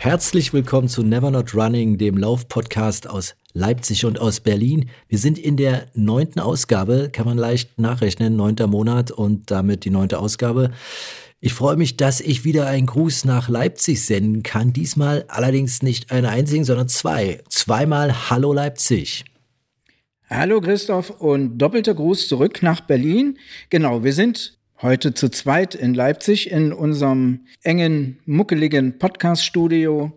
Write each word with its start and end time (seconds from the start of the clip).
Herzlich 0.00 0.52
willkommen 0.52 0.86
zu 0.86 1.02
Never 1.02 1.32
Not 1.32 1.56
Running, 1.56 1.98
dem 1.98 2.16
Laufpodcast 2.16 3.10
aus 3.10 3.34
Leipzig 3.52 4.04
und 4.04 4.20
aus 4.20 4.38
Berlin. 4.38 4.88
Wir 5.08 5.18
sind 5.18 5.40
in 5.40 5.56
der 5.56 5.86
neunten 5.92 6.38
Ausgabe, 6.38 7.10
kann 7.12 7.26
man 7.26 7.36
leicht 7.36 7.80
nachrechnen, 7.80 8.36
neunter 8.36 8.68
Monat 8.68 9.10
und 9.10 9.50
damit 9.50 9.84
die 9.84 9.90
neunte 9.90 10.20
Ausgabe. 10.20 10.70
Ich 11.40 11.52
freue 11.52 11.74
mich, 11.74 11.96
dass 11.96 12.20
ich 12.20 12.44
wieder 12.44 12.68
einen 12.68 12.86
Gruß 12.86 13.24
nach 13.24 13.48
Leipzig 13.48 14.06
senden 14.06 14.44
kann. 14.44 14.72
Diesmal 14.72 15.24
allerdings 15.26 15.82
nicht 15.82 16.12
einen 16.12 16.26
einzigen, 16.26 16.64
sondern 16.64 16.86
zwei. 16.86 17.42
Zweimal 17.48 18.30
Hallo 18.30 18.52
Leipzig. 18.52 19.24
Hallo 20.30 20.60
Christoph 20.60 21.10
und 21.10 21.58
doppelter 21.58 21.94
Gruß 21.94 22.28
zurück 22.28 22.62
nach 22.62 22.82
Berlin. 22.82 23.36
Genau, 23.68 24.04
wir 24.04 24.12
sind 24.12 24.57
heute 24.80 25.12
zu 25.14 25.28
zweit 25.28 25.74
in 25.74 25.94
Leipzig 25.94 26.50
in 26.50 26.72
unserem 26.72 27.40
engen, 27.62 28.18
muckeligen 28.26 28.98
Podcast-Studio. 28.98 30.12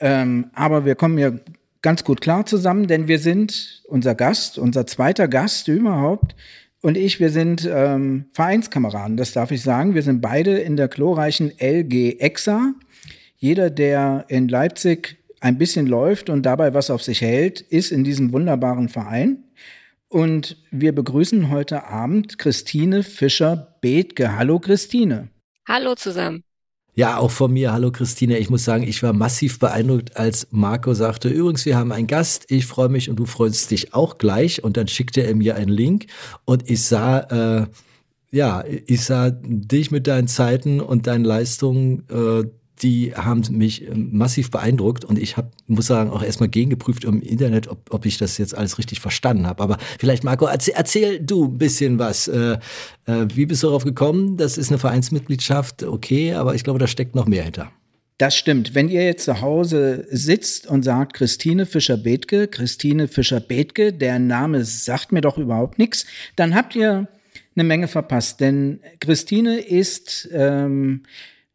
Ähm, 0.00 0.50
aber 0.54 0.84
wir 0.84 0.94
kommen 0.94 1.18
hier 1.18 1.40
ganz 1.82 2.04
gut 2.04 2.20
klar 2.20 2.46
zusammen, 2.46 2.86
denn 2.86 3.08
wir 3.08 3.18
sind 3.18 3.82
unser 3.88 4.14
Gast, 4.14 4.58
unser 4.58 4.86
zweiter 4.86 5.28
Gast 5.28 5.68
überhaupt. 5.68 6.34
Und 6.82 6.96
ich, 6.96 7.20
wir 7.20 7.30
sind 7.30 7.68
ähm, 7.70 8.26
Vereinskameraden, 8.32 9.18
das 9.18 9.32
darf 9.32 9.50
ich 9.50 9.62
sagen. 9.62 9.94
Wir 9.94 10.02
sind 10.02 10.22
beide 10.22 10.58
in 10.58 10.76
der 10.76 10.88
glorreichen 10.88 11.52
LG 11.58 12.20
EXA. 12.20 12.74
Jeder, 13.36 13.68
der 13.68 14.24
in 14.28 14.48
Leipzig 14.48 15.18
ein 15.40 15.58
bisschen 15.58 15.86
läuft 15.86 16.30
und 16.30 16.44
dabei 16.44 16.72
was 16.72 16.90
auf 16.90 17.02
sich 17.02 17.20
hält, 17.20 17.60
ist 17.60 17.92
in 17.92 18.04
diesem 18.04 18.32
wunderbaren 18.32 18.88
Verein. 18.88 19.44
Und 20.12 20.56
wir 20.72 20.92
begrüßen 20.92 21.50
heute 21.50 21.84
Abend 21.84 22.36
Christine 22.36 23.04
Fischer-Bethke. 23.04 24.36
Hallo 24.36 24.58
Christine. 24.58 25.28
Hallo 25.68 25.94
zusammen. 25.94 26.42
Ja, 26.96 27.18
auch 27.18 27.30
von 27.30 27.52
mir. 27.52 27.72
Hallo 27.72 27.92
Christine. 27.92 28.38
Ich 28.38 28.50
muss 28.50 28.64
sagen, 28.64 28.82
ich 28.82 29.04
war 29.04 29.12
massiv 29.12 29.60
beeindruckt, 29.60 30.16
als 30.16 30.48
Marco 30.50 30.94
sagte, 30.94 31.28
übrigens, 31.28 31.64
wir 31.64 31.76
haben 31.76 31.92
einen 31.92 32.08
Gast. 32.08 32.46
Ich 32.48 32.66
freue 32.66 32.88
mich 32.88 33.08
und 33.08 33.20
du 33.20 33.24
freust 33.24 33.70
dich 33.70 33.94
auch 33.94 34.18
gleich. 34.18 34.64
Und 34.64 34.76
dann 34.76 34.88
schickte 34.88 35.22
er 35.22 35.36
mir 35.36 35.54
einen 35.54 35.70
Link 35.70 36.06
und 36.44 36.68
ich 36.68 36.82
sah, 36.82 37.60
äh, 37.60 37.66
ja, 38.32 38.64
ich 38.66 39.04
sah 39.04 39.30
dich 39.30 39.92
mit 39.92 40.08
deinen 40.08 40.26
Zeiten 40.26 40.80
und 40.80 41.06
deinen 41.06 41.24
Leistungen 41.24 42.02
äh, 42.10 42.50
die 42.82 43.14
haben 43.14 43.42
mich 43.50 43.86
ähm, 43.86 44.10
massiv 44.12 44.50
beeindruckt 44.50 45.04
und 45.04 45.18
ich 45.18 45.36
hab, 45.36 45.50
muss 45.66 45.86
sagen, 45.86 46.10
auch 46.10 46.22
erstmal 46.22 46.48
gegengeprüft 46.48 47.04
im 47.04 47.20
Internet, 47.20 47.68
ob, 47.68 47.92
ob 47.92 48.06
ich 48.06 48.18
das 48.18 48.38
jetzt 48.38 48.56
alles 48.56 48.78
richtig 48.78 49.00
verstanden 49.00 49.46
habe. 49.46 49.62
Aber 49.62 49.78
vielleicht, 49.98 50.24
Marco, 50.24 50.46
erzähl, 50.46 50.74
erzähl 50.76 51.20
du 51.20 51.44
ein 51.44 51.58
bisschen 51.58 51.98
was. 51.98 52.28
Äh, 52.28 52.58
äh, 53.06 53.26
wie 53.34 53.46
bist 53.46 53.62
du 53.62 53.68
darauf 53.68 53.84
gekommen? 53.84 54.36
Das 54.36 54.58
ist 54.58 54.70
eine 54.70 54.78
Vereinsmitgliedschaft, 54.78 55.82
okay, 55.82 56.34
aber 56.34 56.54
ich 56.54 56.64
glaube, 56.64 56.78
da 56.78 56.86
steckt 56.86 57.14
noch 57.14 57.26
mehr 57.26 57.44
hinter. 57.44 57.70
Das 58.18 58.36
stimmt. 58.36 58.74
Wenn 58.74 58.90
ihr 58.90 59.04
jetzt 59.04 59.24
zu 59.24 59.40
Hause 59.40 60.06
sitzt 60.10 60.66
und 60.66 60.82
sagt 60.82 61.14
Christine 61.14 61.64
Fischer-Bethke, 61.64 62.48
Christine 62.48 63.08
Fischer-Bethke, 63.08 63.94
der 63.94 64.18
Name 64.18 64.62
sagt 64.64 65.10
mir 65.10 65.22
doch 65.22 65.38
überhaupt 65.38 65.78
nichts, 65.78 66.04
dann 66.36 66.54
habt 66.54 66.76
ihr 66.76 67.08
eine 67.56 67.64
Menge 67.64 67.88
verpasst. 67.88 68.40
Denn 68.40 68.80
Christine 69.00 69.60
ist 69.60 70.28
ähm, 70.32 71.04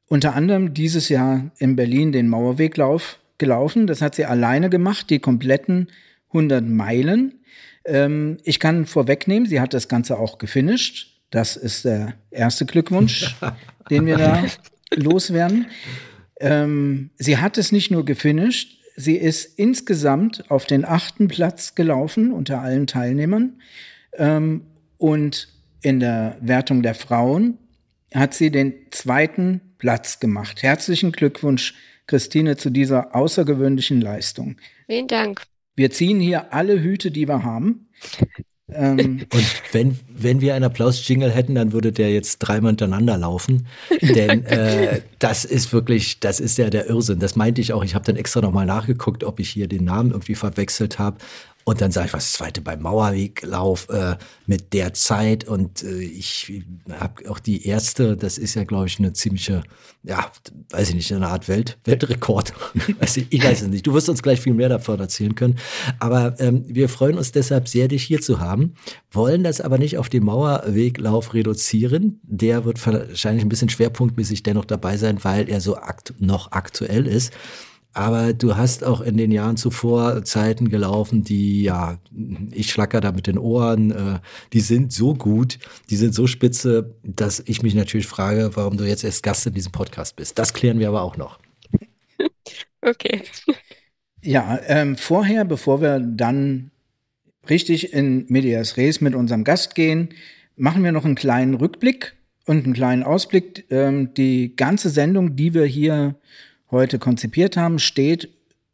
unter 0.08 0.36
anderem 0.36 0.74
dieses 0.74 1.10
Jahr 1.10 1.52
in 1.58 1.76
Berlin 1.76 2.12
den 2.12 2.30
Mauerweglauf 2.30 3.20
gelaufen. 3.38 3.88
Das 3.88 4.02
hat 4.02 4.16
sie 4.16 4.26
alleine 4.26 4.70
gemacht, 4.70 5.10
die 5.10 5.20
kompletten 5.20 5.88
100 6.30 6.64
Meilen. 6.64 7.40
Ähm, 7.86 8.38
ich 8.44 8.60
kann 8.60 8.86
vorwegnehmen, 8.86 9.48
sie 9.48 9.62
hat 9.62 9.74
das 9.74 9.88
Ganze 9.88 10.18
auch 10.18 10.38
gefinisht. 10.38 11.22
Das 11.32 11.56
ist 11.56 11.86
der 11.86 12.14
erste 12.32 12.66
Glückwunsch, 12.66 13.36
den 13.90 14.06
wir 14.06 14.18
da 14.18 14.44
loswerden. 14.94 15.68
Ähm, 16.40 17.10
sie 17.18 17.38
hat 17.38 17.58
es 17.58 17.72
nicht 17.72 17.92
nur 17.92 18.06
gefinisht, 18.06 18.80
sie 18.96 19.16
ist 19.16 19.58
insgesamt 19.58 20.50
auf 20.50 20.66
den 20.66 20.86
achten 20.86 21.28
Platz 21.28 21.76
gelaufen 21.76 22.32
unter 22.32 22.62
allen 22.62 22.88
Teilnehmern. 22.88 23.62
Ähm, 24.14 24.66
und 24.98 25.50
in 25.82 26.00
der 26.00 26.38
Wertung 26.42 26.82
der 26.82 26.96
Frauen 26.96 27.58
hat 28.14 28.34
sie 28.34 28.50
den 28.50 28.74
zweiten 28.92 29.62
Platz 29.78 30.20
gemacht. 30.20 30.64
Herzlichen 30.64 31.12
Glückwunsch, 31.12 31.74
Christine, 32.08 32.58
zu 32.58 32.70
dieser 32.70 33.16
außergewöhnlichen 33.16 34.02
Leistung. 34.02 34.58
Vielen 34.88 35.08
Dank. 35.08 35.44
Wir 35.76 35.92
ziehen 35.92 36.20
hier 36.20 36.54
alle 36.54 36.82
Hüte, 36.82 37.12
die 37.12 37.28
wir 37.28 37.44
haben. 37.44 37.90
Ähm, 38.72 39.26
und 39.34 39.46
wenn, 39.72 40.00
wenn 40.10 40.42
wir 40.42 40.56
einen 40.56 40.66
Applaus-Jingle 40.66 41.32
hätten, 41.32 41.56
dann 41.56 41.72
würde 41.72 41.92
der 41.92 42.12
jetzt 42.12 42.40
dreimal 42.40 42.72
hintereinander 42.72 43.18
laufen. 43.18 43.68
Denn 44.02 44.46
äh, 44.46 45.02
das 45.20 45.46
ist 45.46 45.74
wirklich, 45.74 46.20
das 46.20 46.40
ist 46.40 46.58
ja 46.58 46.70
der 46.70 46.88
Irrsinn. 46.88 47.20
Das 47.20 47.36
meinte 47.36 47.62
ich 47.62 47.74
auch. 47.74 47.84
Ich 47.84 47.96
habe 47.96 48.06
dann 48.06 48.16
extra 48.16 48.42
nochmal 48.42 48.66
nachgeguckt, 48.66 49.24
ob 49.24 49.40
ich 49.40 49.50
hier 49.50 49.68
den 49.68 49.84
Namen 49.84 50.12
irgendwie 50.12 50.36
verwechselt 50.36 51.00
habe. 51.00 51.18
Und 51.68 51.82
dann 51.82 51.92
sage 51.92 52.08
ich, 52.08 52.14
was 52.14 52.32
zweite 52.32 52.62
beim 52.62 52.84
Mauerweglauf 52.84 53.90
äh, 53.90 54.18
mit 54.46 54.72
der 54.72 54.94
Zeit. 54.94 55.46
Und 55.46 55.82
äh, 55.84 56.00
ich 56.00 56.62
habe 56.92 57.28
auch 57.28 57.40
die 57.40 57.66
erste, 57.66 58.16
das 58.16 58.38
ist 58.38 58.54
ja, 58.54 58.66
glaube 58.66 58.86
ich, 58.86 59.00
eine 59.00 59.14
ziemliche, 59.14 59.64
ja, 60.04 60.32
weiß 60.70 60.90
ich 60.90 60.96
nicht, 60.96 61.12
eine 61.12 61.28
Art 61.28 61.48
Welt, 61.48 61.80
Weltrekord. 61.84 62.54
also, 63.00 63.22
ich 63.28 63.44
weiß 63.44 63.64
es 63.64 63.68
nicht. 63.68 63.88
Du 63.88 63.96
wirst 63.96 64.10
uns 64.10 64.22
gleich 64.22 64.42
viel 64.42 64.54
mehr 64.54 64.70
davon 64.70 65.00
erzählen 65.00 65.34
können. 65.34 65.58
Aber 66.00 66.40
ähm, 66.40 66.66
wir 66.68 66.88
freuen 66.88 67.18
uns 67.18 67.32
deshalb 67.32 67.68
sehr, 67.68 67.88
dich 67.88 68.04
hier 68.04 68.22
zu 68.22 68.40
haben, 68.40 68.76
wollen 69.12 69.44
das 69.44 69.60
aber 69.60 69.80
nicht 69.80 69.98
auf 69.98 70.08
den 70.08 70.24
Mauerweglauf 70.24 71.34
reduzieren. 71.34 72.20
Der 72.22 72.66
wird 72.66 72.86
wahrscheinlich 72.86 73.44
ein 73.44 73.50
bisschen 73.50 73.70
schwerpunktmäßig 73.70 74.44
dennoch 74.44 74.66
dabei 74.66 74.98
sein, 74.98 75.24
weil 75.24 75.50
er 75.50 75.62
so 75.62 75.78
akt 75.78 76.14
noch 76.20 76.52
aktuell 76.52 77.08
ist. 77.08 77.34
Aber 77.96 78.34
du 78.34 78.58
hast 78.58 78.84
auch 78.84 79.00
in 79.00 79.16
den 79.16 79.32
Jahren 79.32 79.56
zuvor 79.56 80.26
Zeiten 80.26 80.68
gelaufen, 80.68 81.24
die, 81.24 81.64
ja, 81.64 81.98
ich 82.52 82.70
schlacker 82.70 83.00
da 83.00 83.14
mit 83.14 83.26
den 83.26 83.38
Ohren, 83.38 83.92
äh, 83.92 84.20
die 84.52 84.60
sind 84.60 84.92
so 84.92 85.14
gut, 85.14 85.60
die 85.90 85.96
sind 85.96 86.14
so 86.14 86.28
spitze, 86.28 86.94
dass 87.04 87.42
ich 87.46 87.64
mich 87.64 87.74
natürlich 87.74 88.06
frage, 88.06 88.52
warum 88.56 88.76
du 88.76 88.84
jetzt 88.84 89.06
erst 89.06 89.24
Gast 89.24 89.48
in 89.48 89.54
diesem 89.54 89.72
Podcast 89.72 90.18
bist. 90.18 90.38
Das 90.38 90.54
klären 90.54 90.78
wir 90.80 90.90
aber 90.90 91.02
auch 91.02 91.18
noch. 91.18 91.40
Okay. 92.82 93.24
Ja, 94.22 94.60
ähm, 94.68 94.96
vorher, 94.96 95.44
bevor 95.44 95.82
wir 95.82 96.00
dann 96.00 96.70
richtig 97.50 97.94
in 97.94 98.28
Medias 98.28 98.78
Res 98.78 99.02
mit 99.02 99.16
unserem 99.16 99.44
Gast 99.44 99.74
gehen, 99.74 100.10
machen 100.56 100.84
wir 100.84 100.92
noch 100.92 101.04
einen 101.04 101.16
kleinen 101.16 101.56
Rückblick 101.56 102.16
und 102.46 102.64
einen 102.64 102.76
kleinen 102.76 103.02
Ausblick. 103.02 103.66
Ähm, 103.72 104.14
die 104.14 104.56
ganze 104.56 104.92
Sendung, 104.92 105.36
die 105.36 105.56
wir 105.56 105.66
hier 105.66 106.20
heute 106.76 107.00
konzipiert 107.00 107.58
haben, 107.58 107.80
steht 107.80 108.30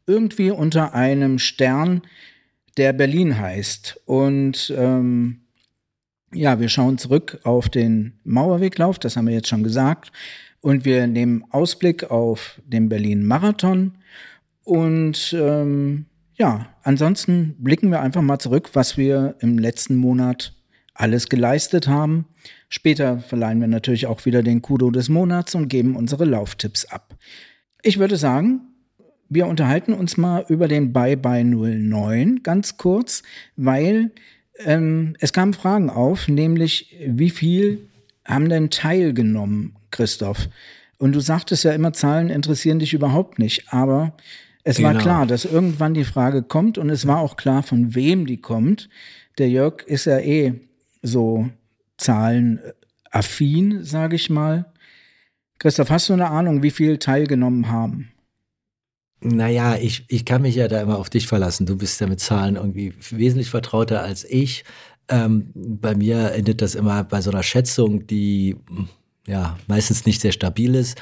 irgendwie 0.06 0.50
unter 0.50 0.94
einem 0.94 1.38
Stern, 1.38 2.02
der 2.76 2.92
Berlin 2.92 3.38
heißt. 3.38 4.00
Und 4.06 4.72
ähm, 4.76 5.42
ja, 6.34 6.60
wir 6.60 6.68
schauen 6.68 6.98
zurück 6.98 7.40
auf 7.44 7.68
den 7.68 8.18
Mauerweglauf, 8.24 8.98
das 8.98 9.16
haben 9.16 9.26
wir 9.26 9.34
jetzt 9.34 9.48
schon 9.48 9.62
gesagt. 9.62 10.12
Und 10.60 10.84
wir 10.84 11.06
nehmen 11.06 11.44
Ausblick 11.50 12.10
auf 12.10 12.60
den 12.64 12.88
Berlin-Marathon. 12.88 13.98
Und 14.64 15.34
ähm, 15.38 16.06
ja, 16.34 16.66
ansonsten 16.82 17.56
blicken 17.58 17.90
wir 17.90 18.00
einfach 18.00 18.22
mal 18.22 18.38
zurück, 18.38 18.70
was 18.74 18.96
wir 18.96 19.36
im 19.40 19.58
letzten 19.58 19.96
Monat 19.96 20.54
alles 20.94 21.28
geleistet 21.28 21.88
haben. 21.88 22.26
Später 22.68 23.18
verleihen 23.18 23.60
wir 23.60 23.68
natürlich 23.68 24.06
auch 24.06 24.24
wieder 24.24 24.42
den 24.42 24.62
Kudo 24.62 24.90
des 24.90 25.08
Monats 25.08 25.54
und 25.54 25.68
geben 25.68 25.96
unsere 25.96 26.24
Lauftipps 26.24 26.84
ab. 26.84 27.16
Ich 27.82 27.98
würde 27.98 28.16
sagen, 28.16 28.60
wir 29.28 29.46
unterhalten 29.46 29.92
uns 29.92 30.16
mal 30.16 30.44
über 30.48 30.68
den 30.68 30.92
Bye 30.92 31.16
Bye 31.16 31.44
09 31.44 32.42
ganz 32.42 32.76
kurz, 32.76 33.22
weil 33.56 34.12
ähm, 34.58 35.16
es 35.18 35.32
kamen 35.32 35.52
Fragen 35.52 35.90
auf, 35.90 36.28
nämlich 36.28 36.96
wie 37.06 37.30
viel 37.30 37.88
haben 38.24 38.48
denn 38.48 38.70
teilgenommen, 38.70 39.74
Christoph? 39.90 40.48
Und 40.98 41.12
du 41.12 41.20
sagtest 41.20 41.64
ja 41.64 41.72
immer, 41.72 41.92
Zahlen 41.92 42.30
interessieren 42.30 42.78
dich 42.78 42.94
überhaupt 42.94 43.40
nicht, 43.40 43.72
aber 43.72 44.16
es 44.62 44.76
genau. 44.76 44.90
war 44.90 44.98
klar, 44.98 45.26
dass 45.26 45.44
irgendwann 45.44 45.94
die 45.94 46.04
Frage 46.04 46.42
kommt 46.42 46.78
und 46.78 46.90
es 46.90 47.06
war 47.06 47.18
auch 47.18 47.36
klar, 47.36 47.64
von 47.64 47.96
wem 47.96 48.26
die 48.26 48.40
kommt. 48.40 48.88
Der 49.38 49.48
Jörg 49.48 49.82
ist 49.86 50.04
ja 50.04 50.18
eh 50.18 50.54
so 51.02 51.48
zahlenaffin, 51.96 53.82
sage 53.82 54.14
ich 54.14 54.30
mal. 54.30 54.71
Christoph, 55.62 55.90
hast 55.90 56.08
du 56.08 56.14
eine 56.14 56.28
Ahnung, 56.28 56.64
wie 56.64 56.72
viel 56.72 56.98
teilgenommen 56.98 57.70
haben? 57.70 58.10
Naja, 59.20 59.76
ich, 59.76 60.04
ich 60.08 60.24
kann 60.24 60.42
mich 60.42 60.56
ja 60.56 60.66
da 60.66 60.82
immer 60.82 60.98
auf 60.98 61.08
dich 61.08 61.28
verlassen. 61.28 61.66
Du 61.66 61.76
bist 61.76 62.00
ja 62.00 62.08
mit 62.08 62.18
Zahlen 62.18 62.56
irgendwie 62.56 62.94
wesentlich 63.10 63.48
vertrauter 63.48 64.02
als 64.02 64.24
ich. 64.24 64.64
Ähm, 65.06 65.52
bei 65.54 65.94
mir 65.94 66.32
endet 66.32 66.62
das 66.62 66.74
immer 66.74 67.04
bei 67.04 67.20
so 67.20 67.30
einer 67.30 67.44
Schätzung, 67.44 68.08
die 68.08 68.56
ja 69.24 69.56
meistens 69.68 70.04
nicht 70.04 70.20
sehr 70.20 70.32
stabil 70.32 70.74
ist. 70.74 71.00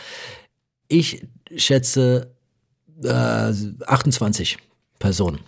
Ich 0.89 1.27
schätze 1.57 2.35
äh, 3.03 3.55
28 3.87 4.59
Personen. 4.99 5.39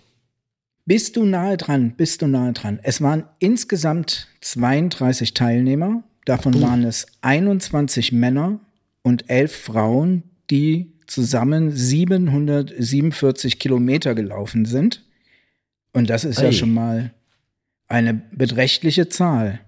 Bist 0.85 1.17
du 1.17 1.23
nahe 1.23 1.57
dran? 1.57 1.93
Bist 1.95 2.23
du 2.23 2.27
nahe 2.27 2.53
dran? 2.53 2.79
Es 2.81 2.99
waren 2.99 3.25
insgesamt 3.37 4.27
32 4.41 5.35
Teilnehmer. 5.35 6.01
Davon 6.25 6.59
waren 6.63 6.83
es 6.83 7.05
21 7.21 8.11
Männer 8.11 8.59
und 9.03 9.29
11 9.29 9.55
Frauen, 9.55 10.23
die 10.49 10.91
zusammen 11.07 11.71
747 11.71 13.59
Kilometer 13.59 14.15
gelaufen 14.15 14.65
sind. 14.65 15.03
Und 15.93 16.09
das 16.09 16.23
ist 16.23 16.39
ja 16.41 16.47
Ei. 16.47 16.51
schon 16.51 16.73
mal 16.73 17.13
eine 17.87 18.13
beträchtliche 18.13 19.09
Zahl. 19.09 19.59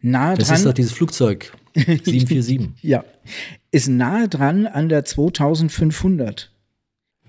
Nahe 0.00 0.36
Das 0.36 0.48
dran, 0.48 0.56
ist 0.58 0.66
doch 0.66 0.72
dieses 0.72 0.92
Flugzeug 0.92 1.52
747. 1.74 2.70
ja, 2.82 3.04
ist 3.72 3.88
nahe 3.88 4.28
dran 4.28 4.66
an 4.66 4.88
der 4.88 5.04
2500. 5.04 6.52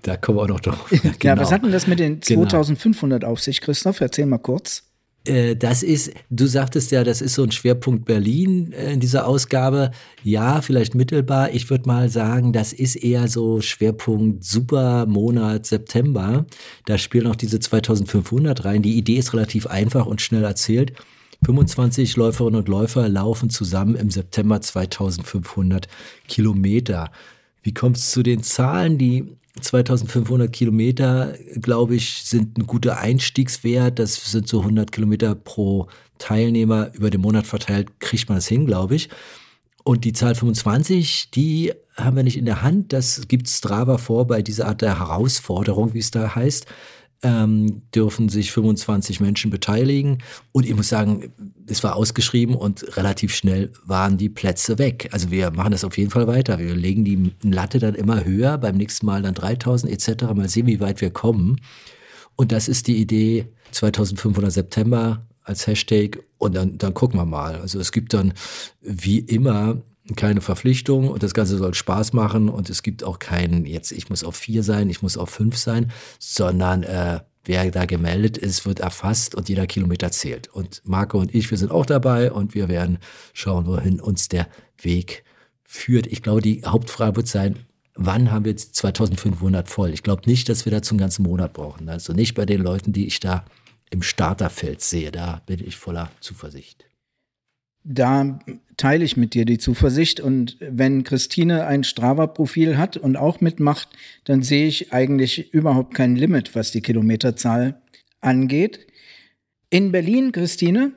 Da 0.02 0.16
kommen 0.16 0.38
wir 0.38 0.42
auch 0.42 0.48
noch 0.48 0.60
drauf. 0.60 0.90
Ja, 1.02 1.12
genau. 1.18 1.42
was 1.42 1.50
hat 1.52 1.62
denn 1.64 1.72
das 1.72 1.86
mit 1.86 1.98
den 1.98 2.20
Genau. 2.20 2.42
2500 2.46 3.24
auf 3.24 3.40
sich, 3.40 3.60
Christoph? 3.60 4.00
Erzähl 4.00 4.26
mal 4.26 4.38
kurz. 4.38 4.89
Äh, 5.24 5.56
Das 5.56 5.82
ist, 5.82 6.12
du 6.30 6.46
sagtest 6.46 6.90
ja, 6.92 7.04
das 7.04 7.20
ist 7.20 7.34
so 7.34 7.42
ein 7.42 7.52
Schwerpunkt 7.52 8.04
Berlin 8.04 8.72
äh, 8.72 8.92
in 8.92 9.00
dieser 9.00 9.26
Ausgabe. 9.26 9.90
Ja, 10.22 10.62
vielleicht 10.62 10.94
mittelbar. 10.94 11.50
Ich 11.52 11.68
würde 11.70 11.86
mal 11.88 12.08
sagen, 12.08 12.52
das 12.52 12.72
ist 12.72 12.96
eher 12.96 13.28
so 13.28 13.60
Schwerpunkt 13.60 14.44
Supermonat 14.44 15.66
September. 15.66 16.46
Da 16.86 16.98
spielen 16.98 17.26
auch 17.26 17.36
diese 17.36 17.60
2500 17.60 18.64
rein. 18.64 18.82
Die 18.82 18.96
Idee 18.96 19.16
ist 19.18 19.32
relativ 19.34 19.66
einfach 19.66 20.06
und 20.06 20.20
schnell 20.22 20.44
erzählt. 20.44 20.92
25 21.44 22.16
Läuferinnen 22.16 22.60
und 22.60 22.68
Läufer 22.68 23.08
laufen 23.08 23.48
zusammen 23.48 23.94
im 23.96 24.10
September 24.10 24.60
2500 24.60 25.88
Kilometer. 26.28 27.10
Wie 27.62 27.72
kommt 27.72 27.96
es 27.96 28.10
zu 28.10 28.22
den 28.22 28.42
Zahlen? 28.42 28.98
Die 28.98 29.36
2500 29.60 30.52
Kilometer, 30.52 31.34
glaube 31.60 31.96
ich, 31.96 32.22
sind 32.22 32.58
ein 32.58 32.66
guter 32.66 32.98
Einstiegswert. 32.98 33.98
Das 33.98 34.30
sind 34.30 34.48
so 34.48 34.60
100 34.60 34.92
Kilometer 34.92 35.34
pro 35.34 35.88
Teilnehmer 36.18 36.92
über 36.94 37.10
den 37.10 37.20
Monat 37.20 37.46
verteilt, 37.46 38.00
kriegt 38.00 38.28
man 38.28 38.38
das 38.38 38.46
hin, 38.46 38.66
glaube 38.66 38.94
ich. 38.94 39.08
Und 39.82 40.04
die 40.04 40.12
Zahl 40.12 40.34
25, 40.34 41.30
die 41.30 41.72
haben 41.96 42.16
wir 42.16 42.22
nicht 42.22 42.36
in 42.36 42.44
der 42.44 42.62
Hand. 42.62 42.92
Das 42.92 43.28
gibt 43.28 43.48
Strava 43.48 43.98
vor 43.98 44.26
bei 44.26 44.42
dieser 44.42 44.66
Art 44.66 44.82
der 44.82 44.98
Herausforderung, 44.98 45.94
wie 45.94 45.98
es 45.98 46.10
da 46.10 46.34
heißt. 46.34 46.66
Ähm, 47.22 47.82
dürfen 47.94 48.30
sich 48.30 48.50
25 48.50 49.20
Menschen 49.20 49.50
beteiligen. 49.50 50.22
Und 50.52 50.64
ich 50.64 50.74
muss 50.74 50.88
sagen, 50.88 51.32
es 51.66 51.84
war 51.84 51.94
ausgeschrieben 51.94 52.54
und 52.54 52.96
relativ 52.96 53.34
schnell 53.34 53.72
waren 53.84 54.16
die 54.16 54.30
Plätze 54.30 54.78
weg. 54.78 55.10
Also 55.12 55.30
wir 55.30 55.50
machen 55.50 55.72
das 55.72 55.84
auf 55.84 55.98
jeden 55.98 56.10
Fall 56.10 56.26
weiter. 56.26 56.58
Wir 56.58 56.74
legen 56.74 57.04
die 57.04 57.32
Latte 57.42 57.78
dann 57.78 57.94
immer 57.94 58.24
höher, 58.24 58.56
beim 58.56 58.76
nächsten 58.76 59.04
Mal 59.04 59.20
dann 59.20 59.34
3000 59.34 59.92
etc. 59.92 60.24
Mal 60.34 60.48
sehen, 60.48 60.66
wie 60.66 60.80
weit 60.80 61.02
wir 61.02 61.10
kommen. 61.10 61.60
Und 62.36 62.52
das 62.52 62.68
ist 62.68 62.86
die 62.86 62.96
Idee 62.96 63.48
2500 63.72 64.50
September 64.50 65.26
als 65.42 65.66
Hashtag 65.66 66.20
und 66.38 66.54
dann, 66.54 66.78
dann 66.78 66.94
gucken 66.94 67.20
wir 67.20 67.26
mal. 67.26 67.56
Also 67.56 67.78
es 67.78 67.92
gibt 67.92 68.14
dann 68.14 68.32
wie 68.80 69.18
immer 69.18 69.82
keine 70.16 70.40
Verpflichtung 70.40 71.08
und 71.08 71.22
das 71.22 71.34
Ganze 71.34 71.56
soll 71.56 71.74
Spaß 71.74 72.12
machen 72.12 72.48
und 72.48 72.70
es 72.70 72.82
gibt 72.82 73.04
auch 73.04 73.18
keinen, 73.18 73.66
jetzt 73.66 73.92
ich 73.92 74.08
muss 74.10 74.24
auf 74.24 74.36
vier 74.36 74.62
sein, 74.62 74.90
ich 74.90 75.02
muss 75.02 75.16
auf 75.16 75.30
fünf 75.30 75.56
sein, 75.56 75.92
sondern 76.18 76.82
äh, 76.82 77.20
wer 77.44 77.70
da 77.70 77.84
gemeldet 77.86 78.38
ist, 78.38 78.66
wird 78.66 78.80
erfasst 78.80 79.34
und 79.34 79.48
jeder 79.48 79.66
Kilometer 79.66 80.10
zählt. 80.10 80.48
Und 80.48 80.82
Marco 80.84 81.18
und 81.18 81.34
ich, 81.34 81.50
wir 81.50 81.58
sind 81.58 81.70
auch 81.70 81.86
dabei 81.86 82.32
und 82.32 82.54
wir 82.54 82.68
werden 82.68 82.98
schauen, 83.32 83.66
wohin 83.66 84.00
uns 84.00 84.28
der 84.28 84.48
Weg 84.80 85.24
führt. 85.64 86.06
Ich 86.06 86.22
glaube, 86.22 86.42
die 86.42 86.62
Hauptfrage 86.64 87.16
wird 87.16 87.28
sein, 87.28 87.56
wann 87.94 88.30
haben 88.30 88.44
wir 88.44 88.52
jetzt 88.52 88.74
2500 88.76 89.68
voll? 89.68 89.90
Ich 89.90 90.02
glaube 90.02 90.22
nicht, 90.26 90.48
dass 90.48 90.64
wir 90.64 90.72
dazu 90.72 90.94
einen 90.94 91.00
ganzen 91.00 91.22
Monat 91.22 91.52
brauchen. 91.52 91.88
Also 91.88 92.12
nicht 92.12 92.34
bei 92.34 92.46
den 92.46 92.62
Leuten, 92.62 92.92
die 92.92 93.06
ich 93.06 93.20
da 93.20 93.44
im 93.90 94.02
Starterfeld 94.02 94.80
sehe. 94.80 95.10
Da 95.10 95.42
bin 95.46 95.60
ich 95.60 95.76
voller 95.76 96.10
Zuversicht. 96.20 96.89
Da 97.84 98.38
teile 98.76 99.04
ich 99.04 99.16
mit 99.16 99.34
dir 99.34 99.44
die 99.44 99.58
Zuversicht. 99.58 100.20
Und 100.20 100.56
wenn 100.60 101.04
Christine 101.04 101.66
ein 101.66 101.84
Strava-Profil 101.84 102.78
hat 102.78 102.96
und 102.96 103.16
auch 103.16 103.40
mitmacht, 103.40 103.88
dann 104.24 104.42
sehe 104.42 104.66
ich 104.66 104.92
eigentlich 104.92 105.52
überhaupt 105.52 105.94
kein 105.94 106.16
Limit, 106.16 106.54
was 106.54 106.70
die 106.70 106.80
Kilometerzahl 106.80 107.80
angeht. 108.20 108.86
In 109.70 109.92
Berlin, 109.92 110.32
Christine, 110.32 110.92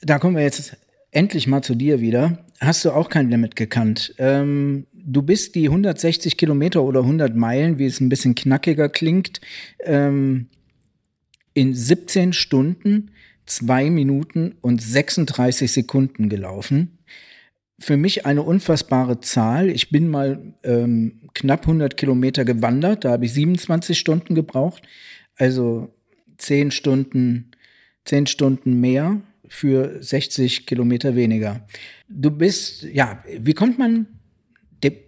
da 0.00 0.18
kommen 0.18 0.36
wir 0.36 0.42
jetzt 0.42 0.76
endlich 1.10 1.46
mal 1.46 1.62
zu 1.62 1.74
dir 1.74 2.00
wieder, 2.00 2.44
hast 2.60 2.84
du 2.84 2.90
auch 2.90 3.08
kein 3.08 3.30
Limit 3.30 3.56
gekannt. 3.56 4.14
Ähm, 4.18 4.86
du 4.92 5.22
bist 5.22 5.54
die 5.54 5.66
160 5.66 6.36
Kilometer 6.36 6.82
oder 6.82 7.00
100 7.00 7.34
Meilen, 7.34 7.78
wie 7.78 7.86
es 7.86 8.00
ein 8.00 8.08
bisschen 8.08 8.34
knackiger 8.34 8.88
klingt, 8.88 9.40
ähm, 9.84 10.48
in 11.54 11.74
17 11.74 12.32
Stunden, 12.32 13.10
2 13.48 13.90
Minuten 13.90 14.56
und 14.60 14.82
36 14.82 15.72
Sekunden 15.72 16.28
gelaufen. 16.28 16.98
Für 17.80 17.96
mich 17.96 18.26
eine 18.26 18.42
unfassbare 18.42 19.20
Zahl. 19.20 19.70
Ich 19.70 19.90
bin 19.90 20.08
mal 20.08 20.54
ähm, 20.64 21.20
knapp 21.34 21.62
100 21.62 21.96
Kilometer 21.96 22.44
gewandert, 22.44 23.04
da 23.04 23.12
habe 23.12 23.24
ich 23.24 23.32
27 23.32 23.98
Stunden 23.98 24.34
gebraucht. 24.34 24.82
Also 25.36 25.94
10 26.38 26.72
Stunden, 26.72 27.52
10 28.04 28.26
Stunden 28.26 28.80
mehr 28.80 29.20
für 29.48 30.02
60 30.02 30.66
Kilometer 30.66 31.16
weniger. 31.16 31.66
Du 32.08 32.30
bist, 32.30 32.82
ja, 32.82 33.22
wie 33.38 33.54
kommt 33.54 33.78
man, 33.78 34.06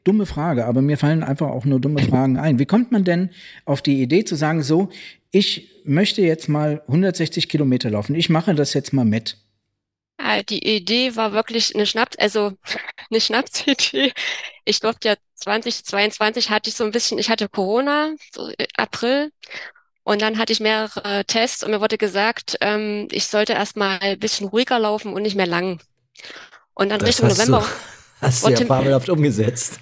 dumme 0.04 0.26
Frage, 0.26 0.66
aber 0.66 0.82
mir 0.82 0.96
fallen 0.96 1.22
einfach 1.22 1.48
auch 1.48 1.64
nur 1.64 1.80
dumme 1.80 2.02
Fragen 2.02 2.38
ein. 2.38 2.58
Wie 2.58 2.66
kommt 2.66 2.90
man 2.90 3.04
denn 3.04 3.30
auf 3.64 3.82
die 3.82 4.02
Idee 4.02 4.24
zu 4.24 4.34
sagen, 4.34 4.62
so, 4.62 4.88
ich 5.32 5.82
möchte 5.84 6.22
jetzt 6.22 6.48
mal 6.48 6.82
160 6.86 7.48
Kilometer 7.48 7.90
laufen, 7.90 8.14
ich 8.14 8.28
mache 8.30 8.54
das 8.54 8.74
jetzt 8.74 8.92
mal 8.92 9.04
mit? 9.04 9.38
Ah, 10.18 10.42
Die 10.42 10.64
Idee 10.76 11.16
war 11.16 11.32
wirklich 11.32 11.74
eine 11.74 11.86
Schnaps, 11.86 12.16
also 12.18 12.52
eine 13.10 13.20
Schnapsidee. 13.20 14.12
Ich 14.64 14.80
durfte 14.80 15.08
ja 15.08 15.14
2022 15.34 16.50
hatte 16.50 16.68
ich 16.70 16.76
so 16.76 16.84
ein 16.84 16.90
bisschen, 16.90 17.18
ich 17.18 17.30
hatte 17.30 17.48
Corona, 17.48 18.14
so 18.34 18.50
April. 18.76 19.32
Und 20.04 20.22
dann 20.22 20.38
hatte 20.38 20.52
ich 20.52 20.60
mehrere 20.60 21.24
Tests 21.26 21.62
und 21.62 21.70
mir 21.70 21.80
wurde 21.80 21.98
gesagt, 21.98 22.56
ähm, 22.60 23.08
ich 23.12 23.26
sollte 23.26 23.52
erstmal 23.54 23.98
ein 24.00 24.18
bisschen 24.18 24.48
ruhiger 24.48 24.78
laufen 24.78 25.12
und 25.14 25.22
nicht 25.22 25.36
mehr 25.36 25.46
lang. 25.46 25.80
Und 26.74 26.90
dann 26.90 27.00
Das 27.00 27.08
Richtung 27.08 27.28
hast 27.28 27.38
November. 27.38 27.60
du, 27.60 27.66
hast 28.20 28.46
du 28.46 28.50
ja 28.50 28.60
fabelhaft 28.66 29.08
umgesetzt. 29.08 29.80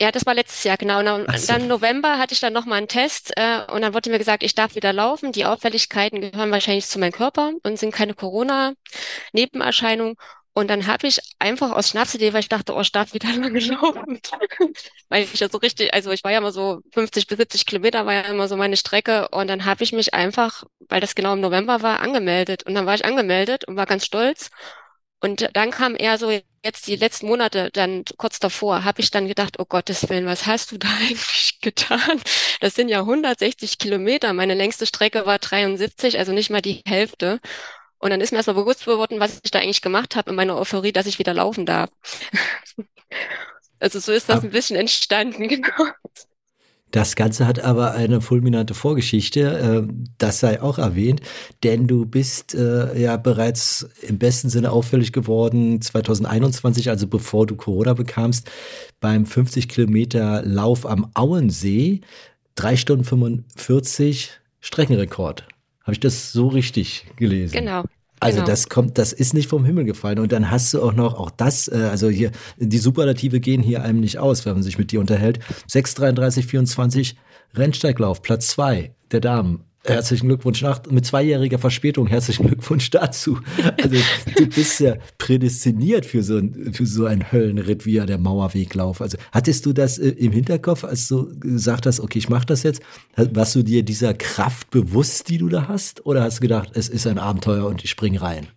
Ja, 0.00 0.12
das 0.12 0.26
war 0.26 0.34
letztes 0.34 0.62
Jahr, 0.62 0.76
genau. 0.76 1.00
Und 1.00 1.06
dann, 1.06 1.26
so. 1.36 1.52
dann 1.52 1.66
November 1.66 2.18
hatte 2.18 2.32
ich 2.32 2.40
dann 2.40 2.52
nochmal 2.52 2.78
einen 2.78 2.88
Test 2.88 3.32
äh, 3.36 3.62
und 3.72 3.82
dann 3.82 3.94
wurde 3.94 4.10
mir 4.10 4.18
gesagt, 4.18 4.44
ich 4.44 4.54
darf 4.54 4.76
wieder 4.76 4.92
laufen. 4.92 5.32
Die 5.32 5.44
Auffälligkeiten 5.44 6.20
gehören 6.20 6.52
wahrscheinlich 6.52 6.86
zu 6.86 7.00
meinem 7.00 7.12
Körper 7.12 7.52
und 7.64 7.78
sind 7.78 7.92
keine 7.92 8.14
Corona-Nebenerscheinungen. 8.14 10.14
Und 10.58 10.68
dann 10.68 10.88
habe 10.88 11.06
ich 11.06 11.20
einfach 11.38 11.70
aus 11.70 11.90
Schnapsidee, 11.90 12.32
weil 12.32 12.40
ich 12.40 12.48
dachte, 12.48 12.74
oh, 12.74 12.80
ich 12.80 12.90
darf 12.90 13.14
wieder 13.14 13.28
lange 13.32 13.60
laufen. 13.60 14.18
Weil 15.08 15.22
ich 15.22 15.38
ja 15.38 15.48
so 15.48 15.58
richtig, 15.58 15.94
also 15.94 16.10
ich 16.10 16.24
war 16.24 16.32
ja 16.32 16.38
immer 16.38 16.50
so 16.50 16.80
50 16.92 17.28
bis 17.28 17.38
70 17.38 17.64
Kilometer 17.64 18.06
war 18.06 18.14
ja 18.14 18.20
immer 18.22 18.48
so 18.48 18.56
meine 18.56 18.76
Strecke. 18.76 19.28
Und 19.28 19.46
dann 19.46 19.66
habe 19.66 19.84
ich 19.84 19.92
mich 19.92 20.14
einfach, 20.14 20.64
weil 20.88 21.00
das 21.00 21.14
genau 21.14 21.34
im 21.34 21.40
November 21.40 21.82
war, 21.82 22.00
angemeldet. 22.00 22.64
Und 22.64 22.74
dann 22.74 22.86
war 22.86 22.96
ich 22.96 23.04
angemeldet 23.04 23.68
und 23.68 23.76
war 23.76 23.86
ganz 23.86 24.04
stolz. 24.04 24.50
Und 25.20 25.48
dann 25.54 25.70
kam 25.70 25.96
eher 25.96 26.16
so 26.18 26.30
jetzt 26.64 26.86
die 26.86 26.96
letzten 26.96 27.26
Monate, 27.26 27.70
dann 27.72 28.04
kurz 28.16 28.38
davor, 28.38 28.84
habe 28.84 29.00
ich 29.00 29.10
dann 29.10 29.26
gedacht, 29.26 29.56
oh 29.58 29.64
Gottes 29.64 30.08
Willen, 30.08 30.26
was 30.26 30.46
hast 30.46 30.72
du 30.72 30.78
da 30.78 30.88
eigentlich 31.00 31.60
getan? 31.60 32.20
Das 32.60 32.74
sind 32.74 32.88
ja 32.88 33.00
160 33.00 33.78
Kilometer. 33.78 34.32
Meine 34.32 34.54
längste 34.54 34.86
Strecke 34.86 35.26
war 35.26 35.38
73, 35.38 36.18
also 36.18 36.32
nicht 36.32 36.50
mal 36.50 36.62
die 36.62 36.82
Hälfte. 36.86 37.40
Und 37.98 38.10
dann 38.10 38.20
ist 38.20 38.30
mir 38.30 38.38
erstmal 38.38 38.54
bewusst 38.54 38.84
geworden, 38.84 39.18
was 39.20 39.40
ich 39.42 39.50
da 39.50 39.58
eigentlich 39.58 39.82
gemacht 39.82 40.14
habe 40.14 40.30
in 40.30 40.36
meiner 40.36 40.56
Euphorie, 40.56 40.92
dass 40.92 41.06
ich 41.06 41.18
wieder 41.18 41.34
laufen 41.34 41.66
darf. 41.66 41.90
Also 43.80 44.00
so 44.00 44.12
ist 44.12 44.28
das 44.28 44.42
ein 44.42 44.50
bisschen 44.50 44.76
entstanden, 44.76 45.48
genau. 45.48 45.70
Das 46.90 47.16
Ganze 47.16 47.46
hat 47.46 47.60
aber 47.60 47.92
eine 47.92 48.20
fulminante 48.20 48.74
Vorgeschichte, 48.74 49.86
äh, 49.86 49.92
das 50.16 50.40
sei 50.40 50.62
auch 50.62 50.78
erwähnt, 50.78 51.20
denn 51.62 51.86
du 51.86 52.06
bist 52.06 52.54
äh, 52.54 52.98
ja 52.98 53.16
bereits 53.16 53.88
im 54.02 54.18
besten 54.18 54.48
Sinne 54.48 54.72
auffällig 54.72 55.12
geworden 55.12 55.82
2021, 55.82 56.88
also 56.88 57.06
bevor 57.06 57.46
du 57.46 57.56
Corona 57.56 57.92
bekamst, 57.92 58.50
beim 59.00 59.26
50 59.26 59.68
Kilometer 59.68 60.42
Lauf 60.44 60.86
am 60.86 61.10
Auensee, 61.14 62.00
3 62.54 62.76
Stunden 62.76 63.04
45 63.04 64.30
Streckenrekord. 64.60 65.46
Habe 65.82 65.92
ich 65.92 66.00
das 66.00 66.32
so 66.32 66.48
richtig 66.48 67.06
gelesen? 67.16 67.54
Genau. 67.54 67.84
Also 68.20 68.38
Genau. 68.38 68.46
das 68.48 68.68
kommt, 68.68 68.98
das 68.98 69.12
ist 69.12 69.34
nicht 69.34 69.48
vom 69.48 69.64
Himmel 69.64 69.84
gefallen. 69.84 70.18
Und 70.18 70.32
dann 70.32 70.50
hast 70.50 70.74
du 70.74 70.82
auch 70.82 70.92
noch, 70.92 71.18
auch 71.18 71.30
das, 71.30 71.68
äh, 71.68 71.88
also 71.90 72.08
hier, 72.08 72.32
die 72.56 72.78
Superlative 72.78 73.40
gehen 73.40 73.62
hier 73.62 73.82
einem 73.82 74.00
nicht 74.00 74.18
aus, 74.18 74.44
wenn 74.44 74.54
man 74.54 74.62
sich 74.62 74.78
mit 74.78 74.90
dir 74.92 75.00
unterhält. 75.00 75.38
6,33, 75.68 76.46
24 76.46 77.16
Rennsteiglauf, 77.54 78.22
Platz 78.22 78.48
zwei 78.48 78.92
der 79.10 79.20
Damen. 79.20 79.64
Herzlichen 79.88 80.28
Glückwunsch 80.28 80.62
nach, 80.62 80.82
mit 80.90 81.06
zweijähriger 81.06 81.58
Verspätung, 81.58 82.06
herzlichen 82.06 82.46
Glückwunsch 82.46 82.90
dazu. 82.90 83.38
Also 83.82 83.96
du 84.36 84.46
bist 84.46 84.80
ja 84.80 84.96
prädestiniert 85.16 86.04
für 86.04 86.22
so 86.22 86.36
ein, 86.36 86.72
für 86.72 86.86
so 86.86 87.06
einen 87.06 87.32
Höllenritt 87.32 87.86
wie 87.86 87.94
ja 87.94 88.06
der 88.06 88.18
Mauerweglauf. 88.18 89.00
Also 89.00 89.18
hattest 89.32 89.66
du 89.66 89.72
das 89.72 89.98
äh, 89.98 90.10
im 90.10 90.32
Hinterkopf, 90.32 90.84
als 90.84 91.08
du 91.08 91.38
gesagt 91.38 91.86
hast, 91.86 92.00
okay, 92.00 92.18
ich 92.18 92.28
mache 92.28 92.46
das 92.46 92.62
jetzt? 92.62 92.82
Warst 93.16 93.54
du 93.54 93.62
dir 93.62 93.82
dieser 93.82 94.14
Kraft 94.14 94.70
bewusst, 94.70 95.28
die 95.28 95.38
du 95.38 95.48
da 95.48 95.68
hast? 95.68 96.04
Oder 96.06 96.22
hast 96.22 96.38
du 96.38 96.42
gedacht, 96.42 96.70
es 96.74 96.88
ist 96.88 97.06
ein 97.06 97.18
Abenteuer 97.18 97.66
und 97.66 97.82
ich 97.82 97.90
spring 97.90 98.16
rein? 98.16 98.48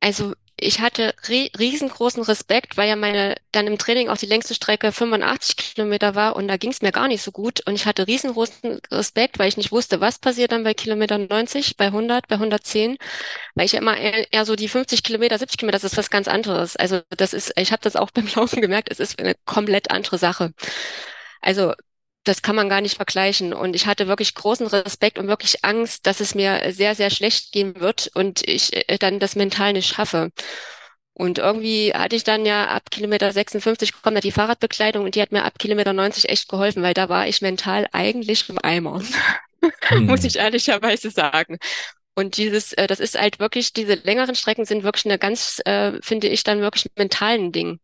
Also 0.00 0.32
ich 0.60 0.80
hatte 0.80 1.14
ri 1.28 1.50
riesengroßen 1.58 2.22
Respekt, 2.22 2.76
weil 2.76 2.88
ja 2.88 2.96
meine 2.96 3.36
dann 3.52 3.66
im 3.66 3.78
Training 3.78 4.08
auch 4.08 4.16
die 4.16 4.26
längste 4.26 4.54
Strecke 4.54 4.92
85 4.92 5.56
Kilometer 5.56 6.14
war 6.14 6.36
und 6.36 6.48
da 6.48 6.56
ging 6.56 6.70
es 6.70 6.82
mir 6.82 6.92
gar 6.92 7.08
nicht 7.08 7.22
so 7.22 7.32
gut. 7.32 7.60
Und 7.66 7.74
ich 7.74 7.86
hatte 7.86 8.06
riesengroßen 8.06 8.80
Respekt, 8.90 9.38
weil 9.38 9.48
ich 9.48 9.56
nicht 9.56 9.72
wusste, 9.72 10.00
was 10.00 10.18
passiert 10.18 10.52
dann 10.52 10.64
bei 10.64 10.74
Kilometer 10.74 11.18
90, 11.18 11.76
bei 11.76 11.86
100, 11.86 12.28
bei 12.28 12.34
110, 12.36 12.98
weil 13.54 13.66
ich 13.66 13.72
ja 13.72 13.80
immer 13.80 13.96
eher, 13.96 14.32
eher 14.32 14.44
so 14.44 14.56
die 14.56 14.68
50 14.68 15.02
Kilometer, 15.02 15.38
70 15.38 15.58
Kilometer, 15.58 15.78
das 15.78 15.92
ist 15.92 15.98
was 15.98 16.10
ganz 16.10 16.28
anderes. 16.28 16.76
Also 16.76 17.00
das 17.16 17.32
ist, 17.32 17.52
ich 17.56 17.72
habe 17.72 17.82
das 17.82 17.96
auch 17.96 18.10
beim 18.14 18.28
Laufen 18.34 18.60
gemerkt, 18.60 18.88
es 18.90 19.00
ist 19.00 19.18
eine 19.18 19.34
komplett 19.46 19.90
andere 19.90 20.18
Sache. 20.18 20.52
Also 21.40 21.74
das 22.24 22.42
kann 22.42 22.56
man 22.56 22.68
gar 22.68 22.80
nicht 22.80 22.96
vergleichen. 22.96 23.52
Und 23.52 23.74
ich 23.74 23.86
hatte 23.86 24.08
wirklich 24.08 24.34
großen 24.34 24.66
Respekt 24.66 25.18
und 25.18 25.28
wirklich 25.28 25.64
Angst, 25.64 26.06
dass 26.06 26.20
es 26.20 26.34
mir 26.34 26.72
sehr, 26.72 26.94
sehr 26.94 27.10
schlecht 27.10 27.52
gehen 27.52 27.80
wird 27.80 28.10
und 28.14 28.46
ich 28.46 28.88
äh, 28.88 28.98
dann 28.98 29.18
das 29.18 29.36
mental 29.36 29.72
nicht 29.72 29.88
schaffe. 29.88 30.30
Und 31.14 31.38
irgendwie 31.38 31.92
hatte 31.92 32.16
ich 32.16 32.24
dann 32.24 32.46
ja 32.46 32.68
ab 32.68 32.90
Kilometer 32.90 33.32
56 33.32 33.92
kommt 33.92 34.16
da 34.16 34.20
die 34.20 34.32
Fahrradbekleidung 34.32 35.04
und 35.04 35.14
die 35.14 35.22
hat 35.22 35.32
mir 35.32 35.44
ab 35.44 35.58
Kilometer 35.58 35.92
90 35.92 36.28
echt 36.30 36.48
geholfen, 36.48 36.82
weil 36.82 36.94
da 36.94 37.08
war 37.08 37.26
ich 37.28 37.42
mental 37.42 37.86
eigentlich 37.92 38.48
im 38.48 38.58
Eimer, 38.62 39.02
muss 40.00 40.24
ich 40.24 40.36
ehrlicherweise 40.36 41.10
sagen. 41.10 41.58
Und 42.16 42.36
dieses, 42.36 42.72
äh, 42.74 42.86
das 42.86 43.00
ist 43.00 43.18
halt 43.18 43.38
wirklich, 43.38 43.72
diese 43.72 43.94
längeren 43.94 44.34
Strecken 44.34 44.64
sind 44.64 44.82
wirklich 44.82 45.06
eine 45.06 45.18
ganz, 45.18 45.60
äh, 45.64 45.92
finde 46.02 46.28
ich, 46.28 46.42
dann 46.44 46.60
wirklich 46.60 46.86
mentalen 46.96 47.52
Ding. 47.52 47.78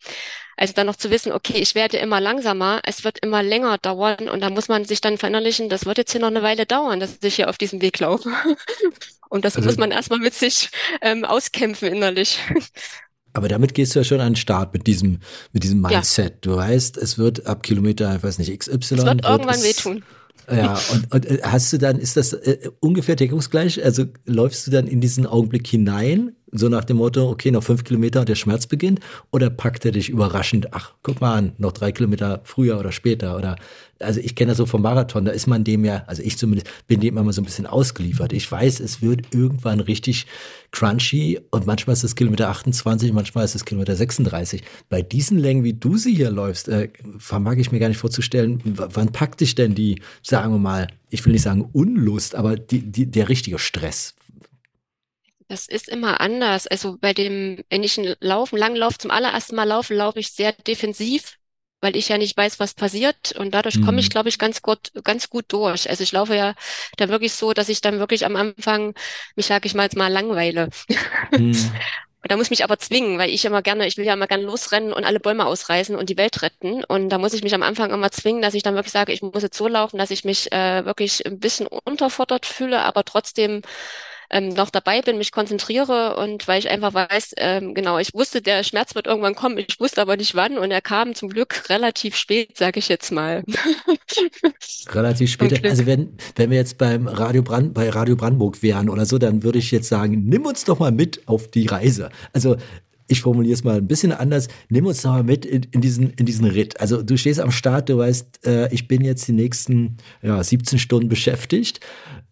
Also 0.57 0.73
dann 0.75 0.87
noch 0.87 0.97
zu 0.97 1.11
wissen, 1.11 1.33
okay, 1.33 1.59
ich 1.59 1.75
werde 1.75 1.99
immer 1.99 2.21
langsamer, 2.21 2.81
es 2.85 3.05
wird 3.05 3.19
immer 3.23 3.43
länger 3.43 3.79
dauern 3.79 4.29
und 4.29 4.41
da 4.41 4.51
muss 4.51 4.69
man 4.69 4.85
sich 4.85 5.01
dann 5.01 5.19
verinnerlichen, 5.19 5.69
das 5.69 5.85
wird 5.87 5.99
jetzt 5.99 6.13
hier 6.13 6.21
noch 6.21 6.29
eine 6.29 6.43
Weile 6.43 6.67
dauern, 6.67 6.99
dass 6.99 7.19
ich 7.23 7.37
hier 7.37 7.49
auf 7.51 7.59
diesem 7.59 7.81
Weg 7.83 7.99
laufe. 8.01 8.31
Und 9.29 9.45
das 9.45 9.57
Also- 9.57 9.67
muss 9.69 9.77
man 9.77 9.91
erstmal 9.91 10.21
mit 10.21 10.35
sich 10.35 10.71
ähm, 11.03 11.25
auskämpfen 11.25 11.89
innerlich. 11.89 12.39
Aber 13.33 13.49
damit 13.49 13.75
gehst 13.75 13.95
du 13.95 13.99
ja 13.99 14.05
schon 14.05 14.21
an 14.21 14.31
den 14.31 14.37
Start 14.37 14.73
mit 14.73 14.87
diesem, 14.87 15.19
mit 15.53 15.63
diesem 15.65 15.83
Ja. 15.83 15.89
Mindset. 15.99 16.47
Du 16.47 16.57
weißt, 16.57 16.97
es 16.97 17.19
wird 17.19 17.45
ab 17.45 17.63
Kilometer, 17.65 18.15
ich 18.17 18.23
weiß 18.23 18.39
nicht, 18.39 18.57
XY. 18.57 18.75
Es 18.77 18.91
wird 19.05 19.25
irgendwann 19.27 19.49
es- 19.57 19.65
wehtun. 19.65 20.05
Ja, 20.51 20.79
und, 20.93 21.13
und 21.13 21.27
äh, 21.27 21.39
hast 21.43 21.73
du 21.73 21.79
dann, 21.79 21.99
ist 21.99 22.17
das 22.17 22.33
äh, 22.33 22.71
ungefähr 22.81 23.17
deckungsgleich? 23.17 23.85
Also 23.85 24.05
läufst 24.27 24.67
du 24.67 24.71
dann 24.71 24.87
in 24.87 25.01
diesen 25.01 25.27
Augenblick 25.27 25.67
hinein, 25.67 26.33
so 26.53 26.69
nach 26.69 26.85
dem 26.85 26.99
Motto, 26.99 27.29
okay, 27.29 27.51
noch 27.51 27.65
fünf 27.65 27.85
Kilometer 27.85 28.21
und 28.21 28.29
der 28.29 28.37
Schmerz 28.37 28.67
beginnt? 28.67 29.01
Oder 29.33 29.51
packt 29.51 29.85
er 29.85 29.93
dich 29.93 30.09
überraschend, 30.09 30.73
ach, 30.73 30.95
guck 31.03 31.21
mal 31.21 31.35
an, 31.35 31.53
noch 31.59 31.73
drei 31.73 31.91
Kilometer 31.93 32.41
früher 32.45 32.79
oder 32.79 32.93
später? 32.93 33.37
Oder 33.37 33.57
also 34.01 34.21
ich 34.21 34.35
kenne 34.35 34.51
das 34.51 34.59
so 34.59 34.67
vom 34.67 34.83
Marathon, 34.83 35.25
da 35.25 35.33
ist 35.33 35.47
man 35.47 35.65
dem 35.65 35.85
ja, 35.85 36.05
also 36.07 36.23
ich 36.23 36.37
zumindest 36.37 36.71
bin 36.87 37.01
dem 37.01 37.17
immer 37.17 37.33
so 37.33 37.41
ein 37.41 37.45
bisschen 37.45 37.67
ausgeliefert. 37.67 38.33
Ich 38.33 38.51
weiß, 38.51 38.81
es 38.81 39.03
wird 39.03 39.35
irgendwann 39.35 39.81
richtig 39.81 40.27
crunchy 40.73 41.41
und 41.51 41.67
manchmal 41.67 41.95
ist 41.95 42.05
es 42.05 42.15
Kilometer 42.15 42.49
28, 42.49 43.13
manchmal 43.13 43.45
ist 43.45 43.55
es 43.55 43.65
Kilometer 43.65 43.97
36. 43.97 44.63
Bei 44.89 45.03
diesen 45.03 45.39
Längen, 45.39 45.65
wie 45.65 45.73
du 45.73 45.97
sie 45.97 46.15
hier 46.15 46.31
läufst, 46.31 46.69
äh, 46.69 46.91
vermag 47.19 47.57
ich 47.57 47.73
mir 47.73 47.79
gar 47.79 47.89
nicht 47.89 47.99
vorzustellen, 47.99 48.61
wann 48.65 49.13
packt 49.13 49.41
dich 49.41 49.55
denn 49.55 49.75
die, 49.75 50.03
sagen 50.23 50.53
wir 50.53 50.59
mal, 50.59 50.89
ich 51.11 51.25
will 51.25 51.33
nicht 51.33 51.43
sagen 51.43 51.69
Unlust, 51.73 52.35
aber 52.35 52.57
die, 52.57 52.81
die, 52.81 53.07
der 53.07 53.29
richtige 53.29 53.59
Stress? 53.59 54.15
Das 55.49 55.69
ist 55.69 55.89
immer 55.89 56.21
anders. 56.21 56.67
Also 56.67 56.97
bei 57.01 57.13
dem, 57.13 57.63
wenn 57.71 57.85
ich 57.85 57.99
einen 57.99 58.17
Lauf, 58.21 58.53
einen 58.53 58.61
langen 58.61 58.77
Lauf 58.77 58.99
zum 58.99 59.13
allerersten 59.13 59.55
Mal 59.55 59.65
laufe, 59.65 59.95
laufe 59.95 60.19
ich 60.19 60.33
sehr 60.33 60.53
defensiv, 60.53 61.39
weil 61.81 61.97
ich 61.97 62.09
ja 62.09 62.19
nicht 62.19 62.37
weiß, 62.37 62.59
was 62.61 62.75
passiert. 62.75 63.33
Und 63.39 63.53
dadurch 63.55 63.81
komme 63.81 64.01
ich, 64.01 64.09
Mhm. 64.09 64.11
glaube 64.11 64.29
ich, 64.29 64.39
ganz 64.39 64.63
gut, 64.63 64.93
ganz 65.05 65.31
gut 65.31 65.47
durch. 65.49 65.89
Also 65.91 66.03
ich 66.03 66.13
laufe 66.13 66.35
ja 66.37 66.55
da 66.97 67.09
wirklich 67.09 67.35
so, 67.35 67.53
dass 67.53 67.69
ich 67.69 67.81
dann 67.81 67.99
wirklich 67.99 68.25
am 68.27 68.37
Anfang 68.37 68.95
mich, 69.37 69.47
sag 69.47 69.65
ich 69.67 69.75
mal, 69.75 69.85
jetzt 69.85 69.97
mal 69.97 70.13
langweile. 70.13 70.71
Hm. 71.37 71.81
Und 72.23 72.33
da 72.33 72.37
muss 72.37 72.47
ich 72.47 72.51
mich 72.51 72.65
aber 72.65 72.79
zwingen, 72.79 73.19
weil 73.19 73.31
ich 73.31 73.45
immer 73.45 73.63
gerne, 73.63 73.87
ich 73.87 73.97
will 73.97 74.05
ja 74.05 74.15
immer 74.15 74.27
gerne 74.27 74.43
losrennen 74.45 74.93
und 74.93 75.05
alle 75.05 75.21
Bäume 75.21 75.47
ausreißen 75.47 75.95
und 75.95 76.11
die 76.11 76.17
Welt 76.17 76.43
retten. 76.43 76.83
Und 76.85 77.11
da 77.11 77.19
muss 77.19 77.35
ich 77.35 77.45
mich 77.45 77.55
am 77.55 77.63
Anfang 77.63 77.93
immer 77.93 78.11
zwingen, 78.11 78.43
dass 78.43 78.55
ich 78.55 78.65
dann 78.65 78.75
wirklich 78.75 78.93
sage, 78.93 79.13
ich 79.13 79.23
muss 79.23 79.45
jetzt 79.45 79.57
so 79.57 79.69
laufen, 79.69 79.99
dass 79.99 80.11
ich 80.11 80.25
mich 80.25 80.51
äh, 80.53 80.85
wirklich 80.85 81.25
ein 81.25 81.39
bisschen 81.39 81.69
unterfordert 81.69 82.45
fühle, 82.47 82.81
aber 82.83 83.05
trotzdem 83.05 83.63
ähm, 84.31 84.49
noch 84.49 84.71
dabei 84.71 85.03
bin, 85.03 85.19
mich 85.19 85.33
konzentriere 85.33 86.17
und 86.17 86.47
weil 86.49 86.59
ich 86.59 86.69
einfach 86.71 86.95
weiß, 86.95 87.35
ähm, 87.39 87.75
genau, 87.75 87.99
ich 87.99 88.13
wusste, 88.15 88.43
der 88.43 88.65
Schmerz 88.65 88.95
wird 88.95 89.07
irgendwann 89.07 89.35
kommen, 89.35 89.59
ich 89.59 89.79
wusste 89.79 90.01
aber 90.01 90.17
nicht 90.17 90.35
wann 90.35 90.59
und 90.59 90.71
er 90.71 90.81
kam 90.81 91.15
zum 91.15 91.29
Glück 91.29 91.65
relativ 91.69 92.17
spät, 92.17 92.57
sage 92.57 92.79
ich 92.79 92.89
jetzt 92.89 93.13
mal. 93.13 93.45
Relativ. 94.89 95.39
Glück. 95.39 95.65
Also 95.65 95.87
wenn, 95.87 96.17
wenn 96.37 96.51
wir 96.51 96.57
jetzt 96.57 96.79
beim 96.79 97.09
Radio 97.09 97.43
Brand, 97.43 97.75
bei 97.75 97.91
Radio 97.91 98.17
Brandenburg 98.17 98.63
wären 98.63 98.89
oder 98.89 99.05
so, 99.05 99.19
dann 99.19 99.43
würde 99.43 99.59
ich 99.59 99.71
jetzt 99.71 99.89
sagen, 99.89 100.25
nimm 100.27 100.47
uns 100.47 100.65
doch 100.65 100.79
mal 100.79 100.93
mit 100.93 101.27
auf 101.27 101.49
die 101.49 101.67
Reise. 101.67 102.11
Also 102.33 102.57
ich 103.09 103.21
formuliere 103.21 103.55
es 103.55 103.65
mal 103.65 103.77
ein 103.77 103.87
bisschen 103.87 104.13
anders. 104.13 104.49
Nimm 104.69 104.87
uns 104.87 105.05
mal 105.05 105.23
mit 105.23 105.45
in, 105.45 105.63
in, 105.71 105.81
diesen, 105.81 106.11
in 106.11 106.27
diesen 106.27 106.45
Ritt. 106.47 106.81
Also 106.81 107.03
du 107.03 107.17
stehst 107.17 107.41
am 107.41 107.51
Start, 107.51 107.89
du 107.89 107.99
weißt, 107.99 108.47
äh, 108.47 108.73
ich 108.73 108.89
bin 108.89 109.05
jetzt 109.05 109.29
die 109.29 109.33
nächsten 109.33 109.97
ja, 110.23 110.43
17 110.43 110.79
Stunden 110.79 111.09
beschäftigt. 111.09 111.81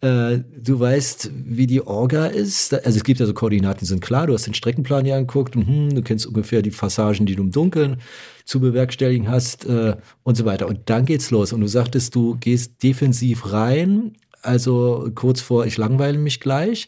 Äh, 0.01 0.39
du 0.61 0.79
weißt, 0.79 1.31
wie 1.33 1.67
die 1.67 1.81
Orga 1.81 2.25
ist. 2.27 2.73
Also 2.73 2.97
es 2.97 3.03
gibt 3.03 3.19
ja 3.19 3.25
so 3.25 3.33
Koordinaten, 3.33 3.79
die 3.79 3.85
sind 3.85 4.01
klar. 4.01 4.27
Du 4.27 4.33
hast 4.33 4.47
den 4.47 4.53
Streckenplan 4.53 5.05
ja 5.05 5.15
angeguckt. 5.15 5.55
Mhm, 5.55 5.95
du 5.95 6.01
kennst 6.01 6.25
ungefähr 6.25 6.61
die 6.61 6.71
Passagen, 6.71 7.25
die 7.25 7.35
du 7.35 7.43
im 7.43 7.51
Dunkeln 7.51 7.97
zu 8.43 8.59
bewerkstelligen 8.59 9.29
hast 9.29 9.65
äh, 9.65 9.95
und 10.23 10.35
so 10.35 10.45
weiter. 10.45 10.67
Und 10.67 10.89
dann 10.89 11.05
geht's 11.05 11.31
los. 11.31 11.53
Und 11.53 11.61
du 11.61 11.67
sagtest, 11.67 12.13
du 12.15 12.37
gehst 12.39 12.83
defensiv 12.83 13.51
rein, 13.51 14.13
also 14.41 15.09
kurz 15.15 15.41
vor, 15.41 15.65
ich 15.65 15.77
langweile 15.77 16.17
mich 16.17 16.39
gleich. 16.39 16.87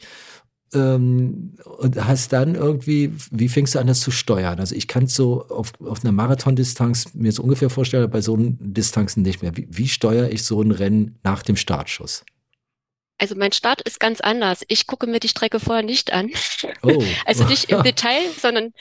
Ähm, 0.73 1.53
und 1.77 2.05
hast 2.05 2.33
dann 2.33 2.55
irgendwie, 2.55 3.13
wie 3.31 3.47
fängst 3.47 3.75
du 3.75 3.79
an, 3.79 3.87
das 3.87 4.01
zu 4.01 4.11
steuern? 4.11 4.59
Also 4.59 4.75
ich 4.75 4.87
kann 4.87 5.05
es 5.05 5.15
so 5.15 5.45
auf, 5.47 5.71
auf 5.81 6.03
einer 6.03 6.11
Marathondistanz 6.11 7.13
mir 7.13 7.31
so 7.31 7.43
ungefähr 7.43 7.69
vorstellen, 7.69 8.03
aber 8.03 8.11
bei 8.11 8.21
so 8.21 8.33
einen 8.33 8.57
Distanzen 8.59 9.23
nicht 9.23 9.41
mehr. 9.41 9.55
Wie, 9.55 9.67
wie 9.69 9.87
steuere 9.87 10.29
ich 10.29 10.43
so 10.43 10.61
ein 10.61 10.71
Rennen 10.71 11.19
nach 11.23 11.41
dem 11.41 11.55
Startschuss? 11.55 12.25
Also 13.17 13.35
mein 13.35 13.51
Start 13.51 13.81
ist 13.81 13.99
ganz 13.99 14.21
anders. 14.21 14.63
Ich 14.67 14.87
gucke 14.87 15.07
mir 15.07 15.19
die 15.19 15.29
Strecke 15.29 15.59
vorher 15.59 15.83
nicht 15.83 16.13
an. 16.13 16.29
Oh. 16.83 17.03
Also 17.25 17.45
nicht 17.45 17.71
im 17.71 17.81
Detail, 17.83 18.21
sondern 18.39 18.73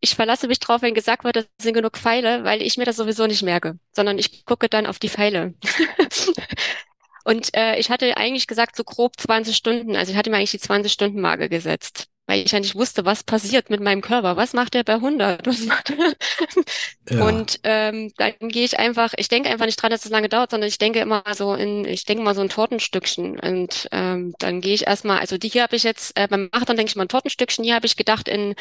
ich 0.00 0.14
verlasse 0.14 0.46
mich 0.46 0.60
drauf, 0.60 0.82
wenn 0.82 0.94
gesagt 0.94 1.24
wird, 1.24 1.36
das 1.36 1.46
sind 1.60 1.74
genug 1.74 1.96
Pfeile, 1.98 2.44
weil 2.44 2.62
ich 2.62 2.76
mir 2.76 2.84
das 2.84 2.96
sowieso 2.96 3.26
nicht 3.26 3.42
merke, 3.42 3.78
sondern 3.92 4.18
ich 4.18 4.44
gucke 4.44 4.68
dann 4.68 4.86
auf 4.86 4.98
die 4.98 5.08
Pfeile. 5.08 5.54
Und 7.28 7.54
äh, 7.54 7.78
ich 7.78 7.90
hatte 7.90 8.16
eigentlich 8.16 8.46
gesagt, 8.46 8.74
so 8.74 8.84
grob 8.84 9.20
20 9.20 9.54
Stunden, 9.54 9.96
also 9.96 10.10
ich 10.10 10.16
hatte 10.16 10.30
mir 10.30 10.38
eigentlich 10.38 10.52
die 10.52 10.60
20-Stunden-Marke 10.60 11.50
gesetzt, 11.50 12.06
weil 12.26 12.40
ich 12.42 12.52
ja 12.52 12.58
nicht 12.58 12.74
wusste, 12.74 13.04
was 13.04 13.22
passiert 13.22 13.68
mit 13.68 13.82
meinem 13.82 14.00
Körper. 14.00 14.38
Was 14.38 14.54
macht 14.54 14.74
er 14.74 14.82
bei 14.82 14.94
100? 14.94 15.46
Was 15.46 15.60
macht 15.66 15.90
er? 15.90 16.14
Ja. 17.10 17.26
Und 17.26 17.60
ähm, 17.64 18.12
dann 18.18 18.34
gehe 18.38 18.64
ich 18.64 18.78
einfach, 18.78 19.14
ich 19.16 19.28
denke 19.28 19.48
einfach 19.48 19.64
nicht 19.64 19.80
dran, 19.80 19.90
dass 19.90 20.04
es 20.04 20.10
lange 20.10 20.28
dauert, 20.28 20.50
sondern 20.50 20.68
ich 20.68 20.76
denke 20.76 21.00
immer 21.00 21.22
so 21.34 21.54
in, 21.54 21.86
ich 21.86 22.04
denke 22.04 22.22
mal 22.22 22.34
so 22.34 22.42
ein 22.42 22.50
Tortenstückchen. 22.50 23.40
Und 23.40 23.88
ähm, 23.92 24.34
dann 24.38 24.60
gehe 24.60 24.74
ich 24.74 24.86
erstmal, 24.86 25.18
also 25.18 25.38
die 25.38 25.48
hier 25.48 25.62
habe 25.62 25.76
ich 25.76 25.84
jetzt, 25.84 26.18
äh, 26.18 26.28
beim 26.28 26.50
Marathon 26.52 26.76
denke 26.76 26.90
ich 26.90 26.96
mal 26.96 27.04
ein 27.04 27.08
Tortenstückchen, 27.08 27.64
hier 27.64 27.74
habe 27.74 27.86
ich 27.86 27.96
gedacht 27.96 28.28
in, 28.28 28.54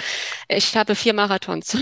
ich 0.47 0.77
habe 0.77 0.95
vier 0.95 1.13
Marathons. 1.13 1.77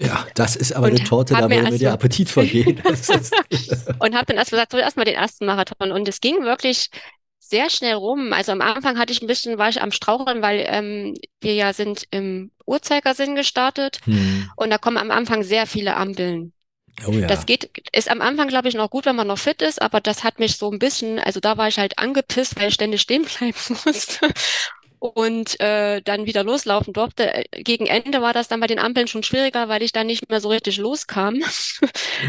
Ja, 0.00 0.26
das 0.34 0.56
ist 0.56 0.72
aber 0.72 0.86
Und 0.86 0.96
eine 0.96 1.04
Torte, 1.04 1.34
da 1.34 1.40
mir 1.48 1.56
würde 1.56 1.62
mir 1.62 1.70
erst 1.70 1.82
der 1.82 1.92
Appetit 1.92 2.28
vergehen. 2.28 2.80
Und 3.98 4.14
habe 4.14 4.26
dann 4.26 4.36
erst 4.36 4.50
gesagt, 4.50 4.72
so 4.72 4.78
erstmal 4.78 5.04
den 5.04 5.14
ersten 5.14 5.46
Marathon. 5.46 5.92
Und 5.92 6.08
es 6.08 6.20
ging 6.20 6.42
wirklich 6.42 6.90
sehr 7.38 7.70
schnell 7.70 7.94
rum. 7.94 8.32
Also 8.32 8.52
am 8.52 8.60
Anfang 8.60 8.98
hatte 8.98 9.12
ich 9.12 9.22
ein 9.22 9.26
bisschen, 9.26 9.58
war 9.58 9.68
ich 9.68 9.80
am 9.80 9.92
Straucheln, 9.92 10.42
weil 10.42 10.64
ähm, 10.68 11.14
wir 11.40 11.54
ja 11.54 11.72
sind 11.72 12.04
im 12.10 12.50
Uhrzeigersinn 12.66 13.34
gestartet 13.34 14.00
hm. 14.04 14.50
und 14.56 14.70
da 14.70 14.78
kommen 14.78 14.98
am 14.98 15.10
Anfang 15.10 15.42
sehr 15.42 15.66
viele 15.66 15.96
Ampeln. 15.96 16.52
Oh 17.06 17.12
ja. 17.12 17.26
Das 17.26 17.46
geht, 17.46 17.70
ist 17.92 18.10
am 18.10 18.20
Anfang, 18.20 18.48
glaube 18.48 18.68
ich, 18.68 18.74
noch 18.74 18.90
gut, 18.90 19.06
wenn 19.06 19.16
man 19.16 19.28
noch 19.28 19.38
fit 19.38 19.62
ist, 19.62 19.80
aber 19.80 20.00
das 20.00 20.24
hat 20.24 20.40
mich 20.40 20.56
so 20.56 20.70
ein 20.70 20.80
bisschen, 20.80 21.18
also 21.20 21.38
da 21.38 21.56
war 21.56 21.68
ich 21.68 21.78
halt 21.78 21.98
angepisst, 21.98 22.58
weil 22.58 22.68
ich 22.68 22.74
ständig 22.74 23.00
stehen 23.00 23.24
bleiben 23.24 23.56
musste. 23.84 24.28
Und 24.98 25.60
äh, 25.60 26.00
dann 26.02 26.26
wieder 26.26 26.44
loslaufen 26.44 26.92
durfte. 26.92 27.34
Äh, 27.34 27.62
gegen 27.62 27.86
Ende 27.86 28.22
war 28.22 28.32
das 28.32 28.48
dann 28.48 28.60
bei 28.60 28.66
den 28.66 28.78
Ampeln 28.78 29.08
schon 29.08 29.22
schwieriger, 29.22 29.68
weil 29.68 29.82
ich 29.82 29.92
dann 29.92 30.06
nicht 30.06 30.28
mehr 30.30 30.40
so 30.40 30.48
richtig 30.48 30.78
loskam. 30.78 31.42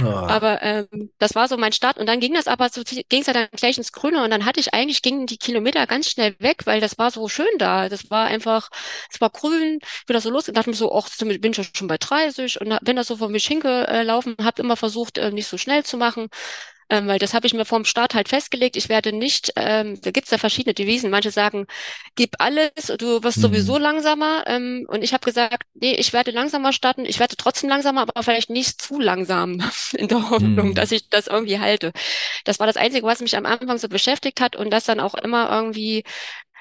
Oh. 0.04 0.06
Aber 0.30 0.62
ähm, 0.62 1.12
das 1.18 1.36
war 1.36 1.48
so 1.48 1.58
mein 1.58 1.74
Start 1.74 1.98
und 1.98 2.08
dann 2.08 2.20
ging 2.20 2.34
das 2.34 2.48
aber 2.48 2.70
so 2.70 2.82
ging 2.84 3.22
es 3.22 3.28
ja 3.28 3.34
dann 3.34 3.48
gleich 3.52 3.78
ins 3.78 3.92
Grüne 3.92 4.24
und 4.24 4.30
dann 4.30 4.46
hatte 4.46 4.60
ich 4.60 4.74
eigentlich 4.74 5.02
gingen 5.02 5.26
die 5.26 5.38
Kilometer 5.38 5.86
ganz 5.88 6.10
schnell 6.10 6.36
weg, 6.40 6.66
weil 6.66 6.80
das 6.82 6.98
war 6.98 7.12
so 7.12 7.28
schön 7.28 7.48
da. 7.58 7.90
Das 7.90 8.10
war 8.10 8.26
einfach, 8.28 8.70
es 9.12 9.20
war 9.22 9.30
grün, 9.30 9.80
wieder 10.08 10.22
so 10.22 10.30
los 10.30 10.48
und 10.48 10.56
dachte 10.58 10.70
mir 10.70 10.76
so, 10.76 10.94
ach, 10.94 11.10
bin 11.20 11.52
ich 11.52 11.58
ja 11.58 11.64
schon 11.74 11.88
bei 11.88 11.98
30 11.98 12.62
und 12.62 12.78
bin 12.82 12.96
da 12.96 13.04
so 13.04 13.18
vor 13.18 13.30
mich 13.30 13.46
hingelaufen, 13.48 14.36
habe 14.42 14.62
immer 14.62 14.76
versucht, 14.78 15.18
äh, 15.18 15.32
nicht 15.32 15.48
so 15.48 15.58
schnell 15.58 15.84
zu 15.84 15.98
machen 15.98 16.30
ähm, 16.90 17.08
weil 17.08 17.20
das 17.20 17.34
habe 17.34 17.48
ich 17.48 17.54
mir 17.54 17.66
vorm 17.66 17.86
Start 17.86 18.16
halt 18.16 18.30
festgelegt. 18.30 18.76
Ich 18.76 18.90
werde 18.90 19.14
nicht, 19.14 19.52
ähm, 19.56 20.00
da 20.02 20.12
gibt's 20.12 20.32
ja 20.32 20.38
verschiedene 20.38 20.74
Devisen. 20.74 21.10
Manche 21.12 21.32
sagen, 21.32 21.68
gib 22.16 22.36
alles, 22.40 22.72
du 22.98 23.24
wirst 23.24 23.38
Mhm. 23.38 23.42
sowieso 23.42 23.78
langsamer. 23.78 24.44
Ähm, 24.48 24.86
und 24.90 25.04
ich 25.04 25.14
habe 25.14 25.26
gesagt, 25.26 25.64
nee, 25.76 25.94
ich 25.96 26.14
werde 26.14 26.32
langsamer 26.32 26.74
starten. 26.74 27.06
Ich 27.06 27.20
werde 27.20 27.36
trotzdem 27.38 27.70
langsamer, 27.70 28.02
aber 28.02 28.24
vielleicht 28.24 28.50
nicht 28.50 28.82
zu 28.82 29.00
langsam 29.00 29.62
in 29.94 30.08
der 30.08 30.30
Hoffnung, 30.30 30.72
Mhm. 30.72 30.74
dass 30.74 30.92
ich 30.92 31.10
das 31.10 31.28
irgendwie 31.28 31.60
halte. 31.60 31.92
Das 32.46 32.60
war 32.60 32.68
das 32.68 32.78
Einzige, 32.78 33.06
was 33.06 33.22
mich 33.22 33.38
am 33.38 33.46
Anfang 33.46 33.78
so 33.78 33.90
beschäftigt 33.90 34.42
hat 34.42 34.56
und 34.56 34.72
das 34.72 34.86
dann 34.86 35.00
auch 35.00 35.16
immer 35.16 35.50
irgendwie 35.52 36.04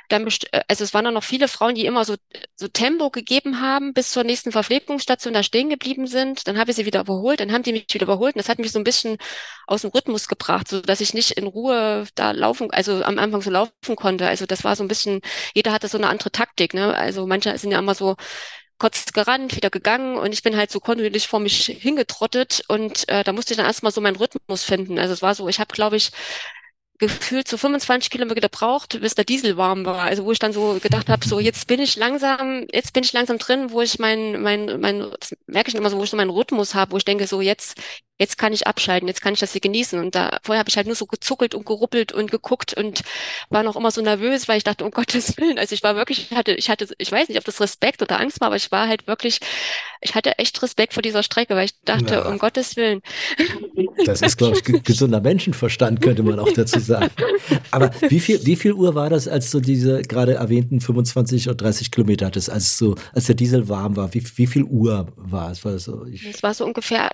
dann, 0.09 0.27
äh, 0.53 0.63
also 0.69 0.85
es 0.85 0.95
waren 0.95 1.05
dann 1.05 1.15
noch 1.15 1.25
viele 1.25 1.49
Frauen, 1.49 1.75
die 1.75 1.87
immer 1.87 2.05
so, 2.05 2.17
so 2.57 2.69
Tempo 2.69 3.11
gegeben 3.11 3.61
haben 3.61 3.93
bis 3.93 4.11
zur 4.11 4.25
nächsten 4.25 4.53
Verpflegungsstation 4.53 5.35
da 5.35 5.43
stehen 5.43 5.71
geblieben 5.71 6.07
sind. 6.07 6.47
Dann 6.49 6.59
habe 6.59 6.71
ich 6.71 6.77
sie 6.77 6.87
wieder 6.87 7.01
überholt, 7.01 7.41
dann 7.41 7.53
haben 7.53 7.63
die 7.63 7.73
mich 7.73 7.87
wieder 7.93 8.05
überholt 8.05 8.35
und 8.35 8.39
das 8.39 8.49
hat 8.49 8.59
mich 8.59 8.73
so 8.73 8.79
ein 8.79 8.85
bisschen 8.85 9.19
aus 9.67 9.83
dem 9.83 9.91
Rhythmus 9.91 10.29
gebracht, 10.29 10.69
so 10.69 10.81
dass 10.81 11.01
ich 11.01 11.15
nicht 11.15 11.33
in 11.33 11.47
Ruhe 11.47 12.07
da 12.15 12.33
laufen, 12.33 12.71
also 12.71 13.03
am 13.05 13.19
Anfang 13.19 13.43
so 13.43 13.51
laufen 13.51 13.97
konnte. 13.97 14.27
Also 14.27 14.47
das 14.47 14.65
war 14.65 14.77
so 14.77 14.85
ein 14.85 14.89
bisschen, 14.89 15.21
jeder 15.55 15.73
hatte 15.73 15.89
so 15.89 15.99
eine 15.99 16.09
andere 16.09 16.33
Taktik, 16.33 16.75
ne? 16.75 16.95
Also 16.95 17.27
manche 17.27 17.57
sind 17.59 17.71
ja 17.73 17.79
immer 17.79 17.95
so 17.95 18.17
kurz 18.79 19.13
gerannt, 19.13 19.57
wieder 19.57 19.71
gegangen 19.71 20.17
und 20.17 20.33
ich 20.33 20.43
bin 20.43 20.57
halt 20.57 20.71
so 20.71 20.81
kontinuierlich 20.81 21.27
vor 21.29 21.41
mich 21.41 21.67
hingetrottet 21.67 22.63
und 22.69 23.09
äh, 23.09 23.25
da 23.25 23.33
musste 23.33 23.53
ich 23.53 23.57
dann 23.57 23.67
erstmal 23.67 23.93
so 23.93 24.01
meinen 24.01 24.17
Rhythmus 24.17 24.63
finden. 24.65 24.99
Also 24.99 25.15
es 25.15 25.23
war 25.23 25.35
so, 25.35 25.49
ich 25.49 25.59
habe, 25.61 25.75
glaube 25.75 25.97
ich, 25.97 26.11
gefühlt 26.99 27.49
so 27.49 27.57
25 27.57 28.11
Kilometer 28.11 28.41
gebraucht, 28.41 28.99
bis 29.01 29.15
der 29.15 29.25
Diesel 29.25 29.57
warm 29.57 29.85
war. 29.85 30.03
Also 30.03 30.25
wo 30.25 30.33
ich 30.33 30.39
dann 30.39 30.53
so 30.53 30.79
gedacht 30.83 31.09
habe, 31.09 31.27
so 31.27 31.41
jetzt 31.41 31.67
bin 31.67 31.81
ich 31.81 31.97
langsam, 31.97 32.67
jetzt 32.73 32.93
bin 32.93 33.05
ich 33.05 33.13
langsam 33.13 33.39
drin, 33.39 33.71
wo 33.71 33.81
ich 33.81 33.99
mein, 33.99 34.43
mein, 34.43 34.81
mein, 34.81 35.11
merke 35.47 35.71
ich 35.71 35.75
immer 35.75 35.91
so, 35.91 35.99
wo 35.99 36.05
ich 36.05 36.11
so 36.11 36.17
meinen 36.17 36.31
Rhythmus 36.31 36.75
habe, 36.75 36.93
wo 36.93 36.97
ich 36.97 37.05
denke, 37.05 37.27
so 37.27 37.41
jetzt, 37.41 37.81
jetzt 38.19 38.37
kann 38.39 38.53
ich 38.53 38.67
abschalten, 38.67 39.09
jetzt 39.09 39.21
kann 39.23 39.35
ich 39.35 39.41
das 39.41 39.53
hier 39.53 39.61
genießen. 39.61 39.99
Und 39.99 40.15
da 40.15 40.39
vorher 40.43 40.59
habe 40.61 40.69
ich 40.69 40.77
halt 40.77 40.87
nur 40.87 40.97
so 40.97 41.07
gezuckelt 41.07 41.55
und 41.55 41.65
geruppelt 41.67 42.13
und 42.13 42.31
geguckt 42.31 42.75
und 42.75 43.03
war 43.51 43.63
noch 43.63 43.77
immer 43.77 43.91
so 43.91 44.01
nervös, 44.03 44.49
weil 44.49 44.59
ich 44.59 44.65
dachte, 44.65 44.85
um 44.85 44.91
Gottes 44.99 45.37
Willen, 45.39 45.59
also 45.59 45.75
ich 45.75 45.83
war 45.83 45.97
wirklich, 45.97 46.31
ich 46.31 46.37
hatte, 46.37 46.55
ich 46.55 46.69
hatte, 46.71 46.89
ich 46.99 47.11
weiß 47.13 47.29
nicht, 47.29 47.39
ob 47.39 47.45
das 47.45 47.61
Respekt 47.61 48.03
oder 48.03 48.21
Angst 48.21 48.41
war, 48.41 48.49
aber 48.49 48.57
ich 48.57 48.71
war 48.73 48.89
halt 48.89 49.07
wirklich, 49.07 49.41
ich 50.01 50.15
hatte 50.15 50.39
echt 50.39 50.61
Respekt 50.63 50.95
vor 50.95 51.03
dieser 51.03 51.23
Strecke, 51.23 51.55
weil 51.55 51.67
ich 51.67 51.81
dachte, 51.85 52.15
Ja. 52.15 52.29
um 52.29 52.39
Gottes 52.39 52.77
Willen. 52.77 53.01
Das 54.05 54.23
ist, 54.23 54.37
glaube 54.37 54.57
ich, 54.57 54.65
ge- 54.65 54.81
gesunder 54.81 55.21
Menschenverstand, 55.21 56.01
könnte 56.01 56.23
man 56.23 56.39
auch 56.39 56.53
dazu 56.53 56.79
sagen. 56.81 57.11
Aber 57.71 57.91
wie 58.09 58.21
viel, 58.21 58.45
wie 58.45 58.57
viel 58.57 58.73
Uhr 58.73 58.95
war 58.95 59.11
das, 59.11 59.29
als 59.29 59.51
du 59.51 59.61
diese 59.61 60.03
gerade 60.03 60.35
erwähnten 60.35 60.81
25 60.81 61.49
oder 61.49 61.57
30 61.57 61.91
Kilometer 61.91 62.27
hattest, 62.27 62.51
als 62.51 62.79
so, 62.79 62.97
als 63.13 63.27
der 63.27 63.35
Diesel 63.35 63.69
warm 63.69 63.97
war? 63.97 64.13
Wie, 64.15 64.25
wie 64.37 64.47
viel 64.47 64.65
Uhr 64.65 65.13
war 65.17 65.51
es? 65.51 65.65
War 65.65 65.73
das 65.73 65.85
so? 65.85 66.05
Ich, 66.07 66.25
Es 66.27 66.43
war 66.43 66.55
so 66.55 66.65
ungefähr 66.65 67.11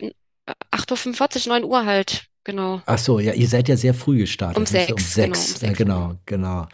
8.45 0.71 1.47
Uhr, 1.49 1.61
9 1.61 1.65
Uhr 1.65 1.85
halt, 1.87 2.27
genau. 2.45 2.83
ach 2.87 2.99
so, 2.99 3.19
ja, 3.21 3.33
ihr 3.33 3.49
seid 3.49 3.69
ja 3.69 3.77
sehr 3.77 3.95
früh 3.95 4.19
gestartet. 4.19 4.57
Um 4.57 4.65
nicht? 4.71 4.87
sechs, 4.87 5.17
Um 5.17 5.17
genau, 5.21 5.47
sechs, 5.47 5.55
um 5.57 5.67
ja, 5.67 5.75
sechs. 5.75 5.75
genau, 5.75 6.15
genau. 6.27 6.67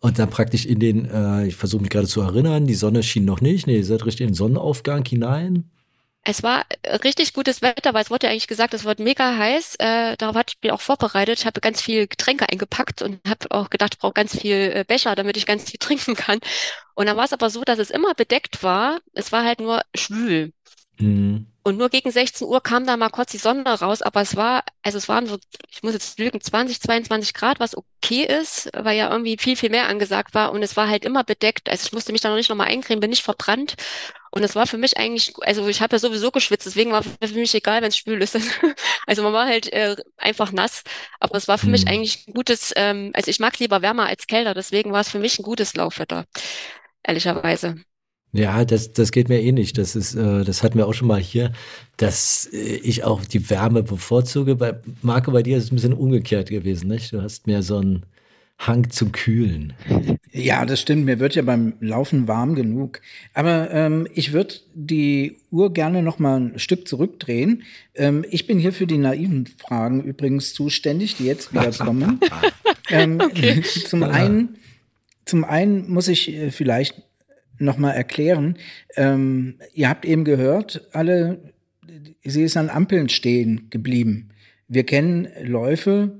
Und 0.00 0.18
dann 0.18 0.30
praktisch 0.30 0.66
in 0.66 0.78
den, 0.78 1.06
äh, 1.10 1.46
ich 1.46 1.56
versuche 1.56 1.82
mich 1.82 1.90
gerade 1.90 2.06
zu 2.06 2.20
erinnern, 2.20 2.66
die 2.66 2.74
Sonne 2.74 3.02
schien 3.02 3.24
noch 3.24 3.40
nicht. 3.40 3.66
Nee, 3.66 3.78
ihr 3.78 3.84
seid 3.84 4.04
richtig 4.06 4.22
in 4.22 4.28
den 4.28 4.34
Sonnenaufgang 4.34 5.04
hinein. 5.04 5.70
Es 6.24 6.42
war 6.42 6.64
äh, 6.82 6.96
richtig 6.96 7.32
gutes 7.34 7.62
Wetter, 7.62 7.94
weil 7.94 8.02
es 8.02 8.10
wurde 8.10 8.26
ja 8.26 8.32
eigentlich 8.32 8.48
gesagt, 8.48 8.74
es 8.74 8.84
wird 8.84 8.98
mega 8.98 9.36
heiß. 9.38 9.76
Äh, 9.78 10.16
darauf 10.16 10.34
hatte 10.36 10.54
ich 10.56 10.62
mich 10.62 10.72
auch 10.72 10.80
vorbereitet. 10.80 11.38
Ich 11.40 11.46
habe 11.46 11.60
ganz 11.60 11.80
viel 11.80 12.08
Getränke 12.08 12.48
eingepackt 12.48 13.00
und 13.02 13.20
habe 13.26 13.50
auch 13.50 13.70
gedacht, 13.70 13.94
ich 13.94 13.98
brauche 14.00 14.12
ganz 14.14 14.36
viel 14.36 14.56
äh, 14.74 14.84
Becher, 14.86 15.14
damit 15.14 15.36
ich 15.36 15.46
ganz 15.46 15.70
viel 15.70 15.78
trinken 15.80 16.16
kann. 16.16 16.40
Und 16.94 17.06
dann 17.06 17.16
war 17.16 17.24
es 17.24 17.32
aber 17.32 17.48
so, 17.50 17.62
dass 17.64 17.78
es 17.78 17.90
immer 17.90 18.14
bedeckt 18.14 18.62
war. 18.62 19.00
Es 19.14 19.30
war 19.32 19.44
halt 19.44 19.60
nur 19.60 19.82
schwül. 19.94 20.52
Mhm. 20.98 21.46
Und 21.66 21.78
nur 21.78 21.88
gegen 21.88 22.12
16 22.12 22.46
Uhr 22.46 22.60
kam 22.62 22.86
da 22.86 22.96
mal 22.96 23.08
kurz 23.08 23.32
die 23.32 23.38
Sonne 23.38 23.64
raus, 23.64 24.00
aber 24.00 24.20
es 24.20 24.36
war, 24.36 24.62
also 24.84 24.98
es 24.98 25.08
waren 25.08 25.26
so, 25.26 25.36
ich 25.68 25.82
muss 25.82 25.94
jetzt 25.94 26.16
lügen, 26.16 26.40
20, 26.40 26.80
22 26.80 27.34
Grad, 27.34 27.58
was 27.58 27.76
okay 27.76 28.22
ist, 28.22 28.70
weil 28.72 28.96
ja 28.96 29.10
irgendwie 29.10 29.36
viel, 29.36 29.56
viel 29.56 29.70
mehr 29.70 29.88
angesagt 29.88 30.32
war 30.32 30.52
und 30.52 30.62
es 30.62 30.76
war 30.76 30.88
halt 30.88 31.04
immer 31.04 31.24
bedeckt. 31.24 31.68
Also 31.68 31.84
ich 31.84 31.92
musste 31.92 32.12
mich 32.12 32.20
da 32.20 32.28
noch 32.28 32.36
nicht 32.36 32.50
nochmal 32.50 32.68
eincremen, 32.68 33.00
bin 33.00 33.10
nicht 33.10 33.24
verbrannt. 33.24 33.74
Und 34.30 34.44
es 34.44 34.54
war 34.54 34.68
für 34.68 34.78
mich 34.78 34.96
eigentlich, 34.96 35.34
also 35.40 35.66
ich 35.66 35.80
habe 35.80 35.96
ja 35.96 35.98
sowieso 35.98 36.30
geschwitzt, 36.30 36.66
deswegen 36.66 36.92
war 36.92 37.02
für 37.02 37.34
mich 37.34 37.52
egal, 37.52 37.82
wenn 37.82 37.88
es 37.88 37.96
schwül 37.96 38.22
ist. 38.22 38.38
Also 39.08 39.24
man 39.24 39.32
war 39.32 39.46
halt 39.46 39.72
äh, 39.72 39.96
einfach 40.18 40.52
nass, 40.52 40.84
aber 41.18 41.34
es 41.36 41.48
war 41.48 41.58
für 41.58 41.66
mich 41.66 41.82
Hm. 41.82 41.88
eigentlich 41.88 42.28
ein 42.28 42.34
gutes, 42.34 42.72
ähm, 42.76 43.10
also 43.14 43.28
ich 43.28 43.40
mag 43.40 43.58
lieber 43.58 43.82
wärmer 43.82 44.06
als 44.06 44.28
kälter, 44.28 44.54
deswegen 44.54 44.92
war 44.92 45.00
es 45.00 45.10
für 45.10 45.18
mich 45.18 45.38
ein 45.40 45.42
gutes 45.42 45.74
Laufwetter, 45.74 46.26
ehrlicherweise. 47.02 47.76
Ja, 48.36 48.64
das, 48.64 48.92
das 48.92 49.12
geht 49.12 49.28
mir 49.28 49.40
eh 49.40 49.52
nicht. 49.52 49.78
Das 49.78 49.96
ist, 49.96 50.14
äh, 50.14 50.44
das 50.44 50.62
hatten 50.62 50.76
wir 50.76 50.86
auch 50.86 50.94
schon 50.94 51.08
mal 51.08 51.20
hier, 51.20 51.52
dass 51.96 52.48
äh, 52.52 52.56
ich 52.56 53.04
auch 53.04 53.24
die 53.24 53.48
Wärme 53.48 53.82
bevorzuge. 53.82 54.56
Bei 54.56 54.78
Marco, 55.02 55.30
bei 55.30 55.42
dir 55.42 55.56
ist 55.56 55.64
es 55.64 55.72
ein 55.72 55.76
bisschen 55.76 55.94
umgekehrt 55.94 56.50
gewesen, 56.50 56.88
nicht? 56.88 57.12
Du 57.12 57.22
hast 57.22 57.46
mehr 57.46 57.62
so 57.62 57.78
einen 57.78 58.04
Hang 58.58 58.90
zum 58.90 59.12
Kühlen. 59.12 59.74
Ja, 60.32 60.64
das 60.64 60.80
stimmt. 60.80 61.04
Mir 61.04 61.18
wird 61.18 61.34
ja 61.34 61.42
beim 61.42 61.74
Laufen 61.80 62.26
warm 62.26 62.54
genug. 62.54 63.00
Aber 63.34 63.70
ähm, 63.70 64.06
ich 64.14 64.32
würde 64.32 64.54
die 64.74 65.38
Uhr 65.50 65.72
gerne 65.72 66.02
noch 66.02 66.18
mal 66.18 66.40
ein 66.40 66.58
Stück 66.58 66.88
zurückdrehen. 66.88 67.62
Ähm, 67.94 68.24
ich 68.30 68.46
bin 68.46 68.58
hier 68.58 68.72
für 68.72 68.86
die 68.86 68.98
naiven 68.98 69.46
Fragen 69.58 70.02
übrigens 70.02 70.52
zuständig, 70.52 71.16
die 71.16 71.24
jetzt 71.24 71.52
wieder 71.52 71.70
kommen. 71.84 72.20
ähm, 72.90 73.20
zum 73.86 74.02
einen, 74.02 74.56
zum 75.26 75.44
einen 75.44 75.90
muss 75.90 76.08
ich 76.08 76.34
äh, 76.34 76.50
vielleicht 76.50 77.02
noch 77.58 77.78
mal 77.78 77.92
erklären. 77.92 78.56
Ähm, 78.96 79.54
ihr 79.72 79.88
habt 79.88 80.04
eben 80.04 80.24
gehört, 80.24 80.88
alle, 80.92 81.52
sie 82.24 82.42
ist 82.42 82.56
an 82.56 82.70
Ampeln 82.70 83.08
stehen 83.08 83.68
geblieben. 83.70 84.30
Wir 84.68 84.84
kennen 84.84 85.28
Läufe, 85.42 86.12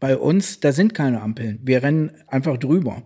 bei 0.00 0.16
uns, 0.16 0.60
da 0.60 0.72
sind 0.72 0.94
keine 0.94 1.20
Ampeln. 1.20 1.58
Wir 1.62 1.82
rennen 1.82 2.12
einfach 2.26 2.56
drüber. 2.56 3.02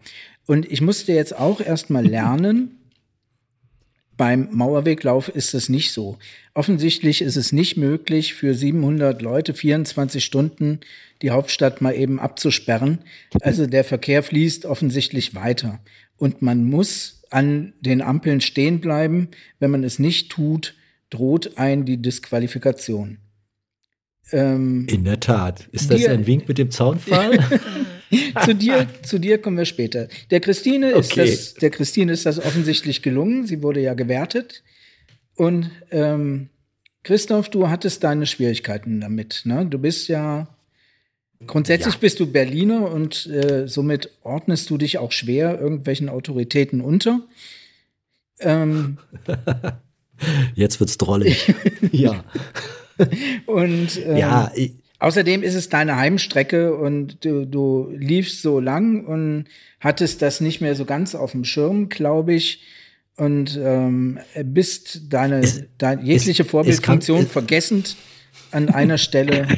Und 0.46 0.70
ich 0.70 0.80
musste 0.80 1.12
jetzt 1.12 1.37
auch 1.37 1.61
erst 1.61 1.90
mal 1.90 2.06
lernen, 2.06 2.78
beim 4.16 4.48
Mauerweglauf 4.52 5.28
ist 5.28 5.54
es 5.54 5.68
nicht 5.68 5.92
so. 5.92 6.18
Offensichtlich 6.54 7.22
ist 7.22 7.37
es 7.37 7.50
nicht 7.50 7.76
möglich, 7.76 8.35
für 8.35 8.54
700 8.54 9.22
Leute 9.22 9.54
24 9.54 10.22
Stunden 10.22 10.80
die 11.22 11.30
Hauptstadt 11.30 11.80
mal 11.80 11.94
eben 11.94 12.20
abzusperren. 12.20 12.98
Also 13.40 13.66
der 13.66 13.85
Verkehr 13.85 14.22
fließt 14.22 14.66
offensichtlich 14.66 15.35
weiter. 15.35 15.80
Und 16.18 16.42
man 16.42 16.64
muss 16.64 17.21
an 17.33 17.73
den 17.81 18.03
Ampeln 18.03 18.40
stehen 18.40 18.81
bleiben. 18.81 19.29
Wenn 19.59 19.71
man 19.71 19.85
es 19.85 19.99
nicht 19.99 20.31
tut, 20.31 20.75
droht 21.11 21.57
ein 21.59 21.85
die 21.85 21.97
Disqualifikation. 22.01 23.18
Ähm, 24.31 24.87
In 24.88 25.05
der 25.05 25.21
Tat. 25.21 25.68
Ist 25.73 25.90
das 25.90 26.01
Wir- 26.01 26.11
ein 26.12 26.27
Wink 26.27 26.49
mit 26.49 26.59
dem 26.59 26.71
Zaunpfahl? 26.71 27.38
zu 28.45 28.55
dir, 28.55 28.87
zu 29.03 29.18
dir 29.18 29.38
kommen 29.38 29.57
wir 29.59 29.64
später. 29.64 30.09
Der 30.31 30.40
Christine 30.40 30.90
ist 30.92 31.12
Okay. 31.12 31.27
das, 31.31 31.55
der 31.55 31.71
Christine 31.71 32.12
ist 32.12 32.25
das 32.27 32.38
offensichtlich 32.38 33.03
gelungen. 33.03 33.47
Sie 33.47 33.62
wurde 33.62 33.81
ja 33.81 33.95
gewertet. 33.95 34.62
Und 35.35 35.71
ähm, 35.90 36.49
Christoph, 37.03 37.49
du 37.51 37.68
hattest 37.68 38.05
deine 38.05 38.27
Schwierigkeiten 38.27 39.01
damit. 39.01 39.42
Ne? 39.45 39.66
Du 39.66 39.79
bist 39.79 40.09
ja 40.09 40.51
grundsätzlich 41.46 41.94
Ja. 41.94 42.00
bist 42.00 42.20
du 42.20 42.26
Berliner 42.31 42.90
und 42.90 43.26
äh, 43.26 43.66
somit 43.68 44.11
ordnest 44.22 44.70
du 44.70 44.78
dich 44.78 44.98
auch 44.98 45.12
schwer 45.12 45.61
irgendwelchen 45.61 46.09
Autoritäten 46.09 46.81
unter. 46.81 47.20
Ähm, 48.40 48.98
Jetzt 50.55 50.78
wird's 50.81 50.98
drollig. 50.98 51.52
ja. 51.92 52.24
und 53.46 53.88
ähm, 54.05 54.16
Ja, 54.16 54.52
Außerdem 54.98 55.42
ist 55.42 55.57
es 55.57 55.68
deine 55.68 55.96
Heimstrecke 55.96 56.76
und 56.76 57.24
du, 57.24 57.44
du 57.44 57.90
liefst 57.96 58.40
so 58.40 58.61
lang 58.61 59.05
und 59.05 59.46
hattest 59.81 60.22
das 60.22 60.40
nicht 60.40 60.61
mehr 60.61 60.76
so 60.76 60.85
ganz 60.85 61.16
auf 61.16 61.33
dem 61.33 61.44
Schirm, 61.44 61.88
glaube 61.88 62.35
ich. 62.35 62.62
Und 63.16 63.59
ähm, 63.61 64.20
bist 64.44 65.02
deine, 65.12 65.40
Es- 65.40 65.64
deine 65.76 66.02
jegliche 66.05 66.44
es- 66.44 66.48
Vorbildfunktion 66.48 67.18
es 67.18 67.24
kann- 67.24 67.33
vergessend 67.33 67.96
an 68.52 68.68
einer 68.68 68.96
Stelle 68.96 69.48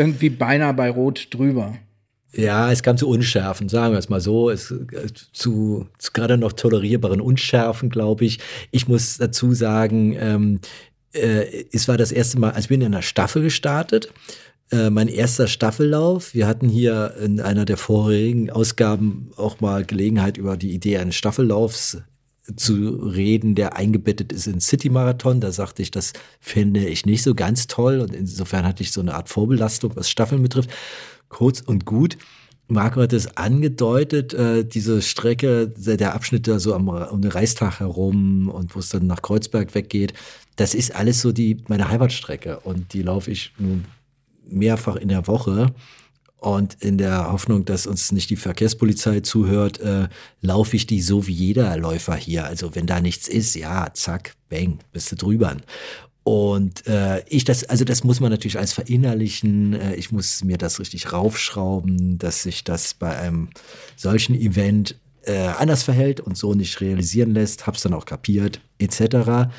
irgendwie 0.00 0.30
beinahe 0.30 0.74
bei 0.74 0.90
Rot 0.90 1.28
drüber. 1.30 1.74
Ja, 2.32 2.70
es 2.70 2.82
kam 2.82 2.96
zu 2.96 3.08
Unschärfen, 3.08 3.68
sagen 3.68 3.92
wir 3.92 3.98
es 3.98 4.08
mal 4.08 4.20
so. 4.20 4.50
Es, 4.50 4.70
äh, 4.70 5.12
zu, 5.32 5.88
zu 5.98 6.12
gerade 6.12 6.38
noch 6.38 6.52
tolerierbaren 6.52 7.20
Unschärfen, 7.20 7.90
glaube 7.90 8.24
ich. 8.24 8.38
Ich 8.70 8.88
muss 8.88 9.18
dazu 9.18 9.52
sagen, 9.52 10.16
ähm, 10.18 10.60
äh, 11.12 11.64
es 11.72 11.88
war 11.88 11.98
das 11.98 12.12
erste 12.12 12.38
Mal, 12.38 12.50
also 12.50 12.60
ich 12.60 12.68
bin 12.68 12.80
in 12.80 12.94
einer 12.94 13.02
Staffel 13.02 13.42
gestartet. 13.42 14.12
Äh, 14.70 14.90
mein 14.90 15.08
erster 15.08 15.48
Staffellauf. 15.48 16.32
Wir 16.32 16.46
hatten 16.46 16.68
hier 16.68 17.14
in 17.20 17.40
einer 17.40 17.64
der 17.64 17.76
vorherigen 17.76 18.50
Ausgaben 18.50 19.30
auch 19.36 19.60
mal 19.60 19.84
Gelegenheit, 19.84 20.36
über 20.36 20.56
die 20.56 20.72
Idee 20.72 20.98
eines 20.98 21.16
Staffellaufs 21.16 21.98
zu 22.56 22.96
reden, 22.96 23.54
der 23.54 23.76
eingebettet 23.76 24.32
ist 24.32 24.46
in 24.46 24.60
City 24.60 24.90
Marathon. 24.90 25.40
Da 25.40 25.52
sagte 25.52 25.82
ich, 25.82 25.90
das 25.90 26.12
finde 26.40 26.86
ich 26.86 27.06
nicht 27.06 27.22
so 27.22 27.34
ganz 27.34 27.66
toll. 27.66 28.00
Und 28.00 28.14
insofern 28.14 28.64
hatte 28.64 28.82
ich 28.82 28.92
so 28.92 29.00
eine 29.00 29.14
Art 29.14 29.28
Vorbelastung, 29.28 29.92
was 29.94 30.10
Staffeln 30.10 30.42
betrifft. 30.42 30.70
Kurz 31.28 31.60
und 31.60 31.84
gut. 31.84 32.16
Marco 32.68 33.00
hat 33.00 33.12
es 33.12 33.36
angedeutet, 33.36 34.32
äh, 34.32 34.64
diese 34.64 35.02
Strecke, 35.02 35.68
der, 35.68 35.96
der 35.96 36.14
Abschnitt 36.14 36.46
da 36.46 36.60
so 36.60 36.74
am, 36.74 36.88
um 36.88 37.20
den 37.20 37.32
Reichstag 37.32 37.80
herum 37.80 38.48
und 38.48 38.74
wo 38.74 38.78
es 38.78 38.90
dann 38.90 39.08
nach 39.08 39.22
Kreuzberg 39.22 39.74
weggeht, 39.74 40.14
das 40.56 40.74
ist 40.74 40.94
alles 40.94 41.20
so 41.20 41.32
die, 41.32 41.58
meine 41.68 41.88
Heimatstrecke. 41.88 42.60
Und 42.60 42.92
die 42.92 43.02
laufe 43.02 43.30
ich 43.30 43.52
nun 43.58 43.86
mehrfach 44.48 44.96
in 44.96 45.08
der 45.08 45.26
Woche. 45.26 45.72
Und 46.40 46.78
in 46.80 46.96
der 46.96 47.30
Hoffnung, 47.30 47.66
dass 47.66 47.86
uns 47.86 48.12
nicht 48.12 48.30
die 48.30 48.36
Verkehrspolizei 48.36 49.20
zuhört, 49.20 49.78
äh, 49.80 50.08
laufe 50.40 50.74
ich 50.74 50.86
die 50.86 51.02
so 51.02 51.26
wie 51.26 51.32
jeder 51.32 51.76
Läufer 51.76 52.16
hier. 52.16 52.46
Also 52.46 52.74
wenn 52.74 52.86
da 52.86 53.00
nichts 53.00 53.28
ist, 53.28 53.54
ja, 53.54 53.92
zack, 53.92 54.34
bang, 54.48 54.78
bist 54.92 55.12
du 55.12 55.16
drüber. 55.16 55.54
Und 56.24 56.86
äh, 56.86 57.22
ich 57.28 57.44
das, 57.44 57.64
also 57.64 57.84
das 57.84 58.04
muss 58.04 58.20
man 58.20 58.30
natürlich 58.30 58.58
als 58.58 58.72
verinnerlichen. 58.72 59.74
Äh, 59.74 59.96
ich 59.96 60.12
muss 60.12 60.42
mir 60.42 60.56
das 60.56 60.80
richtig 60.80 61.12
raufschrauben, 61.12 62.16
dass 62.16 62.42
sich 62.42 62.64
das 62.64 62.94
bei 62.94 63.18
einem 63.18 63.50
solchen 63.96 64.34
Event 64.34 64.98
äh, 65.24 65.48
anders 65.58 65.82
verhält 65.82 66.20
und 66.20 66.38
so 66.38 66.54
nicht 66.54 66.80
realisieren 66.80 67.32
lässt. 67.32 67.66
Hab's 67.66 67.82
dann 67.82 67.92
auch 67.92 68.06
kapiert, 68.06 68.62
etc 68.78 69.50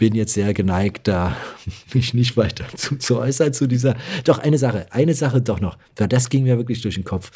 bin 0.00 0.14
jetzt 0.14 0.32
sehr 0.32 0.54
geneigt, 0.54 1.06
da 1.06 1.36
mich 1.94 2.14
nicht 2.14 2.36
weiter 2.36 2.64
zu, 2.74 2.96
zu 2.96 3.18
äußern 3.18 3.52
zu 3.52 3.68
dieser. 3.68 3.96
Doch 4.24 4.38
eine 4.38 4.58
Sache, 4.58 4.86
eine 4.90 5.14
Sache 5.14 5.40
doch 5.40 5.60
noch, 5.60 5.78
das 5.94 6.30
ging 6.30 6.42
mir 6.42 6.56
wirklich 6.56 6.80
durch 6.80 6.96
den 6.96 7.04
Kopf. 7.04 7.30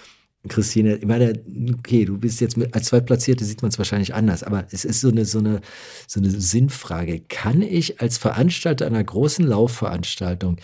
Christine, 0.47 0.97
ich 0.97 1.07
meine, 1.07 1.41
okay, 1.79 2.05
du 2.05 2.19
bist 2.19 2.41
jetzt 2.43 2.59
mit, 2.59 2.75
als 2.75 2.87
Zweitplatzierte 2.87 3.45
sieht 3.45 3.63
man 3.63 3.71
es 3.71 3.79
wahrscheinlich 3.79 4.15
anders, 4.15 4.43
aber 4.43 4.67
es 4.71 4.85
ist 4.85 5.01
so 5.01 5.09
eine, 5.09 5.25
so 5.25 5.39
eine, 5.39 5.63
so 6.07 6.21
eine 6.21 6.29
Sinnfrage. 6.29 7.21
Kann 7.21 7.63
ich 7.63 8.01
als 8.03 8.19
Veranstalter 8.19 8.87
einer 8.87 9.03
großen 9.03 9.47
Laufveranstaltung 9.47 10.59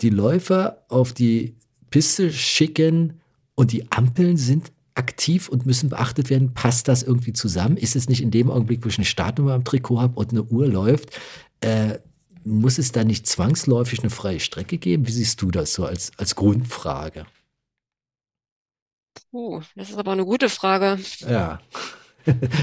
die 0.00 0.10
Läufer 0.10 0.84
auf 0.88 1.12
die 1.12 1.54
Piste 1.90 2.32
schicken 2.32 3.20
und 3.54 3.70
die 3.70 3.92
Ampeln 3.92 4.36
sind 4.36 4.72
aktiv 4.94 5.48
und 5.48 5.66
müssen 5.66 5.88
beachtet 5.88 6.30
werden, 6.30 6.54
passt 6.54 6.88
das 6.88 7.02
irgendwie 7.02 7.32
zusammen? 7.32 7.76
Ist 7.76 7.96
es 7.96 8.08
nicht 8.08 8.22
in 8.22 8.30
dem 8.30 8.50
Augenblick, 8.50 8.84
wo 8.84 8.88
ich 8.88 8.98
eine 8.98 9.04
Startnummer 9.04 9.54
am 9.54 9.64
Trikot 9.64 10.00
habe 10.00 10.18
und 10.18 10.30
eine 10.30 10.42
Uhr 10.42 10.66
läuft, 10.66 11.18
äh, 11.60 11.98
muss 12.44 12.78
es 12.78 12.92
da 12.92 13.04
nicht 13.04 13.26
zwangsläufig 13.26 14.00
eine 14.00 14.10
freie 14.10 14.40
Strecke 14.40 14.78
geben? 14.78 15.06
Wie 15.06 15.12
siehst 15.12 15.40
du 15.42 15.50
das 15.50 15.74
so 15.74 15.86
als, 15.86 16.10
als 16.18 16.34
Grundfrage? 16.34 17.26
Puh, 19.30 19.62
das 19.76 19.90
ist 19.90 19.98
aber 19.98 20.12
eine 20.12 20.24
gute 20.24 20.48
Frage. 20.48 20.98
Ja. 21.20 21.60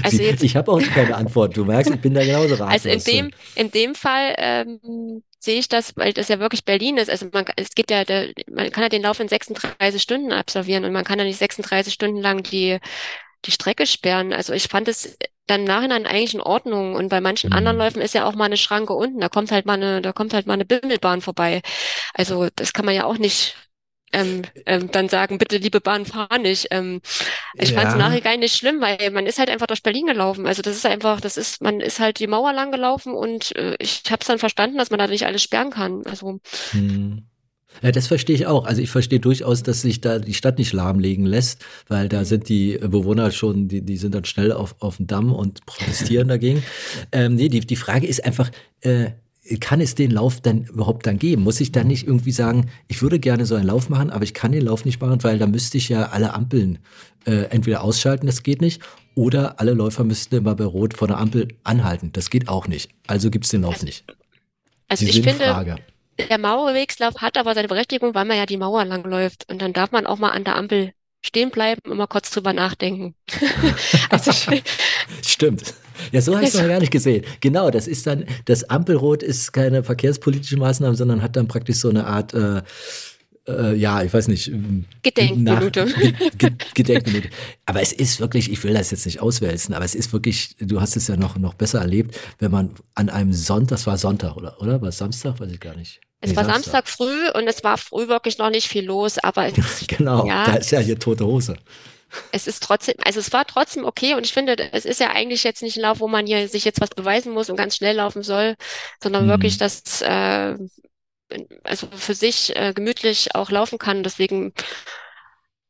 Also 0.02 0.22
jetzt, 0.22 0.42
ich 0.42 0.56
habe 0.56 0.70
auch 0.72 0.88
keine 0.90 1.16
Antwort. 1.16 1.56
Du 1.56 1.64
merkst, 1.64 1.92
ich 1.92 2.00
bin 2.00 2.14
da 2.14 2.24
genauso 2.24 2.54
ratlos. 2.56 2.68
Also 2.70 2.88
in 2.88 3.02
dem, 3.04 3.30
in 3.54 3.70
dem 3.70 3.94
Fall 3.94 4.34
ähm, 4.38 5.22
sehe 5.38 5.58
ich 5.58 5.68
das, 5.68 5.96
weil 5.96 6.12
das 6.12 6.28
ja 6.28 6.38
wirklich 6.40 6.64
Berlin 6.64 6.96
ist. 6.98 7.10
Also 7.10 7.26
man, 7.32 7.44
es 7.56 7.70
gibt 7.74 7.90
ja, 7.90 8.04
der, 8.04 8.32
man 8.50 8.70
kann 8.70 8.82
ja 8.82 8.88
den 8.88 9.02
Lauf 9.02 9.20
in 9.20 9.28
36 9.28 10.00
Stunden 10.02 10.32
absolvieren 10.32 10.84
und 10.84 10.92
man 10.92 11.04
kann 11.04 11.18
ja 11.18 11.24
nicht 11.24 11.38
36 11.38 11.92
Stunden 11.94 12.20
lang 12.20 12.42
die, 12.42 12.78
die 13.46 13.50
Strecke 13.52 13.86
sperren. 13.86 14.32
Also 14.32 14.52
ich 14.52 14.68
fand 14.68 14.88
es 14.88 15.18
dann 15.46 15.60
im 15.62 15.66
Nachhinein 15.66 16.06
eigentlich 16.06 16.34
in 16.34 16.40
Ordnung. 16.40 16.94
Und 16.94 17.08
bei 17.08 17.20
manchen 17.20 17.50
Mhm. 17.50 17.56
anderen 17.56 17.78
Läufen 17.78 18.02
ist 18.02 18.14
ja 18.14 18.26
auch 18.26 18.34
mal 18.34 18.44
eine 18.46 18.56
Schranke 18.56 18.92
unten. 18.94 19.20
Da 19.20 19.28
kommt 19.28 19.50
halt 19.52 19.66
mal 19.66 19.74
eine, 19.74 20.02
da 20.02 20.12
kommt 20.12 20.34
halt 20.34 20.46
mal 20.46 20.54
eine 20.54 20.64
Bimmelbahn 20.66 21.22
vorbei. 21.22 21.62
Also 22.14 22.48
das 22.56 22.72
kann 22.72 22.84
man 22.86 22.94
ja 22.94 23.04
auch 23.04 23.18
nicht 23.18 23.56
ähm, 24.12 24.42
ähm, 24.66 24.90
dann 24.90 25.08
sagen, 25.08 25.38
bitte 25.38 25.58
liebe 25.58 25.80
Bahn, 25.80 26.04
fahr 26.06 26.38
nicht. 26.38 26.68
Ähm, 26.70 27.00
ich 27.54 27.72
fand 27.72 27.88
es 27.88 27.94
Ja. 27.94 27.98
nachher 28.08 28.36
nicht 28.36 28.56
schlimm, 28.56 28.80
weil 28.80 29.10
man 29.10 29.26
ist 29.26 29.38
halt 29.38 29.50
einfach 29.50 29.66
durch 29.66 29.82
Berlin 29.82 30.06
gelaufen. 30.06 30.46
Also 30.46 30.62
das 30.62 30.76
ist 30.76 30.86
einfach, 30.86 31.20
das 31.20 31.36
ist, 31.36 31.62
man 31.62 31.80
ist 31.80 32.00
halt 32.00 32.18
die 32.18 32.26
Mauer 32.26 32.52
lang 32.52 32.72
gelaufen 32.72 33.14
und 33.14 33.54
äh, 33.56 33.76
ich 33.78 34.02
habe 34.10 34.20
es 34.20 34.26
dann 34.26 34.38
verstanden, 34.38 34.78
dass 34.78 34.90
man 34.90 34.98
da 34.98 35.06
nicht 35.06 35.26
alles 35.26 35.42
sperren 35.42 35.70
kann. 35.70 36.02
Also 36.06 36.40
Hm. 36.72 37.22
Ja, 37.82 37.92
das 37.92 38.08
verstehe 38.08 38.34
ich 38.34 38.46
auch. 38.48 38.66
Also 38.66 38.82
ich 38.82 38.90
verstehe 38.90 39.20
durchaus, 39.20 39.62
dass 39.62 39.82
sich 39.82 40.00
da 40.00 40.18
die 40.18 40.34
Stadt 40.34 40.58
nicht 40.58 40.72
lahmlegen 40.72 41.24
lässt, 41.24 41.64
weil 41.86 42.08
da 42.08 42.24
sind 42.24 42.48
die 42.48 42.76
Bewohner 42.78 43.30
schon, 43.30 43.68
die, 43.68 43.80
die 43.82 43.96
sind 43.96 44.12
dann 44.14 44.24
schnell 44.24 44.50
auf, 44.52 44.74
auf 44.80 44.96
dem 44.96 45.06
Damm 45.06 45.32
und 45.32 45.64
protestieren 45.66 46.26
dagegen. 46.26 46.64
Ähm, 47.12 47.36
nee, 47.36 47.48
die, 47.48 47.60
die 47.60 47.76
Frage 47.76 48.08
ist 48.08 48.24
einfach, 48.24 48.50
äh, 48.80 49.10
kann 49.58 49.80
es 49.80 49.94
den 49.94 50.10
Lauf 50.10 50.40
dann 50.40 50.64
überhaupt 50.64 51.06
dann 51.06 51.18
geben? 51.18 51.42
Muss 51.42 51.60
ich 51.60 51.72
dann 51.72 51.88
nicht 51.88 52.06
irgendwie 52.06 52.32
sagen, 52.32 52.70
ich 52.88 53.02
würde 53.02 53.18
gerne 53.18 53.46
so 53.46 53.54
einen 53.56 53.66
Lauf 53.66 53.88
machen, 53.88 54.10
aber 54.10 54.24
ich 54.24 54.34
kann 54.34 54.52
den 54.52 54.64
Lauf 54.64 54.84
nicht 54.84 55.00
machen, 55.00 55.22
weil 55.24 55.38
da 55.38 55.46
müsste 55.46 55.78
ich 55.78 55.88
ja 55.88 56.10
alle 56.10 56.34
Ampeln 56.34 56.78
äh, 57.26 57.44
entweder 57.50 57.82
ausschalten, 57.82 58.26
das 58.26 58.42
geht 58.42 58.60
nicht, 58.60 58.80
oder 59.14 59.58
alle 59.60 59.72
Läufer 59.72 60.04
müssten 60.04 60.36
immer 60.36 60.54
bei 60.54 60.64
Rot 60.64 60.94
vor 60.94 61.08
der 61.08 61.18
Ampel 61.18 61.48
anhalten, 61.64 62.12
das 62.12 62.30
geht 62.30 62.48
auch 62.48 62.68
nicht. 62.68 62.90
Also 63.06 63.30
gibt 63.30 63.44
es 63.44 63.50
den 63.50 63.62
Lauf 63.62 63.82
nicht. 63.82 64.04
also 64.88 65.04
Die 65.04 65.10
ich 65.10 65.16
finde, 65.22 65.44
Sinnfrage. 65.44 65.76
der 66.28 66.38
Mauerwegslauf 66.38 67.16
hat 67.16 67.36
aber 67.36 67.54
seine 67.54 67.68
Berechtigung, 67.68 68.14
weil 68.14 68.24
man 68.24 68.36
ja 68.36 68.46
die 68.46 68.56
Mauer 68.56 68.84
lang 68.84 69.04
läuft. 69.04 69.50
Und 69.50 69.60
dann 69.60 69.72
darf 69.72 69.90
man 69.90 70.06
auch 70.06 70.18
mal 70.18 70.30
an 70.30 70.44
der 70.44 70.56
Ampel 70.56 70.92
stehen 71.22 71.50
bleiben 71.50 71.80
und 71.90 71.96
mal 71.98 72.06
kurz 72.06 72.30
drüber 72.30 72.52
nachdenken. 72.52 73.14
also 74.10 74.32
Stimmt. 75.22 75.74
Ja, 76.12 76.20
so 76.20 76.34
habe 76.34 76.44
ich 76.44 76.54
es 76.54 76.60
noch 76.60 76.68
gar 76.68 76.80
nicht 76.80 76.92
gesehen. 76.92 77.24
Genau, 77.40 77.70
das 77.70 77.86
ist 77.86 78.06
dann, 78.06 78.24
das 78.46 78.64
Ampelrot 78.68 79.22
ist 79.22 79.52
keine 79.52 79.82
verkehrspolitische 79.84 80.56
Maßnahme, 80.56 80.96
sondern 80.96 81.22
hat 81.22 81.36
dann 81.36 81.48
praktisch 81.48 81.76
so 81.76 81.88
eine 81.88 82.06
Art, 82.06 82.34
äh, 82.34 82.62
äh, 83.48 83.74
ja, 83.74 84.02
ich 84.02 84.12
weiß 84.12 84.28
nicht, 84.28 84.48
ähm, 84.48 84.84
Gedenkminute. 85.02 85.86
Ge 86.38 86.50
Gedenkminute. 86.74 87.28
Aber 87.66 87.80
es 87.80 87.92
ist 87.92 88.20
wirklich, 88.20 88.50
ich 88.50 88.62
will 88.64 88.74
das 88.74 88.90
jetzt 88.90 89.06
nicht 89.06 89.20
auswälzen, 89.20 89.74
aber 89.74 89.84
es 89.84 89.94
ist 89.94 90.12
wirklich, 90.12 90.56
du 90.60 90.80
hast 90.80 90.96
es 90.96 91.08
ja 91.08 91.16
noch, 91.16 91.36
noch 91.38 91.54
besser 91.54 91.80
erlebt, 91.80 92.16
wenn 92.38 92.50
man 92.50 92.70
an 92.94 93.08
einem 93.08 93.32
Sonntag, 93.32 93.76
das 93.76 93.86
war 93.86 93.96
Sonntag, 93.96 94.36
oder? 94.36 94.60
Oder? 94.60 94.80
War 94.82 94.88
es 94.88 94.98
Samstag? 94.98 95.40
Weiß 95.40 95.50
ich 95.50 95.60
gar 95.60 95.74
nicht. 95.76 96.00
es 96.20 96.30
Nee, 96.30 96.36
war 96.36 96.44
Samstag 96.44 96.86
früh 96.88 97.30
und 97.34 97.46
es 97.48 97.64
war 97.64 97.78
früh 97.78 98.08
wirklich 98.08 98.36
noch 98.38 98.50
nicht 98.50 98.68
viel 98.68 98.84
los, 98.84 99.18
aber 99.18 99.46
es, 99.56 99.86
Genau, 99.86 100.26
Ja. 100.26 100.44
da 100.44 100.54
ist 100.54 100.70
ja 100.70 100.80
hier 100.80 100.98
tote 100.98 101.24
Hose. 101.24 101.56
Es 102.32 102.46
ist 102.46 102.62
trotzdem, 102.62 102.94
also 103.04 103.20
es 103.20 103.32
war 103.32 103.46
trotzdem 103.46 103.84
okay 103.84 104.14
und 104.14 104.24
ich 104.26 104.32
finde, 104.32 104.56
es 104.72 104.84
ist 104.84 105.00
ja 105.00 105.10
eigentlich 105.10 105.44
jetzt 105.44 105.62
nicht 105.62 105.76
ein 105.76 105.82
Lauf, 105.82 106.00
wo 106.00 106.08
man 106.08 106.26
hier 106.26 106.48
sich 106.48 106.64
jetzt 106.64 106.80
was 106.80 106.90
beweisen 106.90 107.32
muss 107.32 107.50
und 107.50 107.56
ganz 107.56 107.76
schnell 107.76 107.96
laufen 107.96 108.22
soll, 108.22 108.56
sondern 109.02 109.26
Mhm. 109.26 109.28
wirklich 109.28 109.58
das, 109.58 110.02
äh, 110.02 110.56
also 111.64 111.86
für 111.92 112.14
sich 112.14 112.54
äh, 112.56 112.72
gemütlich 112.74 113.34
auch 113.34 113.50
laufen 113.50 113.78
kann. 113.78 114.02
Deswegen, 114.02 114.52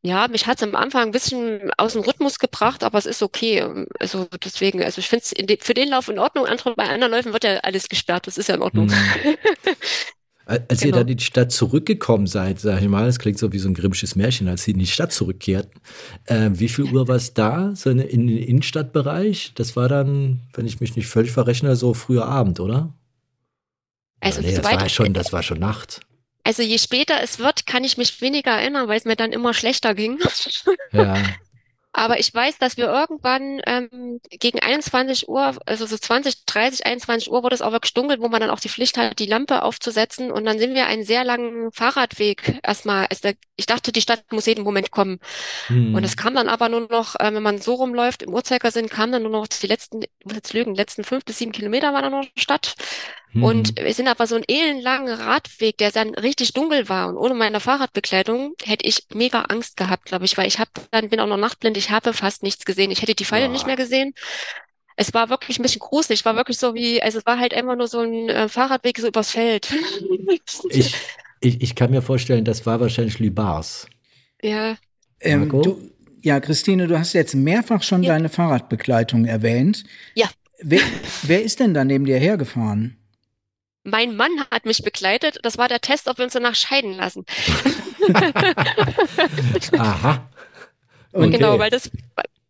ja, 0.02 0.28
mich 0.28 0.46
hat 0.46 0.56
es 0.56 0.62
am 0.62 0.74
Anfang 0.76 1.02
ein 1.08 1.10
bisschen 1.10 1.70
aus 1.76 1.92
dem 1.92 2.02
Rhythmus 2.02 2.38
gebracht, 2.38 2.84
aber 2.84 2.96
es 2.98 3.04
ist 3.04 3.22
okay. 3.22 3.62
Also 3.98 4.26
deswegen, 4.42 4.82
also 4.82 4.98
ich 5.00 5.08
finde 5.08 5.24
es 5.24 5.64
für 5.66 5.74
den 5.74 5.90
Lauf 5.90 6.08
in 6.08 6.18
Ordnung. 6.18 6.46
Andere, 6.46 6.74
bei 6.74 6.88
anderen 6.88 7.12
Läufen 7.12 7.32
wird 7.34 7.44
ja 7.44 7.58
alles 7.58 7.88
gesperrt. 7.88 8.26
Das 8.26 8.38
ist 8.38 8.48
ja 8.48 8.54
in 8.54 8.62
Ordnung. 8.62 8.86
Mhm. 8.86 9.36
Als 10.50 10.82
ihr 10.82 10.86
Genau. 10.86 10.98
dann 10.98 11.08
in 11.08 11.16
die 11.16 11.24
Stadt 11.24 11.52
zurückgekommen 11.52 12.26
seid, 12.26 12.58
sag 12.58 12.82
ich 12.82 12.88
mal, 12.88 13.06
das 13.06 13.18
klingt 13.20 13.38
so 13.38 13.52
wie 13.52 13.58
so 13.58 13.68
ein 13.68 13.74
grimmsches 13.74 14.16
Märchen, 14.16 14.48
als 14.48 14.64
sie 14.64 14.72
in 14.72 14.78
die 14.78 14.86
Stadt 14.86 15.12
zurückkehrten, 15.12 15.80
äh, 16.24 16.50
wie 16.52 16.68
viel 16.68 16.86
Uhr 16.86 17.06
war 17.06 17.16
es 17.16 17.34
da? 17.34 17.74
So 17.76 17.90
in, 17.90 18.00
in 18.00 18.26
den 18.26 18.38
Innenstadtbereich? 18.38 19.52
Das 19.54 19.76
war 19.76 19.88
dann, 19.88 20.40
wenn 20.54 20.66
ich 20.66 20.80
mich 20.80 20.96
nicht 20.96 21.06
völlig 21.06 21.30
verrechne, 21.30 21.76
so 21.76 21.94
früher 21.94 22.26
Abend, 22.26 22.58
oder? 22.58 22.92
Also 24.20 24.40
nee, 24.40 24.54
das 24.54 24.64
war 24.64 24.88
schon, 24.88 25.12
das 25.14 25.32
war 25.32 25.42
schon 25.42 25.60
Nacht. 25.60 26.00
Also 26.42 26.62
je 26.62 26.78
später 26.78 27.22
es 27.22 27.38
wird, 27.38 27.66
kann 27.66 27.84
ich 27.84 27.96
mich 27.96 28.20
weniger 28.20 28.50
erinnern, 28.50 28.88
weil 28.88 28.98
es 28.98 29.04
mir 29.04 29.16
dann 29.16 29.32
immer 29.32 29.54
schlechter 29.54 29.94
ging. 29.94 30.18
Ja. 30.92 31.16
Aber 31.92 32.20
ich 32.20 32.32
weiß, 32.32 32.58
dass 32.58 32.76
wir 32.76 32.86
irgendwann 32.86 33.60
ähm, 33.66 34.20
gegen 34.30 34.60
21 34.60 35.28
Uhr, 35.28 35.56
also 35.66 35.86
so 35.86 35.98
20, 35.98 36.46
30, 36.46 36.86
21 36.86 37.32
Uhr 37.32 37.42
wurde 37.42 37.54
es 37.54 37.62
auch 37.62 37.72
wirklich 37.72 37.94
dunkel, 37.94 38.20
wo 38.20 38.28
man 38.28 38.40
dann 38.40 38.50
auch 38.50 38.60
die 38.60 38.68
Pflicht 38.68 38.96
hat, 38.96 39.18
die 39.18 39.26
Lampe 39.26 39.62
aufzusetzen. 39.62 40.30
Und 40.30 40.44
dann 40.44 40.60
sind 40.60 40.74
wir 40.74 40.86
einen 40.86 41.04
sehr 41.04 41.24
langen 41.24 41.72
Fahrradweg 41.72 42.60
erstmal. 42.62 43.06
Also 43.06 43.30
ich 43.56 43.66
dachte, 43.66 43.90
die 43.90 44.02
Stadt 44.02 44.22
muss 44.30 44.46
jeden 44.46 44.62
Moment 44.62 44.92
kommen. 44.92 45.18
Hm. 45.66 45.94
Und 45.94 46.04
es 46.04 46.16
kam 46.16 46.34
dann 46.34 46.48
aber 46.48 46.68
nur 46.68 46.86
noch, 46.88 47.16
äh, 47.16 47.34
wenn 47.34 47.42
man 47.42 47.60
so 47.60 47.74
rumläuft, 47.74 48.22
im 48.22 48.32
Uhrzeigersinn, 48.32 48.88
kam 48.88 49.10
dann 49.10 49.22
nur 49.22 49.32
noch 49.32 49.48
die 49.48 49.66
letzten, 49.66 50.02
ich 50.02 50.10
muss 50.24 50.36
jetzt 50.36 50.52
lügen, 50.52 50.76
letzten 50.76 51.02
fünf 51.02 51.24
bis 51.24 51.38
sieben 51.38 51.52
Kilometer 51.52 51.92
war 51.92 52.02
dann 52.02 52.12
noch 52.12 52.24
Stadt. 52.36 52.76
Hm. 53.32 53.44
Und 53.44 53.76
wir 53.80 53.94
sind 53.94 54.08
aber 54.08 54.26
so 54.26 54.34
einen 54.34 54.44
ellenlangen 54.48 55.14
Radweg, 55.14 55.78
der 55.78 55.92
dann 55.92 56.14
richtig 56.14 56.52
dunkel 56.52 56.88
war. 56.88 57.08
Und 57.08 57.16
ohne 57.16 57.34
meine 57.34 57.60
Fahrradbekleidung 57.60 58.54
hätte 58.64 58.86
ich 58.86 59.04
mega 59.14 59.42
Angst 59.42 59.76
gehabt, 59.76 60.06
glaube 60.06 60.24
ich, 60.24 60.36
weil 60.36 60.48
ich 60.48 60.58
habe 60.58 60.70
dann 60.90 61.08
bin 61.10 61.20
auch 61.20 61.26
noch 61.28 61.36
nachtblind, 61.36 61.76
ich 61.76 61.90
habe 61.90 62.12
fast 62.12 62.42
nichts 62.42 62.64
gesehen. 62.64 62.90
Ich 62.90 63.02
hätte 63.02 63.14
die 63.14 63.24
Pfeile 63.24 63.46
Boah. 63.46 63.52
nicht 63.52 63.66
mehr 63.66 63.76
gesehen. 63.76 64.14
Es 64.96 65.14
war 65.14 65.30
wirklich 65.30 65.58
ein 65.58 65.62
bisschen 65.62 65.78
gruselig. 65.78 66.20
Es 66.20 66.24
war 66.24 66.36
wirklich 66.36 66.58
so 66.58 66.74
wie, 66.74 67.00
also 67.02 67.18
es 67.18 67.26
war 67.26 67.38
halt 67.38 67.54
einfach 67.54 67.76
nur 67.76 67.86
so 67.88 68.00
ein 68.00 68.28
äh, 68.28 68.48
Fahrradweg 68.48 68.98
so 68.98 69.06
übers 69.08 69.30
Feld. 69.30 69.68
ich, 70.70 70.94
ich, 71.40 71.62
ich 71.62 71.74
kann 71.74 71.90
mir 71.90 72.02
vorstellen, 72.02 72.44
das 72.44 72.66
war 72.66 72.80
wahrscheinlich 72.80 73.18
Lübars. 73.18 73.86
Ja, 74.42 74.76
Ähm, 75.20 75.40
Marco? 75.48 75.62
du, 75.62 75.90
ja, 76.22 76.40
Christine, 76.40 76.86
du 76.86 76.98
hast 76.98 77.12
jetzt 77.12 77.34
mehrfach 77.34 77.82
schon 77.82 78.02
Ja. 78.02 78.12
deine 78.14 78.28
Fahrradbegleitung 78.28 79.24
erwähnt. 79.24 79.84
Ja. 80.14 80.28
Wer, 80.62 80.80
wer 81.22 81.42
ist 81.42 81.60
denn 81.60 81.72
da 81.72 81.84
neben 81.84 82.04
dir 82.04 82.18
hergefahren? 82.18 82.96
Mein 83.84 84.16
Mann 84.16 84.30
hat 84.50 84.66
mich 84.66 84.82
begleitet. 84.82 85.38
Das 85.42 85.58
war 85.58 85.68
der 85.68 85.80
Test, 85.80 86.08
ob 86.08 86.18
wir 86.18 86.24
uns 86.24 86.34
danach 86.34 86.54
scheiden 86.54 86.94
lassen. 86.94 87.24
Aha. 89.78 90.28
Und- 91.12 91.30
Genau, 91.32 91.50
Okay. 91.54 91.58
weil 91.60 91.70
das 91.70 91.90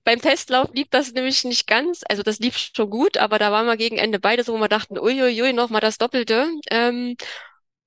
beim 0.04 0.20
Testlauf 0.20 0.70
lief 0.74 0.88
das 0.90 1.12
nämlich 1.12 1.44
nicht 1.44 1.66
ganz. 1.66 2.02
Also 2.08 2.22
das 2.22 2.38
lief 2.40 2.56
schon 2.74 2.90
gut, 2.90 3.16
aber 3.18 3.38
da 3.38 3.52
waren 3.52 3.66
wir 3.66 3.76
gegen 3.76 3.98
Ende 3.98 4.18
beide 4.18 4.44
so, 4.44 4.54
wo 4.54 4.58
wir 4.58 4.68
dachten, 4.68 4.98
uiuiui, 4.98 5.52
noch 5.52 5.70
mal 5.70 5.80
das 5.80 5.98
Doppelte. 5.98 6.48
Ähm, 6.70 7.16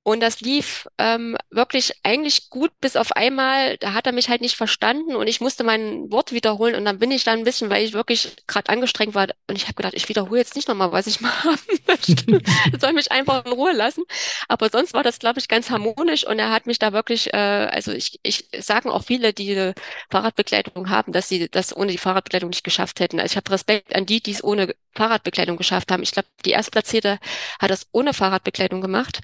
und 0.03 0.19
das 0.19 0.41
lief 0.41 0.87
ähm, 0.97 1.37
wirklich 1.49 1.93
eigentlich 2.03 2.49
gut, 2.49 2.71
bis 2.81 2.97
auf 2.97 3.13
einmal, 3.13 3.77
da 3.77 3.93
hat 3.93 4.05
er 4.05 4.11
mich 4.11 4.27
halt 4.27 4.41
nicht 4.41 4.55
verstanden 4.57 5.15
und 5.15 5.27
ich 5.27 5.39
musste 5.39 5.63
mein 5.63 6.11
Wort 6.11 6.33
wiederholen 6.33 6.75
und 6.75 6.83
dann 6.83 6.99
bin 6.99 7.09
ich 7.09 7.23
dann 7.23 7.39
ein 7.39 7.45
bisschen, 7.45 7.69
weil 7.69 7.85
ich 7.85 7.93
wirklich 7.93 8.35
gerade 8.45 8.69
angestrengt 8.69 9.15
war 9.15 9.27
und 9.47 9.55
ich 9.55 9.63
habe 9.63 9.75
gedacht, 9.75 9.93
ich 9.95 10.09
wiederhole 10.09 10.39
jetzt 10.39 10.55
nicht 10.55 10.67
nochmal, 10.67 10.91
was 10.91 11.07
ich 11.07 11.21
mal 11.21 11.31
haben 11.43 11.59
möchte. 11.87 12.41
Soll 12.81 12.91
mich 12.93 13.11
einfach 13.13 13.45
in 13.45 13.53
Ruhe 13.53 13.71
lassen. 13.71 14.03
Aber 14.49 14.69
sonst 14.69 14.93
war 14.93 15.03
das, 15.03 15.19
glaube 15.19 15.39
ich, 15.39 15.47
ganz 15.47 15.69
harmonisch 15.69 16.25
und 16.27 16.37
er 16.37 16.51
hat 16.51 16.65
mich 16.67 16.79
da 16.79 16.91
wirklich, 16.91 17.33
äh, 17.33 17.37
also 17.37 17.93
ich, 17.93 18.19
ich 18.23 18.49
sagen 18.59 18.89
auch 18.89 19.03
viele, 19.05 19.31
die 19.33 19.51
eine 19.51 19.73
Fahrradbegleitung 20.09 20.89
haben, 20.89 21.13
dass 21.13 21.29
sie 21.29 21.47
das 21.49 21.75
ohne 21.75 21.91
die 21.93 21.97
Fahrradbegleitung 21.97 22.49
nicht 22.49 22.63
geschafft 22.63 22.99
hätten. 22.99 23.19
Also 23.21 23.33
ich 23.33 23.37
habe 23.37 23.51
Respekt 23.51 23.95
an 23.95 24.05
die, 24.05 24.21
die 24.21 24.31
es 24.31 24.43
ohne 24.43 24.75
Fahrradbegleitung 24.95 25.57
geschafft 25.57 25.91
haben. 25.91 26.03
Ich 26.03 26.11
glaube, 26.11 26.27
die 26.45 26.51
Erstplatzierte 26.51 27.19
hat 27.59 27.71
das 27.71 27.87
ohne 27.91 28.13
Fahrradbegleitung 28.13 28.81
gemacht. 28.81 29.21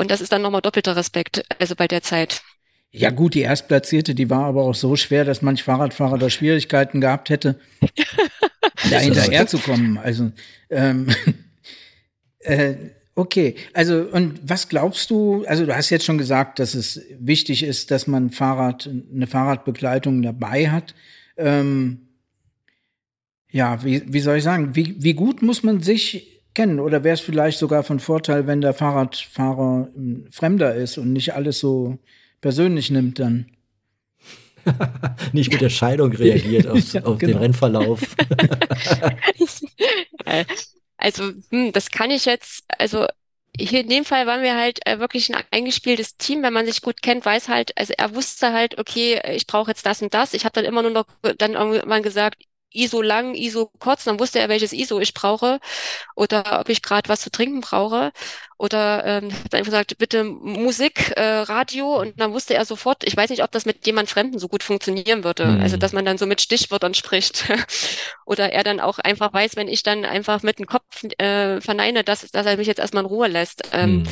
Und 0.00 0.10
das 0.10 0.22
ist 0.22 0.32
dann 0.32 0.40
nochmal 0.40 0.62
doppelter 0.62 0.96
Respekt, 0.96 1.44
also 1.58 1.76
bei 1.76 1.86
der 1.86 2.00
Zeit. 2.00 2.40
Ja 2.90 3.10
gut, 3.10 3.34
die 3.34 3.42
Erstplatzierte, 3.42 4.14
die 4.14 4.30
war 4.30 4.46
aber 4.46 4.62
auch 4.62 4.74
so 4.74 4.96
schwer, 4.96 5.26
dass 5.26 5.42
manch 5.42 5.62
Fahrradfahrer 5.62 6.16
da 6.16 6.30
Schwierigkeiten 6.30 7.02
gehabt 7.02 7.28
hätte, 7.28 7.60
da 8.90 8.98
hinterherzukommen. 8.98 9.98
Also 9.98 10.32
ähm, 10.70 11.08
äh, 12.38 12.76
okay, 13.14 13.56
also 13.74 14.08
und 14.10 14.40
was 14.42 14.70
glaubst 14.70 15.10
du? 15.10 15.44
Also 15.46 15.66
du 15.66 15.76
hast 15.76 15.90
jetzt 15.90 16.06
schon 16.06 16.16
gesagt, 16.16 16.60
dass 16.60 16.72
es 16.72 17.02
wichtig 17.18 17.62
ist, 17.62 17.90
dass 17.90 18.06
man 18.06 18.30
Fahrrad 18.30 18.88
eine 19.14 19.26
Fahrradbegleitung 19.26 20.22
dabei 20.22 20.70
hat. 20.70 20.94
Ähm, 21.36 22.08
ja, 23.50 23.84
wie, 23.84 24.02
wie 24.10 24.20
soll 24.20 24.38
ich 24.38 24.44
sagen? 24.44 24.74
Wie, 24.74 24.94
wie 24.96 25.12
gut 25.12 25.42
muss 25.42 25.62
man 25.62 25.82
sich 25.82 26.39
kennen? 26.54 26.80
Oder 26.80 27.04
wäre 27.04 27.14
es 27.14 27.20
vielleicht 27.20 27.58
sogar 27.58 27.82
von 27.84 28.00
Vorteil, 28.00 28.46
wenn 28.46 28.60
der 28.60 28.74
Fahrradfahrer 28.74 29.88
ein 29.96 30.28
Fremder 30.30 30.74
ist 30.74 30.98
und 30.98 31.12
nicht 31.12 31.34
alles 31.34 31.58
so 31.58 31.98
persönlich 32.40 32.90
nimmt 32.90 33.18
dann? 33.18 33.46
Nicht 35.32 35.50
mit 35.50 35.60
der 35.60 35.70
Scheidung 35.70 36.12
reagiert 36.12 36.66
auf, 36.66 36.80
Ja, 36.92 37.02
auf 37.04 37.18
den 37.22 37.32
genau. 37.32 37.38
Rennverlauf. 37.38 38.00
Äh, 40.24 40.44
Also, 40.98 41.32
hm, 41.50 41.72
das 41.72 41.90
kann 41.90 42.10
ich 42.10 42.26
jetzt, 42.26 42.64
also 42.78 43.06
hier 43.58 43.80
in 43.82 43.88
dem 43.88 44.04
Fall 44.04 44.26
waren 44.26 44.42
wir 44.42 44.56
halt 44.56 44.80
äh, 44.86 44.98
wirklich 45.00 45.34
ein 45.34 45.42
eingespieltes 45.50 46.16
Team. 46.18 46.42
Wenn 46.42 46.52
man 46.54 46.66
sich 46.66 46.82
gut 46.82 47.02
kennt, 47.02 47.24
weiß 47.26 47.48
halt, 47.48 47.76
also 47.78 47.94
er 47.98 48.14
wusste 48.14 48.52
halt, 48.52 48.78
okay, 48.78 49.20
ich 49.34 49.46
brauche 49.46 49.70
jetzt 49.70 49.86
das 49.86 50.02
und 50.02 50.14
das. 50.14 50.34
Ich 50.34 50.44
habe 50.46 50.54
dann 50.54 50.64
immer 50.66 50.82
nur 50.82 50.92
noch 50.92 51.06
dann 51.38 51.54
irgendwann 51.54 52.02
gesagt, 52.02 52.42
ISO 52.72 53.02
lang, 53.02 53.34
ISO 53.34 53.70
kurz, 53.78 54.04
dann 54.04 54.20
wusste 54.20 54.38
er, 54.38 54.48
welches 54.48 54.72
ISO 54.72 55.00
ich 55.00 55.14
brauche 55.14 55.60
oder 56.14 56.60
ob 56.60 56.68
ich 56.68 56.82
gerade 56.82 57.08
was 57.08 57.20
zu 57.20 57.30
trinken 57.30 57.60
brauche. 57.60 58.12
Oder 58.58 59.04
ähm, 59.06 59.32
hat 59.32 59.54
einfach 59.54 59.70
gesagt, 59.70 59.96
bitte 59.96 60.22
Musik, 60.24 61.12
äh, 61.16 61.22
Radio 61.22 61.98
und 61.98 62.20
dann 62.20 62.32
wusste 62.32 62.54
er 62.54 62.66
sofort, 62.66 63.04
ich 63.04 63.16
weiß 63.16 63.30
nicht, 63.30 63.42
ob 63.42 63.50
das 63.52 63.64
mit 63.64 63.86
jemand 63.86 64.10
Fremden 64.10 64.38
so 64.38 64.48
gut 64.48 64.62
funktionieren 64.62 65.24
würde. 65.24 65.46
Mhm. 65.46 65.62
Also, 65.62 65.78
dass 65.78 65.92
man 65.92 66.04
dann 66.04 66.18
so 66.18 66.26
mit 66.26 66.42
Stichwörtern 66.42 66.92
spricht. 66.94 67.44
Oder 68.26 68.52
er 68.52 68.62
dann 68.62 68.78
auch 68.80 68.98
einfach 68.98 69.32
weiß, 69.32 69.56
wenn 69.56 69.68
ich 69.68 69.82
dann 69.82 70.04
einfach 70.04 70.42
mit 70.42 70.58
dem 70.58 70.66
Kopf 70.66 71.04
äh, 71.18 71.60
verneine, 71.62 72.04
dass, 72.04 72.30
dass 72.30 72.46
er 72.46 72.56
mich 72.58 72.66
jetzt 72.66 72.80
erstmal 72.80 73.04
in 73.04 73.08
Ruhe 73.10 73.28
lässt. 73.28 73.62
Ähm, 73.72 73.90
Hm. 73.90 74.08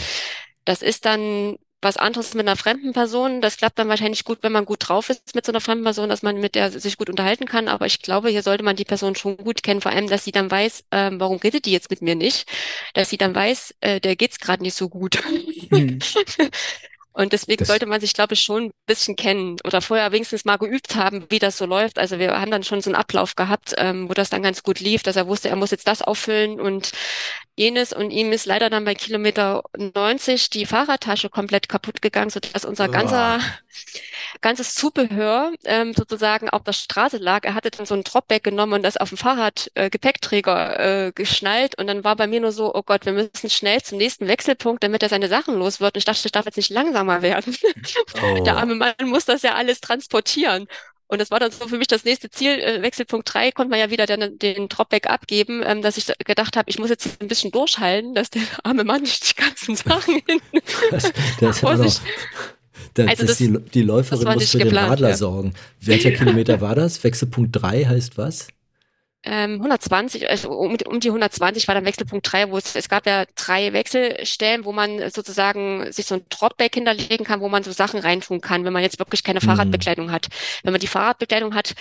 das 0.64 0.82
ist 0.82 1.04
dann 1.04 1.56
was 1.80 1.96
anderes 1.96 2.34
mit 2.34 2.46
einer 2.46 2.56
fremden 2.56 2.92
Person. 2.92 3.40
Das 3.40 3.56
klappt 3.56 3.78
dann 3.78 3.88
wahrscheinlich 3.88 4.24
gut, 4.24 4.38
wenn 4.42 4.52
man 4.52 4.64
gut 4.64 4.88
drauf 4.88 5.10
ist 5.10 5.34
mit 5.34 5.46
so 5.46 5.52
einer 5.52 5.60
fremden 5.60 5.84
Person, 5.84 6.08
dass 6.08 6.22
man 6.22 6.40
mit 6.40 6.54
der 6.54 6.70
sich 6.70 6.96
gut 6.96 7.08
unterhalten 7.08 7.46
kann. 7.46 7.68
Aber 7.68 7.86
ich 7.86 8.02
glaube, 8.02 8.30
hier 8.30 8.42
sollte 8.42 8.64
man 8.64 8.76
die 8.76 8.84
Person 8.84 9.14
schon 9.14 9.36
gut 9.36 9.62
kennen, 9.62 9.80
vor 9.80 9.92
allem, 9.92 10.08
dass 10.08 10.24
sie 10.24 10.32
dann 10.32 10.50
weiß, 10.50 10.84
ähm, 10.92 11.20
warum 11.20 11.38
redet 11.38 11.66
die 11.66 11.72
jetzt 11.72 11.90
mit 11.90 12.02
mir 12.02 12.14
nicht? 12.14 12.48
Dass 12.94 13.10
sie 13.10 13.18
dann 13.18 13.34
weiß, 13.34 13.74
äh, 13.80 14.00
der 14.00 14.16
geht's 14.16 14.38
gerade 14.40 14.62
nicht 14.62 14.74
so 14.74 14.88
gut. 14.88 15.22
Hm. 15.70 15.98
Und 17.18 17.32
deswegen 17.32 17.58
Das- 17.58 17.66
sollte 17.66 17.86
man 17.86 18.00
sich, 18.00 18.14
glaube 18.14 18.34
ich, 18.34 18.40
schon 18.44 18.66
ein 18.66 18.70
bisschen 18.86 19.16
kennen 19.16 19.56
oder 19.64 19.80
vorher 19.80 20.12
wenigstens 20.12 20.44
mal 20.44 20.56
geübt 20.56 20.94
haben, 20.94 21.26
wie 21.30 21.40
das 21.40 21.58
so 21.58 21.66
läuft. 21.66 21.98
Also 21.98 22.20
wir 22.20 22.38
haben 22.40 22.52
dann 22.52 22.62
schon 22.62 22.80
so 22.80 22.90
einen 22.90 22.94
Ablauf 22.94 23.34
gehabt, 23.34 23.74
ähm, 23.76 24.08
wo 24.08 24.14
das 24.14 24.30
dann 24.30 24.40
ganz 24.40 24.62
gut 24.62 24.78
lief, 24.78 25.02
dass 25.02 25.16
er 25.16 25.26
wusste, 25.26 25.48
er 25.48 25.56
muss 25.56 25.72
jetzt 25.72 25.88
das 25.88 26.00
auffüllen 26.00 26.60
und 26.60 26.92
jenes. 27.56 27.92
Und 27.92 28.12
ihm 28.12 28.30
ist 28.30 28.46
leider 28.46 28.70
dann 28.70 28.84
bei 28.84 28.94
Kilometer 28.94 29.64
90 29.76 30.48
die 30.50 30.64
Fahrradtasche 30.64 31.28
komplett 31.28 31.68
kaputt 31.68 32.00
gegangen, 32.02 32.30
sodass 32.30 32.64
unser 32.64 32.88
ganzer, 32.88 33.40
ganzes 34.40 34.74
Zubehör 34.74 35.52
ähm, 35.64 35.94
sozusagen 35.94 36.48
auf 36.48 36.62
der 36.62 36.72
Straße 36.72 37.16
lag. 37.18 37.44
Er 37.44 37.54
hatte 37.54 37.72
dann 37.72 37.84
so 37.86 37.94
ein 37.94 38.04
Dropback 38.04 38.44
genommen 38.44 38.74
und 38.74 38.82
das 38.84 38.96
auf 38.96 39.08
dem 39.08 39.18
Fahrrad 39.18 39.70
äh, 39.74 39.90
Gepäckträger 39.90 41.06
äh, 41.08 41.12
geschnallt. 41.12 41.76
Und 41.78 41.88
dann 41.88 42.04
war 42.04 42.14
bei 42.14 42.28
mir 42.28 42.40
nur 42.40 42.52
so, 42.52 42.72
oh 42.72 42.82
Gott, 42.82 43.06
wir 43.06 43.12
müssen 43.12 43.50
schnell 43.50 43.82
zum 43.82 43.98
nächsten 43.98 44.28
Wechselpunkt, 44.28 44.84
damit 44.84 45.02
er 45.02 45.08
seine 45.08 45.28
Sachen 45.28 45.58
los 45.58 45.80
wird. 45.80 45.96
Und 45.96 45.98
ich 45.98 46.04
dachte, 46.04 46.22
ich 46.24 46.32
darf 46.32 46.46
jetzt 46.46 46.56
nicht 46.56 46.70
langsamer 47.08 47.22
werden. 47.22 47.56
Oh. 48.22 48.44
Der 48.44 48.56
arme 48.56 48.74
Mann 48.74 48.94
muss 49.06 49.24
das 49.24 49.42
ja 49.42 49.54
alles 49.54 49.80
transportieren. 49.80 50.66
Und 51.10 51.22
das 51.22 51.30
war 51.30 51.40
dann 51.40 51.50
so 51.50 51.66
für 51.66 51.78
mich 51.78 51.86
das 51.86 52.04
nächste 52.04 52.28
Ziel. 52.28 52.58
Äh, 52.58 52.82
Wechselpunkt 52.82 53.32
drei 53.32 53.50
konnte 53.50 53.70
man 53.70 53.78
ja 53.80 53.90
wieder 53.90 54.04
den, 54.04 54.38
den 54.38 54.68
Dropback 54.68 55.08
abgeben, 55.08 55.62
ähm, 55.64 55.80
dass 55.80 55.96
ich 55.96 56.04
da 56.04 56.12
gedacht 56.22 56.56
habe, 56.56 56.68
ich 56.68 56.78
muss 56.78 56.90
jetzt 56.90 57.22
ein 57.22 57.28
bisschen 57.28 57.50
durchhalten, 57.50 58.14
dass 58.14 58.28
der 58.28 58.42
arme 58.62 58.84
Mann 58.84 59.02
nicht 59.02 59.30
die 59.30 59.42
ganzen 59.42 59.74
Sachen 59.74 60.14
hinten 60.26 60.60
Das, 60.90 61.10
das 61.40 61.60
vor 61.60 61.78
sich. 61.78 61.98
da, 62.92 63.06
Also 63.06 63.24
das 63.24 63.38
die, 63.38 63.58
die 63.58 63.82
Läuferin 63.82 64.34
muss 64.34 64.50
für 64.50 64.58
den 64.58 64.66
geplant, 64.66 64.90
Radler 64.90 65.10
ja. 65.10 65.16
sorgen. 65.16 65.54
Welcher 65.80 66.10
Kilometer 66.10 66.60
war 66.60 66.74
das? 66.74 67.02
Wechselpunkt 67.02 67.56
3 67.62 67.86
heißt 67.86 68.18
was? 68.18 68.48
Ähm, 69.24 69.58
120, 69.60 70.30
also 70.30 70.50
um, 70.50 70.76
um 70.86 71.00
die 71.00 71.08
120 71.10 71.66
war 71.66 71.74
dann 71.74 71.84
Wechselpunkt 71.84 72.30
3, 72.32 72.50
wo 72.50 72.56
es, 72.56 72.76
es 72.76 72.88
gab 72.88 73.04
ja 73.04 73.24
drei 73.34 73.72
Wechselstellen, 73.72 74.64
wo 74.64 74.72
man 74.72 75.10
sozusagen 75.10 75.90
sich 75.92 76.06
so 76.06 76.14
ein 76.14 76.26
Dropback 76.28 76.74
hinterlegen 76.74 77.26
kann, 77.26 77.40
wo 77.40 77.48
man 77.48 77.64
so 77.64 77.72
Sachen 77.72 77.98
reintun 78.00 78.40
kann, 78.40 78.64
wenn 78.64 78.72
man 78.72 78.82
jetzt 78.82 79.00
wirklich 79.00 79.24
keine 79.24 79.40
Mhm. 79.40 79.42
Fahrradbekleidung 79.42 80.12
hat. 80.12 80.28
Wenn 80.62 80.72
man 80.72 80.80
die 80.80 80.86
Fahrradbekleidung 80.86 81.54
hat, 81.54 81.74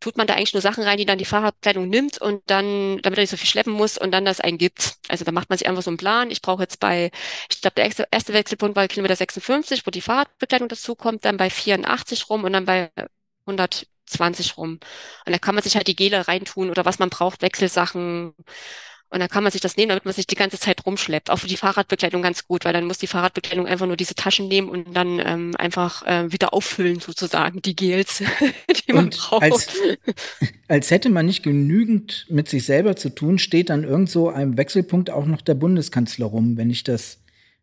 tut 0.00 0.16
man 0.16 0.26
da 0.26 0.34
eigentlich 0.34 0.54
nur 0.54 0.62
Sachen 0.62 0.82
rein, 0.84 0.96
die 0.98 1.04
dann 1.04 1.18
die 1.18 1.26
Fahrradbekleidung 1.26 1.88
nimmt 1.88 2.18
und 2.20 2.42
dann, 2.46 2.98
damit 3.02 3.18
er 3.18 3.22
nicht 3.22 3.30
so 3.30 3.36
viel 3.36 3.48
schleppen 3.48 3.72
muss 3.74 3.98
und 3.98 4.10
dann 4.12 4.24
das 4.24 4.40
eingibt. 4.40 4.94
Also 5.08 5.24
da 5.24 5.32
macht 5.32 5.50
man 5.50 5.58
sich 5.58 5.68
einfach 5.68 5.82
so 5.82 5.90
einen 5.90 5.98
Plan. 5.98 6.30
Ich 6.30 6.40
brauche 6.42 6.62
jetzt 6.62 6.80
bei, 6.80 7.10
ich 7.50 7.60
glaube, 7.60 7.74
der 7.76 7.84
erste, 8.10 8.32
Wechselpunkt 8.32 8.76
war 8.76 8.88
Kilometer 8.88 9.16
56, 9.16 9.86
wo 9.86 9.90
die 9.90 10.00
Fahrradbekleidung 10.00 10.68
dazukommt, 10.68 11.24
dann 11.26 11.36
bei 11.36 11.50
84 11.50 12.30
rum 12.30 12.44
und 12.44 12.52
dann 12.54 12.64
bei 12.64 12.90
120 14.14 14.56
rum. 14.56 14.80
Und 15.26 15.32
da 15.32 15.38
kann 15.38 15.54
man 15.54 15.62
sich 15.64 15.76
halt 15.76 15.86
die 15.86 15.96
Gele 15.96 16.26
reintun 16.26 16.70
oder 16.70 16.84
was 16.84 16.98
man 16.98 17.10
braucht, 17.10 17.42
Wechselsachen. 17.42 18.34
Und 19.12 19.18
dann 19.18 19.28
kann 19.28 19.42
man 19.42 19.50
sich 19.50 19.60
das 19.60 19.76
nehmen, 19.76 19.88
damit 19.88 20.04
man 20.04 20.14
sich 20.14 20.28
die 20.28 20.36
ganze 20.36 20.58
Zeit 20.58 20.86
rumschleppt. 20.86 21.30
Auch 21.30 21.40
für 21.40 21.48
die 21.48 21.56
Fahrradbekleidung 21.56 22.22
ganz 22.22 22.46
gut, 22.46 22.64
weil 22.64 22.72
dann 22.72 22.84
muss 22.84 22.98
die 22.98 23.08
Fahrradbekleidung 23.08 23.66
einfach 23.66 23.86
nur 23.86 23.96
diese 23.96 24.14
Taschen 24.14 24.46
nehmen 24.46 24.68
und 24.68 24.94
dann 24.94 25.18
ähm, 25.18 25.56
einfach 25.58 26.06
äh, 26.06 26.30
wieder 26.32 26.54
auffüllen 26.54 27.00
sozusagen, 27.00 27.60
die 27.60 27.74
Gels, 27.74 28.22
die 28.86 28.92
man 28.92 29.06
Und 29.06 29.16
braucht. 29.18 29.42
als, 29.42 29.68
als 30.68 30.90
hätte 30.92 31.08
man 31.10 31.26
nicht 31.26 31.42
genügend 31.42 32.26
mit 32.28 32.48
sich 32.48 32.64
selber 32.64 32.94
zu 32.94 33.12
tun, 33.12 33.40
steht 33.40 33.72
an 33.72 33.82
irgend 33.82 34.10
so 34.10 34.28
einem 34.28 34.56
Wechselpunkt 34.56 35.10
auch 35.10 35.26
noch 35.26 35.40
der 35.40 35.54
Bundeskanzler 35.54 36.26
rum, 36.26 36.56
wenn 36.56 36.70
ich 36.70 36.84
das 36.84 37.18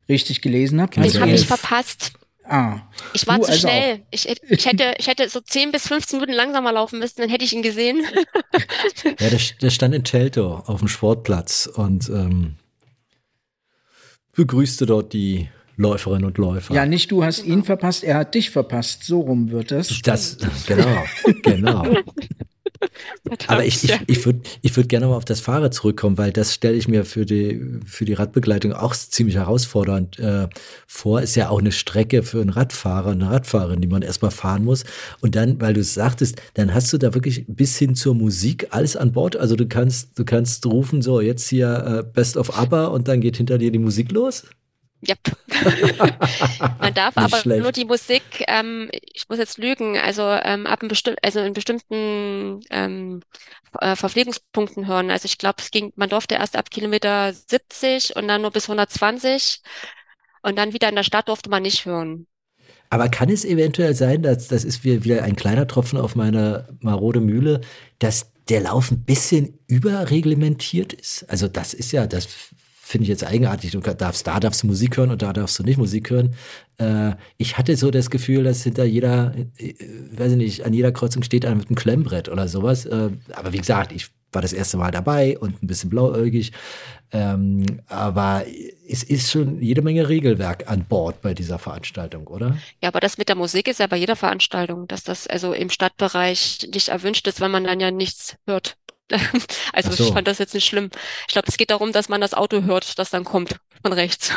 richtig 0.10 0.42
gelesen 0.42 0.82
habe. 0.82 0.96
Den 0.96 1.04
Also 1.04 1.22
habe 1.22 1.32
ich 1.32 1.48
verpasst. 1.48 2.12
Ah, 2.50 2.82
Ich 3.14 3.28
war 3.28 3.38
Du 3.38 3.44
zu 3.44 3.52
also 3.52 3.68
schnell. 3.68 4.04
Ich, 4.12 4.28
ich 4.28 4.66
hätte, 4.66 4.94
ich 4.98 5.08
hätte 5.08 5.28
so 5.30 5.42
10 5.42 5.72
bis 5.72 5.88
15 5.88 6.20
Minuten 6.20 6.36
langsamer 6.36 6.72
laufen 6.72 7.00
müssen, 7.00 7.22
dann 7.22 7.30
hätte 7.30 7.44
ich 7.46 7.54
ihn 7.54 7.62
gesehen. 7.64 8.04
Ja, 9.20 9.30
der, 9.30 9.40
der 9.62 9.70
stand 9.70 9.94
in 9.96 10.04
Teltow 10.04 10.68
auf 10.68 10.80
dem 10.80 10.88
Sportplatz 10.88 11.68
und 11.68 12.10
ähm, 12.10 12.56
begrüßte 14.34 14.86
dort 14.86 15.14
die 15.14 15.50
Läuferinnen 15.76 16.26
und 16.26 16.38
Läufer. 16.38 16.74
ja, 16.74 16.86
nicht 16.86 17.12
du 17.12 17.24
hast 17.24 17.44
ihn 17.46 17.64
verpasst, 17.64 18.04
er 18.04 18.18
hat 18.18 18.34
dich 18.36 18.50
verpasst. 18.50 19.04
So 19.04 19.22
rum 19.22 19.52
wird 19.52 19.72
das. 19.72 20.02
das, 20.02 20.38
genau, 20.66 21.04
genau. 21.44 21.86
Aber 23.48 23.66
ich, 23.66 23.84
ich, 23.84 24.00
ich 24.08 24.26
würde 24.26 24.42
ich 24.62 24.76
würd 24.76 24.90
gerne 24.90 25.08
mal 25.08 25.16
auf 25.16 25.26
das 25.26 25.40
Fahrrad 25.40 25.74
zurückkommen, 25.74 26.18
weil 26.18 26.32
das 26.32 26.54
stelle 26.54 26.76
ich 26.76 26.88
mir 26.88 27.06
für 27.06 27.26
die, 27.26 27.80
für 27.86 28.06
die 28.06 28.14
Radbegleitung 28.14 28.74
auch 28.74 28.96
ziemlich 28.96 29.36
herausfordernd 29.36 30.20
äh, 30.20 30.48
vor. 30.88 31.22
Ist 31.22 31.36
ja 31.36 31.50
auch 31.50 31.60
eine 31.60 31.72
Strecke 31.72 32.24
für 32.24 32.42
einen 32.42 32.50
Radfahrer, 32.50 33.12
eine 33.12 33.30
Radfahrerin, 33.30 33.82
die 33.82 33.88
man 33.88 34.02
erstmal 34.02 34.32
fahren 34.32 34.64
muss. 34.64 34.84
Und 35.22 35.36
dann, 35.36 35.60
weil 35.62 35.74
du 35.74 35.82
es 35.82 35.94
sagtest, 35.94 36.42
dann 36.56 36.74
hast 36.74 36.92
du 36.94 36.98
da 36.98 37.14
wirklich 37.14 37.46
bis 37.48 37.78
hin 37.78 37.96
zur 37.96 38.16
Musik 38.16 38.68
alles 38.72 38.96
an 38.96 39.12
Bord. 39.12 39.36
Also 39.36 39.56
du 39.56 39.68
kannst, 39.68 40.18
du 40.18 40.26
kannst 40.26 40.66
rufen, 40.66 41.02
so 41.02 41.22
jetzt 41.22 41.48
hier 41.48 42.04
äh, 42.04 42.04
Best 42.04 42.38
of 42.38 42.58
ABBA 42.58 42.86
und 42.86 43.08
dann 43.08 43.22
geht 43.22 43.38
hinter 43.38 43.58
dir 43.58 43.72
die 43.72 43.80
Musik 43.80 44.12
los. 44.12 44.44
Yep. 45.08 45.20
Man 46.80 46.94
darf 46.94 47.18
aber 47.18 47.38
schlecht. 47.38 47.62
nur 47.62 47.72
die 47.72 47.86
Musik, 47.86 48.24
ähm, 48.48 48.90
ich 49.14 49.30
muss 49.30 49.38
jetzt 49.38 49.58
lügen, 49.60 49.98
also 49.98 50.24
ähm, 50.24 50.66
ab 50.66 50.82
einem 50.82 50.90
bestimmten, 50.90 51.20
also 51.24 51.40
in 51.40 51.54
bestimmten 51.54 52.62
ähm, 52.72 53.22
äh, 53.80 53.96
Verpflegungspunkten 53.96 54.88
hören. 54.88 55.12
Also 55.12 55.26
ich 55.26 55.38
glaube, 55.38 55.58
es 55.60 55.70
ging, 55.70 55.94
man 55.96 56.10
durfte 56.10 56.36
erst 56.36 56.56
ab 56.56 56.72
Kilometer 56.72 57.32
70 57.34 58.16
und 58.16 58.28
dann 58.28 58.42
nur 58.42 58.52
bis 58.52 58.66
120 58.66 59.62
und 60.42 60.58
dann 60.58 60.74
wieder 60.74 60.90
in 60.90 60.96
der 60.96 61.04
Stadt 61.04 61.30
durfte 61.30 61.50
man 61.50 61.62
nicht 61.64 61.86
hören. 61.86 62.26
Aber 62.90 63.10
kann 63.10 63.30
es 63.30 63.46
eventuell 63.46 63.94
sein, 63.94 64.24
dass 64.24 64.48
das 64.48 64.64
ist 64.64 64.84
wie- 64.84 65.04
wieder 65.04 65.24
ein 65.24 65.36
kleiner 65.36 65.68
Tropfen 65.68 66.00
auf 66.00 66.16
meine 66.16 66.76
marode 66.80 67.20
Mühle, 67.20 67.62
dass 68.00 68.32
der 68.50 68.62
Lauf 68.62 68.92
ein 68.92 69.04
bisschen 69.04 69.60
überreglementiert 69.68 70.94
ist? 70.94 71.24
Also 71.30 71.48
das 71.48 71.74
ist 71.74 71.92
ja, 71.92 72.08
das 72.08 72.28
finde 72.88 73.04
ich 73.04 73.10
jetzt 73.10 73.26
eigenartig. 73.26 73.72
Du 73.72 73.82
darfst, 73.82 74.26
da 74.26 74.40
darfst 74.40 74.64
du 74.64 74.68
Musik 74.68 74.96
hören 74.96 75.12
und 75.12 75.22
da 75.22 75.34
darfst 75.34 75.60
du 75.60 75.64
nicht 75.64 75.78
Musik 75.78 76.10
hören. 76.10 76.36
Äh, 76.78 77.16
ich 77.38 77.58
hatte 77.58 77.76
so 77.76 77.92
das 77.92 78.10
Gefühl, 78.10 78.46
dass 78.46 78.64
hinter 78.64 78.86
jeder, 78.86 79.34
äh, 79.58 79.74
weiß 80.12 80.32
ich 80.32 80.38
nicht, 80.38 80.66
an 80.66 80.74
jeder 80.74 80.94
Kreuzung 80.94 81.22
steht 81.22 81.46
einer 81.46 81.56
mit 81.56 81.68
einem 81.68 81.76
Klemmbrett 81.76 82.30
oder 82.30 82.48
sowas. 82.48 82.86
Äh, 82.86 83.10
aber 83.34 83.52
wie 83.52 83.58
gesagt, 83.58 83.92
ich 83.92 84.08
war 84.32 84.42
das 84.42 84.54
erste 84.54 84.78
Mal 84.78 84.92
dabei 84.92 85.38
und 85.38 85.62
ein 85.62 85.68
bisschen 85.68 85.90
blauäugig. 85.90 86.54
Ähm, 87.12 87.82
aber 87.88 88.46
es 88.88 89.04
ist 89.04 89.32
schon 89.32 89.62
jede 89.62 89.82
Menge 89.82 90.08
Regelwerk 90.08 90.70
an 90.70 90.86
Bord 90.86 91.22
bei 91.22 91.34
dieser 91.34 91.60
Veranstaltung, 91.60 92.28
oder? 92.28 92.58
Ja, 92.82 92.90
aber 92.90 93.02
das 93.02 93.18
mit 93.18 93.28
der 93.28 93.36
Musik 93.36 93.68
ist 93.68 93.80
ja 93.80 93.88
bei 93.88 93.98
jeder 93.98 94.16
Veranstaltung, 94.16 94.88
dass 94.88 95.04
das 95.04 95.28
also 95.28 95.52
im 95.52 95.70
Stadtbereich 95.70 96.70
nicht 96.74 96.88
erwünscht 96.88 97.28
ist, 97.28 97.42
weil 97.42 97.50
man 97.50 97.66
dann 97.66 97.82
ja 97.82 97.92
nichts 97.92 98.38
hört. 98.46 98.78
Also 99.74 99.92
so. 99.92 100.06
ich 100.06 100.14
fand 100.14 100.28
das 100.28 100.40
jetzt 100.40 100.54
nicht 100.54 100.66
schlimm. 100.66 100.90
Ich 101.28 101.34
glaube, 101.34 101.48
es 101.48 101.58
geht 101.58 101.70
darum, 101.70 101.92
dass 101.92 102.10
man 102.10 102.22
das 102.22 102.34
Auto 102.34 102.64
hört, 102.64 102.98
das 103.00 103.10
dann 103.10 103.24
kommt 103.24 103.56
von 103.84 103.94
rechts. 103.94 104.32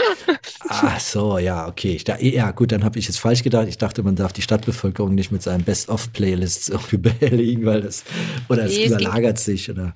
Ach 0.68 1.00
so, 1.00 1.38
ja, 1.38 1.68
okay. 1.68 1.94
Ich 1.94 2.04
da, 2.04 2.18
ja, 2.18 2.50
gut, 2.50 2.72
dann 2.72 2.84
habe 2.84 2.98
ich 2.98 3.06
jetzt 3.06 3.18
falsch 3.18 3.42
gedacht. 3.42 3.68
Ich 3.68 3.78
dachte, 3.78 4.02
man 4.02 4.16
darf 4.16 4.32
die 4.32 4.42
Stadtbevölkerung 4.42 5.14
nicht 5.14 5.30
mit 5.30 5.42
seinen 5.42 5.64
Best-of-Playlists 5.64 6.68
irgendwie 6.70 6.96
behelligen, 6.98 7.66
weil 7.66 7.82
das, 7.82 8.04
oder 8.48 8.64
es 8.64 8.72
Nee, 8.72 8.84
es 8.84 8.90
überlagert 8.90 9.38
sich, 9.38 9.70
oder. 9.70 9.94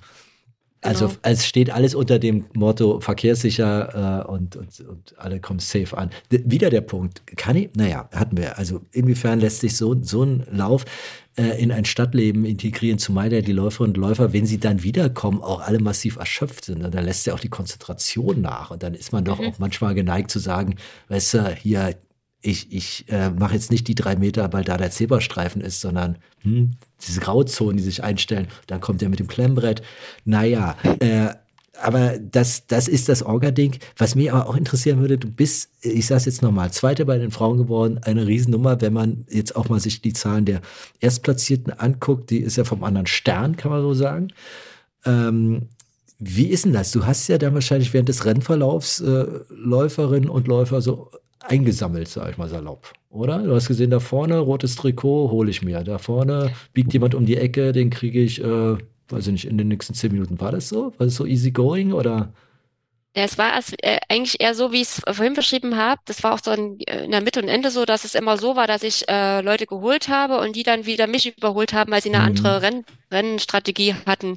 Also 0.85 1.09
Genau. 1.09 1.19
es 1.23 1.47
steht 1.47 1.71
alles 1.71 1.95
unter 1.95 2.19
dem 2.19 2.45
Motto 2.53 3.01
verkehrssicher 3.01 4.25
äh, 4.27 4.31
und, 4.31 4.57
und, 4.57 4.81
und 4.81 5.15
alle 5.19 5.41
kommen 5.41 5.59
safe 5.59 5.97
an. 5.97 6.11
D 6.31 6.43
wieder 6.45 6.69
der 6.69 6.83
Punkt. 6.83 7.23
Kann 7.37 7.57
ich, 7.57 7.71
naja, 7.75 8.09
hatten 8.13 8.37
wir. 8.37 8.59
Also 8.59 8.83
inwiefern 8.93 9.41
lässt 9.41 9.61
sich 9.61 9.77
so, 9.77 9.97
so 10.03 10.23
ein 10.25 10.47
Lauf 10.53 10.85
äh, 11.37 11.61
in 11.61 11.73
ein 11.73 11.87
Stadtleben 11.87 12.45
integrieren, 12.45 12.99
zumal 12.99 13.33
ja 13.33 13.41
die 13.41 13.53
Läuferinnen 13.53 13.97
und 13.97 14.01
Läufer, 14.01 14.33
wenn 14.35 14.47
sie 14.47 14.61
dann 14.61 14.83
wiederkommen, 14.83 15.43
auch 15.43 15.61
alle 15.61 15.81
massiv 15.81 16.17
erschöpft 16.17 16.67
sind. 16.67 16.85
Und 16.85 16.95
dann 16.95 17.05
lässt 17.05 17.27
ja 17.27 17.35
auch 17.35 17.41
die 17.41 17.49
Konzentration 17.49 18.43
nach. 18.43 18.71
Und 18.71 18.83
dann 18.83 18.95
ist 18.95 19.13
man 19.13 19.25
doch 19.25 19.41
auch 19.41 19.59
manchmal 19.59 19.95
geneigt 19.95 20.31
zu 20.31 20.39
sagen, 20.39 20.77
weißt 21.09 21.35
du, 21.35 21.55
hier, 21.55 21.97
ich, 22.45 22.73
ich 22.73 23.07
äh, 23.09 23.31
mache 23.31 23.55
jetzt 23.55 23.71
nicht 23.71 23.89
die 23.89 23.95
drei 23.95 24.17
Meter, 24.17 24.53
weil 24.53 24.65
da 24.65 24.77
der 24.77 24.91
Zebrastreifen 24.91 25.63
ist, 25.63 25.81
sondern 25.81 26.19
hm, 26.43 26.73
diese 27.07 27.21
Grauzonen, 27.21 27.79
die 27.79 27.83
sich 27.83 28.05
einstellen. 28.05 28.49
Dann 28.67 28.83
kommt 28.83 29.03
er 29.03 29.09
mit 29.09 29.19
dem 29.19 29.29
Klemmbrett. 29.29 29.83
Naja, 30.27 30.77
äh, 31.01 31.29
aber 31.81 32.19
das, 32.19 32.67
das 32.67 32.87
ist 32.87 33.09
das 33.09 33.23
Orga-Ding. 33.23 33.79
Was 33.97 34.15
mich 34.15 34.31
aber 34.31 34.49
auch 34.49 34.57
interessieren 34.57 35.01
würde, 35.01 35.17
du 35.19 35.29
bist, 35.29 35.71
ich 35.81 36.07
sage 36.07 36.25
jetzt 36.27 36.43
nochmal, 36.43 36.71
Zweite 36.71 37.07
bei 37.07 37.19
den 37.19 37.31
Frauen 37.31 37.57
geworden, 37.57 37.99
eine 38.03 38.27
Riesennummer, 38.27 38.81
wenn 38.81 38.93
man 38.93 39.27
jetzt 39.31 39.57
auch 39.57 39.71
mal 39.71 39.81
sich 39.81 40.03
die 40.03 40.13
Zahlen 40.13 40.45
der 40.45 40.61
Erstplatzierten 41.01 41.73
anguckt, 41.73 42.31
die 42.31 42.41
ist 42.41 42.57
ja 42.57 42.65
vom 42.65 42.85
anderen 42.85 43.07
Stern, 43.07 43.57
kann 43.57 43.73
man 43.73 43.81
so 43.81 43.95
sagen. 43.95 44.29
Ähm, 45.07 45.69
wie 46.19 46.47
ist 46.47 46.67
denn 46.67 46.75
das? 46.75 46.93
Du 46.93 47.07
hast 47.07 47.27
ja 47.29 47.39
dann 47.39 47.55
wahrscheinlich 47.55 47.93
während 47.93 48.09
des 48.09 48.25
Rennverlaufs 48.25 49.01
äh, 49.01 49.27
Läuferinnen 49.49 50.29
und 50.29 50.47
Läufer 50.47 50.81
so 50.81 51.11
eingesammelt, 51.49 52.09
sag 52.09 52.31
ich 52.31 52.39
mal 52.39 52.49
salopp, 52.49 52.93
oder? 53.11 53.39
Du 53.43 53.55
hast 53.55 53.69
gesehen, 53.69 53.91
da 53.91 54.01
vorne, 54.01 54.39
rotes 54.39 54.77
Trikot, 54.77 55.31
hole 55.31 55.51
ich 55.51 55.63
mir. 55.63 55.83
Da 55.85 55.99
vorne 55.99 56.53
biegt 56.73 56.93
jemand 56.93 57.15
um 57.15 57.27
die 57.27 57.37
Ecke, 57.37 57.73
den 57.73 57.91
kriege 57.91 58.21
ich, 58.23 58.43
äh, 58.43 58.77
weiß 59.09 59.27
ich 59.29 59.33
nicht, 59.33 59.47
in 59.47 59.59
den 59.59 59.69
nächsten 59.69 59.95
zehn 59.95 60.13
Minuten. 60.13 60.41
War 60.41 60.53
das 60.53 60.69
so? 60.69 60.93
War 60.99 61.07
das 61.07 61.17
so 61.17 61.27
easy 61.27 61.51
going 61.53 61.93
oder? 61.93 62.33
Ja, 63.17 63.23
es 63.25 63.39
war 63.39 63.53
erst, 63.55 63.75
äh, 63.85 64.01
eigentlich 64.09 64.41
eher 64.41 64.55
so, 64.57 64.73
wie 64.73 64.83
ich 64.83 64.89
es 64.89 65.01
vorhin 65.05 65.35
beschrieben 65.35 65.77
habe. 65.77 66.01
Das 66.05 66.23
war 66.25 66.35
auch 66.35 66.41
so 66.43 66.51
in, 66.51 66.81
in 66.81 67.13
der 67.13 67.21
Mitte 67.23 67.41
und 67.41 67.49
Ende 67.49 67.71
so, 67.71 67.85
dass 67.85 68.05
es 68.05 68.17
immer 68.17 68.37
so 68.39 68.57
war, 68.57 68.67
dass 68.67 68.83
ich 68.83 69.09
äh, 69.09 69.41
Leute 69.41 69.67
geholt 69.67 70.09
habe 70.09 70.39
und 70.41 70.57
die 70.57 70.65
dann 70.65 70.85
wieder 70.85 71.07
mich 71.07 71.27
überholt 71.37 71.73
haben, 71.73 71.93
weil 71.93 72.03
sie 72.03 72.09
eine 72.13 72.23
Mhm. 72.23 72.25
andere 72.25 72.63
Renn 72.63 72.85
Rennstrategie 73.13 73.95
hatten. 74.07 74.37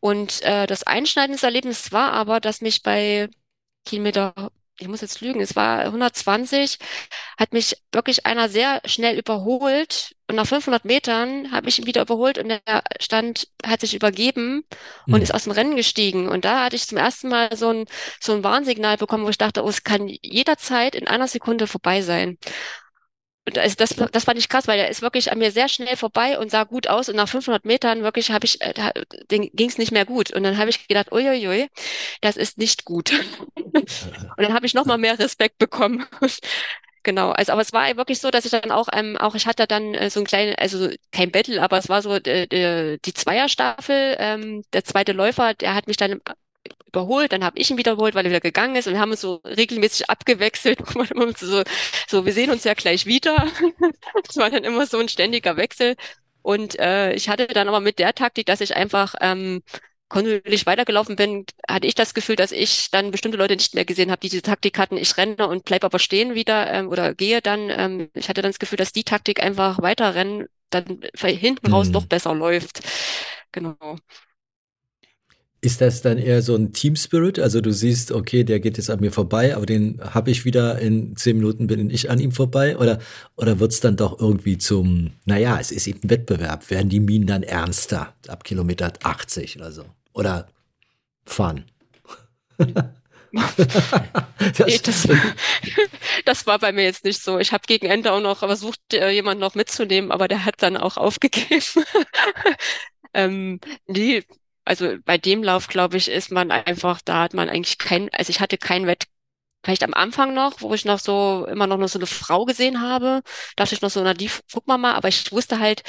Und 0.00 0.42
äh, 0.42 0.66
das 0.66 0.84
einschneidende 0.84 1.42
Erlebnis 1.42 1.92
war 1.92 2.12
aber, 2.12 2.40
dass 2.40 2.60
mich 2.62 2.82
bei 2.82 3.28
Kilometer, 3.86 4.34
ich 4.78 4.88
muss 4.88 5.00
jetzt 5.00 5.20
lügen, 5.20 5.40
es 5.40 5.56
war 5.56 5.80
120, 5.80 6.78
hat 7.38 7.52
mich 7.52 7.76
wirklich 7.92 8.26
einer 8.26 8.48
sehr 8.48 8.80
schnell 8.84 9.18
überholt. 9.18 10.14
Und 10.28 10.36
nach 10.36 10.46
500 10.46 10.84
Metern 10.84 11.52
habe 11.52 11.68
ich 11.68 11.78
ihn 11.78 11.86
wieder 11.86 12.02
überholt 12.02 12.36
und 12.38 12.48
der 12.48 12.60
stand, 13.00 13.48
hat 13.64 13.80
sich 13.80 13.94
übergeben 13.94 14.64
und 15.10 15.20
Hm. 15.20 15.22
ist 15.22 15.32
aus 15.34 15.44
dem 15.44 15.52
Rennen 15.52 15.76
gestiegen. 15.76 16.28
Und 16.28 16.44
da 16.44 16.64
hatte 16.64 16.76
ich 16.76 16.86
zum 16.86 16.98
ersten 16.98 17.28
Mal 17.28 17.56
so 17.56 17.70
ein, 17.70 17.84
so 18.20 18.32
ein 18.34 18.44
Warnsignal 18.44 18.96
bekommen, 18.96 19.24
wo 19.24 19.30
ich 19.30 19.38
dachte, 19.38 19.64
oh, 19.64 19.68
es 19.68 19.84
kann 19.84 20.08
jederzeit 20.08 20.94
in 20.94 21.06
einer 21.08 21.28
Sekunde 21.28 21.66
vorbei 21.66 22.02
sein. 22.02 22.38
Und 23.46 23.58
also 23.58 23.76
das, 23.76 23.94
das 24.12 24.24
fand 24.24 24.38
ich 24.38 24.48
krass, 24.48 24.66
weil 24.66 24.78
der 24.78 24.88
ist 24.90 25.02
wirklich 25.02 25.30
an 25.30 25.38
mir 25.38 25.52
sehr 25.52 25.68
schnell 25.68 25.96
vorbei 25.96 26.38
und 26.38 26.50
sah 26.50 26.64
gut 26.64 26.88
aus. 26.88 27.08
Und 27.08 27.16
nach 27.16 27.28
500 27.28 27.64
Metern 27.64 28.02
wirklich 28.02 28.32
habe 28.32 28.44
ich, 28.44 28.60
äh, 28.60 28.92
ging 29.28 29.68
es 29.68 29.78
nicht 29.78 29.92
mehr 29.92 30.04
gut. 30.04 30.32
Und 30.32 30.42
dann 30.42 30.58
habe 30.58 30.70
ich 30.70 30.88
gedacht, 30.88 31.12
uiuiui, 31.12 31.68
das 32.20 32.36
ist 32.36 32.58
nicht 32.58 32.84
gut. 32.84 33.12
Und 33.56 34.42
dann 34.42 34.54
habe 34.54 34.66
ich 34.66 34.74
noch 34.74 34.84
mal 34.86 34.98
mehr 34.98 35.18
Respekt 35.18 35.58
bekommen. 35.58 36.06
Genau, 37.02 37.30
also 37.30 37.52
aber 37.52 37.62
es 37.62 37.72
war 37.72 37.96
wirklich 37.96 38.18
so, 38.20 38.32
dass 38.32 38.44
ich 38.44 38.50
dann 38.50 38.72
auch, 38.72 38.88
ähm, 38.92 39.16
auch 39.16 39.36
ich 39.36 39.46
hatte 39.46 39.68
dann 39.68 39.94
äh, 39.94 40.10
so 40.10 40.18
ein 40.20 40.26
kleines, 40.26 40.56
also 40.58 40.90
kein 41.12 41.30
Battle, 41.30 41.62
aber 41.62 41.78
es 41.78 41.88
war 41.88 42.02
so 42.02 42.14
äh, 42.16 42.44
äh, 42.50 42.98
die 43.04 43.14
Zweierstaffel. 43.14 44.16
Ähm, 44.18 44.64
der 44.72 44.82
zweite 44.82 45.12
Läufer, 45.12 45.54
der 45.54 45.76
hat 45.76 45.86
mich 45.86 45.96
dann 45.96 46.20
überholt, 46.86 47.32
dann 47.32 47.44
habe 47.44 47.58
ich 47.58 47.70
ihn 47.70 47.78
wieder 47.78 47.92
überholt, 47.92 48.14
weil 48.14 48.24
er 48.26 48.30
wieder 48.30 48.40
gegangen 48.40 48.76
ist 48.76 48.86
und 48.86 48.94
wir 48.94 49.00
haben 49.00 49.10
uns 49.10 49.20
so 49.20 49.36
regelmäßig 49.44 50.10
abgewechselt. 50.10 50.78
So, 51.38 51.62
so, 52.08 52.24
wir 52.26 52.32
sehen 52.32 52.50
uns 52.50 52.64
ja 52.64 52.74
gleich 52.74 53.06
wieder. 53.06 53.46
Das 54.26 54.36
war 54.36 54.50
dann 54.50 54.64
immer 54.64 54.86
so 54.86 54.98
ein 54.98 55.08
ständiger 55.08 55.56
Wechsel. 55.56 55.96
Und 56.42 56.78
äh, 56.78 57.12
ich 57.14 57.28
hatte 57.28 57.46
dann 57.48 57.68
aber 57.68 57.80
mit 57.80 57.98
der 57.98 58.14
Taktik, 58.14 58.46
dass 58.46 58.60
ich 58.60 58.76
einfach 58.76 59.14
ähm, 59.20 59.62
kontinuierlich 60.08 60.66
weitergelaufen 60.66 61.16
bin, 61.16 61.44
hatte 61.68 61.86
ich 61.88 61.94
das 61.96 62.14
Gefühl, 62.14 62.36
dass 62.36 62.52
ich 62.52 62.90
dann 62.92 63.10
bestimmte 63.10 63.38
Leute 63.38 63.56
nicht 63.56 63.74
mehr 63.74 63.84
gesehen 63.84 64.10
habe, 64.10 64.20
die 64.20 64.28
diese 64.28 64.42
Taktik 64.42 64.78
hatten. 64.78 64.96
Ich 64.96 65.16
renne 65.16 65.48
und 65.48 65.64
bleib 65.64 65.82
aber 65.84 65.98
stehen 65.98 66.34
wieder 66.34 66.72
ähm, 66.72 66.88
oder 66.88 67.14
gehe 67.14 67.42
dann. 67.42 67.70
Ähm, 67.70 68.10
ich 68.14 68.28
hatte 68.28 68.42
dann 68.42 68.50
das 68.52 68.58
Gefühl, 68.60 68.78
dass 68.78 68.92
die 68.92 69.04
Taktik 69.04 69.42
einfach 69.42 69.82
weiterrennen 69.82 70.46
dann 70.70 71.00
hinten 71.22 71.66
raus 71.68 71.88
Mhm. 71.88 71.92
doch 71.92 72.06
besser 72.06 72.34
läuft. 72.34 72.80
Genau. 73.52 73.76
Ist 75.62 75.80
das 75.80 76.02
dann 76.02 76.18
eher 76.18 76.42
so 76.42 76.54
ein 76.54 76.72
Team 76.72 76.96
Spirit? 76.96 77.38
Also 77.38 77.60
du 77.60 77.72
siehst, 77.72 78.12
okay, 78.12 78.44
der 78.44 78.60
geht 78.60 78.76
jetzt 78.76 78.90
an 78.90 79.00
mir 79.00 79.10
vorbei, 79.10 79.56
aber 79.56 79.66
den 79.66 80.00
habe 80.00 80.30
ich 80.30 80.44
wieder 80.44 80.78
in 80.78 81.16
zehn 81.16 81.38
Minuten 81.38 81.66
bin 81.66 81.90
ich 81.90 82.10
an 82.10 82.20
ihm 82.20 82.30
vorbei? 82.30 82.76
Oder, 82.76 82.98
oder 83.36 83.58
wird 83.58 83.72
es 83.72 83.80
dann 83.80 83.96
doch 83.96 84.20
irgendwie 84.20 84.58
zum, 84.58 85.12
naja, 85.24 85.58
es 85.58 85.72
ist 85.72 85.86
eben 85.86 86.00
ein 86.04 86.10
Wettbewerb. 86.10 86.70
Werden 86.70 86.88
die 86.88 87.00
Minen 87.00 87.26
dann 87.26 87.42
ernster 87.42 88.14
ab 88.28 88.44
Kilometer 88.44 88.92
80 89.02 89.56
oder 89.56 89.72
so? 89.72 89.84
Oder 90.12 90.48
Fun? 91.24 91.64
Nee, 94.66 94.78
das, 94.82 95.08
das 96.24 96.46
war 96.46 96.58
bei 96.58 96.72
mir 96.72 96.84
jetzt 96.84 97.04
nicht 97.04 97.22
so. 97.22 97.38
Ich 97.38 97.52
habe 97.52 97.64
gegen 97.66 97.86
Ende 97.86 98.12
auch 98.12 98.20
noch 98.20 98.38
versucht, 98.38 98.80
äh, 98.92 99.10
jemanden 99.10 99.40
noch 99.40 99.54
mitzunehmen, 99.54 100.10
aber 100.10 100.28
der 100.28 100.44
hat 100.44 100.62
dann 100.62 100.76
auch 100.76 100.96
aufgegeben. 100.96 101.84
ähm, 103.14 103.60
nee, 103.86 104.24
also 104.66 104.96
bei 105.04 105.18
dem 105.18 105.42
Lauf, 105.42 105.68
glaube 105.68 105.96
ich, 105.96 106.08
ist 106.08 106.30
man 106.32 106.50
einfach, 106.50 107.00
da 107.04 107.22
hat 107.22 107.34
man 107.34 107.48
eigentlich 107.48 107.78
kein, 107.78 108.10
also 108.12 108.30
ich 108.30 108.40
hatte 108.40 108.58
kein 108.58 108.86
Wett, 108.86 109.04
vielleicht 109.64 109.82
am 109.84 109.94
Anfang 109.94 110.32
noch, 110.34 110.60
wo 110.60 110.74
ich 110.74 110.84
noch 110.84 111.00
so 111.00 111.46
immer 111.50 111.66
noch 111.66 111.88
so 111.88 111.98
eine 111.98 112.06
Frau 112.06 112.44
gesehen 112.44 112.80
habe, 112.80 113.22
dachte 113.56 113.74
ich 113.74 113.82
noch 113.82 113.90
so, 113.90 114.02
na 114.02 114.14
die 114.14 114.30
guck 114.52 114.66
mal 114.68 114.78
mal, 114.78 114.94
aber 114.94 115.08
ich 115.08 115.32
wusste 115.32 115.58
halt, 115.58 115.82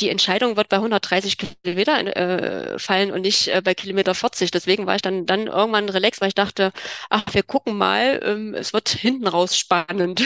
die 0.00 0.10
Entscheidung 0.10 0.56
wird 0.56 0.68
bei 0.68 0.76
130 0.76 1.36
Kilometer 1.38 2.16
äh, 2.16 2.78
fallen 2.78 3.10
und 3.10 3.22
nicht 3.22 3.48
äh, 3.48 3.60
bei 3.62 3.74
Kilometer 3.74 4.14
40. 4.14 4.50
Deswegen 4.52 4.86
war 4.86 4.96
ich 4.96 5.02
dann, 5.02 5.26
dann 5.26 5.48
irgendwann 5.48 5.88
relaxed, 5.88 6.20
weil 6.20 6.28
ich 6.28 6.34
dachte, 6.34 6.72
ach, 7.10 7.24
wir 7.32 7.42
gucken 7.42 7.76
mal, 7.76 8.20
ähm, 8.22 8.54
es 8.54 8.72
wird 8.72 8.88
hinten 8.90 9.26
raus 9.26 9.56
spannend. 9.56 10.22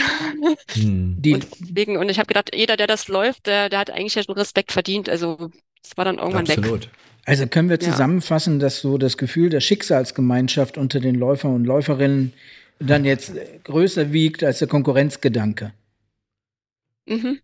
Hm. 0.75 1.17
Und 1.33 1.47
deswegen, 1.61 1.97
und 1.97 2.09
ich 2.09 2.19
habe 2.19 2.27
gedacht, 2.27 2.51
jeder, 2.55 2.77
der 2.77 2.87
das 2.87 3.09
läuft, 3.09 3.47
der, 3.47 3.69
der 3.69 3.79
hat 3.79 3.91
eigentlich 3.91 4.15
ja 4.15 4.23
schon 4.23 4.35
Respekt 4.37 4.73
verdient. 4.73 5.09
Also 5.09 5.51
es 5.85 5.97
war 5.97 6.05
dann 6.05 6.19
irgendwann 6.19 6.47
weg. 6.49 6.59
Absolut. 6.59 6.89
also 7.25 7.47
können 7.47 7.69
wir 7.69 7.79
Ja. 7.81 7.91
zusammenfassen, 7.91 8.59
dass 8.61 8.81
so 8.81 8.99
das 8.99 9.17
Gefühl 9.17 9.51
der 9.51 9.61
Schicksalsgemeinschaft 9.61 10.77
unter 10.79 11.01
den 11.01 11.15
Läufern 11.15 11.55
und 11.55 11.65
Läuferinnen 11.65 12.33
dann 12.79 13.05
jetzt 13.05 13.37
äh, 13.37 13.59
größer 13.65 14.13
wiegt 14.13 14.43
als 14.43 14.59
der 14.61 14.69
Konkurrenzgedanke. 14.69 15.73
Mhm. 17.07 17.39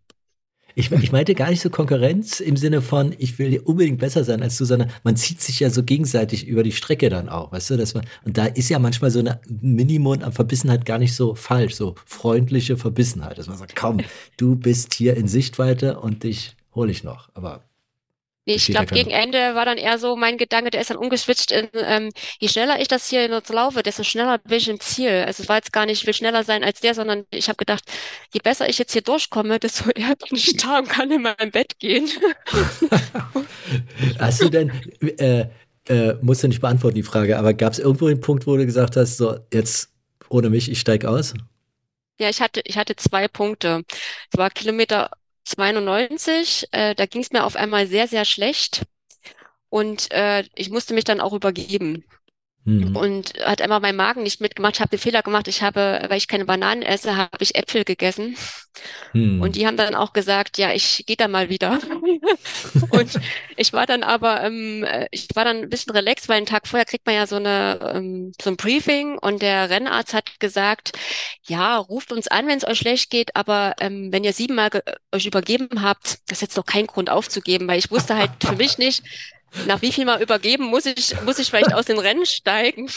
Ich, 0.78 0.92
ich 0.92 1.10
meinte 1.10 1.34
gar 1.34 1.48
nicht 1.48 1.62
so 1.62 1.70
Konkurrenz 1.70 2.38
im 2.40 2.58
Sinne 2.58 2.82
von, 2.82 3.14
ich 3.18 3.38
will 3.38 3.58
unbedingt 3.64 3.98
besser 3.98 4.24
sein 4.24 4.42
als 4.42 4.58
du, 4.58 4.66
sondern 4.66 4.90
man 5.04 5.16
zieht 5.16 5.40
sich 5.40 5.60
ja 5.60 5.70
so 5.70 5.82
gegenseitig 5.82 6.46
über 6.46 6.62
die 6.62 6.72
Strecke 6.72 7.08
dann 7.08 7.30
auch, 7.30 7.50
weißt 7.50 7.70
du? 7.70 7.76
Dass 7.78 7.94
man, 7.94 8.04
und 8.26 8.36
da 8.36 8.44
ist 8.44 8.68
ja 8.68 8.78
manchmal 8.78 9.10
so 9.10 9.20
ein 9.20 9.38
Minimum 9.48 10.22
an 10.22 10.32
Verbissenheit 10.32 10.84
gar 10.84 10.98
nicht 10.98 11.14
so 11.14 11.34
falsch, 11.34 11.74
so 11.74 11.94
freundliche 12.04 12.76
Verbissenheit, 12.76 13.38
dass 13.38 13.46
man 13.46 13.56
sagt, 13.56 13.74
komm, 13.74 14.00
du 14.36 14.54
bist 14.54 14.92
hier 14.92 15.16
in 15.16 15.28
Sichtweite 15.28 15.98
und 15.98 16.24
dich 16.24 16.56
hole 16.74 16.90
ich 16.90 17.02
noch. 17.04 17.30
Aber 17.32 17.62
Nee, 18.48 18.54
ich 18.54 18.66
glaube, 18.66 18.94
gegen 18.94 19.10
Ende 19.10 19.56
war 19.56 19.64
dann 19.64 19.76
eher 19.76 19.98
so 19.98 20.14
mein 20.14 20.38
Gedanke, 20.38 20.70
der 20.70 20.80
ist 20.80 20.90
dann 20.90 20.96
umgeswitcht 20.96 21.50
in, 21.50 21.68
ähm, 21.74 22.10
je 22.38 22.46
schneller 22.46 22.80
ich 22.80 22.86
das 22.86 23.10
hier 23.10 23.26
jetzt 23.28 23.52
laufe, 23.52 23.82
desto 23.82 24.04
schneller 24.04 24.38
bin 24.38 24.58
ich 24.58 24.68
im 24.68 24.78
Ziel. 24.78 25.24
Also 25.26 25.42
es 25.42 25.48
war 25.48 25.56
jetzt 25.56 25.72
gar 25.72 25.84
nicht, 25.84 26.00
ich 26.00 26.06
will 26.06 26.14
schneller 26.14 26.44
sein 26.44 26.62
als 26.62 26.80
der, 26.80 26.94
sondern 26.94 27.24
ich 27.30 27.48
habe 27.48 27.56
gedacht, 27.56 27.82
je 28.32 28.38
besser 28.40 28.68
ich 28.68 28.78
jetzt 28.78 28.92
hier 28.92 29.02
durchkomme, 29.02 29.58
desto 29.58 29.90
eher 29.94 30.14
bin 30.14 30.38
ich 30.38 30.56
da 30.58 30.78
und 30.78 30.88
kann 30.88 31.10
in 31.10 31.22
mein 31.22 31.50
Bett 31.50 31.80
gehen. 31.80 32.08
Hast 34.20 34.40
du 34.40 34.48
denn, 34.48 34.70
äh, 35.18 35.46
äh, 35.88 36.14
musst 36.22 36.44
du 36.44 36.48
nicht 36.48 36.60
beantworten, 36.60 36.94
die 36.94 37.02
Frage, 37.02 37.38
aber 37.38 37.52
gab 37.52 37.72
es 37.72 37.80
irgendwo 37.80 38.06
den 38.06 38.20
Punkt, 38.20 38.46
wo 38.46 38.56
du 38.56 38.64
gesagt 38.64 38.94
hast, 38.96 39.16
so 39.16 39.40
jetzt 39.52 39.92
ohne 40.28 40.50
mich, 40.50 40.70
ich 40.70 40.78
steig 40.78 41.04
aus? 41.04 41.34
Ja, 42.20 42.28
ich 42.30 42.40
hatte, 42.40 42.62
ich 42.64 42.78
hatte 42.78 42.94
zwei 42.94 43.26
Punkte. 43.26 43.82
Es 44.32 44.38
war 44.38 44.50
Kilometer 44.50 45.10
92, 45.46 46.68
äh, 46.72 46.94
da 46.94 47.06
ging 47.06 47.22
es 47.22 47.32
mir 47.32 47.44
auf 47.44 47.56
einmal 47.56 47.86
sehr, 47.86 48.08
sehr 48.08 48.24
schlecht 48.24 48.82
und 49.70 50.10
äh, 50.12 50.44
ich 50.54 50.70
musste 50.70 50.94
mich 50.94 51.04
dann 51.04 51.20
auch 51.20 51.32
übergeben. 51.32 52.04
Mhm. 52.66 52.96
Und 52.96 53.32
hat 53.44 53.62
einfach 53.62 53.80
mein 53.80 53.94
Magen 53.94 54.24
nicht 54.24 54.40
mitgemacht. 54.40 54.74
Ich 54.74 54.80
habe 54.80 54.90
den 54.90 54.98
Fehler 54.98 55.22
gemacht. 55.22 55.46
Ich 55.46 55.62
habe, 55.62 56.04
weil 56.08 56.18
ich 56.18 56.26
keine 56.26 56.44
Bananen 56.44 56.82
esse, 56.82 57.16
habe 57.16 57.38
ich 57.38 57.54
Äpfel 57.54 57.84
gegessen. 57.84 58.36
Mhm. 59.12 59.40
Und 59.40 59.54
die 59.54 59.68
haben 59.68 59.76
dann 59.76 59.94
auch 59.94 60.12
gesagt, 60.12 60.58
ja, 60.58 60.72
ich 60.72 61.04
gehe 61.06 61.16
da 61.16 61.28
mal 61.28 61.48
wieder. 61.48 61.78
und 62.90 63.20
ich 63.56 63.72
war 63.72 63.86
dann 63.86 64.02
aber, 64.02 64.42
ähm, 64.42 64.84
ich 65.12 65.28
war 65.34 65.44
dann 65.44 65.58
ein 65.58 65.68
bisschen 65.68 65.92
relaxed, 65.92 66.28
weil 66.28 66.38
einen 66.38 66.46
Tag 66.46 66.66
vorher 66.66 66.84
kriegt 66.84 67.06
man 67.06 67.14
ja 67.14 67.28
so 67.28 67.36
eine 67.36 67.92
ähm, 67.94 68.32
so 68.42 68.50
ein 68.50 68.56
Briefing 68.56 69.16
und 69.16 69.42
der 69.42 69.70
Rennarzt 69.70 70.12
hat 70.12 70.40
gesagt, 70.40 70.98
ja, 71.46 71.76
ruft 71.76 72.10
uns 72.10 72.26
an, 72.26 72.48
wenn 72.48 72.58
es 72.58 72.66
euch 72.66 72.78
schlecht 72.78 73.10
geht, 73.10 73.36
aber 73.36 73.74
ähm, 73.78 74.10
wenn 74.10 74.24
ihr 74.24 74.32
siebenmal 74.32 74.70
euch 75.12 75.26
übergeben 75.26 75.82
habt, 75.82 76.18
das 76.26 76.38
ist 76.38 76.42
jetzt 76.42 76.56
noch 76.56 76.66
kein 76.66 76.88
Grund 76.88 77.10
aufzugeben, 77.10 77.68
weil 77.68 77.78
ich 77.78 77.92
wusste 77.92 78.16
halt 78.16 78.32
für 78.40 78.56
mich 78.56 78.76
nicht, 78.76 79.04
nach 79.66 79.82
wie 79.82 79.92
viel 79.92 80.04
mal 80.04 80.20
übergeben 80.20 80.64
muss 80.64 80.86
ich, 80.86 81.14
muss 81.22 81.38
ich 81.38 81.48
vielleicht 81.48 81.72
aus 81.72 81.86
den 81.86 81.98
Rennen 81.98 82.26
steigen. 82.26 82.90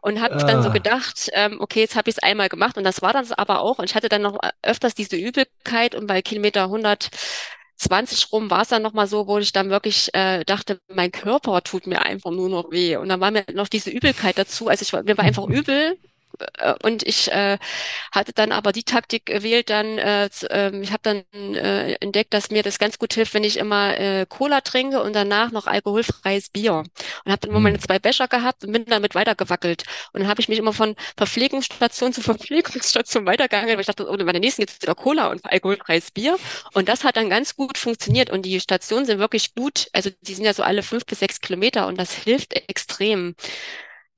Und 0.00 0.20
habe 0.20 0.36
ah. 0.36 0.44
dann 0.44 0.62
so 0.62 0.70
gedacht, 0.70 1.30
ähm, 1.32 1.60
okay, 1.60 1.80
jetzt 1.80 1.96
habe 1.96 2.08
ich 2.10 2.16
es 2.16 2.22
einmal 2.22 2.48
gemacht. 2.48 2.78
Und 2.78 2.84
das 2.84 3.02
war 3.02 3.12
das 3.12 3.32
aber 3.32 3.60
auch. 3.60 3.78
Und 3.78 3.84
ich 3.84 3.94
hatte 3.94 4.08
dann 4.08 4.22
noch 4.22 4.38
öfters 4.62 4.94
diese 4.94 5.16
Übelkeit. 5.16 5.94
Und 5.94 6.06
bei 6.06 6.22
Kilometer 6.22 6.64
120 6.64 8.32
rum 8.32 8.50
war 8.50 8.62
es 8.62 8.68
dann 8.68 8.82
nochmal 8.82 9.06
so, 9.06 9.26
wo 9.26 9.38
ich 9.38 9.52
dann 9.52 9.70
wirklich 9.70 10.10
äh, 10.14 10.44
dachte, 10.44 10.80
mein 10.88 11.12
Körper 11.12 11.62
tut 11.62 11.86
mir 11.86 12.02
einfach 12.02 12.30
nur 12.30 12.48
noch 12.48 12.70
weh. 12.70 12.96
Und 12.96 13.08
dann 13.08 13.20
war 13.20 13.30
mir 13.30 13.44
noch 13.52 13.68
diese 13.68 13.90
Übelkeit 13.90 14.38
dazu, 14.38 14.68
also 14.68 14.82
ich 14.82 14.92
war, 14.92 15.02
mir 15.02 15.16
war 15.18 15.24
einfach 15.24 15.46
übel 15.48 15.98
und 16.82 17.02
ich 17.02 17.30
äh, 17.32 17.58
hatte 18.12 18.32
dann 18.32 18.52
aber 18.52 18.72
die 18.72 18.84
Taktik 18.84 19.26
gewählt, 19.26 19.70
dann 19.70 19.98
äh, 19.98 20.28
äh, 20.50 20.80
ich 20.80 20.92
habe 20.92 21.00
dann 21.02 21.24
äh, 21.54 21.94
entdeckt, 21.94 22.34
dass 22.34 22.50
mir 22.50 22.62
das 22.62 22.78
ganz 22.78 22.98
gut 22.98 23.14
hilft, 23.14 23.34
wenn 23.34 23.44
ich 23.44 23.58
immer 23.58 23.98
äh, 23.98 24.26
Cola 24.28 24.60
trinke 24.60 25.02
und 25.02 25.14
danach 25.14 25.52
noch 25.52 25.66
alkoholfreies 25.66 26.50
Bier. 26.50 26.84
Und 27.24 27.32
habe 27.32 27.40
dann 27.40 27.50
immer 27.50 27.60
meine 27.60 27.78
hm. 27.78 27.82
zwei 27.82 27.98
Becher 27.98 28.28
gehabt 28.28 28.64
und 28.64 28.72
bin 28.72 28.84
damit 28.86 29.14
weitergewackelt. 29.14 29.84
Und 30.12 30.20
dann 30.20 30.28
habe 30.28 30.40
ich 30.40 30.48
mich 30.48 30.58
immer 30.58 30.72
von 30.72 30.96
Verpflegungsstation 31.16 32.12
zu 32.12 32.20
Verpflegungsstation 32.20 33.26
weitergegangen, 33.26 33.70
weil 33.70 33.80
ich 33.80 33.86
dachte, 33.86 34.08
oh, 34.08 34.16
bei 34.16 34.32
der 34.32 34.40
nächsten 34.40 34.62
gibt's 34.62 34.80
wieder 34.80 34.94
Cola 34.94 35.28
und 35.28 35.44
alkoholfreies 35.44 36.10
Bier. 36.10 36.38
Und 36.74 36.88
das 36.88 37.04
hat 37.04 37.16
dann 37.16 37.30
ganz 37.30 37.56
gut 37.56 37.78
funktioniert. 37.78 38.30
Und 38.30 38.42
die 38.42 38.60
Stationen 38.60 39.06
sind 39.06 39.18
wirklich 39.18 39.54
gut, 39.54 39.88
also 39.92 40.10
die 40.20 40.34
sind 40.34 40.44
ja 40.44 40.54
so 40.54 40.62
alle 40.62 40.82
fünf 40.82 41.06
bis 41.06 41.20
sechs 41.20 41.40
Kilometer 41.40 41.86
und 41.86 41.98
das 41.98 42.12
hilft 42.12 42.54
extrem. 42.54 43.34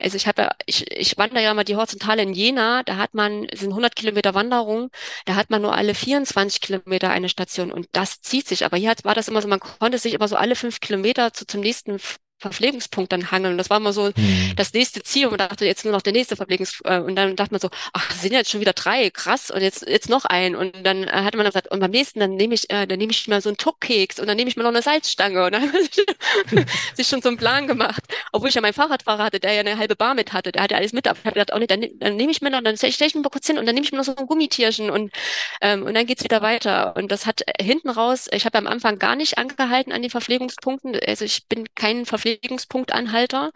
Also 0.00 0.16
ich 0.16 0.26
habe 0.28 0.42
ja, 0.42 0.50
ich, 0.66 0.90
ich 0.92 1.18
wandere 1.18 1.42
ja 1.42 1.52
mal 1.54 1.64
die 1.64 1.76
Horizontale 1.76 2.22
in 2.22 2.32
Jena, 2.32 2.82
da 2.84 2.96
hat 2.96 3.14
man, 3.14 3.48
sind 3.52 3.70
100 3.70 3.96
Kilometer 3.96 4.34
Wanderung, 4.34 4.90
da 5.24 5.34
hat 5.34 5.50
man 5.50 5.62
nur 5.62 5.74
alle 5.74 5.94
24 5.94 6.60
Kilometer 6.60 7.10
eine 7.10 7.28
Station 7.28 7.72
und 7.72 7.88
das 7.92 8.20
zieht 8.20 8.46
sich. 8.46 8.64
Aber 8.64 8.76
hier 8.76 8.90
hat, 8.90 9.04
war 9.04 9.14
das 9.14 9.28
immer 9.28 9.42
so, 9.42 9.48
man 9.48 9.60
konnte 9.60 9.98
sich 9.98 10.14
immer 10.14 10.28
so 10.28 10.36
alle 10.36 10.54
fünf 10.56 10.80
Kilometer 10.80 11.32
zu, 11.32 11.46
zum 11.46 11.60
nächsten 11.60 11.98
Verpflegungspunkt 12.38 13.12
dann 13.12 13.30
hangeln. 13.30 13.58
Das 13.58 13.68
war 13.68 13.78
immer 13.78 13.92
so 13.92 14.12
mhm. 14.14 14.52
das 14.56 14.72
nächste 14.72 15.02
Ziel. 15.02 15.26
Und 15.26 15.32
man 15.38 15.48
dachte 15.48 15.66
jetzt 15.66 15.84
nur 15.84 15.92
noch 15.92 16.02
der 16.02 16.12
nächste 16.12 16.36
Verpflegungs 16.36 16.80
äh, 16.84 17.00
und 17.00 17.16
dann 17.16 17.34
dachte 17.34 17.52
man 17.52 17.60
so, 17.60 17.68
ach, 17.92 18.12
sind 18.12 18.32
jetzt 18.32 18.50
schon 18.50 18.60
wieder 18.60 18.72
drei, 18.72 19.10
krass 19.10 19.50
und 19.50 19.60
jetzt 19.60 19.86
jetzt 19.86 20.08
noch 20.08 20.24
ein. 20.24 20.54
Und 20.54 20.86
dann 20.86 21.04
äh, 21.04 21.10
hatte 21.10 21.36
man 21.36 21.44
dann 21.44 21.52
gesagt 21.52 21.70
und 21.70 21.80
beim 21.80 21.90
nächsten 21.90 22.20
dann 22.20 22.36
nehme 22.36 22.54
ich 22.54 22.70
äh, 22.70 22.86
dann 22.86 22.98
nehme 22.98 23.10
ich 23.10 23.26
mir 23.26 23.40
so 23.40 23.48
einen 23.48 23.56
Tuckkeks 23.56 24.20
und 24.20 24.28
dann 24.28 24.36
nehme 24.36 24.48
ich 24.48 24.56
mir 24.56 24.62
noch 24.62 24.70
eine 24.70 24.82
Salzstange. 24.82 25.46
Und 25.46 25.52
dann 25.52 25.72
sich 26.94 27.08
schon 27.08 27.22
so 27.22 27.28
einen 27.28 27.38
Plan 27.38 27.66
gemacht, 27.66 28.04
obwohl 28.32 28.50
ich 28.50 28.54
ja 28.54 28.60
meinen 28.60 28.72
Fahrradfahrer 28.72 29.24
hatte, 29.24 29.40
der 29.40 29.52
ja 29.52 29.60
eine 29.60 29.78
halbe 29.78 29.96
Bar 29.96 30.14
mit 30.14 30.32
hatte, 30.32 30.52
der 30.52 30.62
hatte 30.62 30.76
alles 30.76 30.92
mit, 30.92 31.08
aber 31.08 31.18
ich 31.18 31.24
habe 31.24 31.34
gedacht, 31.34 31.50
oh 31.54 31.58
nee, 31.58 31.66
dann, 31.66 31.84
dann 31.94 32.16
nehme 32.16 32.30
ich 32.30 32.40
mir 32.40 32.50
noch, 32.50 32.62
dann 32.62 32.76
stelle 32.76 32.92
ich 32.92 33.14
mir 33.14 33.22
mal 33.22 33.30
kurz 33.30 33.46
hin 33.48 33.58
und 33.58 33.66
dann 33.66 33.74
nehme 33.74 33.84
ich 33.84 33.90
mir 33.92 33.98
noch 33.98 34.04
so 34.04 34.14
ein 34.14 34.26
Gummitierchen 34.26 34.90
und 34.90 35.12
ähm, 35.60 35.82
und 35.82 35.94
dann 35.94 36.06
geht's 36.06 36.22
wieder 36.22 36.42
weiter. 36.42 36.94
Und 36.96 37.10
das 37.10 37.26
hat 37.26 37.42
hinten 37.60 37.90
raus, 37.90 38.28
ich 38.30 38.44
habe 38.44 38.58
am 38.58 38.68
Anfang 38.68 38.98
gar 39.00 39.16
nicht 39.16 39.38
angehalten 39.38 39.92
an 39.92 40.02
den 40.02 40.10
Verpflegungspunkten, 40.10 40.96
also 41.04 41.24
ich 41.24 41.46
bin 41.48 41.66
kein 41.74 42.06
Verpflegungspunkt 42.06 42.27
Verpflegungspunktanhalter. 42.34 43.50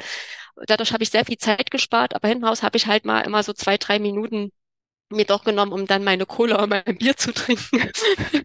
Dadurch 0.67 0.93
habe 0.93 1.03
ich 1.03 1.11
sehr 1.11 1.25
viel 1.25 1.39
Zeit 1.39 1.71
gespart, 1.71 2.15
aber 2.15 2.29
hinten 2.29 2.45
raus 2.45 2.63
habe 2.63 2.77
ich 2.77 2.87
halt 2.87 3.05
mal 3.05 3.21
immer 3.21 3.43
so 3.43 3.53
zwei, 3.53 3.79
drei 3.79 3.99
Minuten 3.99 4.53
mir 5.11 5.25
doch 5.25 5.45
genommen, 5.45 5.73
um 5.73 5.87
dann 5.87 6.05
meine 6.05 6.27
Cola 6.27 6.63
und 6.63 6.71
mein 6.71 6.97
Bier 6.99 7.17
zu 7.17 7.33
trinken. 7.33 7.91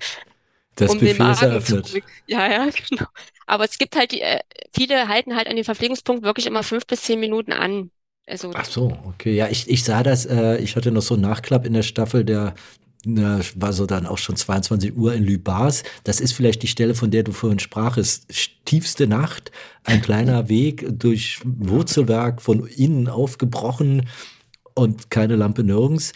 Das 0.78 0.92
um 0.92 1.00
Buffet 1.00 1.32
ist 1.32 1.42
eröffnet. 1.42 1.88
Zu, 1.88 2.02
ja, 2.28 2.52
ja, 2.52 2.70
genau. 2.90 3.08
Aber 3.48 3.66
es 3.66 3.80
gibt 3.80 3.96
halt, 3.96 4.12
die, 4.12 4.22
äh, 4.22 4.42
viele 4.76 5.08
halten 5.08 5.36
halt 5.36 5.48
an 5.48 5.56
den 5.56 5.66
Verpflegungspunkt 5.66 6.24
wirklich 6.24 6.46
immer 6.46 6.62
fünf 6.62 6.86
bis 6.86 7.02
zehn 7.02 7.20
Minuten 7.20 7.52
an. 7.52 7.90
Also, 8.28 8.52
Ach 8.54 8.66
so, 8.66 8.96
okay. 9.06 9.34
Ja, 9.34 9.48
ich, 9.48 9.68
ich 9.70 9.84
sah 9.84 10.04
das, 10.04 10.28
äh, 10.28 10.58
ich 10.58 10.76
hatte 10.76 10.92
noch 10.92 11.02
so 11.02 11.16
einen 11.16 11.24
Nachklapp 11.24 11.66
in 11.66 11.74
der 11.74 11.82
Staffel, 11.82 12.24
der 12.24 12.54
na, 13.08 13.39
war 13.55 13.74
so 13.74 13.86
dann 13.86 14.05
auch 14.05 14.18
schon 14.18 14.36
22 14.36 14.95
Uhr 14.95 15.14
in 15.14 15.24
Lübars. 15.24 15.84
Das 16.03 16.20
ist 16.20 16.34
vielleicht 16.34 16.62
die 16.62 16.68
Stelle, 16.68 16.93
von 16.93 17.10
der 17.10 17.24
du 17.24 17.32
vorhin 17.32 17.60
sprachest. 17.60 18.28
Tiefste 18.66 19.08
Nacht, 19.08 19.51
ein 19.84 20.01
kleiner 20.01 20.49
Weg 20.49 20.86
durch 20.91 21.39
Wurzelwerk 21.45 22.41
von 22.41 22.68
innen 22.68 23.08
aufgebrochen 23.08 24.08
und 24.74 25.10
keine 25.10 25.36
Lampe 25.36 25.64
nirgends. 25.64 26.12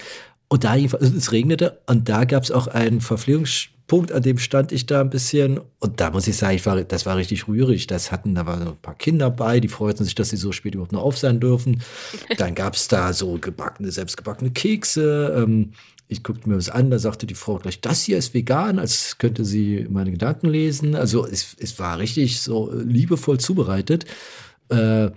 Und 0.50 0.66
da 0.66 0.76
es 0.76 1.32
regnete 1.32 1.80
und 1.88 2.10
da 2.10 2.26
gab 2.26 2.44
es 2.44 2.52
auch 2.52 2.68
einen 2.68 3.00
Verpflegungspunkt, 3.00 4.12
an 4.12 4.22
dem 4.22 4.38
stand 4.38 4.74
ich 4.74 4.86
da 4.86 5.00
ein 5.00 5.10
bisschen. 5.10 5.62
Und 5.80 6.02
da 6.02 6.12
muss 6.12 6.28
ich 6.28 6.36
sagen, 6.36 6.58
ich 6.58 6.66
war, 6.66 6.84
das 6.84 7.06
war 7.06 7.16
richtig 7.16 7.48
rührig. 7.48 7.88
Das 7.88 8.12
hatten, 8.12 8.36
da 8.36 8.46
waren 8.46 8.68
ein 8.68 8.76
paar 8.82 8.96
Kinder 8.96 9.30
bei, 9.30 9.62
die 9.62 9.70
freuten 9.70 10.04
sich, 10.04 10.14
dass 10.14 10.30
sie 10.30 10.36
so 10.36 10.52
spät 10.52 10.76
überhaupt 10.76 10.92
noch 10.92 11.04
auf 11.04 11.18
sein 11.18 11.40
dürfen. 11.40 11.82
Dann 12.38 12.54
gab 12.54 12.76
es 12.76 12.90
da 12.90 13.14
so 13.14 13.38
gebackene, 13.40 13.94
selbstgebackene 13.94 14.52
Kekse. 14.52 15.34
Ähm, 15.38 15.72
ich 16.12 16.24
guckte 16.24 16.50
mir 16.50 16.58
was 16.58 16.70
an, 16.70 16.92
da 16.92 17.00
sagte 17.00 17.26
die 17.26 17.36
Frau 17.36 17.58
gleich, 17.58 17.80
das 17.80 18.04
hier 18.04 18.18
ist 18.18 18.34
vegan, 18.34 18.80
als 18.80 19.18
könnte 19.18 19.46
sie 19.46 19.88
meine 19.90 20.12
Gedanken 20.12 20.50
lesen. 20.50 20.94
Also 20.94 21.26
es, 21.26 21.56
es 21.58 21.80
war 21.80 22.00
richtig 22.00 22.42
so 22.42 22.70
liebevoll 22.74 23.40
zubereitet. 23.40 24.06
Äh, 24.68 25.12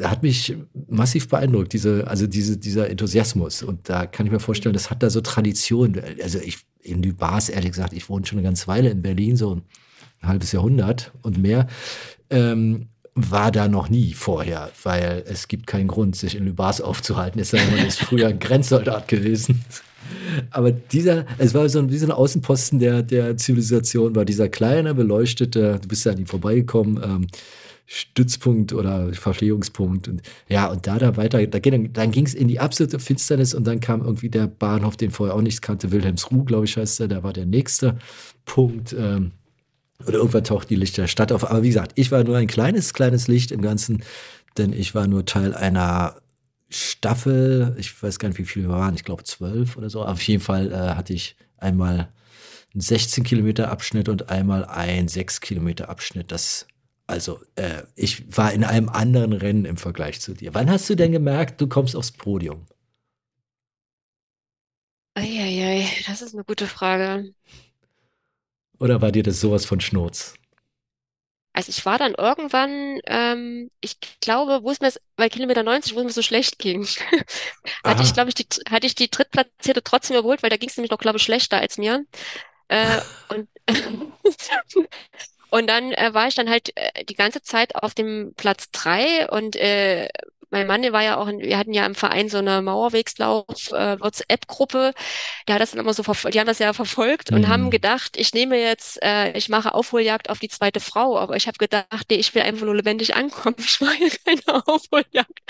hat 0.00 0.22
mich 0.22 0.56
massiv 0.88 1.28
beeindruckt, 1.28 1.72
diese, 1.72 2.06
also 2.06 2.28
diese, 2.28 2.56
dieser 2.56 2.88
Enthusiasmus. 2.88 3.64
Und 3.64 3.88
da 3.88 4.06
kann 4.06 4.26
ich 4.26 4.32
mir 4.32 4.38
vorstellen, 4.38 4.74
das 4.74 4.90
hat 4.90 5.02
da 5.02 5.10
so 5.10 5.20
Tradition. 5.20 6.00
Also 6.22 6.38
ich, 6.38 6.58
in 6.82 7.02
Lübars, 7.02 7.48
ehrlich 7.48 7.72
gesagt, 7.72 7.92
ich 7.92 8.08
wohne 8.08 8.24
schon 8.24 8.38
eine 8.38 8.46
ganze 8.46 8.68
Weile 8.68 8.90
in 8.90 9.02
Berlin, 9.02 9.36
so 9.36 9.56
ein 9.56 9.62
halbes 10.22 10.52
Jahrhundert 10.52 11.10
und 11.22 11.38
mehr. 11.38 11.66
Ähm, 12.30 12.86
war 13.16 13.50
da 13.50 13.66
noch 13.66 13.88
nie 13.88 14.12
vorher, 14.12 14.70
weil 14.84 15.24
es 15.26 15.48
gibt 15.48 15.66
keinen 15.66 15.88
Grund, 15.88 16.14
sich 16.14 16.36
in 16.36 16.44
Lübars 16.44 16.80
aufzuhalten. 16.80 17.40
Es 17.40 17.50
sei 17.50 17.58
denn, 17.58 17.76
man 17.76 17.86
ist 17.86 17.98
früher 17.98 18.28
ein 18.28 18.38
Grenzsoldat 18.38 19.08
gewesen. 19.08 19.64
Aber 20.50 20.70
dieser, 20.70 21.26
es 21.38 21.54
war 21.54 21.68
so 21.68 21.78
ein, 21.78 21.90
wie 21.90 21.98
so 21.98 22.06
ein 22.06 22.12
Außenposten 22.12 22.78
der, 22.78 23.02
der 23.02 23.36
Zivilisation, 23.36 24.14
war 24.14 24.24
dieser 24.24 24.48
kleine, 24.48 24.94
beleuchtete, 24.94 25.78
du 25.80 25.88
bist 25.88 26.04
ja 26.04 26.12
an 26.12 26.18
ihm 26.18 26.26
vorbeigekommen, 26.26 27.00
ähm, 27.02 27.26
Stützpunkt 27.90 28.74
oder 28.74 29.12
Verpflegungspunkt. 29.14 30.08
Und, 30.08 30.22
ja, 30.48 30.66
und 30.66 30.86
da 30.86 30.98
da 30.98 31.16
weiter, 31.16 31.46
da, 31.46 31.58
dann, 31.58 31.92
dann 31.92 32.10
ging 32.10 32.26
es 32.26 32.34
in 32.34 32.46
die 32.46 32.60
absolute 32.60 32.98
Finsternis 32.98 33.54
und 33.54 33.66
dann 33.66 33.80
kam 33.80 34.02
irgendwie 34.02 34.28
der 34.28 34.46
Bahnhof, 34.46 34.96
den 34.96 35.10
vorher 35.10 35.34
auch 35.34 35.40
nichts 35.40 35.62
kannte, 35.62 35.90
Wilhelmsruh, 35.90 36.44
glaube 36.44 36.66
ich, 36.66 36.76
heißt 36.76 37.00
der, 37.00 37.08
da 37.08 37.22
war 37.22 37.32
der 37.32 37.46
nächste 37.46 37.98
Punkt. 38.44 38.94
Ähm, 38.98 39.32
oder 40.06 40.18
irgendwann 40.18 40.44
taucht 40.44 40.70
die 40.70 40.76
Lichter 40.76 41.02
der 41.02 41.08
Stadt 41.08 41.32
auf. 41.32 41.50
Aber 41.50 41.62
wie 41.62 41.68
gesagt, 41.68 41.92
ich 41.94 42.12
war 42.12 42.22
nur 42.22 42.36
ein 42.36 42.46
kleines, 42.46 42.92
kleines 42.92 43.26
Licht 43.26 43.50
im 43.50 43.62
Ganzen, 43.62 44.02
denn 44.58 44.72
ich 44.72 44.94
war 44.94 45.06
nur 45.06 45.24
Teil 45.24 45.54
einer 45.54 46.16
Staffel, 46.70 47.74
ich 47.78 48.02
weiß 48.02 48.18
gar 48.18 48.28
nicht, 48.28 48.38
wie 48.38 48.44
viele 48.44 48.68
wir 48.68 48.74
waren, 48.74 48.94
ich 48.94 49.04
glaube 49.04 49.24
zwölf 49.24 49.76
oder 49.76 49.88
so. 49.90 50.04
Auf 50.04 50.22
jeden 50.22 50.42
Fall 50.42 50.70
äh, 50.72 50.94
hatte 50.94 51.12
ich 51.14 51.36
einmal 51.56 52.12
einen 52.74 52.80
16 52.80 53.24
Kilometer 53.24 53.70
Abschnitt 53.70 54.08
und 54.08 54.28
einmal 54.28 54.64
einen 54.64 55.08
6 55.08 55.40
Kilometer 55.40 55.88
Abschnitt. 55.88 56.30
Das, 56.30 56.66
also, 57.06 57.40
äh, 57.56 57.82
ich 57.94 58.36
war 58.36 58.52
in 58.52 58.64
einem 58.64 58.88
anderen 58.88 59.32
Rennen 59.32 59.64
im 59.64 59.76
Vergleich 59.78 60.20
zu 60.20 60.34
dir. 60.34 60.54
Wann 60.54 60.70
hast 60.70 60.88
du 60.90 60.94
denn 60.94 61.12
gemerkt, 61.12 61.60
du 61.60 61.66
kommst 61.68 61.96
aufs 61.96 62.12
Podium? 62.12 62.66
Eieiei, 65.14 65.88
das 66.06 66.22
ist 66.22 66.34
eine 66.34 66.44
gute 66.44 66.66
Frage. 66.66 67.34
Oder 68.78 69.00
war 69.02 69.10
dir 69.10 69.22
das 69.22 69.40
sowas 69.40 69.64
von 69.64 69.80
Schnurz? 69.80 70.34
Also 71.58 71.70
ich 71.70 71.84
war 71.84 71.98
dann 71.98 72.14
irgendwann, 72.14 73.00
ähm, 73.06 73.68
ich 73.80 73.96
glaube, 74.20 74.60
wo 74.62 74.70
es 74.70 74.78
mir, 74.78 74.92
bei 75.16 75.28
Kilometer 75.28 75.64
90, 75.64 75.96
wo 75.96 75.98
es 75.98 76.04
mir 76.04 76.12
so 76.12 76.22
schlecht 76.22 76.60
ging, 76.60 76.86
hatte 77.84 78.04
ich, 78.04 78.14
glaube 78.14 78.28
ich, 78.28 78.36
die, 78.36 78.46
hatte 78.70 78.86
ich 78.86 78.94
die 78.94 79.10
Drittplatzierte 79.10 79.82
trotzdem 79.82 80.16
überholt, 80.16 80.44
weil 80.44 80.50
da 80.50 80.56
ging 80.56 80.68
es 80.68 80.76
nämlich 80.76 80.92
noch, 80.92 81.00
glaube 81.00 81.16
ich, 81.16 81.24
schlechter 81.24 81.58
als 81.58 81.76
mir. 81.76 82.04
Äh, 82.68 83.00
und 83.30 83.48
Und 85.50 85.66
dann 85.66 85.90
äh, 85.92 86.14
war 86.14 86.28
ich 86.28 86.36
dann 86.36 86.48
halt 86.48 86.76
äh, 86.76 87.04
die 87.06 87.14
ganze 87.14 87.42
Zeit 87.42 87.74
auf 87.74 87.94
dem 87.94 88.34
Platz 88.36 88.70
drei 88.70 89.28
und 89.28 89.56
äh, 89.56 90.08
mein 90.50 90.66
Mann, 90.66 90.82
der 90.82 90.92
war 90.92 91.02
ja 91.02 91.16
auch, 91.18 91.28
in, 91.28 91.40
wir 91.40 91.58
hatten 91.58 91.72
ja 91.74 91.86
im 91.86 91.94
Verein 91.94 92.28
so 92.28 92.38
eine 92.38 92.62
Mauerwegslauf 92.62 93.72
äh, 93.72 94.00
WhatsApp-Gruppe, 94.00 94.94
der 95.46 95.54
hat 95.56 95.62
das 95.62 95.72
dann 95.72 95.80
immer 95.80 95.94
so, 95.94 96.02
verfol- 96.02 96.30
die 96.30 96.40
haben 96.40 96.46
das 96.46 96.58
ja 96.58 96.72
verfolgt 96.72 97.32
und 97.32 97.48
haben 97.48 97.70
Mhm. 97.70 97.70
gedacht, 97.70 98.16
ich 98.16 98.32
nehme 98.34 98.58
jetzt, 98.60 99.02
äh, 99.02 99.32
ich 99.36 99.48
mache 99.48 99.74
Aufholjagd 99.74 100.30
auf 100.30 100.38
die 100.38 100.48
zweite 100.48 100.80
Frau, 100.80 101.18
aber 101.18 101.36
ich 101.36 101.46
habe 101.46 101.58
gedacht, 101.58 101.86
nee, 102.10 102.16
ich 102.16 102.34
will 102.34 102.42
einfach 102.42 102.66
nur 102.66 102.76
lebendig 102.76 103.16
ankommen, 103.16 103.56
ich 103.60 103.80
mache 103.80 103.94
hier 103.96 104.10
keine 104.24 104.66
Aufholjagd. 104.66 105.40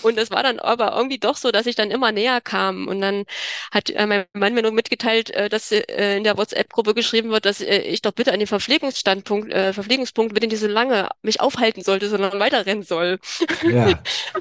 Und 0.00 0.16
das 0.18 0.30
war 0.30 0.42
dann 0.42 0.58
aber 0.60 0.94
irgendwie 0.96 1.18
doch 1.18 1.36
so, 1.36 1.50
dass 1.50 1.66
ich 1.66 1.74
dann 1.76 1.90
immer 1.90 2.12
näher 2.12 2.40
kam 2.40 2.88
und 2.88 3.00
dann 3.00 3.24
hat 3.72 3.90
äh, 3.90 4.06
mein 4.06 4.26
Mann 4.32 4.54
mir 4.54 4.62
nur 4.62 4.72
mitgeteilt, 4.72 5.30
äh, 5.30 5.48
dass 5.48 5.72
äh, 5.72 6.16
in 6.16 6.24
der 6.24 6.36
WhatsApp-Gruppe 6.36 6.94
geschrieben 6.94 7.30
wird, 7.30 7.44
dass 7.44 7.60
äh, 7.60 7.78
ich 7.78 8.02
doch 8.02 8.12
bitte 8.12 8.32
an 8.32 8.38
den 8.38 8.46
Verpflegungsstandpunkt, 8.48 9.52
äh, 9.52 9.72
Verpflegungspunkt 9.72 10.34
bitte 10.34 10.46
nicht 10.46 10.60
so 10.60 10.66
lange 10.68 11.08
mich 11.22 11.40
aufhalten 11.40 11.82
sollte, 11.82 12.08
sondern 12.08 12.38
weiterrennen 12.38 12.82
soll. 12.84 13.18
Ja. 13.62 14.02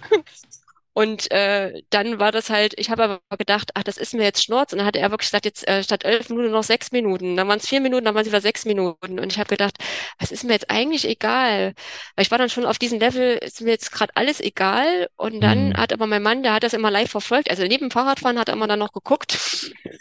Und 0.93 1.29
äh, 1.29 1.83
dann 1.91 2.17
war 2.19 2.31
das 2.31 2.49
halt, 2.49 2.73
ich 2.75 2.89
habe 2.89 3.03
aber 3.03 3.19
gedacht, 3.37 3.69
ach, 3.75 3.83
das 3.83 3.97
ist 3.97 4.15
mir 4.15 4.23
jetzt 4.23 4.43
Schnurz. 4.43 4.71
Und 4.73 4.79
dann 4.79 4.87
hatte 4.87 4.97
er 4.97 5.11
wirklich 5.11 5.27
gesagt, 5.29 5.45
jetzt 5.45 5.67
äh, 5.67 5.83
statt 5.83 6.03
elf 6.05 6.29
Minuten 6.29 6.49
noch 6.49 6.63
sechs 6.63 6.91
Minuten. 6.91 7.35
Dann 7.37 7.47
waren 7.47 7.59
es 7.59 7.67
vier 7.67 7.81
Minuten, 7.81 8.03
dann 8.05 8.15
waren 8.15 8.23
es 8.23 8.27
wieder 8.27 8.41
sechs 8.41 8.65
Minuten. 8.65 9.19
Und 9.19 9.31
ich 9.31 9.37
habe 9.37 9.47
gedacht, 9.47 9.77
was 10.17 10.31
ist 10.31 10.43
mir 10.43 10.53
jetzt 10.53 10.71
eigentlich 10.71 11.07
egal? 11.07 11.75
Weil 12.15 12.23
ich 12.25 12.31
war 12.31 12.39
dann 12.39 12.49
schon 12.49 12.65
auf 12.65 12.79
diesem 12.79 12.97
Level, 12.99 13.37
ist 13.37 13.61
mir 13.61 13.69
jetzt 13.69 13.91
gerade 13.91 14.11
alles 14.15 14.39
egal. 14.41 15.07
Und 15.17 15.39
dann 15.41 15.69
Mhm. 15.69 15.77
hat 15.77 15.93
aber 15.93 16.07
mein 16.07 16.23
Mann, 16.23 16.41
der 16.41 16.53
hat 16.53 16.63
das 16.63 16.73
immer 16.73 16.89
live 16.89 17.11
verfolgt. 17.11 17.51
Also 17.51 17.61
neben 17.61 17.89
dem 17.89 17.91
Fahrradfahren 17.91 18.39
hat 18.39 18.47
er 18.49 18.55
immer 18.55 18.67
dann 18.67 18.79
noch 18.79 18.91
geguckt. 18.91 19.33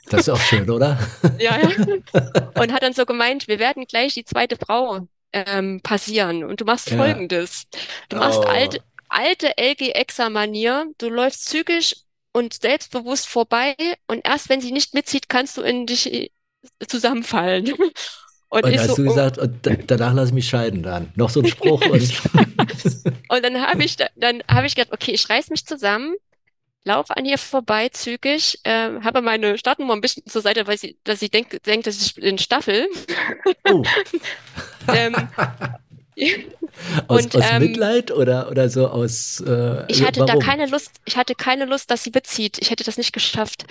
Das 0.08 0.20
ist 0.20 0.30
auch 0.30 0.40
schön, 0.40 0.70
oder? 0.70 0.98
Ja, 1.38 1.58
ja. 1.58 1.68
Und 2.58 2.72
hat 2.72 2.82
dann 2.82 2.94
so 2.94 3.04
gemeint, 3.04 3.48
wir 3.48 3.58
werden 3.58 3.84
gleich 3.84 4.14
die 4.14 4.24
zweite 4.24 4.56
Frau 4.56 5.00
ähm, 5.34 5.80
passieren. 5.82 6.42
Und 6.42 6.62
du 6.62 6.64
machst 6.64 6.90
Ja. 6.90 6.96
Folgendes. 6.96 7.66
Du 8.08 8.16
machst 8.16 8.38
Oh. 8.38 8.48
alte, 8.48 8.80
alte 9.08 9.56
LG-Exa-Manier, 9.58 10.86
du 10.98 11.08
läufst 11.08 11.46
zügig 11.46 12.04
und 12.32 12.54
selbstbewusst 12.54 13.26
vorbei 13.28 13.74
und 14.06 14.26
erst 14.26 14.48
wenn 14.48 14.60
sie 14.60 14.72
nicht 14.72 14.94
mitzieht, 14.94 15.28
kannst 15.28 15.56
du 15.56 15.62
in 15.62 15.86
dich 15.86 16.12
äh, 16.12 16.30
zusammenfallen. 16.86 17.72
Und 18.48 18.64
Und 18.64 18.78
hast 18.78 18.94
so, 18.94 18.94
du 18.96 19.02
oh. 19.02 19.08
gesagt, 19.08 19.38
da, 19.62 19.70
danach 19.74 20.14
lasse 20.14 20.28
ich 20.28 20.34
mich 20.34 20.48
scheiden 20.48 20.82
dann. 20.84 21.12
Noch 21.16 21.30
so 21.30 21.40
ein 21.40 21.46
Spruch 21.46 21.84
und 21.84 22.00
Und 23.28 23.44
dann 23.44 23.60
habe 23.60 23.84
ich, 23.84 23.96
da- 23.96 24.08
dann 24.14 24.42
habe 24.48 24.66
ich 24.68 24.76
gedacht, 24.76 24.92
okay, 24.92 25.12
ich 25.12 25.28
reiß 25.28 25.50
mich 25.50 25.66
zusammen, 25.66 26.14
laufe 26.84 27.16
an 27.16 27.24
ihr 27.26 27.38
vorbei, 27.38 27.88
zügig, 27.90 28.60
äh, 28.64 29.00
habe 29.02 29.22
meine 29.22 29.58
Startnummer 29.58 29.94
ein 29.94 30.00
bisschen 30.00 30.26
zur 30.26 30.42
Seite, 30.42 30.66
weil 30.66 30.78
sie, 30.78 30.98
dass 31.04 31.20
sie 31.20 31.28
denkt, 31.30 31.66
denkt, 31.66 31.86
dass 31.86 32.00
ich 32.00 32.14
bin 32.14 32.38
Staffel. 32.38 32.88
oh, 33.64 33.82
ähm, 34.88 35.16
aus, 37.08 37.24
Und, 37.24 37.36
aus 37.36 37.44
ähm, 37.50 37.62
Mitleid 37.62 38.10
oder, 38.10 38.50
oder 38.50 38.68
so 38.68 38.88
aus 38.88 39.40
äh, 39.40 39.84
ich 39.88 40.02
hatte 40.02 40.20
da 40.20 40.28
warum? 40.28 40.42
keine 40.42 40.66
Lust, 40.66 40.92
ich 41.04 41.16
hatte 41.16 41.34
keine 41.34 41.64
Lust, 41.64 41.90
dass 41.90 42.04
sie 42.04 42.10
bezieht. 42.10 42.58
Ich 42.60 42.70
hätte 42.70 42.84
das 42.84 42.96
nicht 42.96 43.12
geschafft. 43.12 43.64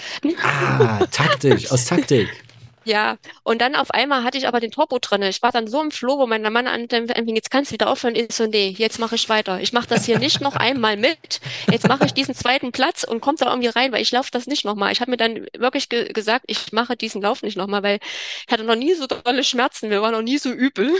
Ah, 0.43 1.05
taktisch, 1.11 1.71
aus 1.71 1.85
Taktik. 1.85 2.29
Ja, 2.85 3.17
und 3.41 3.61
dann 3.61 3.75
auf 3.75 3.89
einmal 3.89 4.23
hatte 4.23 4.37
ich 4.37 4.47
aber 4.47 4.59
den 4.59 4.69
Turbo 4.69 4.99
drinne. 4.99 5.27
Ich 5.29 5.41
war 5.41 5.51
dann 5.51 5.67
so 5.67 5.81
im 5.81 5.89
Flow, 5.89 6.19
wo 6.19 6.27
mein 6.27 6.43
Mann 6.43 6.67
an, 6.67 6.87
anfing, 6.91 7.35
jetzt 7.35 7.49
kannst 7.49 7.71
du 7.71 7.73
wieder 7.73 7.89
aufhören. 7.89 8.13
Ich 8.15 8.31
so, 8.31 8.45
nee, 8.45 8.75
jetzt 8.77 8.99
mache 8.99 9.15
ich 9.15 9.27
weiter. 9.27 9.59
Ich 9.59 9.73
mache 9.73 9.87
das 9.87 10.05
hier 10.05 10.19
nicht 10.19 10.39
noch 10.39 10.55
einmal 10.55 10.95
mit. 10.95 11.41
Jetzt 11.71 11.87
mache 11.87 12.05
ich 12.05 12.13
diesen 12.13 12.35
zweiten 12.35 12.71
Platz 12.71 13.03
und 13.03 13.21
komme 13.21 13.39
da 13.39 13.49
irgendwie 13.49 13.69
rein, 13.69 13.91
weil 13.91 14.03
ich 14.03 14.11
laufe 14.11 14.29
das 14.29 14.45
nicht 14.45 14.65
nochmal. 14.65 14.91
Ich 14.91 15.01
habe 15.01 15.09
mir 15.09 15.17
dann 15.17 15.47
wirklich 15.57 15.89
ge 15.89 16.13
gesagt, 16.13 16.45
ich 16.47 16.71
mache 16.73 16.95
diesen 16.95 17.23
Lauf 17.23 17.41
nicht 17.41 17.57
nochmal, 17.57 17.81
weil 17.81 17.99
ich 18.45 18.53
hatte 18.53 18.63
noch 18.63 18.75
nie 18.75 18.93
so 18.93 19.07
dolle 19.07 19.43
Schmerzen. 19.43 19.89
Mir 19.89 20.03
war 20.03 20.11
noch 20.11 20.21
nie 20.21 20.37
so 20.37 20.51
übel. 20.51 20.91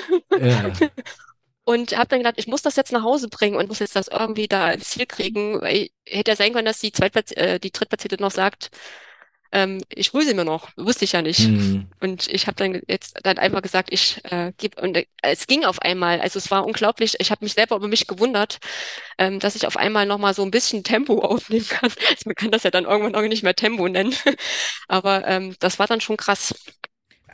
Ja. 0.41 0.71
Und 1.65 1.97
habe 1.97 2.07
dann 2.09 2.19
gedacht, 2.19 2.35
ich 2.37 2.47
muss 2.47 2.61
das 2.61 2.75
jetzt 2.75 2.91
nach 2.91 3.03
Hause 3.03 3.27
bringen 3.27 3.55
und 3.55 3.67
muss 3.67 3.79
jetzt 3.79 3.95
das 3.95 4.07
irgendwie 4.07 4.47
da 4.47 4.71
ins 4.71 4.91
Ziel 4.91 5.07
kriegen. 5.07 5.61
Weil 5.61 5.89
hätte 6.05 6.31
ja 6.31 6.35
sein 6.37 6.53
können, 6.53 6.65
dass 6.65 6.79
die 6.79 6.91
Zweitplatz 6.91 7.31
äh, 7.31 7.59
die 7.59 7.71
Drittplatzierte 7.71 8.21
noch 8.21 8.31
sagt, 8.31 8.69
ähm, 9.55 9.81
ich 9.89 10.11
hole 10.11 10.25
sie 10.25 10.33
mir 10.33 10.43
noch. 10.43 10.69
Wusste 10.75 11.05
ich 11.05 11.13
ja 11.13 11.21
nicht. 11.21 11.39
Hm. 11.39 11.87
Und 12.01 12.27
ich 12.27 12.47
habe 12.47 12.57
dann 12.57 12.81
jetzt 12.87 13.17
dann 13.23 13.37
einfach 13.37 13.61
gesagt, 13.61 13.87
ich 13.91 14.19
äh, 14.25 14.51
gebe 14.57 14.81
und 14.81 14.97
äh, 14.97 15.05
es 15.21 15.47
ging 15.47 15.63
auf 15.63 15.81
einmal. 15.81 16.19
Also 16.19 16.39
es 16.39 16.51
war 16.51 16.65
unglaublich. 16.65 17.15
Ich 17.19 17.31
habe 17.31 17.45
mich 17.45 17.53
selber 17.53 17.77
über 17.77 17.87
mich 17.87 18.05
gewundert, 18.05 18.59
ähm, 19.17 19.39
dass 19.39 19.55
ich 19.55 19.65
auf 19.65 19.77
einmal 19.77 20.05
noch 20.05 20.17
mal 20.17 20.33
so 20.33 20.43
ein 20.43 20.51
bisschen 20.51 20.83
Tempo 20.83 21.19
aufnehmen 21.23 21.67
kann. 21.67 21.89
Also 22.09 22.23
man 22.25 22.35
kann 22.35 22.51
das 22.51 22.63
ja 22.63 22.71
dann 22.71 22.85
irgendwann 22.85 23.15
auch 23.15 23.21
nicht 23.21 23.43
mehr 23.43 23.55
Tempo 23.55 23.87
nennen. 23.87 24.13
Aber 24.89 25.25
ähm, 25.27 25.55
das 25.59 25.79
war 25.79 25.87
dann 25.87 26.01
schon 26.01 26.17
krass. 26.17 26.53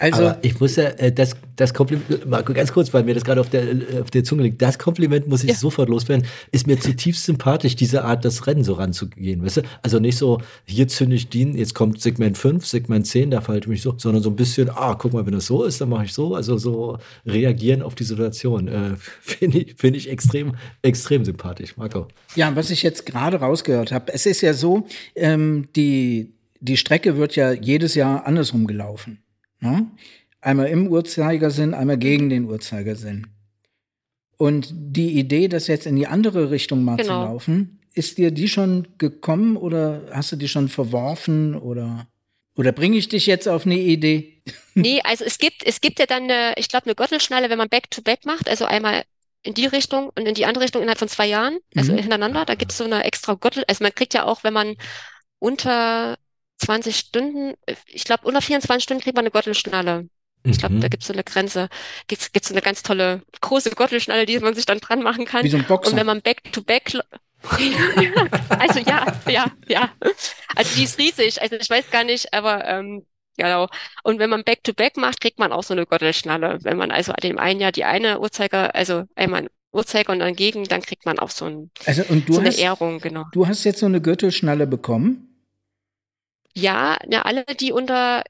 Also, 0.02 0.30
Aber 0.30 0.40
ich 0.42 0.60
muss 0.60 0.78
ja, 0.78 0.86
äh, 0.86 1.12
das, 1.12 1.36
das 1.58 1.76
Kompliment, 1.76 2.28
Marco, 2.28 2.54
ganz 2.54 2.74
kurz, 2.74 2.92
weil 2.92 3.04
mir 3.04 3.14
das 3.14 3.24
gerade 3.24 3.40
auf 3.40 3.52
der, 3.52 3.70
äh, 3.72 4.02
auf 4.02 4.10
der 4.10 4.24
Zunge 4.24 4.42
liegt, 4.42 4.60
das 4.60 4.80
Kompliment 4.80 5.28
muss 5.28 5.44
ich 5.44 5.52
Ja. 5.52 5.56
sofort 5.56 5.90
loswerden, 5.90 6.26
ist 6.52 6.66
mir 6.66 6.80
zutiefst 6.80 7.24
sympathisch, 7.26 7.76
diese 7.76 8.04
Art, 8.04 8.26
das 8.26 8.48
Rennen 8.48 8.64
so 8.64 8.74
ranzugehen, 8.74 9.46
weißt 9.46 9.58
du? 9.58 9.62
Also 9.84 10.00
nicht 10.00 10.18
so, 10.18 10.42
hier 10.66 10.88
zünde 10.88 11.16
ich 11.16 11.30
den, 11.30 11.56
jetzt 11.56 11.76
kommt 11.76 12.02
Segment 12.02 12.36
5, 12.36 12.66
Segment 12.66 13.06
10, 13.06 13.30
da 13.30 13.42
verhalte 13.42 13.66
ich 13.66 13.70
mich 13.70 13.82
so, 13.84 13.94
sondern 13.96 14.24
so 14.24 14.32
ein 14.32 14.36
bisschen, 14.36 14.72
ah, 14.72 14.96
guck 14.96 15.14
mal, 15.14 15.24
wenn 15.28 15.34
das 15.34 15.46
so 15.46 15.64
ist, 15.64 15.80
dann 15.82 15.90
mache 15.90 16.06
ich 16.06 16.14
so, 16.14 16.34
also 16.34 16.58
so 16.58 16.98
reagieren 17.28 17.84
auf 17.84 17.94
die 17.94 18.04
Situation, 18.04 18.68
äh, 18.70 18.96
finde 19.22 19.60
ich, 19.60 19.76
finde 19.78 20.00
ich 20.00 20.10
extrem, 20.10 20.56
extrem 20.82 21.24
sympathisch, 21.26 21.78
Marco. 21.78 22.08
Ja, 22.36 22.56
was 22.56 22.72
ich 22.72 22.82
jetzt 22.82 23.06
gerade 23.06 23.38
rausgehört 23.38 23.92
habe, 23.92 24.12
es 24.12 24.26
ist 24.26 24.42
ja 24.42 24.56
so, 24.56 24.88
ähm, 25.16 25.68
die, 25.76 26.34
die 26.60 26.78
Strecke 26.78 27.18
wird 27.18 27.36
ja 27.36 27.52
jedes 27.52 27.94
Jahr 27.94 28.26
andersrum 28.26 28.66
gelaufen. 28.66 29.20
Ne? 29.62 29.88
Einmal 30.42 30.68
im 30.68 30.88
Uhrzeigersinn, 30.88 31.74
einmal 31.74 31.98
gegen 31.98 32.30
den 32.30 32.46
Uhrzeigersinn. 32.46 33.28
Und 34.38 34.70
die 34.74 35.12
Idee, 35.20 35.48
das 35.48 35.68
jetzt 35.68 35.86
in 35.86 35.96
die 35.96 36.08
andere 36.08 36.50
Richtung 36.50 36.84
mal 36.84 36.98
zu 36.98 37.04
Genau. 37.12 37.24
laufen, 37.26 37.80
ist 37.94 38.18
dir 38.18 38.32
die 38.32 38.48
schon 38.48 38.88
gekommen 38.98 39.56
oder 39.58 40.02
hast 40.12 40.32
du 40.32 40.36
die 40.36 40.48
schon 40.48 40.68
verworfen 40.70 41.54
oder, 41.56 42.08
oder 42.56 42.72
bringe 42.72 42.98
ich 42.98 43.08
dich 43.10 43.28
jetzt 43.28 43.48
auf 43.48 43.66
eine 43.66 43.78
Idee? 43.80 44.42
Nee, 44.74 45.02
also 45.04 45.26
es 45.26 45.38
gibt, 45.38 45.64
es 45.68 45.82
gibt 45.82 46.00
ja 46.00 46.06
dann 46.06 46.24
eine, 46.24 46.54
ich 46.58 46.70
glaube, 46.70 46.86
eine 46.86 46.96
Gürtelschnalle, 46.96 47.50
wenn 47.50 47.58
man 47.58 47.68
Back-to-Back 47.70 48.26
macht, 48.26 48.50
also 48.50 48.66
einmal 48.66 49.04
in 49.44 49.54
die 49.54 49.66
Richtung 49.66 50.10
und 50.16 50.26
in 50.26 50.34
die 50.34 50.46
andere 50.46 50.64
Richtung 50.64 50.82
innerhalb 50.82 50.98
von 50.98 51.10
zwei 51.10 51.28
Jahren, 51.28 51.58
also 51.76 51.92
Mhm. 51.92 51.98
hintereinander. 51.98 52.46
Da 52.46 52.56
gibt 52.56 52.72
es 52.72 52.78
so 52.78 52.86
eine 52.86 53.04
extra 53.04 53.34
Gürtel. 53.34 53.64
Also 53.68 53.84
man 53.84 53.94
kriegt 53.94 54.14
ja 54.14 54.24
auch, 54.24 54.44
wenn 54.44 54.54
man 54.54 54.76
unter 55.40 56.18
20 56.62 56.96
Stunden, 56.98 57.54
ich 57.88 58.04
glaube, 58.04 58.26
unter 58.28 58.42
24 58.42 58.84
Stunden 58.84 59.04
kriegt 59.04 59.16
man 59.16 59.24
eine 59.24 59.32
Gürtelschnalle. 59.32 60.08
Ich 60.44 60.58
glaube, 60.58 60.76
Mhm. 60.76 60.82
da 60.82 60.88
gibt 60.88 61.04
es 61.04 61.08
so 61.08 61.14
eine 61.14 61.24
Grenze. 61.24 61.70
Gibt's, 62.08 62.32
gibt's 62.32 62.48
so 62.50 62.54
eine 62.56 62.62
ganz 62.64 62.82
tolle 62.84 63.22
große 63.42 63.72
Gürtelschnalle, 63.72 64.26
die 64.26 64.40
man 64.40 64.56
sich 64.56 64.66
dann 64.66 64.80
dran 64.80 65.04
machen 65.04 65.26
kann. 65.26 65.44
Wie 65.44 65.50
so 65.50 65.58
ein 65.58 65.62
Und 65.64 65.70
wenn 65.70 65.76
Boxer. 65.78 66.04
man 66.04 66.22
Back-to-Back, 66.22 66.94
also 68.50 68.80
ja, 68.80 69.06
ja, 69.28 69.52
ja. 69.68 69.92
Also 70.56 70.76
die 70.76 70.84
ist 70.84 70.98
riesig. 71.00 71.42
Also 71.42 71.56
ich 71.56 71.70
weiß 71.70 71.90
gar 71.92 72.04
nicht, 72.04 72.34
aber 72.34 72.66
ähm, 72.68 73.06
genau. 73.38 73.68
Und 74.04 74.20
wenn 74.20 74.30
man 74.30 74.44
Back-to-Back 74.44 74.98
macht, 74.98 75.22
kriegt 75.22 75.40
man 75.40 75.52
auch 75.52 75.64
so 75.64 75.74
eine 75.74 75.86
Gürtelschnalle. 75.86 76.60
Wenn 76.64 76.78
man 76.78 76.92
also 76.92 77.14
dem 77.14 77.38
einen 77.38 77.60
Jahr 77.60 77.72
die 77.72 77.84
eine 77.86 78.20
Uhrzeiger, 78.20 78.76
also 78.76 79.04
einmal 79.16 79.48
Uhrzeiger 79.72 80.12
und 80.12 80.20
dann 80.20 80.36
gegen, 80.36 80.66
dann 80.66 80.82
kriegt 80.82 81.06
man 81.06 81.18
auch 81.20 81.30
so, 81.30 81.46
ein, 81.46 81.72
Also, 81.86 82.04
und 82.10 82.28
so 82.28 82.34
du 82.34 82.40
eine 82.40 82.50
hast, 82.50 82.60
Ehrung, 82.60 83.00
genau. 83.00 83.26
du 83.32 83.48
hast 83.48 83.64
jetzt 83.64 83.80
so 83.80 83.86
eine 83.86 84.02
Gürtelschnalle 84.02 84.68
bekommen? 84.68 85.31
Ja, 86.54 86.98
ja, 87.10 87.22
alle, 87.24 87.46
die 87.46 87.72
unter 87.72 88.24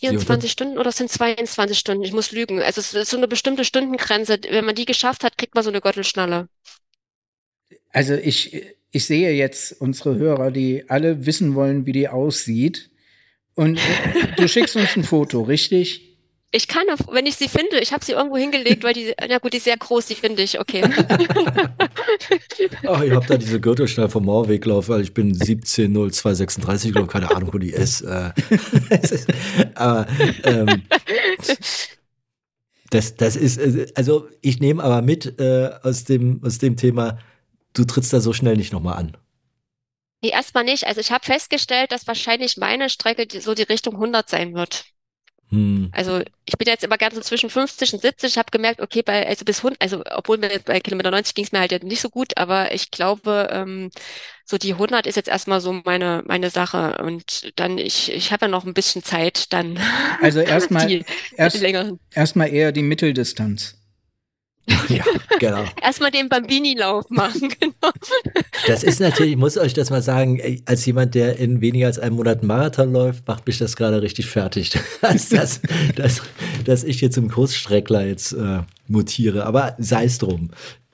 Die 0.00 0.08
unter- 0.08 0.20
24 0.20 0.50
Stunden 0.50 0.78
oder 0.78 0.92
sind 0.92 1.10
22 1.10 1.78
Stunden? 1.78 2.04
Ich 2.04 2.12
muss 2.12 2.32
lügen. 2.32 2.60
Also 2.62 2.80
es 2.80 2.94
ist 2.94 3.10
so 3.10 3.16
eine 3.16 3.28
bestimmte 3.28 3.64
Stundengrenze. 3.64 4.38
Wenn 4.48 4.64
man 4.64 4.74
die 4.74 4.84
geschafft 4.84 5.24
hat, 5.24 5.38
kriegt 5.38 5.54
man 5.54 5.64
so 5.64 5.70
eine 5.70 5.80
Gürtelschnalle. 5.80 6.48
Also 7.90 8.14
ich, 8.14 8.64
ich 8.90 9.04
sehe 9.06 9.32
jetzt 9.32 9.80
unsere 9.80 10.16
Hörer, 10.16 10.50
die 10.50 10.84
alle 10.88 11.26
wissen 11.26 11.54
wollen, 11.54 11.86
wie 11.86 11.92
die 11.92 12.08
aussieht. 12.08 12.90
Und 13.54 13.78
du 14.36 14.48
schickst 14.48 14.74
uns 14.76 14.96
ein 14.96 15.04
Foto, 15.04 15.42
richtig? 15.42 16.13
Ich 16.54 16.68
kann, 16.68 16.88
auf- 16.88 17.08
wenn 17.10 17.26
ich 17.26 17.34
sie 17.34 17.48
finde, 17.48 17.80
ich 17.80 17.92
habe 17.92 18.04
sie 18.04 18.12
irgendwo 18.12 18.36
hingelegt, 18.36 18.84
weil 18.84 18.94
die, 18.94 19.12
na 19.28 19.38
gut, 19.38 19.52
die 19.52 19.56
ist 19.56 19.64
sehr 19.64 19.76
groß, 19.76 20.06
die 20.06 20.14
finde 20.14 20.42
ich, 20.42 20.60
okay. 20.60 20.82
Ach, 22.86 23.02
ich 23.02 23.10
habe 23.10 23.26
da 23.26 23.36
diese 23.36 23.60
Gürtelschnelle 23.60 24.08
vom 24.08 24.26
Mauerweglauf, 24.26 24.88
weil 24.88 25.00
ich 25.00 25.12
bin 25.12 25.34
170236, 25.34 26.92
glaube 26.92 27.08
keine 27.08 27.34
Ahnung, 27.34 27.52
wo 27.52 27.58
die 27.58 27.70
ist. 27.72 28.02
Äh, 28.02 28.30
ist 29.02 29.26
aber 29.74 30.06
ähm, 30.44 30.82
das, 32.90 33.16
das 33.16 33.34
ist, 33.34 33.58
äh, 33.58 33.86
also 33.96 34.28
ich 34.40 34.60
nehme 34.60 34.82
aber 34.84 35.02
mit 35.02 35.40
äh, 35.40 35.70
aus, 35.82 36.04
dem, 36.04 36.40
aus 36.44 36.58
dem 36.58 36.76
Thema, 36.76 37.18
du 37.72 37.84
trittst 37.84 38.12
da 38.12 38.20
so 38.20 38.32
schnell 38.32 38.56
nicht 38.56 38.72
nochmal 38.72 38.96
an. 38.98 39.16
Nee, 40.22 40.30
erstmal 40.30 40.62
nicht. 40.62 40.86
Also 40.86 41.00
ich 41.00 41.10
habe 41.10 41.24
festgestellt, 41.24 41.90
dass 41.90 42.06
wahrscheinlich 42.06 42.56
meine 42.58 42.88
Strecke 42.90 43.26
so 43.40 43.54
die 43.54 43.64
Richtung 43.64 43.94
100 43.94 44.30
sein 44.30 44.54
wird. 44.54 44.84
Hm. 45.54 45.88
Also 45.92 46.20
ich 46.44 46.58
bin 46.58 46.66
jetzt 46.66 46.82
immer 46.82 46.98
gerne 46.98 47.14
so 47.14 47.20
zwischen 47.20 47.48
50 47.48 47.94
und 47.94 48.02
70. 48.02 48.32
Ich 48.32 48.38
habe 48.38 48.50
gemerkt, 48.50 48.80
okay, 48.80 49.02
bei 49.02 49.26
also 49.26 49.44
bis 49.44 49.58
100, 49.58 49.80
also 49.80 50.02
obwohl 50.10 50.38
mir 50.38 50.50
bei 50.64 50.80
Kilometer 50.80 51.12
90 51.12 51.34
ging 51.34 51.44
es 51.44 51.52
mir 51.52 51.60
halt 51.60 51.84
nicht 51.84 52.00
so 52.00 52.10
gut, 52.10 52.36
aber 52.36 52.74
ich 52.74 52.90
glaube, 52.90 53.48
ähm, 53.52 53.90
so 54.44 54.58
die 54.58 54.74
100 54.74 55.06
ist 55.06 55.14
jetzt 55.14 55.28
erstmal 55.28 55.60
so 55.60 55.72
meine 55.84 56.22
meine 56.26 56.50
Sache 56.50 56.98
und 57.02 57.52
dann 57.56 57.78
ich 57.78 58.12
ich 58.12 58.32
habe 58.32 58.46
ja 58.46 58.50
noch 58.50 58.64
ein 58.64 58.74
bisschen 58.74 59.04
Zeit, 59.04 59.52
dann 59.52 59.78
Also 60.20 60.40
erstmal 60.40 60.90
erst, 61.36 61.62
erstmal 62.10 62.52
eher 62.52 62.72
die 62.72 62.82
Mitteldistanz. 62.82 63.76
Ja, 64.88 65.04
genau. 65.38 65.64
Erstmal 65.82 66.10
den 66.10 66.28
Bambini-Lauf 66.28 67.08
machen, 67.10 67.48
genau. 67.60 67.92
Das 68.66 68.82
ist 68.82 69.00
natürlich, 69.00 69.32
ich 69.32 69.38
muss 69.38 69.56
euch 69.56 69.74
das 69.74 69.90
mal 69.90 70.02
sagen, 70.02 70.40
als 70.66 70.84
jemand, 70.86 71.14
der 71.14 71.38
in 71.38 71.60
weniger 71.60 71.86
als 71.86 71.98
einem 71.98 72.16
Monat 72.16 72.40
einen 72.40 72.48
Marathon 72.48 72.92
läuft, 72.92 73.26
macht 73.26 73.46
mich 73.46 73.58
das 73.58 73.76
gerade 73.76 74.02
richtig 74.02 74.26
fertig. 74.26 74.72
dass, 75.00 75.28
dass, 75.28 75.60
dass, 75.96 76.22
dass 76.64 76.84
ich 76.84 77.00
jetzt 77.00 77.16
im 77.16 77.30
Kursstreckler 77.30 78.06
jetzt 78.06 78.32
äh, 78.32 78.60
mutiere. 78.88 79.46
Aber 79.46 79.74
sei 79.78 80.04
es 80.04 80.18
drum. 80.18 80.50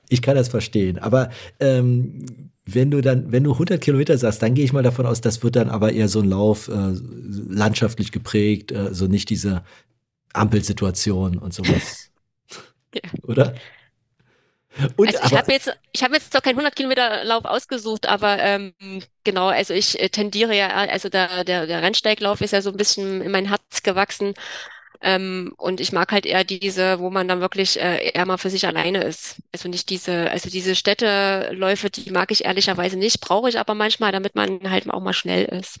Ich 0.09 0.21
kann 0.21 0.35
das 0.35 0.49
verstehen. 0.49 0.99
Aber 0.99 1.29
ähm, 1.59 2.25
wenn 2.65 2.91
du 2.91 3.01
dann, 3.01 3.31
wenn 3.31 3.43
du 3.43 3.53
100 3.53 3.79
Kilometer 3.81 4.17
sagst, 4.17 4.41
dann 4.41 4.53
gehe 4.53 4.65
ich 4.65 4.73
mal 4.73 4.83
davon 4.83 5.05
aus, 5.05 5.21
das 5.21 5.43
wird 5.43 5.55
dann 5.55 5.69
aber 5.69 5.93
eher 5.93 6.07
so 6.07 6.19
ein 6.19 6.29
Lauf, 6.29 6.67
äh, 6.67 6.93
landschaftlich 7.49 8.11
geprägt, 8.11 8.71
äh, 8.71 8.93
so 8.93 9.07
nicht 9.07 9.29
diese 9.29 9.63
Ampelsituation 10.33 11.37
und 11.37 11.53
sowas. 11.53 12.10
Ja. 12.93 13.01
Oder? 13.23 13.55
Und, 14.95 15.07
Also 15.07 15.19
ich 15.25 15.33
habe 15.37 15.51
jetzt, 15.51 15.77
ich 15.91 16.03
habe 16.03 16.13
jetzt 16.13 16.33
doch 16.33 16.41
keinen 16.41 16.55
100 16.55 16.75
Kilometer 16.75 17.23
Lauf 17.25 17.43
ausgesucht, 17.45 18.07
aber 18.07 18.39
ähm, 18.39 18.73
genau, 19.23 19.47
also 19.47 19.73
ich 19.73 19.99
äh, 19.99 20.09
tendiere 20.09 20.55
ja, 20.55 20.69
also 20.69 21.09
der, 21.09 21.43
der, 21.43 21.67
der 21.67 21.81
Rennsteiglauf 21.81 22.39
ist 22.41 22.51
ja 22.51 22.61
so 22.61 22.71
ein 22.71 22.77
bisschen 22.77 23.21
in 23.21 23.31
mein 23.31 23.47
Herz 23.47 23.83
gewachsen. 23.83 24.33
Ähm, 25.01 25.53
und 25.57 25.81
ich 25.81 25.91
mag 25.91 26.11
halt 26.11 26.25
eher 26.27 26.43
diese, 26.43 26.99
wo 26.99 27.09
man 27.09 27.27
dann 27.27 27.41
wirklich 27.41 27.81
äh, 27.81 28.11
eher 28.11 28.25
mal 28.25 28.37
für 28.37 28.51
sich 28.51 28.67
alleine 28.67 29.03
ist. 29.03 29.41
Also 29.51 29.67
nicht 29.67 29.89
diese, 29.89 30.29
also 30.31 30.49
diese 30.49 30.75
Städteläufe, 30.75 31.89
die 31.89 32.11
mag 32.11 32.31
ich 32.31 32.45
ehrlicherweise 32.45 32.97
nicht, 32.97 33.19
brauche 33.19 33.49
ich 33.49 33.59
aber 33.59 33.73
manchmal, 33.73 34.11
damit 34.11 34.35
man 34.35 34.59
halt 34.69 34.89
auch 34.89 35.01
mal 35.01 35.13
schnell 35.13 35.45
ist. 35.45 35.79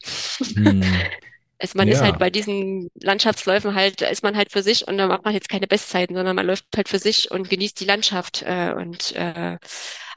hm, 0.55 0.81
Also 1.61 1.77
man 1.77 1.87
ist 1.89 1.99
Ja. 1.99 2.05
halt 2.05 2.17
bei 2.17 2.31
diesen 2.31 2.89
Landschaftsläufen 2.95 3.75
halt, 3.75 4.01
da 4.01 4.07
ist 4.07 4.23
man 4.23 4.35
halt 4.35 4.51
für 4.51 4.63
sich 4.63 4.87
und 4.87 4.97
da 4.97 5.07
macht 5.07 5.25
man 5.25 5.33
jetzt 5.35 5.47
keine 5.47 5.67
Bestzeiten, 5.67 6.15
sondern 6.15 6.35
man 6.35 6.47
läuft 6.47 6.65
halt 6.75 6.89
für 6.89 6.97
sich 6.97 7.29
und 7.29 7.49
genießt 7.51 7.79
die 7.79 7.85
Landschaft 7.85 8.41
äh, 8.41 8.73
und 8.75 9.15
äh, 9.15 9.57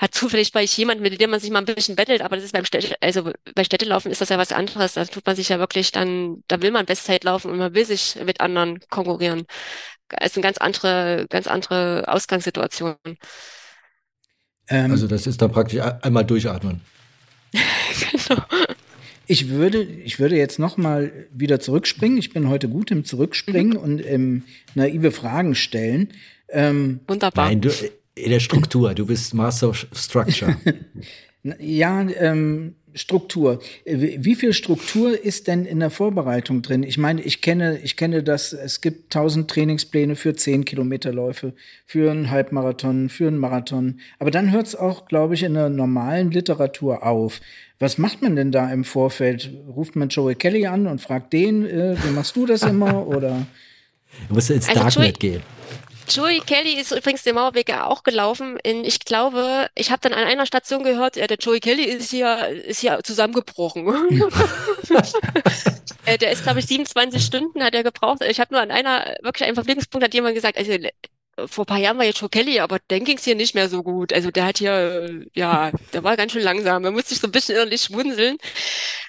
hat 0.01 0.14
zufällig 0.14 0.53
bei 0.53 0.62
jemanden, 0.62 1.03
mit 1.03 1.20
dem 1.20 1.30
man 1.30 1.40
sich 1.40 1.51
mal 1.51 1.59
ein 1.59 1.66
bisschen 1.66 1.97
bettelt, 1.97 2.22
aber 2.22 2.36
das 2.36 2.47
ist 2.47 2.53
beim 2.55 2.64
Städte, 2.64 2.97
also 3.03 3.30
bei 3.55 3.62
Städtelaufen 3.64 4.11
ist 4.11 4.22
das 4.22 4.30
ja 4.30 4.38
was 4.38 4.53
anderes. 4.53 4.95
Da 4.95 5.05
tut 5.05 5.26
man 5.26 5.36
sich 5.36 5.51
ja 5.51 5.59
wirklich 5.59 5.92
dann, 5.92 6.42
da 6.49 6.62
will 6.62 6.70
man 6.70 6.86
Bestzeit 6.86 7.24
laufen 7.24 7.51
und 7.51 7.59
man 7.59 7.74
will 7.74 7.84
sich 7.84 8.16
mit 8.24 8.40
anderen 8.40 8.80
konkurrieren. 8.88 9.45
Es 10.11 10.32
ist 10.32 10.36
eine 10.38 10.45
ganz 10.45 10.59
andere, 10.59 11.26
ganz 11.30 11.47
andere 11.47 12.05
Ausgangssituation. 12.09 12.97
Ähm, 14.68 14.90
also 14.90 15.07
das 15.07 15.26
ist 15.26 15.40
dann 15.42 15.53
praktisch 15.53 15.80
ein- 15.80 16.03
einmal 16.03 16.24
durchatmen. 16.24 16.80
Genau. 18.28 18.42
Ich 19.27 19.49
würde, 19.49 19.83
ich 19.83 20.18
würde 20.18 20.37
jetzt 20.37 20.59
noch 20.59 20.77
mal 20.77 21.12
wieder 21.33 21.61
zurückspringen. 21.61 22.18
Ich 22.18 22.33
bin 22.33 22.49
heute 22.49 22.68
gut 22.68 22.91
im 22.91 23.05
Zurückspringen 23.05 23.77
und 23.77 24.01
im 24.01 24.43
naive 24.75 25.11
Fragen 25.11 25.55
stellen. 25.55 26.09
Ähm, 26.49 27.01
Wunderbar. 27.09 27.47
Nein, 27.47 27.61
du, 27.61 27.70
in 28.14 28.31
der 28.31 28.41
Struktur, 28.41 28.95
du 28.95 29.07
bist 29.07 29.35
Master 29.35 29.70
of 29.70 29.87
Structure. 29.93 30.57
ja, 31.59 32.03
ähm, 32.03 32.75
Struktur. 32.95 33.61
Äh, 33.85 34.18
Wie 34.18 34.35
viel 34.35 34.53
Struktur 34.53 35.20
ist 35.20 35.49
denn 35.49 35.66
in 35.66 35.81
der 35.81 35.91
Vorbereitung 35.91 36.62
drin? 36.62 36.83
Ich 36.83 36.97
meine, 36.97 37.22
ich 37.22 37.41
kenne, 37.41 37.79
ich 37.83 37.97
kenne 37.97 38.22
das, 38.22 38.53
es 38.53 38.81
gibt 38.81 39.12
tausend 39.12 39.51
Trainingspläne 39.51 40.16
für 40.16 40.35
10 40.35 40.64
Kilometerläufe, 40.64 41.55
für 41.85 42.11
einen 42.11 42.31
Halbmarathon, 42.31 43.09
für 43.09 43.27
einen 43.27 43.39
Marathon. 43.39 44.01
Aber 44.18 44.31
dann 44.31 44.53
hört 44.53 44.68
es 44.68 44.77
auch, 44.77 45.07
glaube 45.07 45.35
ich, 45.35 45.43
in 45.43 45.55
der 45.55 45.68
normalen 45.68 46.31
Literatur 46.31 47.05
auf. 47.05 47.41
Was 47.79 47.99
macht 47.99 48.22
man 48.22 48.37
denn 48.37 48.53
da 48.53 48.70
im 48.72 48.85
Vorfeld? 48.85 49.51
Ruft 49.68 49.97
man 49.97 50.09
Joey 50.09 50.35
Kelly 50.37 50.66
an 50.66 50.87
und 50.87 51.01
fragt 51.01 51.33
den, 51.33 51.66
äh, 51.66 51.97
wie 52.03 52.11
machst 52.11 52.37
du 52.37 52.47
das 52.47 52.62
immer? 52.62 53.07
Oder 53.07 53.47
Du 54.29 54.35
musst 54.35 54.51
ins 54.51 54.68
Also, 54.68 54.81
Darknet 54.81 55.07
Joey- 55.07 55.12
gehen. 55.18 55.43
Joey 56.09 56.41
Kelly 56.41 56.79
ist 56.79 56.93
übrigens 56.93 57.22
den 57.22 57.35
Mauerweg 57.35 57.68
ja 57.68 57.87
auch 57.87 58.03
gelaufen. 58.03 58.59
In, 58.62 58.85
ich 58.85 59.01
glaube, 59.01 59.68
ich 59.75 59.91
habe 59.91 60.01
dann 60.03 60.12
an 60.12 60.25
einer 60.25 60.45
Station 60.45 60.85
gehört, 60.85 61.16
äh, 61.16 61.27
der 61.27 61.39
Joey 61.39 61.61
Kelly 61.61 61.85
ist 61.85 62.11
hier, 62.11 62.47
ist 62.66 62.81
hier 62.81 63.01
zusammengebrochen. 63.03 63.89
äh, 66.05 66.18
der 66.18 66.31
ist, 66.33 66.43
glaube 66.43 66.61
ich, 66.61 66.66
27 66.66 67.25
Stunden 67.25 67.62
hat 67.62 67.75
er 67.75 67.83
gebraucht. 67.83 68.22
Ich 68.29 68.39
habe 68.39 68.53
nur 68.53 68.61
an 68.62 68.70
einer, 68.70 69.16
wirklich 69.22 69.47
einen 69.47 69.55
Verpflegungspunkt 69.55 70.05
hat 70.05 70.14
jemand 70.14 70.35
gesagt, 70.35 70.59
also 70.59 70.72
vor 71.47 71.64
ein 71.64 71.66
paar 71.66 71.78
Jahren 71.78 71.99
war 71.99 72.05
jetzt 72.05 72.20
Joe 72.20 72.28
Kelly, 72.28 72.61
aber 72.61 72.78
dann 72.89 73.05
ging 73.05 73.16
es 73.18 73.24
hier 73.24 73.35
nicht 73.35 73.55
mehr 73.55 73.68
so 73.68 73.82
gut. 73.82 74.12
Also 74.12 74.30
der 74.30 74.47
hat 74.47 74.59
hier, 74.59 74.72
äh, 74.72 75.26
ja, 75.35 75.72
der 75.93 76.05
war 76.05 76.16
ganz 76.16 76.32
schön 76.32 76.43
langsam. 76.43 76.82
Man 76.82 76.95
musste 76.95 77.11
sich 77.11 77.20
so 77.20 77.28
ein 77.28 77.32
bisschen 77.32 77.57
innerlich 77.57 77.82
schmunzeln. 77.82 78.37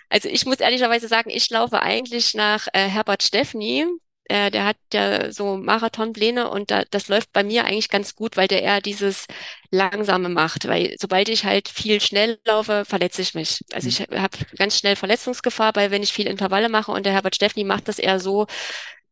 Also 0.09 0.30
ich 0.30 0.45
muss 0.45 0.59
ehrlicherweise 0.59 1.07
sagen, 1.07 1.30
ich 1.30 1.49
laufe 1.49 1.82
eigentlich 1.82 2.34
nach 2.34 2.67
äh, 2.73 2.88
Herbert 2.88 3.23
Steffni. 3.23 3.86
Äh, 4.28 4.49
der 4.49 4.65
hat 4.65 4.78
ja 4.93 5.32
so 5.32 5.57
Marathonpläne 5.57 6.49
und 6.49 6.71
da, 6.71 6.84
das 6.89 7.09
läuft 7.09 7.32
bei 7.32 7.43
mir 7.43 7.65
eigentlich 7.65 7.89
ganz 7.89 8.15
gut, 8.15 8.38
weil 8.38 8.47
der 8.47 8.63
eher 8.63 8.82
dieses 8.82 9.26
Langsame 9.71 10.30
macht. 10.30 10.67
Weil 10.67 10.95
sobald 10.99 11.30
ich 11.30 11.45
halt 11.45 11.69
viel 11.69 12.01
schnell 12.01 12.39
laufe, 12.45 12.86
verletze 12.86 13.21
ich 13.21 13.36
mich. 13.36 13.59
Also 13.71 13.88
ich 13.88 14.01
habe 14.01 14.38
ganz 14.57 14.80
schnell 14.80 14.95
Verletzungsgefahr, 14.95 15.76
weil 15.76 15.91
wenn 15.91 16.03
ich 16.03 16.13
viel 16.13 16.28
Intervalle 16.28 16.69
mache 16.69 16.91
und 16.91 17.05
der 17.05 17.13
Herbert 17.13 17.36
Steffni 17.36 17.63
macht 17.63 17.88
das 17.88 17.99
eher 17.99 18.19
so 18.19 18.47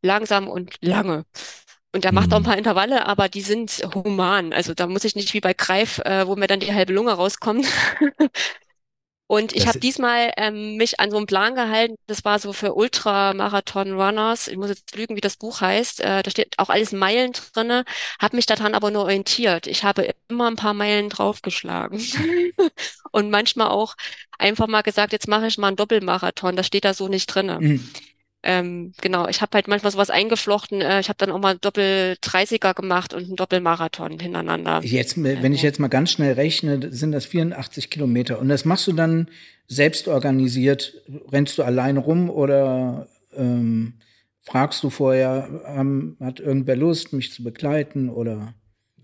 langsam 0.02 0.48
und 0.48 0.76
lange. 0.82 1.26
Und 1.94 2.04
der 2.04 2.12
macht 2.12 2.34
auch 2.34 2.38
ein 2.38 2.40
Hm. 2.40 2.46
paar 2.46 2.58
Intervalle, 2.58 3.06
aber 3.06 3.30
die 3.30 3.42
sind 3.42 3.72
human. 3.94 4.52
Also 4.52 4.74
da 4.74 4.88
muss 4.88 5.04
ich 5.04 5.16
nicht 5.16 5.34
wie 5.34 5.42
bei 5.42 5.54
Greif, 5.54 6.00
äh, 6.00 6.28
wo 6.28 6.36
mir 6.36 6.48
dann 6.48 6.60
die 6.60 6.74
halbe 6.74 6.94
Lunge 6.94 7.14
rauskommt. 7.14 7.68
Und 9.28 9.54
ich 9.56 9.68
habe 9.68 9.80
diesmal 9.80 10.32
ähm, 10.38 10.76
mich 10.76 11.00
an 11.00 11.10
so 11.10 11.18
einen 11.18 11.26
Plan 11.26 11.56
gehalten. 11.56 11.96
Das 12.08 12.24
war 12.26 12.40
so 12.40 12.54
für 12.54 12.76
Ultramarathon-Runners. 12.76 14.48
Ich 14.48 14.58
muss 14.58 14.70
jetzt 14.70 14.96
lügen, 14.96 15.16
wie 15.16 15.22
das 15.22 15.38
Buch 15.38 15.62
heißt. 15.62 16.02
Äh, 16.02 16.22
da 16.24 16.30
steht 16.30 16.60
auch 16.60 16.70
alles 16.70 16.92
Meilen 16.92 17.32
drinne. 17.32 17.86
Habe 18.22 18.36
mich 18.36 18.46
daran 18.46 18.76
aber 18.76 18.92
nur 18.92 19.04
orientiert. 19.04 19.66
Ich 19.66 19.84
habe 19.84 20.12
immer 20.28 20.48
ein 20.52 20.56
paar 20.56 20.74
Meilen 20.74 21.10
draufgeschlagen. 21.10 22.00
Und 23.12 23.32
manchmal 23.32 23.70
auch 23.70 23.96
einfach 24.38 24.68
mal 24.68 24.82
gesagt, 24.82 25.14
jetzt 25.14 25.28
mache 25.28 25.48
ich 25.48 25.58
mal 25.58 25.68
einen 25.70 25.78
Doppelmarathon. 25.78 26.56
Das 26.56 26.68
steht 26.68 26.86
da 26.86 26.94
so 26.94 27.08
nicht 27.08 27.28
drinne. 27.28 27.58
Hm. 27.58 27.90
Ähm, 28.46 28.92
genau, 29.02 29.28
ich 29.30 29.42
habe 29.42 29.52
halt 29.56 29.70
manchmal 29.70 29.92
sowas 29.92 30.10
eingeflochten. 30.10 30.82
Äh, 30.82 31.00
ich 31.00 31.08
habe 31.08 31.18
dann 31.18 31.32
auch 31.32 31.40
mal 31.40 31.58
Doppel 31.58 32.18
30er 32.22 32.74
gemacht 32.74 33.14
und 33.14 33.24
einen 33.24 33.36
Doppelmarathon 33.38 34.20
hintereinander. 34.20 34.82
Jetzt, 34.84 35.22
wenn 35.24 35.54
ich 35.54 35.62
jetzt 35.62 35.80
mal 35.80 35.88
ganz 35.88 36.12
schnell 36.12 36.34
rechne, 36.34 36.92
sind 36.92 37.14
das 37.14 37.26
84 37.26 37.90
Kilometer. 37.90 38.40
Und 38.40 38.50
das 38.50 38.66
machst 38.66 38.88
du 38.88 38.92
dann 38.92 39.30
selbst 39.68 40.10
organisiert? 40.10 40.94
Rennst 41.32 41.58
du 41.58 41.64
alleine 41.64 42.00
rum 42.00 42.30
oder 42.30 43.08
ähm, 43.36 43.94
fragst 44.42 44.84
du 44.84 44.90
vorher, 44.90 45.64
ähm, 45.66 46.18
hat 46.20 46.42
irgendwer 46.42 46.76
Lust, 46.76 47.14
mich 47.14 47.32
zu 47.32 47.44
begleiten? 47.44 48.10
Oder 48.10 48.54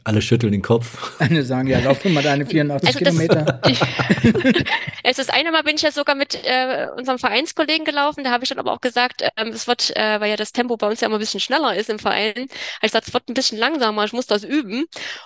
Alle 0.03 0.21
schütteln 0.21 0.51
den 0.51 0.61
Kopf. 0.61 1.15
eine 1.19 1.43
sagen, 1.43 1.67
ja, 1.67 1.79
lauf 1.79 2.03
mal 2.05 2.23
deine 2.23 2.45
84 2.47 2.87
Also 2.87 2.99
das- 2.99 3.13
Kilometer. 3.17 3.61
Es 5.03 5.17
das 5.17 5.29
eine 5.29 5.51
Mal 5.51 5.63
bin 5.63 5.75
ich 5.75 5.81
ja 5.81 5.91
sogar 5.91 6.13
mit 6.13 6.35
äh, 6.43 6.87
unserem 6.95 7.17
Vereinskollegen 7.17 7.83
gelaufen. 7.85 8.23
Da 8.23 8.31
habe 8.31 8.43
ich 8.43 8.49
dann 8.49 8.59
aber 8.59 8.73
auch 8.73 8.81
gesagt, 8.81 9.23
ähm, 9.37 9.47
es 9.47 9.65
wird, 9.65 9.95
äh, 9.95 10.19
weil 10.19 10.29
ja 10.29 10.35
das 10.35 10.51
Tempo 10.51 10.77
bei 10.77 10.87
uns 10.87 11.01
ja 11.01 11.07
immer 11.07 11.17
ein 11.17 11.19
bisschen 11.19 11.39
schneller 11.39 11.75
ist 11.75 11.89
im 11.89 11.97
Verein, 11.99 12.35
habe 12.35 12.47
ich 12.83 12.91
gesagt, 12.91 13.07
es 13.07 13.13
wird 13.13 13.27
ein 13.29 13.33
bisschen 13.33 13.57
langsamer, 13.57 14.03
ich 14.05 14.13
muss 14.13 14.27
das 14.27 14.43
üben. 14.43 14.85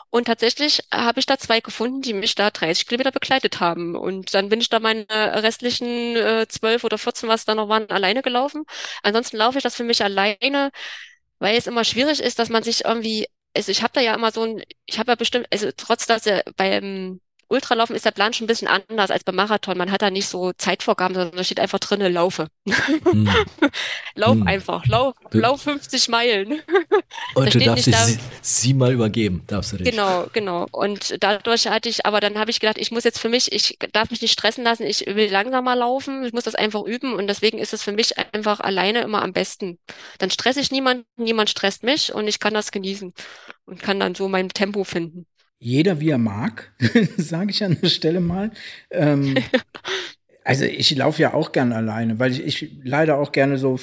Und 0.09 0.25
tatsächlich 0.25 0.81
habe 0.93 1.19
ich 1.19 1.25
da 1.25 1.37
zwei 1.37 1.59
gefunden, 1.59 2.01
die 2.01 2.13
mich 2.13 2.35
da 2.35 2.49
30 2.49 2.87
Kilometer 2.87 3.11
begleitet 3.11 3.59
haben. 3.59 3.95
Und 3.95 4.33
dann 4.33 4.47
bin 4.49 4.61
ich 4.61 4.69
da 4.69 4.79
meine 4.79 5.05
restlichen 5.09 6.15
äh, 6.15 6.45
12 6.47 6.83
oder 6.85 6.97
14, 6.97 7.27
was 7.27 7.43
da 7.45 7.55
noch 7.55 7.67
waren, 7.67 7.89
alleine 7.89 8.21
gelaufen. 8.21 8.63
Ansonsten 9.01 9.37
laufe 9.37 9.57
ich 9.57 9.63
das 9.63 9.75
für 9.75 9.83
mich 9.83 10.03
alleine, 10.03 10.71
weil 11.39 11.57
es 11.57 11.67
immer 11.67 11.83
schwierig 11.83 12.21
ist, 12.21 12.39
dass 12.39 12.49
man 12.49 12.63
sich 12.63 12.85
irgendwie, 12.85 13.27
also 13.55 13.71
ich 13.71 13.83
habe 13.83 13.93
da 13.93 14.01
ja 14.01 14.13
immer 14.15 14.31
so 14.31 14.43
ein, 14.43 14.63
ich 14.85 14.99
habe 14.99 15.11
ja 15.11 15.15
bestimmt, 15.15 15.47
also 15.51 15.69
trotz 15.75 16.05
dass 16.07 16.25
er 16.25 16.43
beim 16.57 17.21
Ultralaufen 17.49 17.95
ist 17.95 18.05
der 18.05 18.11
Plan 18.11 18.33
schon 18.33 18.45
ein 18.45 18.47
bisschen 18.47 18.67
anders 18.67 19.11
als 19.11 19.23
beim 19.23 19.35
Marathon. 19.35 19.77
Man 19.77 19.91
hat 19.91 20.01
da 20.01 20.09
nicht 20.09 20.27
so 20.27 20.51
Zeitvorgaben, 20.57 21.13
sondern 21.15 21.35
da 21.37 21.43
steht 21.43 21.59
einfach 21.59 21.79
drinne, 21.79 22.09
laufe. 22.09 22.47
Hm. 22.67 23.29
Lauf 24.15 24.35
Hm. 24.35 24.47
einfach, 24.47 24.85
lauf, 24.87 25.15
Du- 25.31 25.39
lauf 25.39 25.61
50 25.63 26.07
Meilen. 26.09 26.61
Und 27.35 27.45
du 27.45 27.51
steht 27.51 27.67
darfst 27.67 27.87
nicht 27.87 27.87
dich 27.87 27.95
da- 27.95 28.05
sie, 28.05 28.19
siebenmal 28.41 28.93
übergeben, 28.93 29.43
darfst 29.47 29.73
du 29.73 29.77
dich. 29.77 29.89
Genau, 29.89 30.27
genau. 30.33 30.67
Und 30.71 31.15
dadurch 31.23 31.67
hatte 31.67 31.89
ich, 31.89 32.05
aber 32.05 32.19
dann 32.19 32.37
habe 32.37 32.51
ich 32.51 32.59
gedacht, 32.59 32.77
ich 32.77 32.91
muss 32.91 33.03
jetzt 33.03 33.19
für 33.19 33.29
mich, 33.29 33.51
ich 33.51 33.77
darf 33.91 34.11
mich 34.11 34.21
nicht 34.21 34.31
stressen 34.33 34.63
lassen, 34.63 34.83
ich 34.83 35.05
will 35.07 35.31
langsamer 35.31 35.75
laufen, 35.75 36.23
ich 36.23 36.33
muss 36.33 36.43
das 36.43 36.55
einfach 36.55 36.83
üben 36.83 37.13
und 37.13 37.27
deswegen 37.27 37.57
ist 37.59 37.73
es 37.73 37.83
für 37.83 37.91
mich 37.91 38.17
einfach 38.33 38.59
alleine 38.59 39.01
immer 39.01 39.21
am 39.21 39.33
besten. 39.33 39.79
Dann 40.19 40.29
stresse 40.29 40.59
ich 40.59 40.71
niemanden, 40.71 41.05
niemand 41.17 41.49
stresst 41.49 41.83
mich 41.83 42.13
und 42.13 42.27
ich 42.27 42.39
kann 42.39 42.53
das 42.53 42.71
genießen 42.71 43.13
und 43.65 43.81
kann 43.81 43.99
dann 43.99 44.15
so 44.15 44.27
mein 44.27 44.49
Tempo 44.49 44.83
finden. 44.83 45.25
Jeder 45.63 45.99
wie 45.99 46.09
er 46.09 46.17
mag, 46.17 46.73
sage 47.17 47.51
ich 47.51 47.63
an 47.63 47.77
der 47.81 47.89
Stelle 47.89 48.19
mal. 48.19 48.51
Ähm, 48.91 49.35
Also 50.45 50.65
ich 50.65 50.93
laufe 50.95 51.21
ja 51.21 51.33
auch 51.33 51.53
gern 51.53 51.71
alleine, 51.71 52.19
weil 52.19 52.31
ich, 52.31 52.43
ich 52.43 52.71
leider 52.83 53.17
auch 53.17 53.31
gerne 53.31 53.57
so 53.57 53.79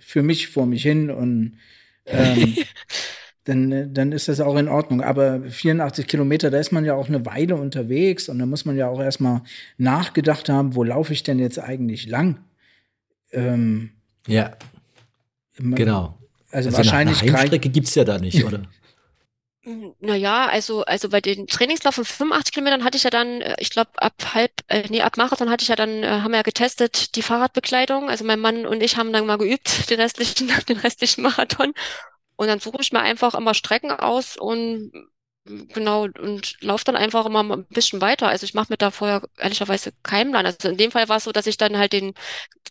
für 0.00 0.22
mich 0.22 0.48
vor 0.48 0.66
mich 0.66 0.82
hin 0.82 1.08
und 1.08 1.58
ähm, 2.06 2.56
dann, 3.44 3.94
dann 3.94 4.12
ist 4.12 4.26
das 4.26 4.40
auch 4.40 4.56
in 4.56 4.68
Ordnung. 4.68 5.02
Aber 5.02 5.40
84 5.42 6.06
Kilometer, 6.08 6.50
da 6.50 6.58
ist 6.58 6.72
man 6.72 6.84
ja 6.84 6.94
auch 6.94 7.08
eine 7.08 7.24
Weile 7.26 7.54
unterwegs 7.54 8.28
und 8.28 8.40
da 8.40 8.46
muss 8.46 8.64
man 8.64 8.76
ja 8.76 8.88
auch 8.88 9.00
erstmal 9.00 9.42
nachgedacht 9.78 10.48
haben, 10.48 10.74
wo 10.74 10.82
laufe 10.82 11.12
ich 11.12 11.22
denn 11.22 11.38
jetzt 11.38 11.60
eigentlich 11.60 12.08
lang? 12.08 12.40
Ähm, 13.30 13.90
ja, 14.26 14.56
man, 15.58 15.76
genau. 15.76 16.18
Also, 16.50 16.70
Also 16.70 16.78
wahrscheinlich 16.78 17.22
eine 17.22 17.34
Heimstrecke 17.34 17.68
gibt's 17.68 17.94
ja 17.94 18.02
da 18.02 18.18
nicht, 18.18 18.44
oder? 18.44 18.62
Naja, 20.00 20.46
also, 20.46 20.84
also 20.84 21.08
bei 21.08 21.20
den 21.20 21.46
Trainingslauf 21.46 21.94
von 21.94 22.04
85 22.04 22.52
Kilometern 22.54 22.84
hatte 22.84 22.96
ich 22.96 23.04
ja 23.04 23.10
dann, 23.10 23.40
äh, 23.40 23.56
ich 23.58 23.70
glaube, 23.70 23.90
ab 23.96 24.14
halb, 24.34 24.52
äh, 24.68 24.88
nee, 24.88 25.02
ab 25.02 25.16
Marathon 25.16 25.50
hatte 25.50 25.62
ich 25.62 25.68
ja 25.68 25.76
dann, 25.76 26.02
äh, 26.02 26.08
haben 26.08 26.32
wir 26.32 26.38
ja 26.38 26.42
getestet, 26.42 27.14
die 27.16 27.22
Fahrradbekleidung. 27.22 28.08
Also 28.08 28.24
mein 28.24 28.40
Mann 28.40 28.66
und 28.66 28.82
ich 28.82 28.96
haben 28.96 29.12
dann 29.12 29.26
mal 29.26 29.38
geübt, 29.38 29.88
den 29.90 30.00
restlichen, 30.00 30.50
den 30.68 30.78
restlichen 30.78 31.22
Marathon. 31.22 31.72
Und 32.36 32.46
dann 32.48 32.60
suche 32.60 32.78
ich 32.80 32.92
mir 32.92 33.00
einfach 33.00 33.34
immer 33.34 33.54
Strecken 33.54 33.90
aus 33.92 34.36
und 34.36 34.92
genau 35.44 36.04
und 36.04 36.56
laufe 36.60 36.84
dann 36.84 36.96
einfach 36.96 37.26
immer 37.26 37.42
ein 37.42 37.64
bisschen 37.66 38.00
weiter. 38.00 38.28
Also 38.28 38.44
ich 38.44 38.54
mache 38.54 38.72
mir 38.72 38.76
da 38.76 38.90
vorher 38.90 39.22
ehrlicherweise 39.38 39.92
keinen 40.02 40.30
Plan. 40.32 40.46
Also 40.46 40.68
in 40.68 40.76
dem 40.76 40.90
Fall 40.90 41.08
war 41.08 41.16
es 41.16 41.24
so, 41.24 41.32
dass 41.32 41.46
ich 41.46 41.56
dann 41.56 41.76
halt 41.78 41.92
den 41.92 42.12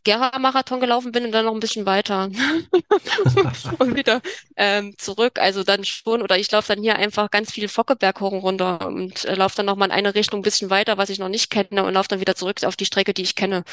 Gera-Marathon 0.06 0.80
gelaufen 0.80 1.12
bin 1.12 1.26
und 1.26 1.32
dann 1.34 1.46
noch 1.46 1.54
ein 1.54 1.60
bisschen 1.60 1.86
weiter 1.86 2.30
und 3.80 3.96
wieder 3.96 4.22
ähm, 4.56 4.94
zurück. 4.98 5.40
Also 5.40 5.64
dann 5.64 5.84
schon, 5.84 6.22
oder 6.22 6.38
ich 6.38 6.50
laufe 6.52 6.74
dann 6.74 6.82
hier 6.84 6.96
einfach 6.96 7.30
ganz 7.32 7.52
viel 7.52 7.68
Fockeberg 7.68 8.22
hoch 8.22 8.32
und 8.32 8.40
runter 8.40 8.86
und 8.88 9.26
äh, 9.26 9.36
laufe 9.36 9.58
dann 9.58 9.66
noch 9.66 9.76
mal 9.76 9.86
in 9.86 9.92
eine 9.92 10.16
Richtung 10.16 10.40
ein 10.40 10.44
bisschen 10.44 10.70
weiter, 10.70 10.98
was 10.98 11.10
ich 11.10 11.20
noch 11.20 11.30
nicht 11.30 11.50
kenne, 11.50 11.84
und 11.84 11.94
laufe 11.94 12.08
dann 12.08 12.22
wieder 12.22 12.36
zurück 12.36 12.64
auf 12.64 12.76
die 12.78 12.86
Strecke, 12.86 13.14
die 13.14 13.24
ich 13.24 13.36
kenne. 13.36 13.64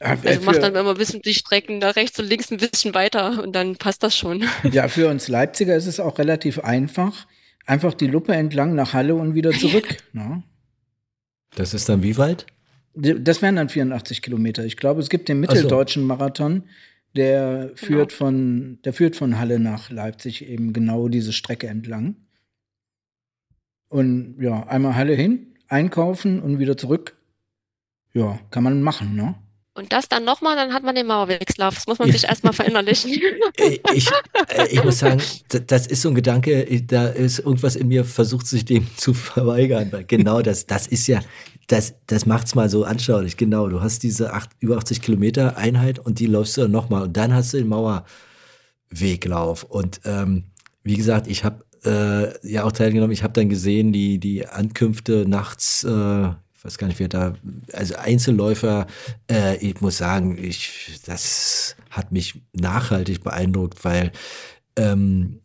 Also 0.00 0.40
mach 0.42 0.54
für- 0.54 0.60
dann 0.60 0.74
immer 0.76 0.90
ein 0.90 0.96
bisschen 0.96 1.20
die 1.22 1.34
Strecken 1.34 1.80
da 1.80 1.90
rechts 1.90 2.18
und 2.18 2.26
links 2.26 2.50
ein 2.50 2.56
bisschen 2.58 2.94
weiter 2.94 3.42
und 3.42 3.52
dann 3.52 3.76
passt 3.76 4.02
das 4.02 4.16
schon. 4.16 4.48
Ja, 4.70 4.88
für 4.88 5.08
uns 5.08 5.28
Leipziger 5.28 5.76
ist 5.76 5.86
es 5.86 6.00
auch 6.00 6.18
relativ 6.18 6.58
einfach. 6.60 7.26
Einfach 7.66 7.94
die 7.94 8.06
Luppe 8.06 8.34
entlang 8.34 8.74
nach 8.74 8.92
Halle 8.92 9.14
und 9.14 9.34
wieder 9.34 9.52
zurück. 9.52 9.96
ne? 10.12 10.42
Das 11.54 11.72
ist 11.72 11.88
dann 11.88 12.02
wie 12.02 12.16
weit? 12.16 12.46
Das 12.94 13.42
wären 13.42 13.56
dann 13.56 13.68
84 13.68 14.22
Kilometer. 14.22 14.64
Ich 14.64 14.76
glaube, 14.76 15.00
es 15.00 15.08
gibt 15.08 15.28
den 15.28 15.38
so. 15.38 15.40
mitteldeutschen 15.40 16.04
Marathon, 16.04 16.64
der 17.16 17.72
führt 17.74 18.12
von, 18.12 18.78
der 18.84 18.92
führt 18.92 19.16
von 19.16 19.38
Halle 19.38 19.58
nach 19.58 19.90
Leipzig 19.90 20.48
eben 20.48 20.72
genau 20.72 21.08
diese 21.08 21.32
Strecke 21.32 21.68
entlang. 21.68 22.16
Und 23.88 24.36
ja, 24.40 24.66
einmal 24.66 24.96
Halle 24.96 25.14
hin, 25.14 25.54
einkaufen 25.68 26.40
und 26.40 26.58
wieder 26.58 26.76
zurück. 26.76 27.16
Ja, 28.12 28.38
kann 28.50 28.64
man 28.64 28.82
machen, 28.82 29.14
ne? 29.16 29.34
Und 29.76 29.92
das 29.92 30.08
dann 30.08 30.24
nochmal, 30.24 30.54
dann 30.54 30.72
hat 30.72 30.84
man 30.84 30.94
den 30.94 31.06
Mauerwegslauf. 31.08 31.74
Das 31.74 31.86
muss 31.88 31.98
man 31.98 32.10
sich 32.12 32.24
erstmal 32.24 32.52
verinnerlichen. 32.52 33.12
Äh, 33.56 33.78
Ich, 33.92 34.08
äh, 34.48 34.66
ich 34.70 34.82
muss 34.84 34.98
sagen, 35.00 35.20
das 35.66 35.86
ist 35.88 36.02
so 36.02 36.08
ein 36.10 36.14
Gedanke, 36.14 36.62
ich- 36.62 36.86
da 36.86 37.06
ist 37.08 37.40
irgendwas 37.40 37.74
in 37.76 37.88
mir 37.88 38.04
versucht, 38.04 38.46
sich 38.46 38.64
dem 38.64 38.86
zu 38.96 39.14
verweigern. 39.14 39.90
Genau 40.06 40.42
das, 40.42 40.66
das 40.66 40.86
ist 40.86 41.06
ja, 41.08 41.20
das, 41.68 41.94
das 42.06 42.24
macht's 42.26 42.54
mal 42.54 42.68
so 42.68 42.84
anschaulich. 42.84 43.36
Genau, 43.36 43.68
du 43.68 43.80
hast 43.80 44.02
diese 44.04 44.32
acht, 44.32 44.50
über 44.60 44.76
80 44.76 45.00
Kilometer 45.02 45.56
Einheit 45.56 45.98
und 45.98 46.18
die 46.20 46.26
läufst 46.26 46.56
du 46.56 46.62
dann 46.62 46.70
nochmal. 46.70 47.02
Und 47.04 47.16
dann 47.16 47.32
hast 47.34 47.52
du 47.52 47.58
den 47.58 47.68
Mauerweglauf. 48.90 49.64
Und 49.64 50.00
ähm, 50.04 50.44
wie 50.82 50.96
gesagt, 50.96 51.26
ich 51.26 51.44
habe 51.44 51.64
äh, 51.84 52.48
ja 52.48 52.64
auch 52.64 52.72
teilgenommen. 52.72 53.12
Ich 53.12 53.22
habe 53.22 53.32
dann 53.32 53.48
gesehen, 53.48 53.92
die, 53.92 54.18
die 54.18 54.46
Ankünfte 54.46 55.24
nachts, 55.28 55.84
äh, 55.84 56.28
weiß 56.64 56.78
gar 56.78 56.86
nicht, 56.86 56.98
wer 56.98 57.08
da, 57.08 57.34
also 57.72 57.94
Einzelläufer, 57.96 58.86
äh, 59.30 59.56
ich 59.58 59.80
muss 59.80 59.98
sagen, 59.98 60.38
ich, 60.42 61.00
das 61.06 61.76
hat 61.90 62.10
mich 62.10 62.40
nachhaltig 62.52 63.22
beeindruckt, 63.22 63.84
weil 63.84 64.10
ähm, 64.76 65.40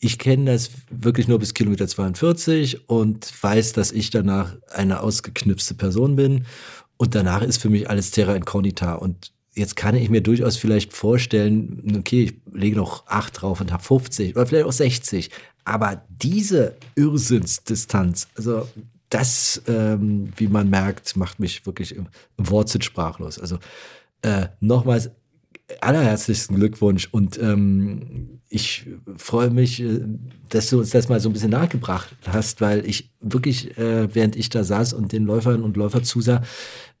ich 0.00 0.18
kenne 0.18 0.52
das 0.52 0.70
wirklich 0.90 1.28
nur 1.28 1.38
bis 1.38 1.54
Kilometer 1.54 1.86
42 1.86 2.88
und 2.88 3.30
weiß, 3.42 3.72
dass 3.74 3.92
ich 3.92 4.10
danach 4.10 4.56
eine 4.72 5.00
ausgeknipste 5.00 5.74
Person 5.74 6.16
bin. 6.16 6.46
Und 6.96 7.14
danach 7.14 7.42
ist 7.42 7.58
für 7.58 7.68
mich 7.68 7.90
alles 7.90 8.10
Terra 8.10 8.34
Incognita. 8.34 8.94
Und 8.94 9.32
jetzt 9.54 9.76
kann 9.76 9.96
ich 9.96 10.08
mir 10.08 10.22
durchaus 10.22 10.56
vielleicht 10.56 10.92
vorstellen, 10.92 11.96
okay, 11.98 12.24
ich 12.24 12.34
lege 12.54 12.76
noch 12.76 13.06
8 13.08 13.42
drauf 13.42 13.60
und 13.60 13.72
habe 13.72 13.82
50 13.82 14.36
oder 14.36 14.46
vielleicht 14.46 14.66
auch 14.66 14.72
60. 14.72 15.30
Aber 15.64 16.04
diese 16.08 16.76
Irrsinnsdistanz, 16.94 18.28
also 18.36 18.68
das, 19.10 19.62
ähm, 19.68 20.32
wie 20.36 20.48
man 20.48 20.68
merkt, 20.68 21.16
macht 21.16 21.38
mich 21.38 21.66
wirklich 21.66 21.94
im, 21.94 22.08
im 22.36 22.50
Wortsinn 22.50 22.82
sprachlos. 22.82 23.38
Also 23.38 23.58
äh, 24.22 24.48
nochmals 24.60 25.10
allerherzlichsten 25.80 26.56
Glückwunsch 26.56 27.08
und 27.10 27.38
ähm, 27.38 28.40
ich 28.48 28.86
freue 29.16 29.50
mich, 29.50 29.82
äh, 29.82 30.00
dass 30.48 30.70
du 30.70 30.78
uns 30.78 30.90
das 30.90 31.08
mal 31.08 31.20
so 31.20 31.28
ein 31.28 31.32
bisschen 31.32 31.50
nachgebracht 31.50 32.14
hast, 32.26 32.60
weil 32.60 32.86
ich 32.86 33.10
wirklich, 33.20 33.76
äh, 33.76 34.14
während 34.14 34.36
ich 34.36 34.48
da 34.48 34.62
saß 34.64 34.92
und 34.92 35.12
den 35.12 35.24
Läufern 35.24 35.62
und 35.62 35.76
Läufer 35.76 36.02
zusah, 36.02 36.42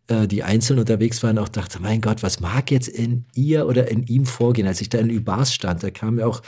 äh, 0.08 0.26
die 0.26 0.42
einzeln 0.42 0.78
unterwegs 0.78 1.22
waren, 1.22 1.38
auch 1.38 1.48
dachte, 1.48 1.80
mein 1.80 2.00
Gott, 2.00 2.22
was 2.22 2.40
mag 2.40 2.70
jetzt 2.70 2.88
in 2.88 3.24
ihr 3.34 3.66
oder 3.66 3.88
in 3.88 4.04
ihm 4.04 4.26
vorgehen? 4.26 4.66
Als 4.66 4.80
ich 4.80 4.88
da 4.88 4.98
in 4.98 5.08
Lübars 5.08 5.54
stand, 5.54 5.82
da 5.82 5.90
kamen 5.90 6.18
ja 6.18 6.26
auch 6.26 6.42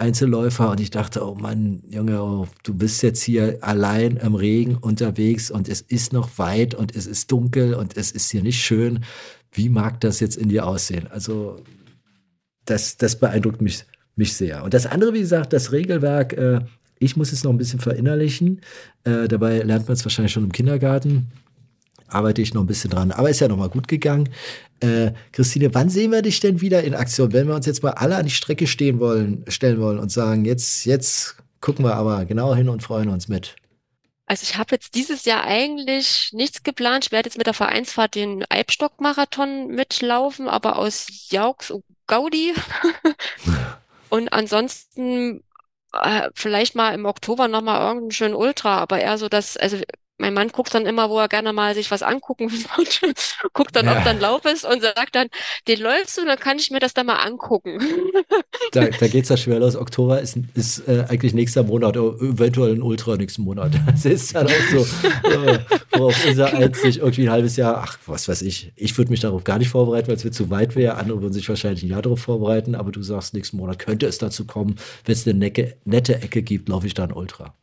Einzelläufer 0.00 0.70
und 0.70 0.80
ich 0.80 0.90
dachte, 0.90 1.24
oh 1.24 1.34
Mann, 1.34 1.82
Junge, 1.88 2.22
oh, 2.22 2.48
du 2.62 2.74
bist 2.74 3.02
jetzt 3.02 3.22
hier 3.22 3.58
allein 3.60 4.16
im 4.16 4.34
Regen 4.34 4.76
unterwegs 4.76 5.50
und 5.50 5.68
es 5.68 5.82
ist 5.82 6.12
noch 6.12 6.38
weit 6.38 6.74
und 6.74 6.96
es 6.96 7.06
ist 7.06 7.30
dunkel 7.30 7.74
und 7.74 7.96
es 7.96 8.10
ist 8.10 8.30
hier 8.30 8.42
nicht 8.42 8.62
schön. 8.62 9.04
Wie 9.52 9.68
mag 9.68 10.00
das 10.00 10.20
jetzt 10.20 10.36
in 10.36 10.48
dir 10.48 10.66
aussehen? 10.66 11.06
Also 11.08 11.62
das, 12.64 12.96
das 12.96 13.16
beeindruckt 13.16 13.60
mich, 13.60 13.84
mich 14.16 14.34
sehr. 14.34 14.64
Und 14.64 14.74
das 14.74 14.86
andere, 14.86 15.12
wie 15.12 15.20
gesagt, 15.20 15.52
das 15.52 15.72
Regelwerk, 15.72 16.32
äh, 16.32 16.60
ich 16.98 17.16
muss 17.16 17.32
es 17.32 17.44
noch 17.44 17.50
ein 17.50 17.58
bisschen 17.58 17.80
verinnerlichen. 17.80 18.60
Äh, 19.04 19.28
dabei 19.28 19.58
lernt 19.58 19.88
man 19.88 19.94
es 19.94 20.04
wahrscheinlich 20.04 20.32
schon 20.32 20.44
im 20.44 20.52
Kindergarten. 20.52 21.28
Arbeite 22.08 22.42
ich 22.42 22.54
noch 22.54 22.62
ein 22.62 22.66
bisschen 22.66 22.90
dran. 22.90 23.12
Aber 23.12 23.30
ist 23.30 23.40
ja 23.40 23.48
noch 23.48 23.56
mal 23.56 23.68
gut 23.68 23.88
gegangen. 23.88 24.28
Äh, 24.80 25.12
Christine, 25.32 25.74
wann 25.74 25.90
sehen 25.90 26.12
wir 26.12 26.22
dich 26.22 26.40
denn 26.40 26.60
wieder 26.60 26.82
in 26.82 26.94
Aktion? 26.94 27.32
Wenn 27.32 27.48
wir 27.48 27.54
uns 27.54 27.66
jetzt 27.66 27.82
mal 27.82 27.92
alle 27.92 28.16
an 28.16 28.24
die 28.24 28.30
Strecke 28.30 28.66
stehen 28.66 28.98
wollen, 28.98 29.44
stellen 29.48 29.80
wollen 29.80 29.98
und 29.98 30.10
sagen, 30.10 30.44
jetzt, 30.44 30.84
jetzt 30.86 31.36
gucken 31.60 31.84
wir 31.84 31.94
aber 31.94 32.24
genau 32.24 32.54
hin 32.54 32.68
und 32.68 32.82
freuen 32.82 33.08
uns 33.10 33.28
mit. 33.28 33.56
Also 34.26 34.44
ich 34.44 34.56
habe 34.56 34.76
jetzt 34.76 34.94
dieses 34.94 35.24
Jahr 35.24 35.44
eigentlich 35.44 36.30
nichts 36.32 36.62
geplant. 36.62 37.06
Ich 37.06 37.12
werde 37.12 37.28
jetzt 37.28 37.36
mit 37.36 37.48
der 37.48 37.54
Vereinsfahrt 37.54 38.14
den 38.14 38.44
Albstock-Marathon 38.48 39.68
mitlaufen, 39.68 40.48
aber 40.48 40.78
aus 40.78 41.08
Jaux 41.30 41.70
und 41.70 41.84
Gaudi. 42.06 42.54
Und 44.08 44.32
ansonsten 44.32 45.44
äh, 45.92 46.28
vielleicht 46.34 46.74
mal 46.74 46.94
im 46.94 47.06
Oktober 47.06 47.48
nochmal 47.48 47.80
irgendeinen 47.80 48.10
schönen 48.10 48.34
Ultra, 48.34 48.78
aber 48.78 49.00
eher 49.00 49.18
so, 49.18 49.28
dass, 49.28 49.56
also 49.56 49.78
mein 50.20 50.34
Mann 50.34 50.48
guckt 50.48 50.72
dann 50.74 50.86
immer, 50.86 51.10
wo 51.10 51.18
er 51.18 51.28
gerne 51.28 51.52
mal 51.52 51.74
sich 51.74 51.90
was 51.90 52.02
angucken 52.02 52.50
würde, 52.52 53.14
guckt 53.52 53.74
dann, 53.74 53.86
Ja. 53.86 53.98
ob 53.98 54.04
dann 54.04 54.20
Lauf 54.20 54.44
ist 54.44 54.64
und 54.64 54.82
sagt 54.82 55.14
dann, 55.14 55.28
den 55.66 55.80
läufst 55.80 56.18
du, 56.18 56.24
dann 56.24 56.38
kann 56.38 56.58
ich 56.58 56.70
mir 56.70 56.78
das 56.78 56.94
dann 56.94 57.06
mal 57.06 57.16
angucken. 57.16 57.80
Da, 58.72 58.86
da 58.86 59.08
geht 59.08 59.24
es 59.24 59.28
ja 59.30 59.36
schwer 59.36 59.58
los. 59.58 59.74
Oktober 59.74 60.20
ist, 60.20 60.36
ist 60.54 60.86
äh, 60.86 61.04
eigentlich 61.08 61.34
nächster 61.34 61.62
Monat, 61.64 61.96
oder 61.96 62.20
eventuell 62.22 62.72
ein 62.74 62.82
Ultra 62.82 63.16
nächsten 63.16 63.42
Monat. 63.42 63.72
Das 63.86 64.04
ist 64.04 64.34
dann 64.34 64.46
auch 64.46 64.50
so, 64.70 64.78
äh, 65.28 65.58
worauf 65.92 66.24
unser 66.26 66.54
eins 66.54 66.80
sich 66.80 66.98
irgendwie 66.98 67.24
ein 67.24 67.30
halbes 67.30 67.56
Jahr, 67.56 67.78
ach, 67.78 67.98
was 68.06 68.28
weiß 68.28 68.42
ich. 68.42 68.72
Ich 68.76 68.96
würde 68.96 69.10
mich 69.10 69.20
darauf 69.20 69.42
gar 69.44 69.58
nicht 69.58 69.70
vorbereiten, 69.70 70.08
weil 70.08 70.16
es 70.16 70.24
mir 70.24 70.30
zu 70.30 70.50
weit 70.50 70.76
wäre. 70.76 70.94
Andere 70.96 71.20
würden 71.20 71.32
sich 71.32 71.48
wahrscheinlich 71.48 71.82
ein 71.82 71.88
Jahr 71.88 72.02
darauf 72.02 72.20
vorbereiten, 72.20 72.74
aber 72.74 72.92
du 72.92 73.02
sagst, 73.02 73.34
nächsten 73.34 73.56
Monat 73.56 73.78
könnte 73.78 74.06
es 74.06 74.18
dazu 74.18 74.44
kommen, 74.46 74.76
wenn 75.04 75.12
es 75.14 75.26
eine 75.26 75.36
necke, 75.38 75.76
nette 75.84 76.22
Ecke 76.22 76.42
gibt, 76.42 76.68
laufe 76.68 76.86
ich 76.86 76.94
da 76.94 77.04
ein 77.04 77.12
Ultra. 77.12 77.54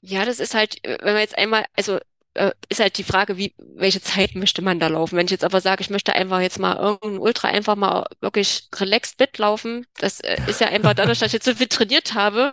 Ja, 0.00 0.24
das 0.24 0.40
ist 0.40 0.54
halt, 0.54 0.84
äh, 0.84 0.98
wenn 1.00 1.12
man 1.12 1.22
jetzt 1.22 1.36
einmal, 1.36 1.64
also 1.76 1.98
äh, 2.34 2.52
ist 2.68 2.80
halt 2.80 2.96
die 2.98 3.04
Frage, 3.04 3.36
wie, 3.36 3.54
welche 3.58 4.00
Zeit 4.00 4.34
möchte 4.34 4.62
man 4.62 4.78
da 4.80 4.86
laufen? 4.86 5.16
Wenn 5.16 5.26
ich 5.26 5.32
jetzt 5.32 5.44
aber 5.44 5.60
sage, 5.60 5.82
ich 5.82 5.90
möchte 5.90 6.14
einfach 6.14 6.40
jetzt 6.40 6.58
mal 6.58 6.76
irgendein 6.76 7.18
Ultra 7.18 7.48
einfach 7.48 7.76
mal 7.76 8.06
wirklich 8.20 8.68
relaxed 8.76 9.18
mitlaufen, 9.18 9.86
das 9.98 10.20
äh, 10.20 10.36
ist 10.46 10.60
ja 10.60 10.68
einfach 10.68 10.94
dadurch, 10.94 11.18
dass 11.18 11.28
ich 11.28 11.34
jetzt 11.34 11.44
so 11.44 11.54
viel 11.54 11.66
trainiert 11.66 12.14
habe. 12.14 12.52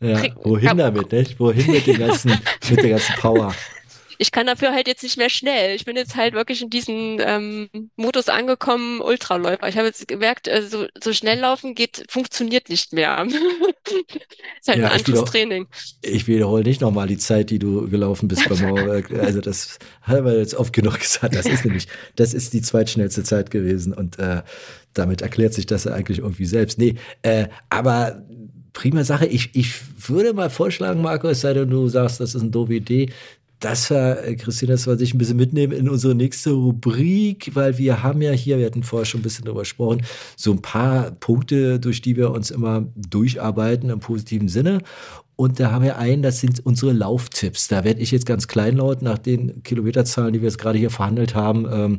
Ja, 0.00 0.22
wohin 0.44 0.76
damit, 0.76 1.10
nicht? 1.10 1.40
Wohin 1.40 1.70
mit, 1.70 1.86
den 1.86 1.98
ganzen, 1.98 2.30
mit 2.70 2.82
der 2.82 2.90
ganzen 2.90 3.14
Power? 3.16 3.54
Ich 4.18 4.32
kann 4.32 4.46
dafür 4.46 4.72
halt 4.72 4.88
jetzt 4.88 5.02
nicht 5.02 5.16
mehr 5.16 5.30
schnell. 5.30 5.74
Ich 5.76 5.84
bin 5.84 5.96
jetzt 5.96 6.16
halt 6.16 6.34
wirklich 6.34 6.60
in 6.62 6.70
diesem 6.70 7.18
ähm, 7.20 7.68
Modus 7.96 8.28
angekommen, 8.28 9.00
Ultraläufer. 9.00 9.68
Ich 9.68 9.76
habe 9.76 9.86
jetzt 9.86 10.08
gemerkt, 10.08 10.48
äh, 10.48 10.62
so, 10.62 10.86
so 11.02 11.12
schnell 11.12 11.38
laufen 11.38 11.74
geht, 11.74 12.04
funktioniert 12.08 12.68
nicht 12.68 12.92
mehr. 12.92 13.26
ist 13.26 14.68
halt 14.68 14.78
Ja, 14.78 14.88
ein 14.88 14.98
anderes 14.98 15.24
Training. 15.24 15.66
Ich 16.02 16.26
wiederhole 16.26 16.64
nicht 16.64 16.80
nochmal 16.80 17.06
die 17.06 17.18
Zeit, 17.18 17.50
die 17.50 17.58
du 17.58 17.88
gelaufen 17.88 18.28
bist 18.28 18.48
beim 18.48 18.60
Mauerwerk. 18.60 19.10
Also 19.28 19.40
das 19.40 19.78
haben 20.02 20.24
wir 20.24 20.38
jetzt 20.38 20.54
oft 20.54 20.72
genug 20.72 20.98
gesagt. 20.98 21.34
Das 21.34 21.46
ist 21.46 21.64
nämlich, 21.64 21.86
das 22.16 22.34
ist 22.34 22.52
die 22.54 22.62
zweitschnellste 22.62 23.24
Zeit 23.24 23.50
gewesen 23.50 23.92
und 23.92 24.18
äh, 24.18 24.42
damit 24.94 25.22
erklärt 25.22 25.54
sich 25.54 25.66
das 25.66 25.84
ja 25.84 25.92
eigentlich 25.92 26.18
irgendwie 26.18 26.46
selbst. 26.46 26.78
Nee, 26.78 26.96
äh, 27.22 27.48
aber 27.68 28.24
prima 28.72 29.04
Sache. 29.04 29.26
Ich, 29.26 29.54
ich 29.54 29.74
würde 30.08 30.32
mal 30.32 30.50
vorschlagen, 30.50 31.02
Marco, 31.02 31.28
es 31.28 31.40
sei 31.40 31.52
denn, 31.52 31.68
du 31.68 31.88
sagst, 31.88 32.20
das 32.20 32.34
ist 32.34 32.42
eine 32.42 32.50
doofe 32.50 32.74
Idee. 32.74 33.10
Das 33.60 33.90
war, 33.90 34.22
äh, 34.24 34.36
Christina, 34.36 34.72
das 34.72 34.86
wollte 34.86 35.04
ich 35.04 35.14
ein 35.14 35.18
bisschen 35.18 35.36
mitnehmen 35.36 35.72
in 35.72 35.88
unsere 35.88 36.14
nächste 36.14 36.50
Rubrik, 36.50 37.50
weil 37.54 37.78
wir 37.78 38.02
haben 38.02 38.22
ja 38.22 38.32
hier, 38.32 38.58
wir 38.58 38.66
hatten 38.66 38.82
vorher 38.82 39.06
schon 39.06 39.20
ein 39.20 39.22
bisschen 39.22 39.44
darüber 39.44 39.62
gesprochen, 39.62 40.02
so 40.36 40.52
ein 40.52 40.62
paar 40.62 41.10
Punkte, 41.12 41.80
durch 41.80 42.00
die 42.00 42.16
wir 42.16 42.30
uns 42.30 42.50
immer 42.50 42.86
durcharbeiten 42.96 43.90
im 43.90 44.00
positiven 44.00 44.48
Sinne. 44.48 44.80
Und 45.34 45.60
da 45.60 45.70
haben 45.70 45.84
wir 45.84 45.98
einen, 45.98 46.22
das 46.22 46.40
sind 46.40 46.64
unsere 46.66 46.92
Lauftipps. 46.92 47.68
Da 47.68 47.84
werde 47.84 48.00
ich 48.00 48.10
jetzt 48.10 48.26
ganz 48.26 48.48
kleinlaut 48.48 49.02
nach 49.02 49.18
den 49.18 49.62
Kilometerzahlen, 49.62 50.32
die 50.32 50.40
wir 50.40 50.48
jetzt 50.48 50.58
gerade 50.58 50.78
hier 50.78 50.90
verhandelt 50.90 51.34
haben. 51.34 51.66
Ähm, 51.70 51.98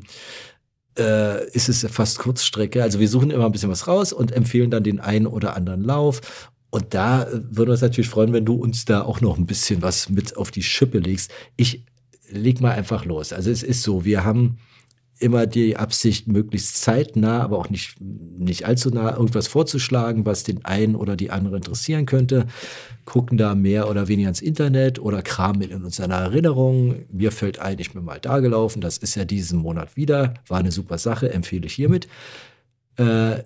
äh, 0.97 1.49
ist 1.51 1.69
es 1.69 1.85
fast 1.89 2.19
Kurzstrecke. 2.19 2.83
Also 2.83 2.99
wir 2.99 3.07
suchen 3.07 3.31
immer 3.31 3.45
ein 3.45 3.51
bisschen 3.53 3.69
was 3.69 3.87
raus 3.87 4.11
und 4.11 4.33
empfehlen 4.33 4.71
dann 4.71 4.83
den 4.83 4.99
einen 4.99 5.25
oder 5.25 5.55
anderen 5.55 5.83
Lauf. 5.83 6.19
Und 6.69 6.93
da 6.93 7.27
würden 7.31 7.67
wir 7.67 7.71
uns 7.71 7.81
natürlich 7.81 8.09
freuen, 8.09 8.33
wenn 8.33 8.45
du 8.45 8.53
uns 8.53 8.85
da 8.85 9.01
auch 9.01 9.21
noch 9.21 9.37
ein 9.37 9.45
bisschen 9.45 9.81
was 9.81 10.09
mit 10.09 10.37
auf 10.37 10.51
die 10.51 10.63
Schippe 10.63 10.99
legst. 10.99 11.31
Ich 11.55 11.83
leg 12.29 12.61
mal 12.61 12.71
einfach 12.71 13.05
los. 13.05 13.33
Also 13.33 13.49
es 13.49 13.63
ist 13.63 13.81
so, 13.81 14.05
wir 14.05 14.23
haben 14.23 14.57
immer 15.19 15.45
die 15.47 15.75
Absicht, 15.75 16.27
möglichst 16.27 16.77
zeitnah, 16.77 17.41
aber 17.41 17.57
auch 17.57 17.69
nicht, 17.69 17.99
nicht 17.99 18.65
allzu 18.65 18.89
nah 18.89 19.11
irgendwas 19.11 19.47
vorzuschlagen, 19.47 20.25
was 20.25 20.43
den 20.43 20.63
einen 20.63 20.95
oder 20.95 21.17
die 21.17 21.29
andere 21.29 21.57
interessieren 21.57 22.05
könnte. 22.05 22.47
Gucken 23.03 23.37
da 23.37 23.53
mehr 23.53 23.89
oder 23.89 24.07
weniger 24.07 24.29
ins 24.29 24.41
Internet 24.41 24.99
oder 24.99 25.21
kramen 25.21 25.61
in 25.61 25.83
unserer 25.83 26.13
Erinnerung. 26.13 27.05
Mir 27.11 27.31
fällt 27.31 27.59
ein, 27.59 27.79
ich 27.79 27.91
bin 27.91 28.05
mal 28.05 28.19
da 28.19 28.39
gelaufen, 28.39 28.79
das 28.79 28.97
ist 28.97 29.15
ja 29.15 29.25
diesen 29.25 29.59
Monat 29.59 29.97
wieder, 29.97 30.35
war 30.47 30.59
eine 30.59 30.71
super 30.71 30.97
Sache, 30.97 31.33
empfehle 31.33 31.67
ich 31.67 31.73
hiermit. 31.73 32.07
Äh, 32.95 33.43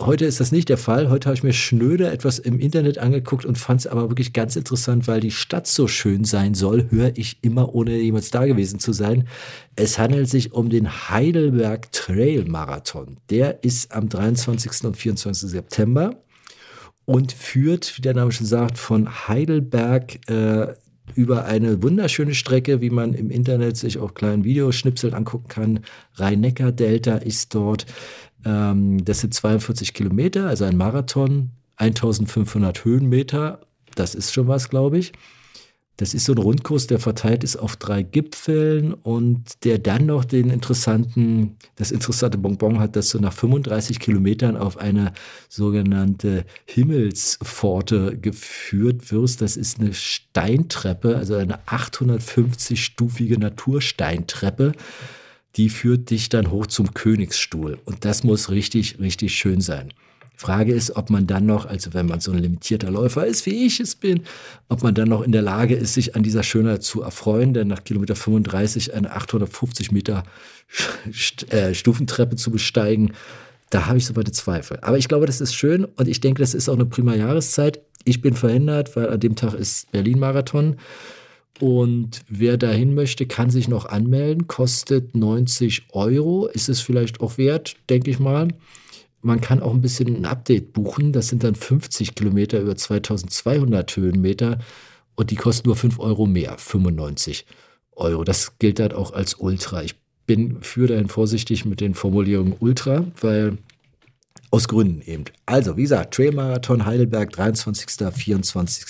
Heute 0.00 0.24
ist 0.24 0.40
das 0.40 0.50
nicht 0.50 0.68
der 0.68 0.76
Fall. 0.76 1.08
Heute 1.08 1.28
habe 1.28 1.36
ich 1.36 1.44
mir 1.44 1.52
schnöde 1.52 2.10
etwas 2.10 2.40
im 2.40 2.58
Internet 2.58 2.98
angeguckt 2.98 3.44
und 3.44 3.58
fand 3.58 3.80
es 3.80 3.86
aber 3.86 4.10
wirklich 4.10 4.32
ganz 4.32 4.56
interessant, 4.56 5.06
weil 5.06 5.20
die 5.20 5.30
Stadt 5.30 5.68
so 5.68 5.86
schön 5.86 6.24
sein 6.24 6.54
soll, 6.54 6.90
höre 6.90 7.12
ich 7.16 7.38
immer, 7.42 7.76
ohne 7.76 7.96
jemals 7.96 8.30
da 8.30 8.44
gewesen 8.44 8.80
zu 8.80 8.92
sein. 8.92 9.28
Es 9.76 9.96
handelt 9.96 10.28
sich 10.28 10.52
um 10.52 10.68
den 10.68 10.90
Heidelberg 11.10 11.92
Trail 11.92 12.44
Marathon. 12.44 13.18
Der 13.30 13.62
ist 13.62 13.92
am 13.92 14.08
23. 14.08 14.84
und 14.84 14.96
24. 14.96 15.48
September 15.48 16.16
und 17.04 17.30
führt, 17.30 17.96
wie 17.96 18.02
der 18.02 18.14
Name 18.14 18.32
schon 18.32 18.46
sagt, 18.46 18.78
von 18.78 19.28
Heidelberg 19.28 20.28
äh, 20.28 20.74
über 21.14 21.44
eine 21.44 21.82
wunderschöne 21.82 22.34
Strecke, 22.34 22.80
wie 22.80 22.90
man 22.90 23.14
im 23.14 23.30
Internet 23.30 23.76
sich 23.76 23.98
auf 23.98 24.14
kleinen 24.14 24.42
Videoschnipseln 24.42 25.14
angucken 25.14 25.48
kann. 25.48 25.80
Rhein-Neckar-Delta 26.14 27.16
ist 27.18 27.54
dort. 27.54 27.86
Ähm, 28.44 29.04
das 29.04 29.20
sind 29.20 29.34
42 29.34 29.94
Kilometer, 29.94 30.46
also 30.48 30.64
ein 30.64 30.76
Marathon, 30.76 31.50
1500 31.76 32.84
Höhenmeter. 32.84 33.60
Das 33.94 34.14
ist 34.14 34.32
schon 34.32 34.48
was, 34.48 34.68
glaube 34.68 34.98
ich. 34.98 35.12
Das 35.96 36.12
ist 36.12 36.24
so 36.24 36.32
ein 36.32 36.38
Rundkurs, 36.38 36.88
der 36.88 36.98
verteilt 36.98 37.44
ist 37.44 37.54
auf 37.54 37.76
drei 37.76 38.02
Gipfeln 38.02 38.94
und 38.94 39.64
der 39.64 39.78
dann 39.78 40.06
noch 40.06 40.24
den 40.24 40.50
interessanten, 40.50 41.56
das 41.76 41.92
interessante 41.92 42.36
Bonbon 42.36 42.80
hat, 42.80 42.96
dass 42.96 43.10
du 43.10 43.20
nach 43.20 43.32
35 43.32 44.00
Kilometern 44.00 44.56
auf 44.56 44.76
eine 44.76 45.12
sogenannte 45.48 46.46
Himmelspforte 46.64 48.18
geführt 48.18 49.12
wirst. 49.12 49.40
Das 49.40 49.56
ist 49.56 49.78
eine 49.78 49.94
Steintreppe, 49.94 51.16
also 51.16 51.36
eine 51.36 51.60
850-stufige 51.66 53.38
Natursteintreppe 53.38 54.72
die 55.56 55.68
führt 55.68 56.10
dich 56.10 56.28
dann 56.28 56.50
hoch 56.50 56.66
zum 56.66 56.94
Königsstuhl. 56.94 57.78
Und 57.84 58.04
das 58.04 58.24
muss 58.24 58.50
richtig, 58.50 58.98
richtig 58.98 59.34
schön 59.34 59.60
sein. 59.60 59.92
Frage 60.36 60.72
ist, 60.72 60.96
ob 60.96 61.10
man 61.10 61.28
dann 61.28 61.46
noch, 61.46 61.64
also 61.64 61.94
wenn 61.94 62.06
man 62.06 62.20
so 62.20 62.32
ein 62.32 62.38
limitierter 62.38 62.90
Läufer 62.90 63.24
ist, 63.24 63.46
wie 63.46 63.66
ich 63.66 63.78
es 63.78 63.94
bin, 63.94 64.22
ob 64.68 64.82
man 64.82 64.94
dann 64.94 65.08
noch 65.08 65.22
in 65.22 65.30
der 65.30 65.42
Lage 65.42 65.76
ist, 65.76 65.94
sich 65.94 66.16
an 66.16 66.24
dieser 66.24 66.42
Schönheit 66.42 66.82
zu 66.82 67.02
erfreuen, 67.02 67.54
denn 67.54 67.68
nach 67.68 67.84
Kilometer 67.84 68.16
35 68.16 68.94
eine 68.94 69.12
850 69.12 69.92
Meter 69.92 70.24
äh, 71.50 71.72
Stufentreppe 71.72 72.34
zu 72.34 72.50
besteigen, 72.50 73.12
da 73.70 73.86
habe 73.86 73.98
ich 73.98 74.06
so 74.06 74.14
meine 74.14 74.32
Zweifel. 74.32 74.78
Aber 74.82 74.98
ich 74.98 75.08
glaube, 75.08 75.26
das 75.26 75.40
ist 75.40 75.54
schön 75.54 75.84
und 75.84 76.08
ich 76.08 76.20
denke, 76.20 76.42
das 76.42 76.54
ist 76.54 76.68
auch 76.68 76.74
eine 76.74 76.86
prima 76.86 77.14
Jahreszeit. 77.14 77.80
Ich 78.04 78.20
bin 78.20 78.34
verhindert, 78.34 78.96
weil 78.96 79.08
an 79.08 79.20
dem 79.20 79.36
Tag 79.36 79.54
ist 79.54 79.90
Berlin-Marathon. 79.92 80.76
Und 81.60 82.24
wer 82.28 82.56
dahin 82.56 82.94
möchte, 82.94 83.26
kann 83.26 83.50
sich 83.50 83.68
noch 83.68 83.86
anmelden, 83.86 84.48
kostet 84.48 85.14
90 85.14 85.86
Euro. 85.92 86.46
Ist 86.48 86.68
es 86.68 86.80
vielleicht 86.80 87.20
auch 87.20 87.38
wert, 87.38 87.76
denke 87.88 88.10
ich 88.10 88.18
mal. 88.18 88.48
Man 89.22 89.40
kann 89.40 89.62
auch 89.62 89.72
ein 89.72 89.80
bisschen 89.80 90.14
ein 90.16 90.26
Update 90.26 90.72
buchen. 90.72 91.12
Das 91.12 91.28
sind 91.28 91.44
dann 91.44 91.54
50 91.54 92.14
Kilometer 92.14 92.60
über 92.60 92.76
2200 92.76 93.96
Höhenmeter 93.96 94.58
und 95.14 95.30
die 95.30 95.36
kosten 95.36 95.68
nur 95.68 95.76
5 95.76 95.98
Euro 96.00 96.26
mehr, 96.26 96.58
95 96.58 97.46
Euro. 97.92 98.24
Das 98.24 98.58
gilt 98.58 98.80
dann 98.80 98.92
auch 98.92 99.12
als 99.12 99.34
Ultra. 99.34 99.82
Ich 99.82 99.94
bin 100.26 100.60
für 100.60 100.88
dahin 100.88 101.08
vorsichtig 101.08 101.64
mit 101.64 101.80
den 101.80 101.94
Formulierungen 101.94 102.56
Ultra, 102.58 103.06
weil 103.20 103.58
aus 104.50 104.68
Gründen 104.68 105.02
eben. 105.02 105.24
Also, 105.46 105.76
wie 105.76 105.82
gesagt, 105.82 106.14
Trailmarathon 106.14 106.86
Heidelberg, 106.86 107.32
23. 107.32 108.12
24. 108.12 108.84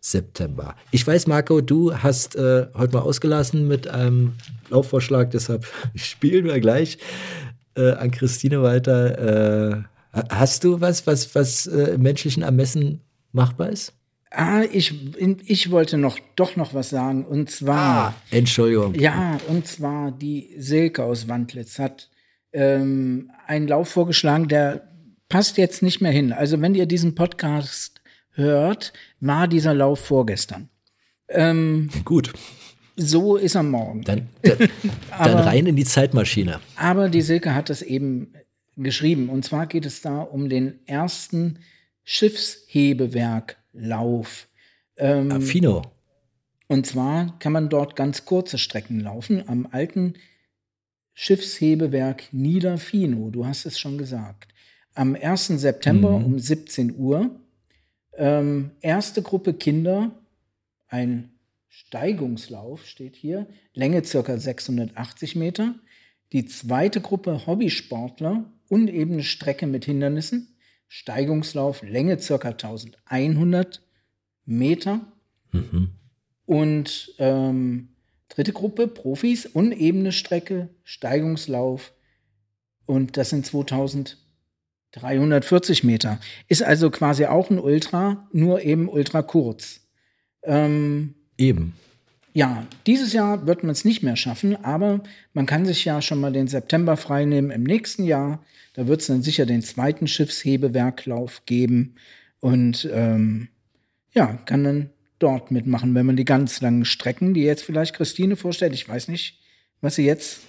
September. 0.00 0.76
Ich 0.90 1.06
weiß, 1.06 1.26
Marco, 1.26 1.60
du 1.60 1.94
hast 1.94 2.34
äh, 2.34 2.66
heute 2.74 2.94
mal 2.94 3.02
ausgelassen 3.02 3.68
mit 3.68 3.86
einem 3.86 4.32
Laufvorschlag, 4.70 5.30
deshalb 5.30 5.66
spielen 5.94 6.46
wir 6.46 6.58
gleich 6.60 6.98
äh, 7.76 7.92
an 7.92 8.10
Christine 8.10 8.62
weiter. 8.62 9.84
Äh, 10.14 10.22
hast 10.30 10.64
du 10.64 10.80
was, 10.80 11.06
was, 11.06 11.34
was 11.34 11.66
äh, 11.66 11.94
im 11.94 12.02
menschlichen 12.02 12.42
Ermessen 12.42 13.00
machbar 13.32 13.68
ist? 13.68 13.92
Ah, 14.32 14.62
ich, 14.72 14.94
ich 15.46 15.70
wollte 15.72 15.98
noch 15.98 16.18
doch 16.36 16.54
noch 16.54 16.72
was 16.72 16.90
sagen. 16.90 17.24
Und 17.24 17.50
zwar. 17.50 18.08
Ah, 18.08 18.14
Entschuldigung. 18.30 18.94
Ja, 18.94 19.38
und 19.48 19.66
zwar 19.66 20.12
die 20.12 20.54
Silke 20.56 21.02
aus 21.02 21.26
Wandlitz 21.26 21.78
hat 21.80 22.08
ähm, 22.52 23.30
einen 23.46 23.66
Lauf 23.66 23.88
vorgeschlagen, 23.88 24.46
der 24.46 24.88
passt 25.28 25.58
jetzt 25.58 25.82
nicht 25.82 26.00
mehr 26.00 26.12
hin. 26.12 26.32
Also, 26.32 26.60
wenn 26.60 26.76
ihr 26.76 26.86
diesen 26.86 27.16
Podcast 27.16 27.99
hört, 28.32 28.92
war 29.20 29.48
dieser 29.48 29.74
Lauf 29.74 30.00
vorgestern. 30.00 30.68
Ähm, 31.28 31.90
Gut. 32.04 32.32
So 32.96 33.36
ist 33.36 33.54
er 33.54 33.62
morgen. 33.62 34.02
Dann, 34.02 34.28
dann, 34.42 34.58
dann 34.68 34.70
aber, 35.10 35.46
rein 35.46 35.66
in 35.66 35.76
die 35.76 35.84
Zeitmaschine. 35.84 36.58
Aber 36.76 37.08
die 37.08 37.22
Silke 37.22 37.54
hat 37.54 37.70
das 37.70 37.82
eben 37.82 38.34
geschrieben. 38.76 39.28
Und 39.28 39.44
zwar 39.44 39.66
geht 39.66 39.86
es 39.86 40.02
da 40.02 40.20
um 40.20 40.48
den 40.48 40.80
ersten 40.86 41.60
Schiffshebewerklauf. 42.04 44.48
Ähm, 44.96 45.32
Affino. 45.32 45.82
Und 46.68 46.86
zwar 46.86 47.36
kann 47.38 47.52
man 47.52 47.68
dort 47.68 47.96
ganz 47.96 48.24
kurze 48.24 48.56
Strecken 48.58 49.00
laufen 49.00 49.48
am 49.48 49.66
alten 49.70 50.14
Schiffshebewerk 51.14 52.32
Niederfino. 52.32 53.30
Du 53.30 53.46
hast 53.46 53.66
es 53.66 53.78
schon 53.78 53.98
gesagt. 53.98 54.48
Am 54.94 55.14
1. 55.14 55.48
September 55.48 56.18
mhm. 56.18 56.24
um 56.24 56.38
17 56.38 56.96
Uhr 56.96 57.30
ähm, 58.20 58.72
erste 58.82 59.22
Gruppe 59.22 59.54
Kinder, 59.54 60.12
ein 60.88 61.30
Steigungslauf 61.68 62.86
steht 62.86 63.16
hier, 63.16 63.46
Länge 63.72 64.02
ca. 64.02 64.38
680 64.38 65.36
Meter. 65.36 65.74
Die 66.32 66.44
zweite 66.44 67.00
Gruppe 67.00 67.46
Hobbysportler, 67.46 68.44
unebene 68.68 69.22
Strecke 69.22 69.66
mit 69.66 69.86
Hindernissen, 69.86 70.54
Steigungslauf, 70.86 71.82
Länge 71.82 72.18
ca. 72.18 72.34
1100 72.36 73.82
Meter. 74.44 75.00
Mhm. 75.52 75.92
Und 76.44 77.14
ähm, 77.18 77.88
dritte 78.28 78.52
Gruppe 78.52 78.86
Profis, 78.86 79.46
unebene 79.46 80.12
Strecke, 80.12 80.68
Steigungslauf. 80.84 81.92
Und 82.84 83.16
das 83.16 83.30
sind 83.30 83.46
2000 83.46 84.18
340 84.92 85.84
Meter. 85.84 86.18
Ist 86.48 86.62
also 86.62 86.90
quasi 86.90 87.26
auch 87.26 87.50
ein 87.50 87.58
Ultra, 87.58 88.28
nur 88.32 88.62
eben 88.62 88.88
ultra 88.88 89.22
kurz. 89.22 89.80
Ähm, 90.42 91.14
eben. 91.38 91.74
Ja, 92.32 92.66
dieses 92.86 93.12
Jahr 93.12 93.46
wird 93.46 93.62
man 93.62 93.72
es 93.72 93.84
nicht 93.84 94.02
mehr 94.02 94.16
schaffen, 94.16 94.64
aber 94.64 95.02
man 95.32 95.46
kann 95.46 95.66
sich 95.66 95.84
ja 95.84 96.00
schon 96.00 96.20
mal 96.20 96.32
den 96.32 96.46
September 96.46 96.96
freinehmen 96.96 97.50
im 97.50 97.64
nächsten 97.64 98.04
Jahr. 98.04 98.44
Da 98.74 98.86
wird 98.86 99.00
es 99.00 99.08
dann 99.08 99.22
sicher 99.22 99.46
den 99.46 99.62
zweiten 99.62 100.06
Schiffshebewerklauf 100.06 101.44
geben 101.44 101.96
und 102.38 102.88
ähm, 102.92 103.48
ja, 104.12 104.38
kann 104.44 104.64
dann 104.64 104.90
dort 105.18 105.50
mitmachen, 105.50 105.94
wenn 105.94 106.06
man 106.06 106.16
die 106.16 106.24
ganz 106.24 106.60
langen 106.60 106.84
Strecken, 106.84 107.34
die 107.34 107.42
jetzt 107.42 107.62
vielleicht 107.62 107.94
Christine 107.94 108.36
vorstellt, 108.36 108.74
ich 108.74 108.88
weiß 108.88 109.08
nicht, 109.08 109.40
was 109.80 109.96
sie 109.96 110.06
jetzt 110.06 110.40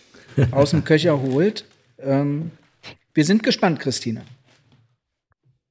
aus 0.51 0.71
dem 0.71 0.83
Köcher 0.83 1.21
holt, 1.21 1.65
ähm, 1.99 2.51
wir 3.13 3.25
sind 3.25 3.43
gespannt, 3.43 3.79
Christine. 3.79 4.25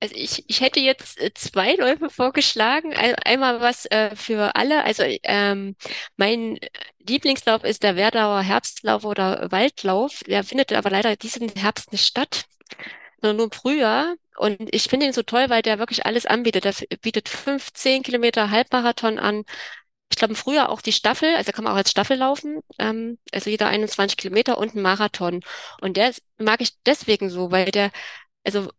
Also 0.02 0.14
ich, 0.16 0.44
ich 0.48 0.62
hätte 0.62 0.80
jetzt 0.80 1.20
äh, 1.20 1.32
zwei 1.34 1.74
Läufe 1.74 2.08
vorgeschlagen. 2.08 2.94
Einmal 2.94 3.60
was 3.60 3.84
äh, 3.86 4.16
für 4.16 4.56
alle. 4.56 4.82
Also 4.84 5.02
ähm, 5.22 5.76
mein 6.16 6.58
Lieblingslauf 7.06 7.64
ist 7.64 7.82
der 7.82 7.96
Werdauer 7.96 8.40
Herbstlauf 8.40 9.04
oder 9.04 9.50
Waldlauf. 9.50 10.22
Der 10.26 10.42
findet 10.42 10.72
aber 10.72 10.90
leider 10.90 11.16
diesen 11.16 11.50
Herbst 11.50 11.92
nicht 11.92 12.06
statt, 12.06 12.46
sondern 13.20 13.36
nur 13.36 13.46
im 13.46 13.52
Frühjahr. 13.52 14.14
Und 14.38 14.74
ich 14.74 14.84
finde 14.84 15.04
ihn 15.04 15.12
so 15.12 15.22
toll, 15.22 15.50
weil 15.50 15.60
der 15.60 15.78
wirklich 15.78 16.06
alles 16.06 16.24
anbietet. 16.24 16.64
Der 16.64 16.74
bietet 17.02 17.28
15 17.28 18.02
Kilometer 18.02 18.50
Halbmarathon 18.50 19.18
an, 19.18 19.44
ich 20.10 20.16
glaube, 20.16 20.34
früher 20.34 20.68
auch 20.70 20.82
die 20.82 20.92
Staffel, 20.92 21.34
also 21.36 21.52
kann 21.52 21.64
man 21.64 21.72
auch 21.72 21.76
als 21.78 21.90
Staffel 21.90 22.16
laufen, 22.18 22.60
ähm, 22.78 23.18
also 23.32 23.50
jeder 23.50 23.68
21 23.68 24.16
Kilometer 24.18 24.58
und 24.58 24.74
ein 24.74 24.82
Marathon. 24.82 25.42
Und 25.80 25.96
der 25.96 26.12
mag 26.38 26.60
ich 26.60 26.72
deswegen 26.84 27.30
so, 27.30 27.50
weil 27.52 27.70
der, 27.70 27.92
also 28.44 28.70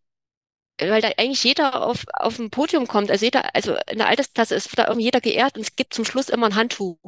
weil 0.80 1.00
da 1.02 1.10
eigentlich 1.16 1.44
jeder 1.44 1.86
auf, 1.86 2.04
auf 2.14 2.38
ein 2.38 2.50
Podium 2.50 2.86
kommt. 2.88 3.10
Also 3.10 3.24
jeder, 3.24 3.54
also 3.54 3.76
in 3.90 3.98
der 3.98 4.08
Altersklasse 4.08 4.54
ist 4.54 4.76
da 4.76 4.84
irgendwie 4.86 5.04
jeder 5.04 5.20
geehrt 5.20 5.56
und 5.56 5.62
es 5.62 5.76
gibt 5.76 5.94
zum 5.94 6.04
Schluss 6.04 6.28
immer 6.28 6.46
ein 6.46 6.56
Handtuch. 6.56 6.98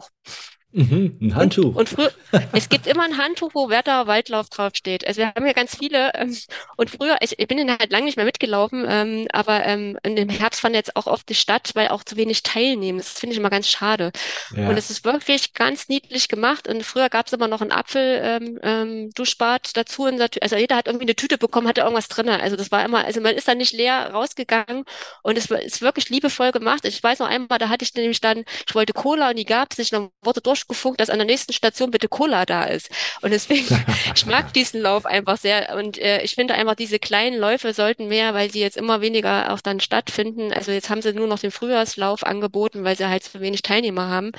Mhm, 0.74 1.18
ein 1.20 1.34
Handtuch. 1.36 1.76
Und 1.76 1.88
früher, 1.88 2.12
es 2.52 2.68
gibt 2.68 2.88
immer 2.88 3.04
ein 3.04 3.16
Handtuch, 3.16 3.50
wo 3.54 3.68
Werder 3.70 4.08
Waldlauf 4.08 4.48
draufsteht. 4.50 5.06
Also 5.06 5.20
wir 5.20 5.28
haben 5.28 5.46
ja 5.46 5.52
ganz 5.52 5.76
viele, 5.76 6.12
ähm, 6.14 6.36
und 6.76 6.90
früher, 6.90 7.16
ich, 7.20 7.38
ich 7.38 7.46
bin 7.46 7.58
dann 7.58 7.78
halt 7.78 7.92
lange 7.92 8.06
nicht 8.06 8.16
mehr 8.16 8.26
mitgelaufen, 8.26 8.84
ähm, 8.88 9.28
aber 9.32 9.64
ähm, 9.64 9.98
in 10.02 10.16
dem 10.16 10.28
Herbst 10.28 10.60
fand 10.60 10.74
jetzt 10.74 10.96
auch 10.96 11.06
oft 11.06 11.28
die 11.28 11.36
Stadt, 11.36 11.70
weil 11.74 11.88
auch 11.88 12.02
zu 12.02 12.16
wenig 12.16 12.42
teilnehmen. 12.42 12.98
Das 12.98 13.10
finde 13.10 13.34
ich 13.34 13.38
immer 13.38 13.50
ganz 13.50 13.68
schade. 13.68 14.10
Ja. 14.54 14.68
Und 14.68 14.76
es 14.76 14.90
ist 14.90 15.04
wirklich 15.04 15.54
ganz 15.54 15.88
niedlich 15.88 16.26
gemacht. 16.28 16.66
Und 16.66 16.82
früher 16.82 17.08
gab 17.08 17.26
es 17.26 17.32
immer 17.32 17.46
noch 17.46 17.62
ein 17.62 17.70
Apfel, 17.72 18.20
ähm, 18.22 18.58
ähm, 18.62 19.10
dazu. 19.14 20.04
Also 20.40 20.56
jeder 20.56 20.76
hat 20.76 20.86
irgendwie 20.88 21.04
eine 21.04 21.14
Tüte 21.14 21.38
bekommen, 21.38 21.68
hatte 21.68 21.82
irgendwas 21.82 22.08
drin. 22.08 22.28
Also 22.28 22.56
das 22.56 22.72
war 22.72 22.84
immer, 22.84 23.04
also 23.04 23.20
man 23.20 23.36
ist 23.36 23.46
dann 23.46 23.58
nicht 23.58 23.72
leer 23.72 24.10
rausgegangen. 24.12 24.84
Und 25.22 25.38
es 25.38 25.50
ist 25.50 25.82
wirklich 25.82 26.08
liebevoll 26.10 26.50
gemacht. 26.50 26.84
Ich 26.84 27.02
weiß 27.02 27.20
noch 27.20 27.28
einmal, 27.28 27.58
da 27.58 27.68
hatte 27.68 27.84
ich 27.84 27.94
nämlich 27.94 28.20
dann, 28.20 28.44
ich 28.66 28.74
wollte 28.74 28.92
Cola 28.92 29.30
und 29.30 29.36
die 29.36 29.44
gab 29.44 29.72
es 29.72 29.78
nicht. 29.78 29.92
Und 29.92 30.00
dann 30.00 30.10
wurde 30.22 30.40
durchgefunkt, 30.66 31.00
dass 31.00 31.10
an 31.10 31.18
der 31.18 31.26
nächsten 31.26 31.52
Station 31.52 31.90
bitte 31.90 32.08
Cola 32.08 32.44
da 32.46 32.64
ist. 32.64 32.90
Und 33.22 33.30
deswegen, 33.32 33.66
ich 34.14 34.26
mag 34.26 34.52
diesen 34.52 34.80
Lauf 34.80 35.06
einfach 35.06 35.38
sehr. 35.38 35.74
Und 35.76 35.98
äh, 35.98 36.22
ich 36.22 36.34
finde 36.34 36.54
einfach, 36.54 36.74
diese 36.74 36.98
kleinen 36.98 37.38
Läufe 37.38 37.72
sollten 37.72 38.08
mehr, 38.08 38.34
weil 38.34 38.50
sie 38.50 38.60
jetzt 38.60 38.76
immer 38.76 39.00
weniger 39.00 39.52
auch 39.52 39.60
dann 39.60 39.80
stattfinden. 39.80 40.52
Also 40.52 40.72
jetzt 40.72 40.90
haben 40.90 41.02
sie 41.02 41.12
nur 41.12 41.26
noch 41.26 41.38
den 41.38 41.50
Frühjahrslauf 41.50 42.24
angeboten, 42.24 42.84
weil 42.84 42.96
sie 42.96 43.06
halt 43.06 43.24
zu 43.24 43.40
wenig 43.40 43.62
Teilnehmer 43.62 44.08
haben 44.08 44.32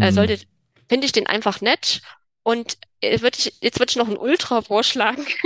äh, 0.00 0.10
Mhm. 0.10 0.12
sollte, 0.12 0.38
finde 0.88 1.06
ich 1.06 1.12
den 1.12 1.26
einfach 1.26 1.60
nett. 1.60 2.00
Und 2.42 2.78
äh, 3.00 3.20
würd 3.20 3.38
ich, 3.38 3.52
jetzt 3.60 3.78
würde 3.78 3.90
ich 3.90 3.96
noch 3.96 4.08
einen 4.08 4.16
Ultra 4.16 4.62
vorschlagen. 4.62 5.26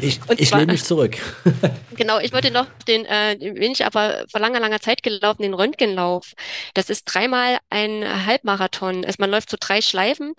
Ich, 0.00 0.18
ich 0.38 0.48
zwar- 0.48 0.60
lehne 0.60 0.72
mich 0.72 0.84
zurück. 0.84 1.16
Genau, 1.96 2.18
ich 2.18 2.32
wollte 2.32 2.50
noch 2.50 2.66
den, 2.88 3.04
äh, 3.04 3.36
den 3.38 3.54
bin 3.54 3.70
ich 3.70 3.86
aber 3.86 4.24
vor 4.28 4.40
langer, 4.40 4.58
langer 4.58 4.80
Zeit 4.80 5.04
gelaufen, 5.04 5.42
den 5.42 5.54
Röntgenlauf. 5.54 6.32
Das 6.74 6.90
ist 6.90 7.04
dreimal 7.04 7.58
ein 7.70 8.26
Halbmarathon. 8.26 9.04
Also 9.04 9.16
man 9.20 9.30
läuft 9.30 9.48
so 9.48 9.56
drei 9.60 9.80
Schleifen 9.80 10.34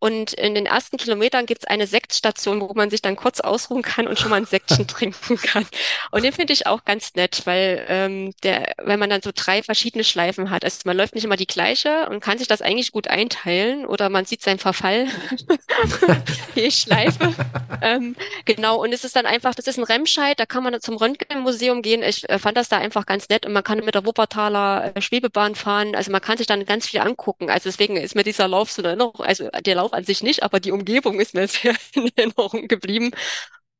und 0.00 0.34
in 0.34 0.54
den 0.54 0.66
ersten 0.66 0.98
Kilometern 0.98 1.46
gibt's 1.46 1.64
eine 1.64 1.86
Sektstation, 1.86 2.60
wo 2.60 2.74
man 2.74 2.90
sich 2.90 3.00
dann 3.00 3.16
kurz 3.16 3.40
ausruhen 3.40 3.80
kann 3.80 4.06
und 4.06 4.18
schon 4.18 4.28
mal 4.28 4.36
ein 4.36 4.44
Sektchen 4.44 4.86
trinken 4.86 5.38
kann. 5.38 5.66
Und 6.10 6.24
den 6.24 6.32
finde 6.34 6.52
ich 6.52 6.66
auch 6.66 6.84
ganz 6.84 7.14
nett, 7.14 7.40
weil 7.46 7.86
ähm, 7.88 8.34
der, 8.42 8.74
wenn 8.82 8.98
man 8.98 9.08
dann 9.08 9.22
so 9.22 9.30
drei 9.34 9.62
verschiedene 9.62 10.04
Schleifen 10.04 10.50
hat. 10.50 10.62
Also 10.62 10.80
man 10.84 10.96
läuft 10.98 11.14
nicht 11.14 11.24
immer 11.24 11.36
die 11.36 11.46
gleiche 11.46 12.06
und 12.10 12.20
kann 12.20 12.36
sich 12.36 12.48
das 12.48 12.60
eigentlich 12.60 12.92
gut 12.92 13.08
einteilen 13.08 13.86
oder 13.86 14.10
man 14.10 14.26
sieht 14.26 14.42
seinen 14.42 14.58
Verfall 14.58 15.06
Schleife. 16.70 17.34
ähm, 17.82 18.16
genau, 18.44 18.82
und 18.82 18.92
es 18.92 19.04
ist 19.04 19.16
dann 19.16 19.26
einfach, 19.26 19.54
das 19.54 19.66
ist 19.66 19.78
ein 19.78 19.84
Remscheid, 19.84 20.38
da 20.38 20.46
kann 20.46 20.62
man 20.62 20.80
zum 20.80 20.96
Röntgenmuseum 20.96 21.82
gehen. 21.82 22.02
Ich 22.02 22.28
äh, 22.28 22.38
fand 22.38 22.56
das 22.56 22.68
da 22.68 22.78
einfach 22.78 23.06
ganz 23.06 23.28
nett 23.28 23.46
und 23.46 23.52
man 23.52 23.62
kann 23.62 23.84
mit 23.84 23.94
der 23.94 24.04
Wuppertaler 24.04 24.92
äh, 24.94 25.00
Schwebebahn 25.00 25.54
fahren. 25.54 25.94
Also 25.94 26.10
man 26.10 26.20
kann 26.20 26.38
sich 26.38 26.46
dann 26.46 26.64
ganz 26.64 26.86
viel 26.88 27.00
angucken. 27.00 27.50
Also 27.50 27.68
deswegen 27.68 27.96
ist 27.96 28.14
mir 28.14 28.24
dieser 28.24 28.48
Lauf 28.48 28.70
so 28.72 28.82
in 28.82 28.86
Erinnerung, 28.86 29.20
also 29.20 29.48
der 29.48 29.74
Lauf 29.76 29.92
an 29.92 30.04
sich 30.04 30.22
nicht, 30.22 30.42
aber 30.42 30.60
die 30.60 30.72
Umgebung 30.72 31.20
ist 31.20 31.34
mir 31.34 31.48
sehr 31.48 31.74
in 31.94 32.10
Erinnerung 32.16 32.68
geblieben. 32.68 33.10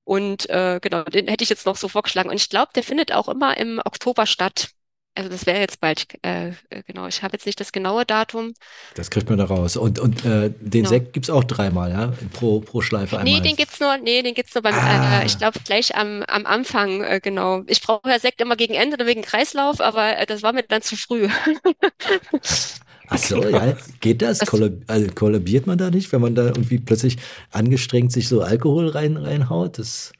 Und 0.04 0.48
äh, 0.48 0.78
genau, 0.80 1.04
den 1.04 1.28
hätte 1.28 1.44
ich 1.44 1.50
jetzt 1.50 1.66
noch 1.66 1.76
so 1.76 1.88
vorgeschlagen. 1.88 2.30
Und 2.30 2.36
ich 2.36 2.48
glaube, 2.48 2.72
der 2.74 2.82
findet 2.82 3.12
auch 3.12 3.28
immer 3.28 3.56
im 3.58 3.80
Oktober 3.84 4.26
statt. 4.26 4.70
Also 5.18 5.30
das 5.30 5.46
wäre 5.46 5.58
jetzt 5.58 5.80
bald, 5.80 6.06
äh, 6.22 6.50
äh, 6.70 6.82
genau. 6.86 7.08
Ich 7.08 7.24
habe 7.24 7.32
jetzt 7.34 7.44
nicht 7.44 7.58
das 7.58 7.72
genaue 7.72 8.04
Datum. 8.06 8.54
Das 8.94 9.10
kriegt 9.10 9.28
man 9.28 9.36
da 9.38 9.46
raus. 9.46 9.76
Und, 9.76 9.98
und 9.98 10.24
äh, 10.24 10.50
den 10.60 10.70
Genau. 10.70 10.88
Sekt 10.88 11.12
gibt's 11.12 11.28
auch 11.28 11.42
dreimal, 11.42 11.90
ja? 11.90 12.12
Pro, 12.34 12.60
pro 12.60 12.82
Schleife 12.82 13.18
einmal. 13.18 13.34
Nee, 13.34 13.40
den 13.40 13.56
gibt's 13.56 13.80
nur, 13.80 13.96
nee, 13.96 14.22
den 14.22 14.34
gibt's 14.34 14.54
nur 14.54 14.62
beim, 14.62 14.74
Ah. 14.76 15.22
äh, 15.22 15.26
ich 15.26 15.36
glaube 15.36 15.58
gleich 15.64 15.96
am, 15.96 16.22
am 16.28 16.46
Anfang, 16.46 17.02
äh, 17.02 17.18
genau. 17.20 17.62
Ich 17.66 17.82
brauche 17.82 18.08
ja 18.08 18.20
Sekt 18.20 18.40
immer 18.40 18.54
gegen 18.54 18.74
Ende, 18.74 19.04
wegen 19.06 19.22
Kreislauf, 19.22 19.80
aber 19.80 20.18
äh, 20.18 20.24
das 20.26 20.44
war 20.44 20.52
mir 20.52 20.62
dann 20.62 20.82
zu 20.82 20.94
früh. 20.96 21.28
Ach 23.08 23.18
so, 23.18 23.42
ja. 23.48 23.76
Geht 24.00 24.22
das? 24.22 24.38
Das- 24.38 24.48
Kollab 24.48 24.72
also 24.86 25.08
kollabiert 25.14 25.66
man 25.66 25.78
da 25.78 25.90
nicht, 25.90 26.12
wenn 26.12 26.20
man 26.20 26.34
da 26.36 26.46
irgendwie 26.46 26.78
plötzlich 26.78 27.16
angestrengt 27.50 28.12
sich 28.12 28.28
so 28.28 28.42
Alkohol 28.42 28.88
rein, 28.88 29.16
reinhaut? 29.16 29.78
Das, 29.78 30.12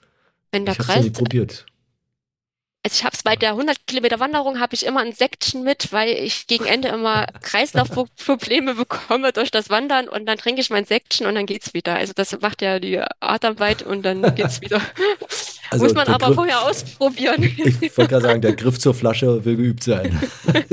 Wenn 0.50 0.64
der 0.64 0.72
ich 0.72 0.78
Kreis, 0.80 1.04
nicht 1.04 1.14
probiert. 1.14 1.66
Also 2.84 2.94
ich 2.96 3.04
habe 3.04 3.14
es 3.14 3.22
bei 3.22 3.34
der 3.36 3.50
100 3.50 3.86
Kilometer 3.86 4.20
Wanderung 4.20 4.60
habe 4.60 4.74
ich 4.74 4.86
immer 4.86 5.00
ein 5.00 5.12
Sektchen 5.12 5.62
mit, 5.64 5.92
weil 5.92 6.10
ich 6.10 6.46
gegen 6.46 6.64
Ende 6.64 6.88
immer 6.88 7.26
Kreislaufprobleme 7.42 8.74
bekomme 8.74 9.32
durch 9.32 9.50
das 9.50 9.68
Wandern 9.68 10.08
und 10.08 10.26
dann 10.26 10.38
trinke 10.38 10.60
ich 10.60 10.70
mein 10.70 10.84
Sektchen 10.84 11.26
und 11.26 11.34
dann 11.34 11.46
geht's 11.46 11.74
wieder. 11.74 11.96
Also 11.96 12.12
das 12.14 12.38
macht 12.40 12.62
ja 12.62 12.78
die 12.78 13.00
Atemweit 13.20 13.82
und 13.82 14.02
dann 14.04 14.34
geht's 14.34 14.60
wieder. 14.60 14.80
Also 15.70 15.84
Muss 15.84 15.94
man 15.94 16.06
aber 16.08 16.26
Griff- 16.26 16.34
vorher 16.36 16.62
ausprobieren. 16.62 17.42
Ich 17.42 17.80
wollte 17.98 18.08
gerade 18.10 18.22
sagen, 18.22 18.40
der 18.42 18.54
Griff 18.54 18.78
zur 18.78 18.94
Flasche 18.94 19.44
will 19.44 19.56
geübt 19.56 19.82
sein. 19.84 20.18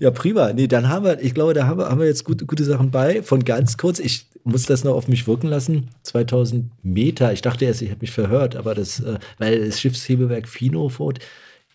ja, 0.00 0.10
prima. 0.10 0.52
Nee, 0.52 0.66
dann 0.66 0.88
haben 0.88 1.04
wir, 1.04 1.20
ich 1.20 1.34
glaube, 1.34 1.54
da 1.54 1.66
haben 1.66 1.78
wir, 1.78 1.88
haben 1.88 2.00
wir 2.00 2.06
jetzt 2.06 2.24
gute, 2.24 2.46
gute 2.46 2.64
Sachen 2.64 2.90
bei. 2.90 3.22
Von 3.22 3.44
ganz 3.44 3.76
kurz, 3.76 3.98
ich 3.98 4.26
muss 4.44 4.66
das 4.66 4.84
noch 4.84 4.94
auf 4.94 5.08
mich 5.08 5.26
wirken 5.26 5.48
lassen. 5.48 5.90
2000 6.02 6.70
Meter. 6.82 7.32
Ich 7.32 7.42
dachte 7.42 7.64
erst, 7.64 7.82
ich 7.82 7.90
hätte 7.90 8.00
mich 8.00 8.12
verhört, 8.12 8.56
aber 8.56 8.74
das, 8.74 9.00
äh, 9.00 9.18
weil 9.38 9.66
das 9.66 9.80
Schiffshebewerk 9.80 10.48
Finofort 10.48 11.18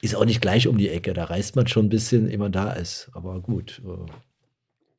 ist 0.01 0.15
auch 0.15 0.25
nicht 0.25 0.41
gleich 0.41 0.67
um 0.67 0.77
die 0.77 0.89
Ecke. 0.89 1.13
Da 1.13 1.25
reist 1.25 1.55
man 1.55 1.67
schon 1.67 1.85
ein 1.85 1.89
bisschen, 1.89 2.37
man 2.37 2.51
da 2.51 2.73
ist. 2.73 3.09
Aber 3.13 3.39
gut. 3.39 3.81
äh, 3.85 4.11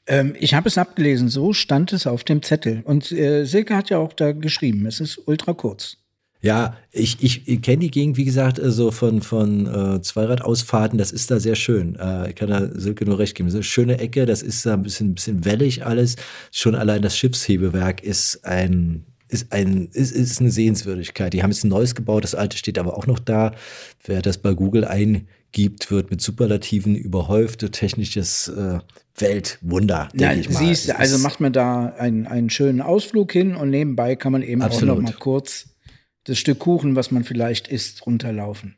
Ähm, 0.07 0.35
ich 0.39 0.55
habe 0.55 0.69
es 0.69 0.79
abgelesen, 0.79 1.29
so 1.29 1.53
stand 1.53 1.93
es 1.93 2.07
auf 2.07 2.25
dem 2.25 2.43
Zettel. 2.43 2.83
Und 2.85 3.11
äh, 3.13 3.45
Silke 3.45 3.77
hat 3.77 3.91
ja 3.91 3.99
auch 3.99 4.13
da 4.13 4.33
geschrieben, 4.33 4.87
es 4.87 5.01
ist 5.01 5.21
ultra 5.27 5.55
kurz. 5.55 6.04
Ja, 6.45 6.77
ich, 6.93 7.23
ich, 7.23 7.49
ich 7.49 7.63
kenne 7.63 7.79
die 7.79 7.91
Gegend, 7.91 8.19
wie 8.19 8.27
gesagt, 8.27 8.59
äh, 8.59 8.71
so 8.71 8.91
von, 8.91 9.23
von 9.23 9.67
äh, 9.67 10.03
Zweiradausfahrten, 10.03 10.99
das 10.99 11.11
ist 11.11 11.31
da 11.31 11.41
sehr 11.41 11.55
schön. 11.55 11.97
Äh, 11.97 12.29
ich 12.29 12.35
kann 12.35 12.51
da 12.51 12.69
Silke 12.75 13.07
nur 13.07 13.19
recht 13.19 13.35
geben. 13.35 13.49
So 13.49 13.57
eine 13.57 13.65
schöne 13.65 13.99
Ecke, 13.99 14.27
das 14.27 14.43
ist 14.43 14.67
da 14.67 14.75
ein 14.75 14.83
bisschen, 14.83 15.13
ein 15.13 15.15
bisschen 15.15 15.47
wellig 15.47 15.87
alles. 15.87 16.17
Schon 16.53 16.75
allein 16.75 17.01
das 17.01 17.17
Schiffshebewerk 17.17 18.03
ist 18.03 18.45
ein, 18.45 19.07
ist 19.29 19.55
ein, 19.55 19.89
ist, 19.95 20.13
ist 20.13 20.43
eine 20.43 20.51
Sehenswürdigkeit. 20.51 21.33
Die 21.33 21.43
haben 21.43 21.51
jetzt 21.51 21.65
ein 21.65 21.69
neues 21.69 21.95
gebaut, 21.95 22.25
das 22.25 22.35
alte 22.35 22.59
steht 22.59 22.79
aber 22.79 22.99
auch 22.99 23.07
noch 23.07 23.21
da. 23.21 23.53
Wer 24.05 24.21
das 24.21 24.37
bei 24.37 24.53
Google 24.53 24.85
eingibt, 24.85 25.91
wird 25.91 26.11
mit 26.11 26.21
Superlativen 26.21 26.95
überhäuft. 26.95 27.73
Technisches 27.73 28.49
äh, 28.49 28.81
Weltwunder, 29.17 30.11
Ja, 30.13 30.29
denke 30.29 30.41
ich 30.41 30.51
mal. 30.51 30.59
siehst, 30.59 30.95
also 30.95 31.17
macht 31.21 31.41
man 31.41 31.55
da 31.55 31.87
einen, 31.99 32.27
einen 32.27 32.51
schönen 32.51 32.83
Ausflug 32.83 33.33
hin 33.33 33.57
und 33.57 33.71
nebenbei 33.71 34.15
kann 34.15 34.33
man 34.33 34.43
eben 34.43 34.61
Absolut. 34.61 34.91
auch 34.91 35.01
noch 35.01 35.11
mal 35.11 35.17
kurz 35.19 35.74
das 36.25 36.39
Stück 36.39 36.59
Kuchen, 36.59 36.97
was 36.97 37.11
man 37.11 37.25
vielleicht 37.25 37.69
isst, 37.69 38.07
runterlaufen. 38.07 38.77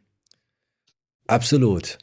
Absolut. 1.27 1.99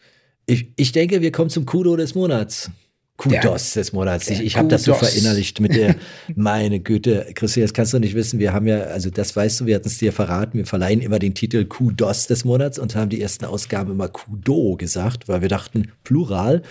Ich, 0.45 0.73
ich 0.75 0.91
denke, 0.91 1.21
wir 1.21 1.31
kommen 1.31 1.49
zum 1.49 1.65
Kudo 1.65 1.95
des 1.95 2.15
Monats. 2.15 2.69
Kudos 3.15 3.73
des 3.73 3.93
Monats. 3.93 4.29
Ich, 4.29 4.37
der 4.37 4.45
ich 4.45 4.57
habe 4.57 4.67
das 4.67 4.83
so 4.83 4.93
verinnerlicht 4.93 5.59
mit 5.59 5.75
der, 5.75 5.95
meine 6.35 6.79
Güte, 6.79 7.27
Christian, 7.35 7.63
das 7.63 7.73
kannst 7.73 7.93
du 7.93 7.99
nicht 7.99 8.15
wissen. 8.15 8.39
Wir 8.39 8.53
haben 8.53 8.67
ja, 8.67 8.81
also 8.81 9.09
das 9.09 9.35
weißt 9.35 9.61
du, 9.61 9.65
wir 9.65 9.75
hatten 9.75 9.87
es 9.87 9.99
dir 9.99 10.11
verraten, 10.11 10.57
wir 10.57 10.65
verleihen 10.65 10.99
immer 10.99 11.19
den 11.19 11.35
Titel 11.35 11.65
Kudos 11.65 12.27
des 12.27 12.43
Monats 12.43 12.79
und 12.79 12.95
haben 12.95 13.09
die 13.09 13.21
ersten 13.21 13.45
Ausgaben 13.45 13.91
immer 13.91 14.09
Kudo 14.09 14.75
gesagt, 14.77 15.27
weil 15.27 15.41
wir 15.41 15.49
dachten, 15.49 15.91
Plural, 16.03 16.63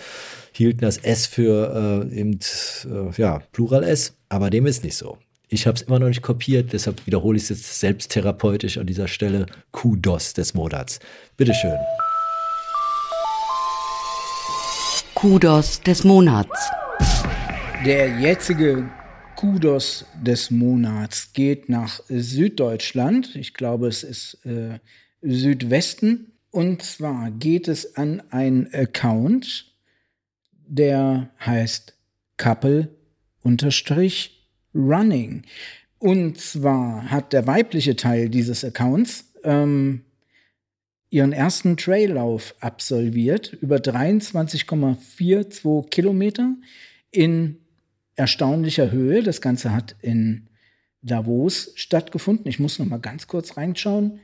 hielten 0.52 0.80
das 0.80 0.98
S 0.98 1.26
für 1.26 2.08
äh, 2.10 2.18
eben, 2.18 2.38
äh, 2.84 3.20
ja, 3.20 3.38
Plural 3.52 3.84
S, 3.84 4.14
aber 4.28 4.50
dem 4.50 4.66
ist 4.66 4.84
nicht 4.84 4.96
so. 4.96 5.18
Ich 5.53 5.66
habe 5.66 5.76
es 5.76 5.82
immer 5.82 5.98
noch 5.98 6.09
nicht 6.09 6.22
kopiert, 6.22 6.72
deshalb 6.72 7.05
wiederhole 7.05 7.36
ich 7.36 7.42
es 7.42 7.50
jetzt 7.50 7.78
selbsttherapeutisch 7.78 8.78
an 8.78 8.86
dieser 8.86 9.07
Stelle. 9.07 9.44
Kudos 9.70 10.32
des 10.32 10.55
Monats. 10.55 10.98
Bitteschön. 11.36 11.76
Kudos 15.12 15.82
des 15.82 16.05
Monats. 16.05 16.70
Der 17.84 18.18
jetzige 18.18 18.88
Kudos 19.36 20.07
des 20.22 20.50
Monats 20.50 21.34
geht 21.34 21.68
nach 21.68 22.00
Süddeutschland. 22.09 23.36
Ich 23.36 23.53
glaube, 23.53 23.88
es 23.88 24.05
ist 24.05 24.38
äh, 24.46 24.78
Südwesten. 25.20 26.32
Und 26.50 26.80
zwar 26.82 27.30
geht 27.30 27.68
es 27.68 27.98
an 27.98 28.22
einen 28.30 28.72
Account, 28.72 29.70
der 30.66 31.28
heißt 31.44 31.94
Couple-Running. 34.72 35.42
Und 35.98 36.38
zwar 36.38 37.10
hat 37.10 37.32
der 37.32 37.46
weibliche 37.46 37.96
Teil 37.96 38.28
dieses 38.28 38.64
Accounts 38.64 39.32
ähm, 39.44 40.02
ihren 41.10 41.32
ersten 41.32 41.76
Traillauf 41.76 42.54
absolviert, 42.60 43.52
über 43.60 43.76
23,42 43.76 45.88
Kilometer 45.90 46.56
in 47.10 47.58
erstaunlicher 48.16 48.90
Höhe. 48.90 49.22
Das 49.22 49.40
Ganze 49.40 49.72
hat 49.72 49.94
in 50.00 50.48
Davos 51.02 51.72
stattgefunden. 51.76 52.48
Ich 52.48 52.58
muss 52.58 52.78
noch 52.78 52.86
mal 52.86 52.98
ganz 52.98 53.26
kurz 53.26 53.56
reinschauen. 53.56 54.20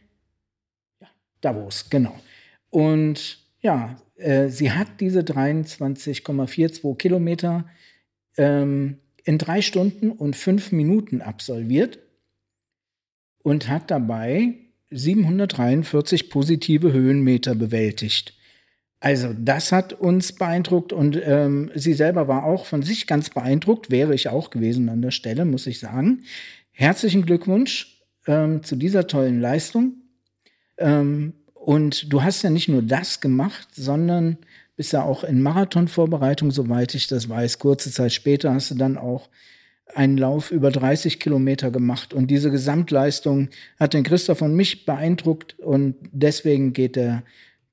Ja, 1.00 1.08
Davos, 1.40 1.90
genau. 1.90 2.18
Und 2.70 3.38
ja, 3.60 3.96
äh, 4.16 4.48
sie 4.48 4.72
hat 4.72 5.00
diese 5.00 5.20
23,42 5.20 6.96
Kilometer 6.96 7.66
ähm, 8.36 8.98
in 9.28 9.36
drei 9.36 9.60
Stunden 9.60 10.10
und 10.10 10.36
fünf 10.36 10.72
Minuten 10.72 11.20
absolviert 11.20 11.98
und 13.42 13.68
hat 13.68 13.90
dabei 13.90 14.54
743 14.88 16.30
positive 16.30 16.94
Höhenmeter 16.94 17.54
bewältigt. 17.54 18.32
Also 19.00 19.34
das 19.38 19.70
hat 19.70 19.92
uns 19.92 20.32
beeindruckt 20.32 20.94
und 20.94 21.20
ähm, 21.22 21.70
sie 21.74 21.92
selber 21.92 22.26
war 22.26 22.44
auch 22.44 22.64
von 22.64 22.82
sich 22.82 23.06
ganz 23.06 23.28
beeindruckt, 23.28 23.90
wäre 23.90 24.14
ich 24.14 24.30
auch 24.30 24.48
gewesen 24.48 24.88
an 24.88 25.02
der 25.02 25.10
Stelle, 25.10 25.44
muss 25.44 25.66
ich 25.66 25.78
sagen. 25.78 26.22
Herzlichen 26.70 27.26
Glückwunsch 27.26 28.00
ähm, 28.26 28.62
zu 28.62 28.76
dieser 28.76 29.08
tollen 29.08 29.42
Leistung. 29.42 29.92
Ähm, 30.78 31.34
und 31.52 32.10
du 32.10 32.22
hast 32.22 32.40
ja 32.44 32.48
nicht 32.48 32.70
nur 32.70 32.80
das 32.80 33.20
gemacht, 33.20 33.68
sondern 33.74 34.38
bist 34.78 34.92
ja 34.92 35.02
auch 35.02 35.24
in 35.24 35.42
Marathonvorbereitung, 35.42 36.52
soweit 36.52 36.94
ich 36.94 37.08
das 37.08 37.28
weiß. 37.28 37.58
Kurze 37.58 37.90
Zeit 37.90 38.12
später 38.12 38.54
hast 38.54 38.70
du 38.70 38.76
dann 38.76 38.96
auch 38.96 39.28
einen 39.92 40.16
Lauf 40.16 40.52
über 40.52 40.70
30 40.70 41.18
Kilometer 41.18 41.72
gemacht. 41.72 42.14
Und 42.14 42.28
diese 42.28 42.52
Gesamtleistung 42.52 43.48
hat 43.80 43.92
den 43.92 44.04
Christoph 44.04 44.40
und 44.40 44.54
mich 44.54 44.86
beeindruckt. 44.86 45.58
Und 45.58 45.96
deswegen 46.12 46.72
geht 46.74 46.94
der 46.94 47.24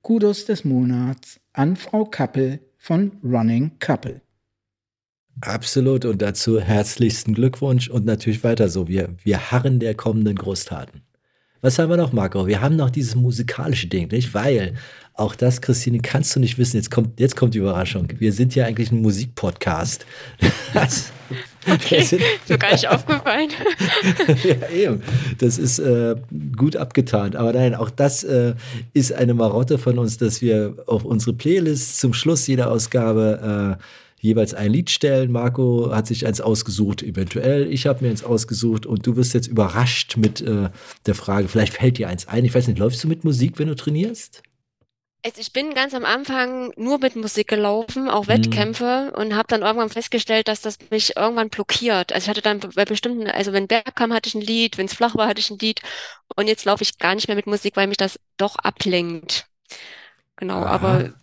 Kudos 0.01 0.45
des 0.45 0.66
Monats 0.66 1.39
an 1.53 1.76
Frau 1.76 2.06
Kappel 2.06 2.60
von 2.76 3.12
Running 3.24 3.74
Couple. 3.80 4.22
Absolut. 5.41 6.06
Und 6.06 6.24
dazu 6.24 6.60
herzlichsten 6.60 7.36
Glückwunsch 7.36 7.88
und 7.88 8.06
natürlich 8.06 8.43
weiter 8.43 8.68
so. 8.68 8.88
Wir, 8.88 9.10
wir 9.24 9.51
harren 9.51 9.80
der 9.80 9.93
kommenden 9.93 10.38
Großtaten. 10.38 11.03
Was 11.62 11.78
haben 11.78 11.89
wir 11.89 11.97
noch, 11.97 12.14
Marco? 12.14 12.47
Wir 12.47 12.62
haben 12.62 12.76
noch 12.76 12.89
dieses 12.89 13.16
musikalische 13.16 13.88
Ding, 13.88 14.12
nicht? 14.12 14.34
Weil 14.34 14.76
auch 15.18 15.36
das, 15.36 15.61
Christine, 15.61 15.99
kannst 15.99 16.36
du 16.36 16.39
nicht 16.39 16.57
wissen. 16.57 16.76
Jetzt 16.76 16.91
kommt, 16.91 17.20
jetzt 17.20 17.36
kommt 17.36 17.53
die 17.53 17.59
Überraschung. 17.59 18.07
Wir 18.18 18.34
sind 18.34 18.53
ja 18.53 18.66
eigentlich 18.66 18.91
ein 18.91 19.01
Musikpodcast. 19.01 20.05
Okay, 21.68 22.03
sind, 22.03 22.22
mir 22.47 22.59
gar 22.59 22.74
nicht 22.74 22.88
aufgefallen. 22.88 23.49
ja, 24.43 24.70
eben. 24.70 25.01
Das 25.39 25.57
ist 25.57 25.80
äh, 25.80 26.16
gut 26.55 26.76
abgetan. 26.76 27.36
Aber 27.36 27.53
nein, 27.53 27.74
auch 27.74 27.89
das 27.89 28.24
äh, 28.24 28.53
ist 28.93 29.11
eine 29.11 29.34
Marotte 29.34 29.80
von 29.80 29.97
uns, 29.97 30.20
dass 30.20 30.43
wir 30.43 30.76
auf 30.86 31.05
unsere 31.05 31.34
Playlist 31.34 31.99
zum 31.99 32.13
Schluss 32.13 32.45
jeder 32.45 32.70
Ausgabe 32.70 33.80
äh, 33.80 33.84
jeweils 34.20 34.53
ein 34.53 34.72
Lied 34.72 34.91
stellen. 34.91 35.32
Marco 35.32 35.89
hat 35.91 36.05
sich 36.05 36.28
eins 36.28 36.39
ausgesucht, 36.39 37.01
eventuell. 37.01 37.72
Ich 37.72 37.88
habe 37.88 38.03
mir 38.03 38.11
eins 38.11 38.24
ausgesucht 38.24 38.86
und 38.86 39.07
du 39.07 39.16
wirst 39.16 39.34
jetzt 39.34 39.47
überrascht 39.47 40.18
mit 40.18 40.41
äh, 40.41 40.70
der 41.07 41.16
Frage, 41.16 41.47
vielleicht 41.47 41.74
fällt 41.74 41.97
dir 41.97 42.09
eins 42.09 42.28
ein. 42.28 42.45
Ich 42.45 42.53
weiß 42.53 42.68
nicht, 42.68 42.78
läufst 42.78 43.03
du 43.03 43.07
mit 43.07 43.24
Musik, 43.24 43.57
wenn 43.57 43.70
du 43.70 43.76
trainierst? 43.76 44.43
Also 45.26 45.41
ich 45.41 45.51
bin 45.51 45.73
ganz 45.73 45.95
am 45.95 46.05
Anfang 46.05 46.71
nur 46.78 46.99
mit 46.99 47.15
Musik 47.15 47.47
gelaufen, 47.47 48.09
auch 48.09 48.28
Wettkämpfe 48.28 49.09
mhm. 49.11 49.19
und 49.19 49.36
habe 49.36 49.47
dann 49.47 49.63
irgendwann 49.63 49.89
festgestellt, 49.89 50.47
dass 50.47 50.61
das 50.61 50.78
mich 50.91 51.15
irgendwann 51.17 51.49
blockiert. 51.49 52.13
Also 52.13 52.26
ich 52.26 52.30
hatte 52.30 52.43
dann 52.43 52.59
bei 52.59 52.86
bestimmten, 52.86 53.28
also 53.28 53.51
wenn 53.51 53.67
Berg 53.67 53.95
kam, 53.95 54.13
hatte 54.13 54.28
ich 54.28 54.36
ein 54.36 54.41
Lied, 54.41 54.78
wenn 54.78 54.86
es 54.86 54.93
flach 54.93 55.15
war, 55.15 55.28
hatte 55.28 55.39
ich 55.39 55.49
ein 55.49 55.57
Lied 55.57 55.82
und 56.36 56.47
jetzt 56.47 56.65
laufe 56.65 56.84
ich 56.84 56.99
gar 56.99 57.15
nicht 57.15 57.28
mehr 57.28 57.36
mit 57.36 57.47
Musik, 57.47 57.76
weil 57.76 57.88
mich 57.88 57.97
das 57.97 58.19
doch 58.38 58.57
ablenkt. 58.57 59.47
Genau, 60.36 60.59
Aha. 60.59 60.69
aber 60.69 61.13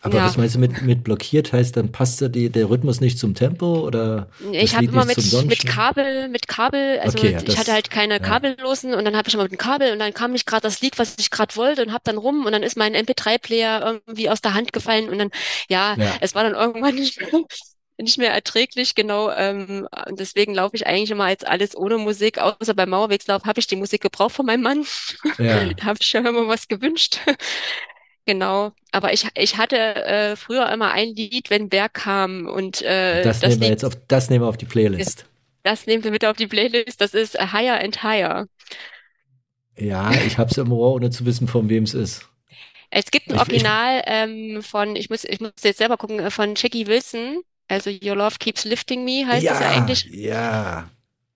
aber 0.00 0.18
ja. 0.18 0.24
was 0.24 0.36
meinst 0.36 0.54
du 0.54 0.58
mit, 0.60 0.82
mit 0.82 1.04
blockiert? 1.04 1.52
Heißt, 1.52 1.76
dann 1.76 1.90
passt 1.90 2.22
die, 2.34 2.50
der 2.50 2.70
Rhythmus 2.70 3.00
nicht 3.00 3.18
zum 3.18 3.34
Tempo 3.34 3.80
oder? 3.80 4.28
Ich 4.52 4.74
habe 4.74 4.84
immer 4.86 5.04
mit, 5.04 5.16
mit 5.46 5.66
Kabel, 5.66 6.28
mit 6.28 6.46
Kabel, 6.46 7.00
also 7.00 7.18
okay, 7.18 7.32
ja, 7.32 7.40
ich 7.44 7.58
hatte 7.58 7.72
halt 7.72 7.90
keine 7.90 8.14
ja. 8.14 8.20
kabellosen 8.20 8.94
und 8.94 9.04
dann 9.04 9.16
habe 9.16 9.28
ich 9.28 9.34
immer 9.34 9.42
mit 9.42 9.52
dem 9.52 9.58
Kabel 9.58 9.92
und 9.92 9.98
dann 9.98 10.14
kam 10.14 10.32
nicht 10.32 10.46
gerade 10.46 10.62
das 10.62 10.80
Lied, 10.80 10.98
was 10.98 11.16
ich 11.18 11.30
gerade 11.30 11.56
wollte 11.56 11.82
und 11.82 11.92
habe 11.92 12.02
dann 12.04 12.18
rum 12.18 12.46
und 12.46 12.52
dann 12.52 12.62
ist 12.62 12.76
mein 12.76 12.94
MP3-Player 12.94 14.00
irgendwie 14.06 14.30
aus 14.30 14.40
der 14.40 14.54
Hand 14.54 14.72
gefallen 14.72 15.08
und 15.08 15.18
dann, 15.18 15.30
ja, 15.68 15.96
es 16.20 16.34
war 16.34 16.44
dann 16.44 16.54
irgendwann 16.54 16.94
nicht 16.94 17.20
mehr, 17.20 17.42
nicht 18.00 18.18
mehr 18.18 18.32
erträglich, 18.32 18.94
genau. 18.94 19.30
Ähm, 19.30 19.88
deswegen 20.10 20.54
laufe 20.54 20.76
ich 20.76 20.86
eigentlich 20.86 21.10
immer 21.10 21.24
als 21.24 21.42
alles 21.44 21.76
ohne 21.76 21.98
Musik, 21.98 22.38
außer 22.38 22.74
beim 22.74 22.90
Mauerwegslauf 22.90 23.44
habe 23.44 23.58
ich 23.58 23.66
die 23.66 23.76
Musik 23.76 24.00
gebraucht 24.02 24.36
von 24.36 24.46
meinem 24.46 24.62
Mann. 24.62 24.86
Ja. 25.38 25.68
habe 25.84 25.98
ich 26.00 26.06
schon 26.06 26.24
immer 26.24 26.46
was 26.46 26.68
gewünscht. 26.68 27.18
Genau, 28.28 28.72
aber 28.92 29.14
ich, 29.14 29.26
ich 29.38 29.56
hatte 29.56 29.78
äh, 29.78 30.36
früher 30.36 30.70
immer 30.70 30.90
ein 30.90 31.14
Lied, 31.14 31.48
wenn 31.48 31.70
Berg 31.70 31.94
kam 31.94 32.44
und 32.44 32.82
äh, 32.82 33.22
das, 33.22 33.40
das 33.40 33.48
nehmen 33.48 33.62
wir 33.62 33.68
Lied, 33.68 33.70
jetzt 33.70 33.84
auf 33.86 33.94
das 34.06 34.28
nehmen 34.28 34.44
wir 34.44 34.48
auf 34.48 34.58
die 34.58 34.66
Playlist. 34.66 35.24
Das, 35.62 35.86
nehmen 35.86 36.04
wir 36.04 36.10
mit 36.10 36.26
auf 36.26 36.36
die 36.36 36.46
Playlist. 36.46 37.00
Das 37.00 37.14
ist 37.14 37.40
Higher 37.40 37.82
and 37.82 38.02
Higher. 38.02 38.46
Ja, 39.78 40.12
ich 40.12 40.36
habe 40.36 40.50
es 40.50 40.58
im 40.58 40.70
Ohr, 40.70 40.92
ohne 40.92 41.08
zu 41.08 41.24
wissen, 41.24 41.48
von 41.48 41.70
wem 41.70 41.84
es 41.84 41.94
ist. 41.94 42.28
Es 42.90 43.10
gibt 43.10 43.30
ein 43.30 43.38
Original 43.38 44.02
ähm, 44.04 44.62
von, 44.62 44.94
ich 44.94 45.08
muss, 45.08 45.24
ich 45.24 45.40
muss 45.40 45.52
jetzt 45.62 45.78
selber 45.78 45.96
gucken, 45.96 46.18
äh, 46.18 46.30
von 46.30 46.52
Jackie 46.54 46.86
Wilson. 46.86 47.40
Also 47.66 47.88
Your 47.88 48.16
Love 48.16 48.36
Keeps 48.38 48.66
Lifting 48.66 49.06
Me 49.06 49.26
heißt 49.26 49.42
ja, 49.42 49.52
das 49.52 49.60
ja 49.62 49.70
eigentlich. 49.70 50.04
Ja. 50.12 50.90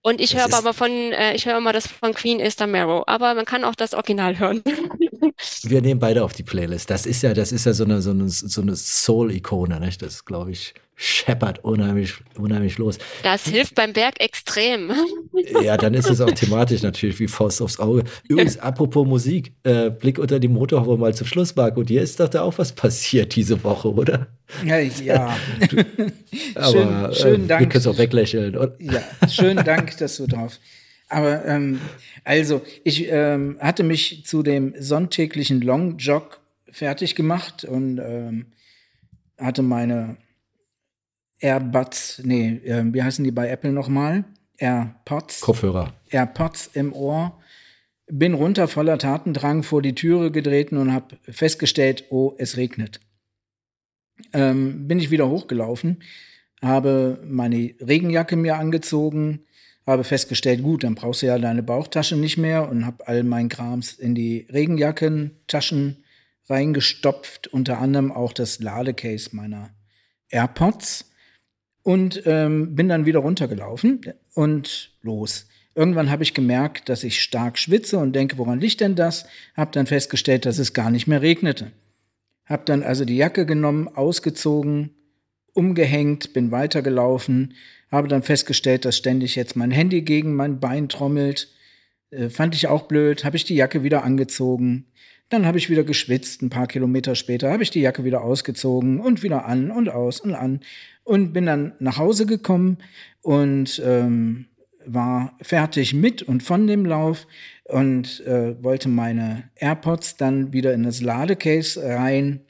Und 0.05 0.19
ich 0.19 0.35
höre 0.35 0.53
aber 0.53 0.73
von, 0.73 0.91
äh, 0.91 1.33
ich 1.33 1.45
höre 1.45 1.57
immer 1.57 1.71
das 1.71 1.87
von 1.87 2.13
Queen 2.13 2.41
Esther 2.41 2.67
Marrow, 2.67 3.03
aber 3.07 3.33
man 3.35 3.45
kann 3.45 3.63
auch 3.63 3.73
das 3.73 3.93
Original 3.93 4.37
hören. 4.37 4.61
Wir 5.63 5.81
nehmen 5.81 5.99
beide 5.99 6.23
auf 6.25 6.33
die 6.33 6.43
Playlist. 6.43 6.89
Das 6.89 7.05
ist 7.05 7.23
ja, 7.23 7.33
das 7.33 7.53
ist 7.53 7.65
ja 7.65 7.73
so 7.73 7.85
eine, 7.85 8.01
so 8.01 8.11
eine, 8.11 8.27
so 8.27 8.61
eine 8.61 8.75
Soul-Ikone, 8.75 9.79
nicht? 9.79 10.01
Das 10.01 10.25
glaube 10.25 10.51
ich 10.51 10.73
scheppert 10.95 11.63
unheimlich, 11.63 12.13
unheimlich 12.37 12.77
los. 12.77 12.97
Das 13.23 13.47
hilft 13.47 13.75
beim 13.75 13.93
Berg 13.93 14.19
extrem. 14.19 14.91
Ja, 15.61 15.77
dann 15.77 15.93
ist 15.93 16.09
es 16.09 16.21
auch 16.21 16.31
thematisch 16.31 16.83
natürlich 16.83 17.19
wie 17.19 17.27
Faust 17.27 17.61
aufs 17.61 17.79
Auge. 17.79 18.03
Übrigens, 18.27 18.57
apropos 18.57 19.07
Musik, 19.07 19.53
äh, 19.63 19.89
Blick 19.89 20.19
unter 20.19 20.39
die 20.39 20.47
Motorhaube 20.47 20.97
mal 20.97 21.13
zum 21.13 21.27
Schluss, 21.27 21.55
Marco. 21.55 21.83
Dir 21.83 22.01
ist 22.01 22.19
doch 22.19 22.29
da 22.29 22.43
auch 22.43 22.57
was 22.57 22.73
passiert 22.73 23.35
diese 23.35 23.63
Woche, 23.63 23.91
oder? 23.93 24.27
Ja, 24.65 24.77
ja. 24.77 25.35
Aber 26.55 27.13
schön, 27.13 27.13
schönen 27.13 27.45
äh, 27.45 27.47
Dank. 27.47 27.61
Wir 27.61 27.69
können 27.69 27.81
es 27.81 27.87
auch 27.87 27.97
weglächeln. 27.97 28.55
Oder? 28.55 28.75
Ja, 28.79 29.01
schönen 29.27 29.65
Dank, 29.65 29.97
dass 29.97 30.17
du 30.17 30.27
drauf. 30.27 30.59
Aber 31.09 31.45
ähm, 31.45 31.79
also, 32.23 32.61
ich 32.83 33.07
ähm, 33.09 33.57
hatte 33.59 33.83
mich 33.83 34.25
zu 34.25 34.43
dem 34.43 34.73
sonntäglichen 34.79 35.61
Long 35.61 35.97
Jog 35.97 36.39
fertig 36.71 37.15
gemacht 37.15 37.63
und 37.63 37.99
ähm, 37.99 38.47
hatte 39.37 39.61
meine 39.61 40.17
AirBuds, 41.43 42.21
nee, 42.23 42.61
äh, 42.65 42.83
wie 42.93 43.03
heißen 43.03 43.23
die 43.23 43.31
bei 43.31 43.49
Apple 43.49 43.71
nochmal? 43.71 44.23
AirPods. 44.57 45.41
Kopfhörer. 45.41 45.93
AirPods 46.09 46.67
im 46.73 46.93
Ohr. 46.93 47.39
Bin 48.07 48.33
runter 48.33 48.67
voller 48.67 48.97
Tatendrang 48.97 49.63
vor 49.63 49.81
die 49.81 49.95
Türe 49.95 50.31
getreten 50.31 50.77
und 50.77 50.93
habe 50.93 51.17
festgestellt, 51.23 52.05
oh, 52.09 52.33
es 52.37 52.57
regnet. 52.57 52.99
Ähm, 54.31 54.87
bin 54.87 54.99
ich 54.99 55.11
wieder 55.11 55.29
hochgelaufen, 55.29 56.03
habe 56.61 57.19
meine 57.25 57.73
Regenjacke 57.79 58.35
mir 58.35 58.57
angezogen, 58.57 59.45
habe 59.85 60.03
festgestellt, 60.03 60.63
gut, 60.63 60.83
dann 60.83 60.95
brauchst 60.95 61.23
du 61.23 61.25
ja 61.25 61.37
deine 61.39 61.63
Bauchtasche 61.63 62.15
nicht 62.15 62.37
mehr 62.37 62.69
und 62.69 62.85
habe 62.85 63.07
all 63.07 63.23
mein 63.23 63.49
Krams 63.49 63.93
in 63.93 64.15
die 64.15 64.47
Regenjackentaschen 64.51 66.03
reingestopft, 66.47 67.47
unter 67.47 67.79
anderem 67.79 68.11
auch 68.11 68.33
das 68.33 68.59
Ladecase 68.59 69.29
meiner 69.33 69.71
AirPods 70.29 71.12
und 71.83 72.23
ähm, 72.25 72.75
bin 72.75 72.89
dann 72.89 73.05
wieder 73.05 73.19
runtergelaufen 73.19 74.01
und 74.33 74.91
los. 75.01 75.47
Irgendwann 75.75 76.11
habe 76.11 76.23
ich 76.23 76.33
gemerkt, 76.33 76.87
dass 76.89 77.03
ich 77.03 77.21
stark 77.21 77.57
schwitze 77.57 77.97
und 77.97 78.13
denke, 78.13 78.37
woran 78.37 78.59
liegt 78.59 78.81
denn 78.81 78.95
das? 78.95 79.25
Hab 79.55 79.71
dann 79.71 79.87
festgestellt, 79.87 80.45
dass 80.45 80.59
es 80.59 80.73
gar 80.73 80.91
nicht 80.91 81.07
mehr 81.07 81.21
regnete. 81.21 81.71
Hab 82.45 82.65
dann 82.65 82.83
also 82.83 83.05
die 83.05 83.17
Jacke 83.17 83.45
genommen, 83.45 83.87
ausgezogen, 83.87 84.91
umgehängt, 85.53 86.33
bin 86.33 86.51
weitergelaufen, 86.51 87.55
habe 87.91 88.07
dann 88.07 88.23
festgestellt, 88.23 88.85
dass 88.85 88.97
ständig 88.97 89.35
jetzt 89.35 89.55
mein 89.55 89.71
Handy 89.71 90.01
gegen 90.01 90.35
mein 90.35 90.59
Bein 90.59 90.89
trommelt. 90.89 91.49
Äh, 92.11 92.29
fand 92.29 92.55
ich 92.55 92.67
auch 92.67 92.83
blöd, 92.83 93.23
habe 93.23 93.37
ich 93.37 93.45
die 93.45 93.55
Jacke 93.55 93.83
wieder 93.83 94.03
angezogen. 94.03 94.85
Dann 95.33 95.47
habe 95.47 95.57
ich 95.57 95.67
wieder 95.67 95.83
geschwitzt, 95.83 96.43
ein 96.43 96.51
paar 96.51 96.67
Kilometer 96.67 97.15
später 97.15 97.51
habe 97.51 97.63
ich 97.63 97.71
die 97.71 97.81
Jacke 97.81 98.03
wieder 98.03 98.21
ausgezogen 98.21 98.99
und 98.99 99.23
wieder 99.23 99.45
an 99.45 99.71
und 99.71 99.89
aus 99.89 100.19
und 100.19 100.35
an 100.35 100.59
und 101.03 101.33
bin 101.33 101.47
dann 101.47 101.73
nach 101.79 101.97
Hause 101.97 102.27
gekommen 102.27 102.77
und 103.23 103.81
ähm, 103.83 104.45
war 104.85 105.35
fertig 105.41 105.95
mit 105.95 106.21
und 106.21 106.43
von 106.43 106.67
dem 106.67 106.85
Lauf 106.85 107.25
und 107.63 108.19
äh, 108.27 108.63
wollte 108.63 108.89
meine 108.89 109.49
AirPods 109.55 110.17
dann 110.17 110.53
wieder 110.53 110.71
in 110.71 110.83
das 110.83 111.01
Ladecase 111.01 111.81
rein 111.83 112.41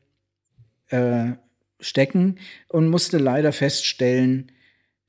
äh, 0.89 1.35
stecken 1.79 2.37
und 2.67 2.89
musste 2.89 3.17
leider 3.17 3.53
feststellen, 3.53 4.51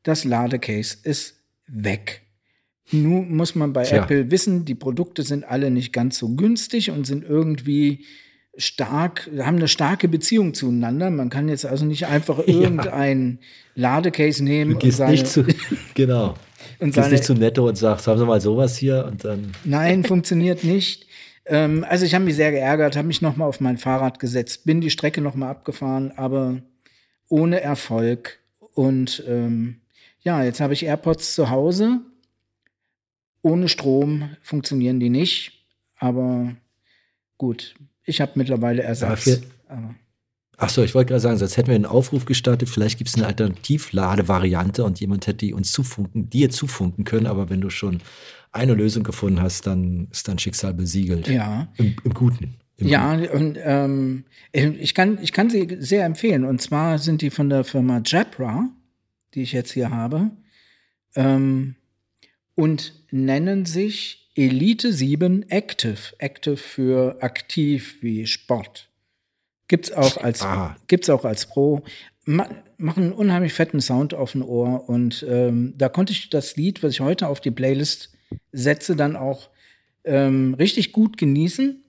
das 0.04 0.22
Ladecase 0.22 0.98
ist 1.02 1.40
weg. 1.66 2.23
Nun 2.90 3.34
muss 3.34 3.54
man 3.54 3.72
bei 3.72 3.84
Tja. 3.84 4.02
Apple 4.02 4.30
wissen, 4.30 4.64
die 4.64 4.74
Produkte 4.74 5.22
sind 5.22 5.44
alle 5.44 5.70
nicht 5.70 5.92
ganz 5.92 6.18
so 6.18 6.30
günstig 6.30 6.90
und 6.90 7.06
sind 7.06 7.24
irgendwie 7.24 8.04
stark, 8.56 9.28
haben 9.38 9.56
eine 9.56 9.68
starke 9.68 10.08
Beziehung 10.08 10.54
zueinander. 10.54 11.10
Man 11.10 11.30
kann 11.30 11.48
jetzt 11.48 11.66
also 11.66 11.84
nicht 11.84 12.06
einfach 12.06 12.38
irgendein 12.46 13.38
ja. 13.74 13.82
Ladecase 13.82 14.42
nehmen 14.44 14.74
und 14.74 14.92
seine, 14.92 15.12
nicht 15.12 15.26
zu, 15.26 15.44
genau. 15.94 16.34
Und 16.78 16.94
seine, 16.94 17.10
nicht 17.10 17.24
zu 17.24 17.34
Netto 17.34 17.66
und 17.66 17.76
sagst, 17.76 18.06
haben 18.06 18.18
Sie 18.18 18.26
mal 18.26 18.40
sowas 18.40 18.76
hier 18.76 19.06
und 19.10 19.24
dann. 19.24 19.52
Nein, 19.64 20.04
funktioniert 20.04 20.64
nicht. 20.64 21.06
Ähm, 21.46 21.84
also 21.88 22.04
ich 22.04 22.14
habe 22.14 22.24
mich 22.24 22.36
sehr 22.36 22.52
geärgert, 22.52 22.96
habe 22.96 23.08
mich 23.08 23.22
nochmal 23.22 23.48
auf 23.48 23.60
mein 23.60 23.78
Fahrrad 23.78 24.18
gesetzt, 24.18 24.64
bin 24.64 24.80
die 24.80 24.90
Strecke 24.90 25.20
nochmal 25.20 25.50
abgefahren, 25.50 26.12
aber 26.16 26.62
ohne 27.28 27.60
Erfolg. 27.60 28.38
Und 28.72 29.22
ähm, 29.28 29.80
ja, 30.20 30.42
jetzt 30.42 30.60
habe 30.60 30.72
ich 30.72 30.84
AirPods 30.84 31.34
zu 31.34 31.50
Hause. 31.50 32.00
Ohne 33.44 33.68
Strom 33.68 34.30
funktionieren 34.40 35.00
die 35.00 35.10
nicht, 35.10 35.66
aber 35.98 36.56
gut, 37.36 37.74
ich 38.04 38.20
habe 38.22 38.32
mittlerweile 38.36 38.82
Ersatz. 38.82 39.24
Dafür- 39.26 39.42
aber 39.68 39.94
Ach 40.56 40.68
so, 40.70 40.82
ich 40.84 40.94
wollte 40.94 41.08
gerade 41.08 41.20
sagen, 41.20 41.36
sonst 41.36 41.56
hätten 41.56 41.68
wir 41.68 41.74
einen 41.74 41.84
Aufruf 41.84 42.26
gestartet. 42.26 42.68
Vielleicht 42.68 42.96
gibt 42.96 43.08
es 43.10 43.16
eine 43.16 43.26
Alternativladevariante 43.26 44.84
und 44.84 45.00
jemand 45.00 45.26
hätte 45.26 45.46
die 45.46 45.52
uns 45.52 45.72
zufunken, 45.72 46.30
dir 46.30 46.48
zufunken 46.48 47.04
können. 47.04 47.26
Aber 47.26 47.50
wenn 47.50 47.60
du 47.60 47.70
schon 47.70 48.00
eine 48.52 48.74
Lösung 48.74 49.02
gefunden 49.02 49.42
hast, 49.42 49.66
dann 49.66 50.08
ist 50.12 50.28
dein 50.28 50.38
Schicksal 50.38 50.72
besiegelt. 50.72 51.26
ja. 51.28 51.68
Im, 51.76 51.96
im 52.04 52.14
Guten. 52.14 52.54
Im 52.76 52.86
Ja, 52.86 53.12
und 53.14 53.58
ähm, 53.62 54.24
ich, 54.52 54.94
kann, 54.94 55.18
ich 55.20 55.32
kann 55.32 55.50
sie 55.50 55.76
sehr 55.80 56.04
empfehlen. 56.06 56.44
Und 56.44 56.62
zwar 56.62 56.98
sind 56.98 57.20
die 57.22 57.30
von 57.30 57.48
der 57.50 57.64
Firma 57.64 58.00
Jabra, 58.04 58.68
die 59.34 59.42
ich 59.42 59.52
jetzt 59.52 59.72
hier 59.72 59.90
habe, 59.90 60.30
ähm, 61.16 61.74
und 62.54 62.92
nennen 63.10 63.66
sich 63.66 64.30
Elite 64.34 64.92
7 64.92 65.48
Active. 65.50 66.14
Active 66.18 66.56
für 66.56 67.16
aktiv 67.22 67.98
wie 68.02 68.26
Sport. 68.26 68.88
Gibt's 69.68 69.92
auch 69.92 70.16
als, 70.18 70.42
Ah. 70.42 70.76
gibt's 70.88 71.08
auch 71.08 71.24
als 71.24 71.46
Pro. 71.46 71.82
Ma 72.26 72.48
machen 72.76 73.04
einen 73.04 73.12
unheimlich 73.12 73.52
fetten 73.52 73.80
Sound 73.80 74.12
auf 74.14 74.32
dem 74.32 74.42
Ohr. 74.42 74.88
Und 74.88 75.24
ähm, 75.28 75.74
da 75.78 75.88
konnte 75.88 76.12
ich 76.12 76.28
das 76.28 76.56
Lied, 76.56 76.82
was 76.82 76.92
ich 76.92 77.00
heute 77.00 77.28
auf 77.28 77.40
die 77.40 77.52
Playlist 77.52 78.12
setze, 78.50 78.96
dann 78.96 79.14
auch 79.14 79.48
ähm, 80.04 80.54
richtig 80.54 80.92
gut 80.92 81.16
genießen. 81.16 81.82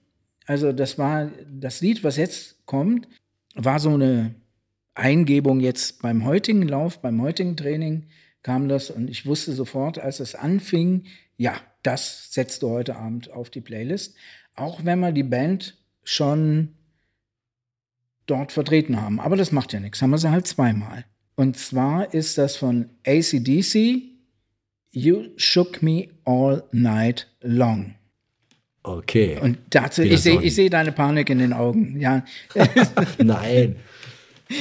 Also 0.46 0.72
das 0.72 0.96
war 0.96 1.30
das 1.50 1.80
Lied, 1.80 2.04
was 2.04 2.16
jetzt 2.16 2.64
kommt, 2.66 3.08
war 3.56 3.80
so 3.80 3.90
eine 3.90 4.36
Eingebung 4.94 5.60
jetzt 5.60 6.00
beim 6.00 6.24
heutigen 6.24 6.62
Lauf, 6.62 7.00
beim 7.02 7.20
heutigen 7.20 7.56
Training 7.56 8.06
kam 8.46 8.68
das 8.68 8.90
und 8.90 9.10
ich 9.10 9.26
wusste 9.26 9.54
sofort, 9.54 9.98
als 9.98 10.20
es 10.20 10.36
anfing, 10.36 11.02
ja, 11.36 11.60
das 11.82 12.32
setzt 12.32 12.62
du 12.62 12.70
heute 12.70 12.94
Abend 12.94 13.32
auf 13.32 13.50
die 13.50 13.60
Playlist, 13.60 14.14
auch 14.54 14.84
wenn 14.84 15.00
wir 15.00 15.10
die 15.10 15.24
Band 15.24 15.76
schon 16.04 16.68
dort 18.26 18.52
vertreten 18.52 19.02
haben. 19.02 19.18
Aber 19.18 19.34
das 19.34 19.50
macht 19.50 19.72
ja 19.72 19.80
nichts, 19.80 20.00
haben 20.00 20.10
wir 20.10 20.18
sie 20.18 20.30
halt 20.30 20.46
zweimal. 20.46 21.04
Und 21.34 21.56
zwar 21.56 22.14
ist 22.14 22.38
das 22.38 22.54
von 22.54 22.88
ACDC, 23.04 24.02
You 24.92 25.24
Shook 25.36 25.82
Me 25.82 26.10
All 26.24 26.62
Night 26.70 27.26
Long. 27.40 27.96
Okay. 28.84 29.40
Und 29.42 29.58
dazu, 29.70 30.04
Wieder 30.04 30.14
ich 30.14 30.22
sehe 30.22 30.50
sehe 30.52 30.70
deine 30.70 30.92
Panik 30.92 31.30
in 31.30 31.40
den 31.40 31.52
Augen. 31.52 31.98
Ja, 31.98 32.24
Nein. 33.18 33.74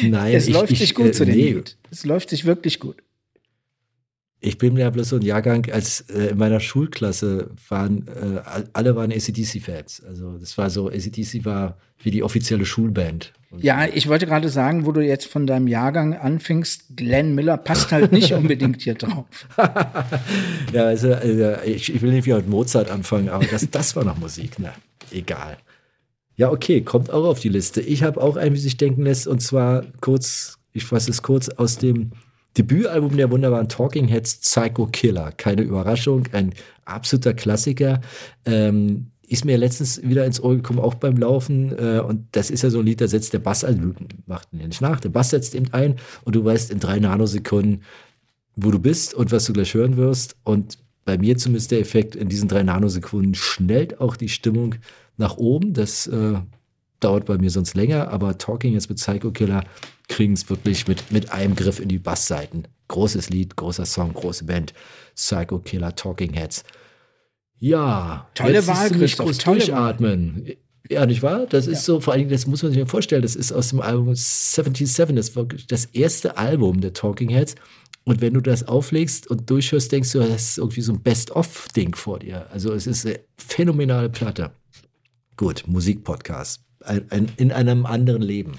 Nein. 0.02 0.34
es 0.34 0.48
ich, 0.48 0.54
läuft 0.56 0.72
ich, 0.72 0.80
sich 0.80 0.96
gut 0.96 1.06
äh, 1.06 1.12
zu 1.12 1.24
dem 1.24 1.36
nee, 1.36 1.52
Lied. 1.52 1.78
Es 1.92 2.04
läuft 2.04 2.32
sich 2.32 2.46
wirklich 2.46 2.80
gut. 2.80 3.05
Ich 4.46 4.58
bin 4.58 4.78
ja 4.78 4.90
bloß 4.90 5.10
so 5.10 5.16
ein 5.16 5.22
Jahrgang, 5.24 5.70
als 5.72 6.02
äh, 6.02 6.28
in 6.28 6.38
meiner 6.38 6.60
Schulklasse 6.60 7.50
waren, 7.70 8.08
äh, 8.08 8.40
all- 8.46 8.70
alle 8.74 8.96
waren 8.96 9.12
ACDC-Fans. 9.12 10.04
Also 10.08 10.38
das 10.38 10.58
war 10.58 10.70
so, 10.70 10.90
ACDC 10.90 11.46
war 11.46 11.78
wie 12.04 12.12
die 12.12 12.22
offizielle 12.22 12.66
Schulband. 12.66 13.34
Und 13.50 13.64
Ja, 13.64 13.88
ich 13.88 14.08
wollte 14.08 14.28
gerade 14.28 14.50
sagen, 14.50 14.86
wo 14.86 14.92
du 14.92 15.02
jetzt 15.02 15.26
von 15.28 15.48
deinem 15.48 15.68
Jahrgang 15.68 16.14
anfingst, 16.16 16.96
Glenn 16.96 17.34
Miller 17.34 17.58
passt 17.58 17.92
halt 17.92 18.12
nicht 18.12 18.32
unbedingt 18.40 18.82
hier 18.84 18.96
drauf. 18.96 19.26
Ja, 20.74 20.86
also, 20.86 21.14
also 21.14 21.54
ich, 21.66 21.94
ich 21.94 22.02
will 22.02 22.12
nicht 22.12 22.26
wieder 22.26 22.38
mit 22.38 22.50
Mozart 22.50 22.90
anfangen, 22.90 23.30
aber 23.30 23.46
das, 23.46 23.70
das 23.72 23.96
war 23.96 24.04
noch 24.04 24.18
Musik. 24.18 24.52
Na, 24.60 24.74
egal. 25.12 25.58
Ja, 26.36 26.52
okay, 26.52 26.82
kommt 26.82 27.12
auch 27.12 27.24
auf 27.26 27.40
die 27.40 27.50
Liste. 27.50 27.82
Ich 27.82 28.04
habe 28.04 28.22
auch 28.22 28.36
einen, 28.36 28.54
wie 28.56 28.60
sich 28.60 28.78
denken 28.78 29.04
lässt, 29.04 29.26
und 29.28 29.42
zwar 29.42 29.86
kurz, 30.02 30.58
ich 30.74 30.84
fasse 30.86 31.10
es 31.12 31.22
kurz 31.22 31.50
aus 31.50 31.78
dem 31.78 32.12
Debütalbum 32.58 33.18
der 33.18 33.32
wunderbaren 33.32 33.70
Talking 33.70 34.08
Heads, 34.08 34.38
Psycho 34.38 34.88
Killer. 34.88 35.32
Keine 35.32 35.64
Überraschung, 35.64 36.24
ein 36.32 36.54
absoluter 36.86 37.34
Klassiker. 37.34 38.02
Ähm, 38.46 39.12
ist 39.28 39.46
mir 39.46 39.58
letztens 39.58 40.02
wieder 40.04 40.26
ins 40.26 40.42
Ohr 40.42 40.56
gekommen, 40.56 40.80
auch 40.80 40.96
beim 40.96 41.18
Laufen. 41.18 41.78
Äh, 41.78 42.00
und 42.00 42.28
das 42.32 42.50
ist 42.50 42.62
ja 42.62 42.70
so 42.70 42.80
ein 42.80 42.86
Lied, 42.86 43.02
da 43.02 43.08
setzt 43.08 43.34
der 43.34 43.40
Bass, 43.40 43.64
also 43.64 43.94
macht 44.26 44.54
ihn 44.54 44.60
ja 44.60 44.68
nicht 44.68 44.82
nach, 44.82 45.00
der 45.00 45.10
Bass 45.10 45.32
setzt 45.32 45.56
eben 45.56 45.74
ein 45.74 45.96
und 46.24 46.36
du 46.36 46.46
weißt 46.46 46.72
in 46.72 46.80
drei 46.80 47.00
Nanosekunden, 47.00 47.84
wo 48.56 48.72
du 48.72 48.80
bist 48.80 49.14
und 49.14 49.32
was 49.32 49.46
du 49.46 49.54
gleich 49.54 49.74
hören 49.74 49.98
wirst. 49.98 50.36
Und 50.44 50.78
bei 51.04 51.18
mir 51.18 51.38
zumindest 51.38 51.72
der 51.72 51.80
Effekt, 51.80 52.16
in 52.16 52.30
diesen 52.30 52.48
drei 52.48 52.64
Nanosekunden 52.64 53.36
schnellt 53.36 54.00
auch 54.00 54.16
die 54.16 54.30
Stimmung 54.30 54.76
nach 55.18 55.38
oben. 55.38 55.74
Das 55.74 56.08
äh, 56.08 56.36
dauert 57.06 57.26
bei 57.26 57.38
mir 57.38 57.52
sonst 57.52 57.76
länger, 57.76 58.10
aber 58.10 58.38
Talking 58.38 58.74
jetzt 58.74 58.90
mit 58.90 58.98
Psycho 58.98 59.32
Killer 59.32 59.64
kriegen 60.08 60.34
es 60.34 60.50
wirklich 60.50 60.88
mit, 60.88 61.12
mit 61.12 61.32
einem 61.32 61.56
Griff 61.56 61.80
in 61.80 61.88
die 61.88 62.00
Bassseiten. 62.00 62.68
Großes 62.88 63.30
Lied, 63.30 63.56
großer 63.56 63.86
Song, 63.86 64.14
große 64.14 64.46
Band. 64.46 64.74
Psycho 65.16 65.60
Killer, 65.60 65.96
Talking 65.96 66.34
Heads. 66.34 66.64
Ja, 67.60 68.28
Tolle 68.34 68.54
jetzt 68.56 68.68
Wahl, 68.68 68.90
Christoph, 68.90 69.28
groß 69.28 69.38
tolle 69.38 69.60
durchatmen. 69.60 70.50
Ja, 70.90 71.06
nicht 71.06 71.24
wahr? 71.24 71.48
Das 71.48 71.68
ist 71.68 71.86
so, 71.86 72.00
vor 72.00 72.14
allen 72.14 72.22
Dingen, 72.22 72.32
das 72.32 72.46
muss 72.46 72.62
man 72.62 72.72
sich 72.72 72.80
mal 72.80 72.88
vorstellen, 72.88 73.24
das 73.24 73.36
ist 73.36 73.52
aus 73.52 73.70
dem 73.70 73.82
Album 73.82 74.14
77, 74.14 75.16
das 75.16 75.36
war 75.36 75.44
wirklich 75.44 75.68
das 75.68 75.86
erste 75.86 76.38
Album 76.38 76.82
der 76.82 76.94
Talking 76.94 77.30
Heads. 77.30 77.56
Und 78.04 78.22
wenn 78.22 78.36
du 78.36 78.42
das 78.42 78.68
auflegst 78.68 79.28
und 79.28 79.50
durchhörst, 79.50 79.92
denkst 79.92 80.12
du, 80.12 80.20
das 80.20 80.50
ist 80.50 80.58
irgendwie 80.60 80.82
so 80.82 80.94
ein 80.94 81.02
Best-of-Ding 81.02 81.96
vor 81.96 82.20
dir. 82.20 82.48
Also 82.52 82.72
es 82.74 82.86
ist 82.86 83.06
eine 83.06 83.20
phänomenale 83.38 84.10
Platte. 84.10 84.52
Gut, 85.38 85.64
Musikpodcast. 85.66 86.65
Ein, 86.86 87.06
ein, 87.10 87.32
in 87.38 87.52
einem 87.52 87.86
anderen 87.86 88.22
Leben. 88.22 88.54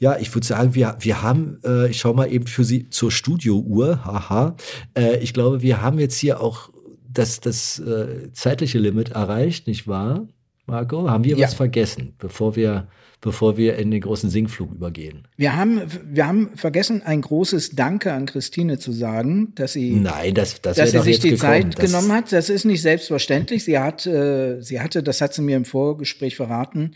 Ja, 0.00 0.18
ich 0.18 0.34
würde 0.34 0.46
sagen, 0.46 0.74
wir, 0.74 0.96
wir 1.00 1.22
haben, 1.22 1.58
äh, 1.64 1.88
ich 1.88 1.98
schaue 2.00 2.14
mal 2.14 2.30
eben 2.30 2.46
für 2.46 2.64
Sie 2.64 2.90
zur 2.90 3.10
Studiouhr, 3.10 4.04
haha. 4.04 4.56
Äh, 4.96 5.18
ich 5.18 5.32
glaube, 5.32 5.62
wir 5.62 5.80
haben 5.80 5.98
jetzt 5.98 6.16
hier 6.18 6.40
auch 6.40 6.70
das, 7.10 7.40
das 7.40 7.78
äh, 7.78 8.30
zeitliche 8.32 8.78
Limit 8.78 9.10
erreicht, 9.10 9.66
nicht 9.68 9.86
wahr, 9.86 10.26
Marco? 10.66 11.08
Haben 11.08 11.24
wir 11.24 11.36
Ja. 11.36 11.46
was 11.46 11.54
vergessen, 11.54 12.14
bevor 12.18 12.56
wir, 12.56 12.88
bevor 13.20 13.56
wir 13.56 13.76
in 13.76 13.92
den 13.92 14.00
großen 14.00 14.28
Singflug 14.30 14.72
übergehen? 14.72 15.28
Wir 15.36 15.54
haben, 15.56 15.80
wir 16.10 16.26
haben 16.26 16.50
vergessen, 16.56 17.02
ein 17.02 17.20
großes 17.20 17.70
Danke 17.70 18.12
an 18.12 18.26
Christine 18.26 18.78
zu 18.78 18.90
sagen, 18.90 19.52
dass 19.54 19.74
sie, 19.74 19.92
Nein, 19.92 20.34
das, 20.34 20.60
das 20.60 20.76
dass 20.76 20.90
sie 20.90 21.00
sich 21.00 21.20
die 21.20 21.30
gekommen. 21.30 21.52
Zeit 21.70 21.78
Das- 21.78 21.86
genommen 21.92 22.12
hat. 22.12 22.32
Das 22.32 22.50
ist 22.50 22.64
nicht 22.64 22.82
selbstverständlich. 22.82 23.64
Sie 23.64 23.78
hat, 23.78 24.06
äh, 24.06 24.60
sie 24.60 24.80
hatte, 24.80 25.02
das 25.04 25.20
hat 25.20 25.32
sie 25.34 25.42
mir 25.42 25.56
im 25.56 25.64
Vorgespräch 25.64 26.34
verraten, 26.36 26.92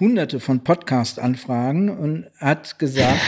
hunderte 0.00 0.40
von 0.40 0.64
Podcast-Anfragen 0.64 1.90
und 1.90 2.26
hat 2.38 2.78
gesagt, 2.78 3.20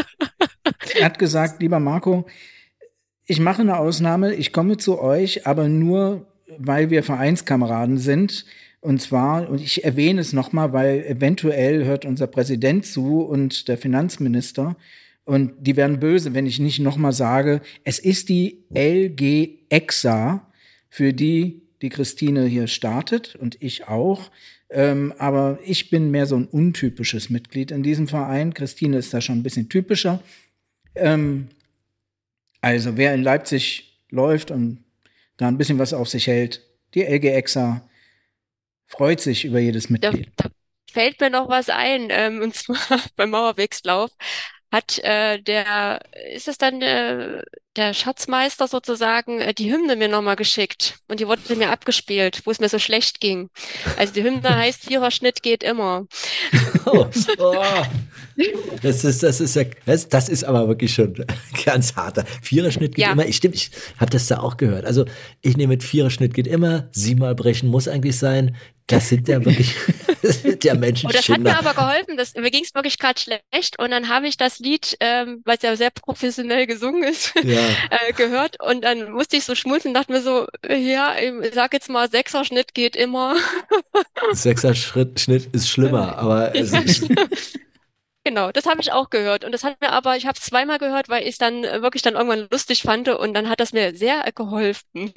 hat 1.02 1.18
gesagt, 1.18 1.60
lieber 1.60 1.80
Marco, 1.80 2.26
ich 3.26 3.40
mache 3.40 3.62
eine 3.62 3.78
Ausnahme, 3.78 4.34
ich 4.34 4.52
komme 4.52 4.76
zu 4.76 5.00
euch, 5.00 5.46
aber 5.46 5.68
nur, 5.68 6.26
weil 6.58 6.90
wir 6.90 7.02
Vereinskameraden 7.02 7.98
sind. 7.98 8.44
Und 8.80 9.00
zwar, 9.00 9.48
und 9.48 9.60
ich 9.60 9.84
erwähne 9.84 10.20
es 10.20 10.32
nochmal, 10.32 10.72
weil 10.72 11.04
eventuell 11.04 11.84
hört 11.84 12.04
unser 12.04 12.26
Präsident 12.26 12.86
zu 12.86 13.20
und 13.20 13.68
der 13.68 13.78
Finanzminister. 13.78 14.76
Und 15.24 15.52
die 15.60 15.76
werden 15.76 16.00
böse, 16.00 16.34
wenn 16.34 16.46
ich 16.46 16.58
nicht 16.58 16.80
nochmal 16.80 17.12
sage, 17.12 17.60
es 17.84 17.98
ist 17.98 18.30
die 18.30 18.64
LG 18.74 19.66
EXA, 19.68 20.50
für 20.88 21.12
die 21.12 21.62
die 21.82 21.88
Christine 21.88 22.46
hier 22.46 22.66
startet 22.66 23.36
und 23.36 23.62
ich 23.62 23.88
auch. 23.88 24.30
Ähm, 24.70 25.12
aber 25.18 25.58
ich 25.64 25.90
bin 25.90 26.10
mehr 26.10 26.26
so 26.26 26.36
ein 26.36 26.46
untypisches 26.46 27.28
Mitglied 27.28 27.70
in 27.72 27.82
diesem 27.82 28.06
Verein. 28.06 28.54
Christine 28.54 28.98
ist 28.98 29.12
da 29.12 29.20
schon 29.20 29.38
ein 29.38 29.42
bisschen 29.42 29.68
typischer. 29.68 30.22
Ähm, 30.94 31.48
also, 32.60 32.96
wer 32.96 33.14
in 33.14 33.22
Leipzig 33.22 34.00
läuft 34.10 34.50
und 34.50 34.84
da 35.36 35.48
ein 35.48 35.58
bisschen 35.58 35.78
was 35.78 35.92
auf 35.92 36.08
sich 36.08 36.26
hält, 36.26 36.62
die 36.94 37.04
LG 37.04 37.24
EXA 37.24 37.88
freut 38.86 39.20
sich 39.20 39.44
über 39.44 39.58
jedes 39.58 39.86
Da, 39.86 39.92
Mitglied. 39.92 40.30
da 40.36 40.50
fällt 40.90 41.20
mir 41.20 41.30
noch 41.30 41.48
was 41.48 41.68
ein, 41.68 42.08
ähm, 42.10 42.40
und 42.42 42.54
zwar 42.56 43.00
beim 43.16 43.30
Mauerwegslauf 43.30 44.10
hat 44.72 44.98
äh, 45.00 45.40
der, 45.42 46.00
ist 46.32 46.46
es 46.46 46.56
dann 46.58 46.80
äh, 46.80 47.42
der 47.76 47.94
Schatzmeister 47.94 48.66
sozusagen, 48.66 49.40
äh, 49.40 49.54
die 49.54 49.72
Hymne 49.72 49.96
mir 49.96 50.08
nochmal 50.08 50.36
geschickt 50.36 50.98
und 51.08 51.20
die 51.20 51.26
wurde 51.28 51.54
mir 51.56 51.70
abgespielt, 51.70 52.42
wo 52.44 52.50
es 52.50 52.58
mir 52.60 52.68
so 52.68 52.78
schlecht 52.78 53.20
ging. 53.20 53.48
Also 53.96 54.12
die 54.12 54.22
Hymne 54.24 54.56
heißt 54.56 54.84
Viererschnitt 54.86 55.42
geht 55.42 55.62
immer. 55.62 56.06
Oh, 56.86 57.06
oh. 57.38 57.64
Das 58.82 59.04
ist, 59.04 59.22
das 59.22 59.40
ist 59.40 59.54
ja, 59.54 59.64
das, 59.86 60.08
das 60.08 60.28
ist 60.28 60.44
aber 60.44 60.66
wirklich 60.68 60.92
schon 60.94 61.24
ganz 61.64 61.94
harter. 61.94 62.24
Viererschnitt 62.42 62.94
geht 62.94 63.04
Ja. 63.04 63.12
immer. 63.12 63.26
Ich 63.26 63.36
stimmt, 63.36 63.54
ich 63.54 63.70
habe 63.98 64.10
das 64.10 64.26
da 64.26 64.40
auch 64.40 64.56
gehört. 64.56 64.84
Also 64.84 65.04
ich 65.42 65.56
nehme 65.56 65.74
mit 65.74 65.84
Viererschnitt 65.84 66.34
geht 66.34 66.46
immer, 66.46 66.88
siebenmal 66.92 67.34
brechen 67.34 67.68
muss 67.68 67.86
eigentlich 67.86 68.18
sein. 68.18 68.56
Das 68.86 69.08
sind 69.08 69.28
ja 69.28 69.44
wirklich, 69.44 69.72
der 70.64 70.74
Menschen 70.74 71.06
Und 71.06 71.14
das 71.14 71.28
hat 71.28 71.38
mir 71.38 71.56
aber 71.56 71.74
geholfen. 71.74 72.16
Das, 72.16 72.34
mir 72.34 72.50
ging 72.50 72.64
es 72.64 72.74
wirklich 72.74 72.98
gerade 72.98 73.20
schlecht. 73.20 73.78
Und 73.78 73.92
dann 73.92 74.08
habe 74.08 74.26
ich 74.26 74.36
das 74.36 74.58
Lied, 74.58 74.96
ähm, 74.98 75.42
weil 75.44 75.58
es 75.58 75.62
ja 75.62 75.76
sehr 75.76 75.90
professionell 75.90 76.66
gesungen 76.66 77.04
ist, 77.04 77.32
Ja. 77.44 77.59
Äh, 77.90 78.12
gehört. 78.12 78.60
Und 78.62 78.82
dann 78.82 79.10
musste 79.12 79.36
ich 79.36 79.44
so 79.44 79.54
schmunzeln 79.54 79.90
und 79.90 79.94
dachte 80.00 80.12
mir 80.12 80.22
so, 80.22 80.46
ja, 80.68 81.14
ich 81.18 81.54
sag 81.54 81.72
jetzt 81.72 81.88
mal, 81.88 82.10
Sechserschnitt 82.10 82.74
geht 82.74 82.96
immer. 82.96 83.36
Sechser 84.32 84.74
Schritt, 84.74 85.20
Schnitt 85.20 85.48
ist 85.54 85.68
schlimmer, 85.68 86.16
aber 86.18 86.54
es 86.54 86.72
ist, 86.72 87.08
Genau, 88.24 88.52
das 88.52 88.66
habe 88.66 88.82
ich 88.82 88.92
auch 88.92 89.08
gehört. 89.08 89.44
Und 89.46 89.52
das 89.52 89.64
hat 89.64 89.80
mir 89.80 89.92
aber, 89.92 90.14
ich 90.16 90.26
habe 90.26 90.36
es 90.38 90.44
zweimal 90.44 90.78
gehört, 90.78 91.08
weil 91.08 91.22
ich 91.22 91.30
es 91.30 91.38
dann 91.38 91.64
äh, 91.64 91.80
wirklich 91.80 92.02
dann 92.02 92.14
irgendwann 92.14 92.48
lustig 92.50 92.82
fand. 92.82 93.08
Und 93.08 93.32
dann 93.32 93.48
hat 93.48 93.60
das 93.60 93.72
mir 93.72 93.94
sehr 93.96 94.22
geholfen. 94.34 94.84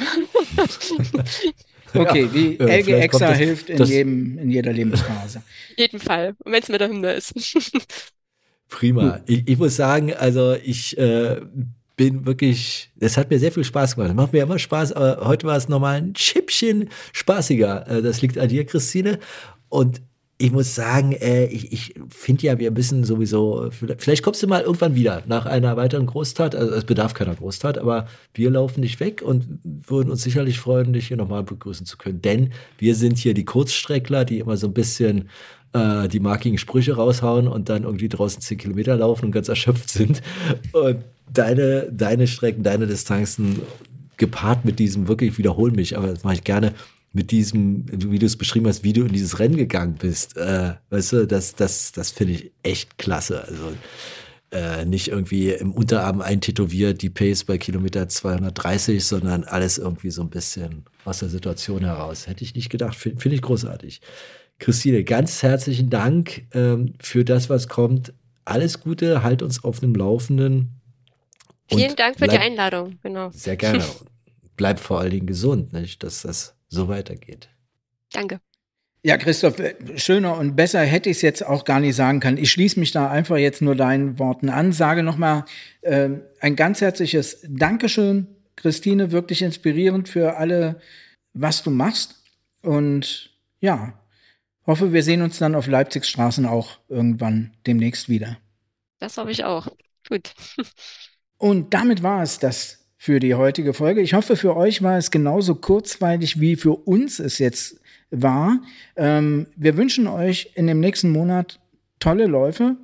Okay, 1.96 2.28
wie 2.34 2.58
LG 2.58 2.88
Exa 3.04 3.28
das- 3.30 3.38
hilft 3.38 3.70
in, 3.70 3.78
das- 3.78 3.90
jedem, 3.90 4.40
in 4.40 4.50
jeder 4.50 4.74
Lebensphase. 4.74 5.44
jeden 5.78 6.00
Fall. 6.00 6.36
Wenn 6.44 6.62
es 6.64 6.70
mit 6.70 6.82
der 6.82 6.90
Hymne 6.90 7.14
ist. 7.14 7.34
Prima. 8.68 9.20
Ich, 9.28 9.48
ich 9.48 9.58
muss 9.60 9.76
sagen, 9.76 10.12
also 10.16 10.54
ich 10.56 10.98
äh, 10.98 11.42
bin 11.96 12.26
wirklich, 12.26 12.92
das 12.96 13.18
hat 13.18 13.30
mir 13.30 13.40
sehr 13.40 13.52
viel 13.52 13.64
Spaß 13.64 13.96
gemacht. 13.96 14.10
Das 14.10 14.16
macht 14.16 14.34
mir 14.34 14.44
immer 14.44 14.60
Spaß, 14.60 14.94
aber 14.94 15.28
heute 15.28 15.48
war 15.48 15.58
es 15.58 15.70
nochmal 15.70 15.98
ein 15.98 16.16
Schippchen 16.16 16.90
spaßiger. 17.14 17.88
Äh, 17.88 18.02
das 18.02 18.22
liegt 18.22 18.38
an 18.38 18.50
dir, 18.50 18.66
Christine. 18.66 19.20
Und 19.70 20.02
ich 20.40 20.52
muss 20.52 20.76
sagen, 20.76 21.14
äh, 21.14 21.46
ich, 21.46 21.72
ich 21.72 21.94
finde 22.10 22.48
ja, 22.48 22.60
wir 22.60 22.72
müssen 22.72 23.04
sowieso, 23.04 23.70
vielleicht 23.98 24.24
kommst 24.24 24.42
du 24.42 24.48
mal 24.48 24.62
irgendwann 24.64 24.96
wieder 24.96 25.24
nach 25.28 25.46
einer 25.46 25.78
weiteren 25.78 26.08
Großtat. 26.08 26.56
Also 26.56 26.74
es 26.74 26.86
bedarf 26.86 27.14
keiner 27.14 27.36
Großtat, 27.36 27.78
aber 27.78 28.08
wir 28.34 28.50
laufen 28.50 28.82
nicht 28.82 29.00
weg 29.00 29.22
und 29.22 29.60
würden 29.64 30.10
uns 30.10 30.24
sicherlich 30.24 30.60
freuen, 30.60 30.94
dich 30.94 31.08
hier 31.08 31.18
nochmal 31.18 31.44
begrüßen 31.44 31.86
zu 31.86 31.98
können. 31.98 32.22
Denn 32.22 32.52
wir 32.78 32.96
sind 32.96 33.18
hier 33.20 33.34
die 33.34 33.46
Kurzstreckler, 33.46 34.26
die 34.26 34.40
immer 34.40 34.58
so 34.58 34.68
ein 34.68 34.74
bisschen 34.74 35.30
äh, 35.74 36.08
die 36.08 36.20
markigen 36.20 36.58
Sprüche 36.58 36.96
raushauen 36.96 37.48
und 37.48 37.70
dann 37.70 37.84
irgendwie 37.84 38.10
draußen 38.10 38.42
10 38.42 38.58
Kilometer 38.58 38.96
laufen 38.96 39.26
und 39.26 39.32
ganz 39.32 39.50
erschöpft 39.50 39.90
sind. 39.90 40.22
Und 40.72 41.04
deine, 41.32 41.92
deine 41.92 42.28
Strecken, 42.28 42.64
deine 42.64 42.88
Distanzen 42.88 43.62
gepaart 44.18 44.66
mit 44.66 44.80
diesem, 44.80 45.08
wirklich, 45.08 45.32
ich 45.32 45.38
wiederhole 45.38 45.72
mich, 45.72 45.98
aber 45.98 46.08
das 46.08 46.24
mache 46.24 46.36
ich 46.36 46.44
gerne, 46.44 46.74
mit 47.14 47.30
diesem, 47.30 47.86
wie 47.92 48.18
du 48.18 48.26
es 48.26 48.38
beschrieben 48.38 48.68
hast, 48.68 48.84
wie 48.84 48.94
du 48.94 49.04
in 49.04 49.14
dieses 49.14 49.38
Rennen 49.38 49.56
gegangen 49.56 49.96
bist. 50.00 50.36
Äh, 50.36 50.74
weißt 50.90 51.14
du, 51.14 51.28
das, 51.28 51.54
das, 51.56 51.92
das 51.92 52.10
finde 52.10 52.34
ich 52.34 52.52
echt 52.64 52.98
klasse. 52.98 53.44
Also 53.48 53.72
äh, 54.52 54.86
nicht 54.86 55.10
irgendwie 55.10 55.52
im 55.52 55.74
Unterarm 55.74 56.22
eintätowiert, 56.22 57.02
die 57.04 57.12
Pace 57.12 57.44
bei 57.44 57.60
Kilometer 57.60 58.08
230, 58.08 59.06
sondern 59.06 59.44
alles 59.44 59.78
irgendwie 59.78 60.10
so 60.10 60.24
ein 60.24 60.30
bisschen 60.32 60.86
aus 61.06 61.20
der 61.20 61.30
Situation 61.30 61.84
heraus. 61.84 62.28
Hätte 62.28 62.44
ich 62.44 62.56
nicht 62.56 62.70
gedacht, 62.70 62.96
finde 62.96 63.22
find 63.22 63.36
ich 63.36 63.42
großartig. 63.44 64.02
Christine, 64.58 65.04
ganz 65.04 65.44
herzlichen 65.44 65.90
Dank 65.90 66.46
ähm, 66.54 66.94
für 67.00 67.26
das, 67.26 67.50
was 67.50 67.68
kommt. 67.68 68.14
Alles 68.46 68.80
Gute, 68.80 69.24
halt 69.24 69.42
uns 69.42 69.64
auf 69.64 69.80
dem 69.80 69.94
Laufenden. 69.94 70.82
Und 71.72 71.80
Vielen 71.80 71.96
Dank 71.96 72.18
für 72.18 72.26
die 72.26 72.32
bleib- 72.36 72.42
Einladung. 72.42 73.00
Genau. 73.04 73.30
Sehr 73.32 73.56
gerne. 73.56 73.84
Bleib 74.56 74.80
vor 74.80 75.00
allen 75.00 75.10
Dingen 75.10 75.26
gesund, 75.26 75.74
nicht, 75.74 76.04
dass 76.04 76.22
das 76.22 76.56
so 76.68 76.88
weitergeht. 76.88 77.50
Danke. 78.12 78.40
Ja, 79.02 79.18
Christoph, 79.18 79.58
äh, 79.60 79.76
schöner 79.98 80.38
und 80.38 80.56
besser 80.56 80.82
hätte 80.82 81.10
ich 81.10 81.18
es 81.18 81.22
jetzt 81.24 81.44
auch 81.46 81.66
gar 81.66 81.80
nicht 81.80 81.96
sagen 81.96 82.20
können. 82.20 82.38
Ich 82.38 82.52
schließe 82.52 82.80
mich 82.80 82.92
da 82.92 83.10
einfach 83.10 83.38
jetzt 83.38 83.62
nur 83.64 83.76
deinen 83.76 84.20
Worten 84.20 84.50
an, 84.50 84.72
sage 84.72 85.02
nochmal 85.02 85.46
äh, 85.82 86.10
ein 86.40 86.56
ganz 86.56 86.82
herzliches 86.82 87.40
Dankeschön, 87.50 88.28
Christine, 88.56 89.12
wirklich 89.12 89.42
inspirierend 89.42 90.08
für 90.08 90.38
alle, 90.38 90.80
was 91.34 91.64
du 91.64 91.72
machst. 91.72 92.24
Und 92.62 93.32
ja, 93.60 94.00
hoffe, 94.68 94.94
wir 94.94 95.02
sehen 95.04 95.24
uns 95.24 95.40
dann 95.40 95.56
auf 95.56 95.66
Leipzigs 95.68 96.08
Straßen 96.08 96.46
auch 96.46 96.78
irgendwann 96.90 97.58
demnächst 97.66 98.08
wieder. 98.08 98.38
Das 99.00 99.18
hoffe 99.18 99.32
ich 99.32 99.44
auch. 99.44 99.68
Gut. 100.08 100.34
Und 101.44 101.74
damit 101.74 102.04
war 102.04 102.24
es 102.24 102.40
das 102.40 102.86
für 102.96 103.20
die 103.20 103.36
heutige 103.36 103.74
Folge. 103.74 104.00
Ich 104.00 104.14
hoffe, 104.14 104.38
für 104.38 104.56
euch 104.56 104.82
war 104.82 104.98
es 104.98 105.12
genauso 105.12 105.56
kurzweilig, 105.56 106.40
wie 106.40 106.56
für 106.56 106.72
uns 106.72 107.20
es 107.20 107.38
jetzt 107.38 107.82
war. 108.12 108.62
Ähm, 108.96 109.48
wir 109.58 109.76
wünschen 109.76 110.08
euch 110.08 110.52
in 110.56 110.68
dem 110.68 110.80
nächsten 110.80 111.12
Monat 111.12 111.60
tolle 112.00 112.28
Läufe 112.28 112.78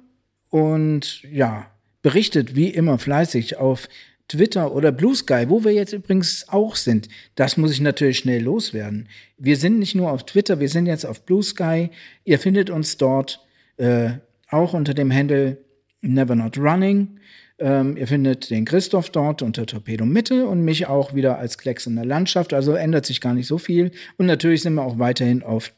und 0.49 1.23
ja, 1.31 1.71
berichtet 2.01 2.53
wie 2.53 2.67
immer 2.67 2.99
fleißig 2.99 3.55
auf 3.55 3.87
Twitter 4.27 4.75
oder 4.75 4.91
Blue 4.91 5.15
Sky, 5.15 5.45
wo 5.47 5.63
wir 5.63 5.71
jetzt 5.71 5.93
übrigens 5.93 6.49
auch 6.49 6.75
sind. 6.75 7.07
Das 7.35 7.55
muss 7.55 7.71
ich 7.71 7.79
natürlich 7.79 8.17
schnell 8.17 8.43
loswerden. 8.43 9.07
Wir 9.37 9.55
sind 9.55 9.79
nicht 9.79 9.95
nur 9.95 10.11
auf 10.11 10.25
Twitter, 10.25 10.59
wir 10.59 10.67
sind 10.67 10.85
jetzt 10.85 11.05
auf 11.05 11.23
Blue 11.25 11.43
Sky. 11.43 11.91
Ihr 12.25 12.39
findet 12.39 12.69
uns 12.69 12.97
dort 12.97 13.39
äh, 13.77 14.09
auch 14.49 14.73
unter 14.73 14.93
dem 14.93 15.13
Handle 15.13 15.59
Never 16.01 16.35
Not 16.35 16.57
Running. 16.57 17.19
Ähm, 17.59 17.97
ihr 17.97 18.07
findet 18.07 18.49
den 18.49 18.65
Christoph 18.65 19.09
dort 19.09 19.41
unter 19.41 19.65
Torpedo 19.65 20.05
Mitte 20.05 20.47
und 20.47 20.63
mich 20.63 20.87
auch 20.87 21.13
wieder 21.13 21.37
als 21.37 21.57
Klecks 21.57 21.87
in 21.87 21.95
der 21.95 22.05
Landschaft. 22.05 22.53
Also 22.53 22.73
ändert 22.73 23.05
sich 23.05 23.21
gar 23.21 23.33
nicht 23.33 23.47
so 23.47 23.57
viel. 23.57 23.91
Und 24.17 24.25
natürlich 24.25 24.61
sind 24.61 24.75
wir 24.75 24.83
auch 24.83 24.99
weiterhin 24.99 25.43
auf 25.43 25.73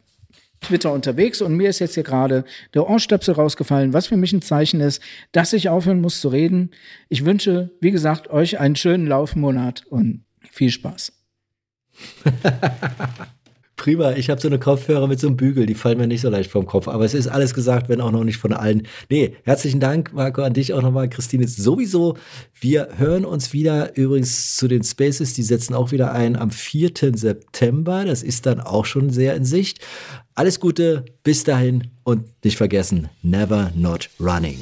Twitter 0.61 0.93
unterwegs 0.93 1.41
und 1.41 1.55
mir 1.55 1.69
ist 1.69 1.79
jetzt 1.79 1.95
hier 1.95 2.03
gerade 2.03 2.45
der 2.73 2.87
Ohrstöpsel 2.87 3.33
rausgefallen, 3.33 3.93
was 3.93 4.07
für 4.07 4.17
mich 4.17 4.31
ein 4.31 4.43
Zeichen 4.43 4.79
ist, 4.79 5.01
dass 5.31 5.53
ich 5.53 5.69
aufhören 5.69 6.01
muss 6.01 6.21
zu 6.21 6.29
reden. 6.29 6.69
Ich 7.09 7.25
wünsche, 7.25 7.71
wie 7.81 7.91
gesagt, 7.91 8.29
euch 8.29 8.59
einen 8.59 8.75
schönen 8.75 9.07
Laufmonat 9.07 9.85
und 9.87 10.23
viel 10.51 10.69
Spaß. 10.69 11.13
Prima, 13.81 14.11
ich 14.11 14.29
habe 14.29 14.39
so 14.39 14.47
eine 14.47 14.59
Kopfhörer 14.59 15.07
mit 15.07 15.19
so 15.19 15.25
einem 15.25 15.37
Bügel, 15.37 15.65
die 15.65 15.73
fallen 15.73 15.97
mir 15.97 16.05
nicht 16.05 16.21
so 16.21 16.29
leicht 16.29 16.51
vom 16.51 16.67
Kopf. 16.67 16.87
Aber 16.87 17.03
es 17.03 17.15
ist 17.15 17.25
alles 17.25 17.55
gesagt, 17.55 17.89
wenn 17.89 17.99
auch 17.99 18.11
noch 18.11 18.23
nicht 18.23 18.37
von 18.37 18.53
allen. 18.53 18.83
Nee, 19.09 19.33
herzlichen 19.43 19.79
Dank, 19.79 20.13
Marco, 20.13 20.43
an 20.43 20.53
dich 20.53 20.75
auch 20.75 20.83
nochmal. 20.83 21.09
Christine 21.09 21.47
sowieso. 21.47 22.15
Wir 22.53 22.89
hören 22.97 23.25
uns 23.25 23.53
wieder 23.53 23.97
übrigens 23.97 24.55
zu 24.55 24.67
den 24.67 24.83
Spaces, 24.83 25.33
die 25.33 25.41
setzen 25.41 25.73
auch 25.73 25.91
wieder 25.91 26.11
ein 26.11 26.35
am 26.35 26.51
4. 26.51 26.91
September. 27.15 28.05
Das 28.05 28.21
ist 28.21 28.45
dann 28.45 28.59
auch 28.59 28.85
schon 28.85 29.09
sehr 29.09 29.33
in 29.33 29.45
Sicht. 29.45 29.79
Alles 30.35 30.59
Gute, 30.59 31.03
bis 31.23 31.43
dahin 31.43 31.87
und 32.03 32.25
nicht 32.43 32.57
vergessen, 32.57 33.09
never 33.23 33.71
not 33.75 34.11
running. 34.19 34.59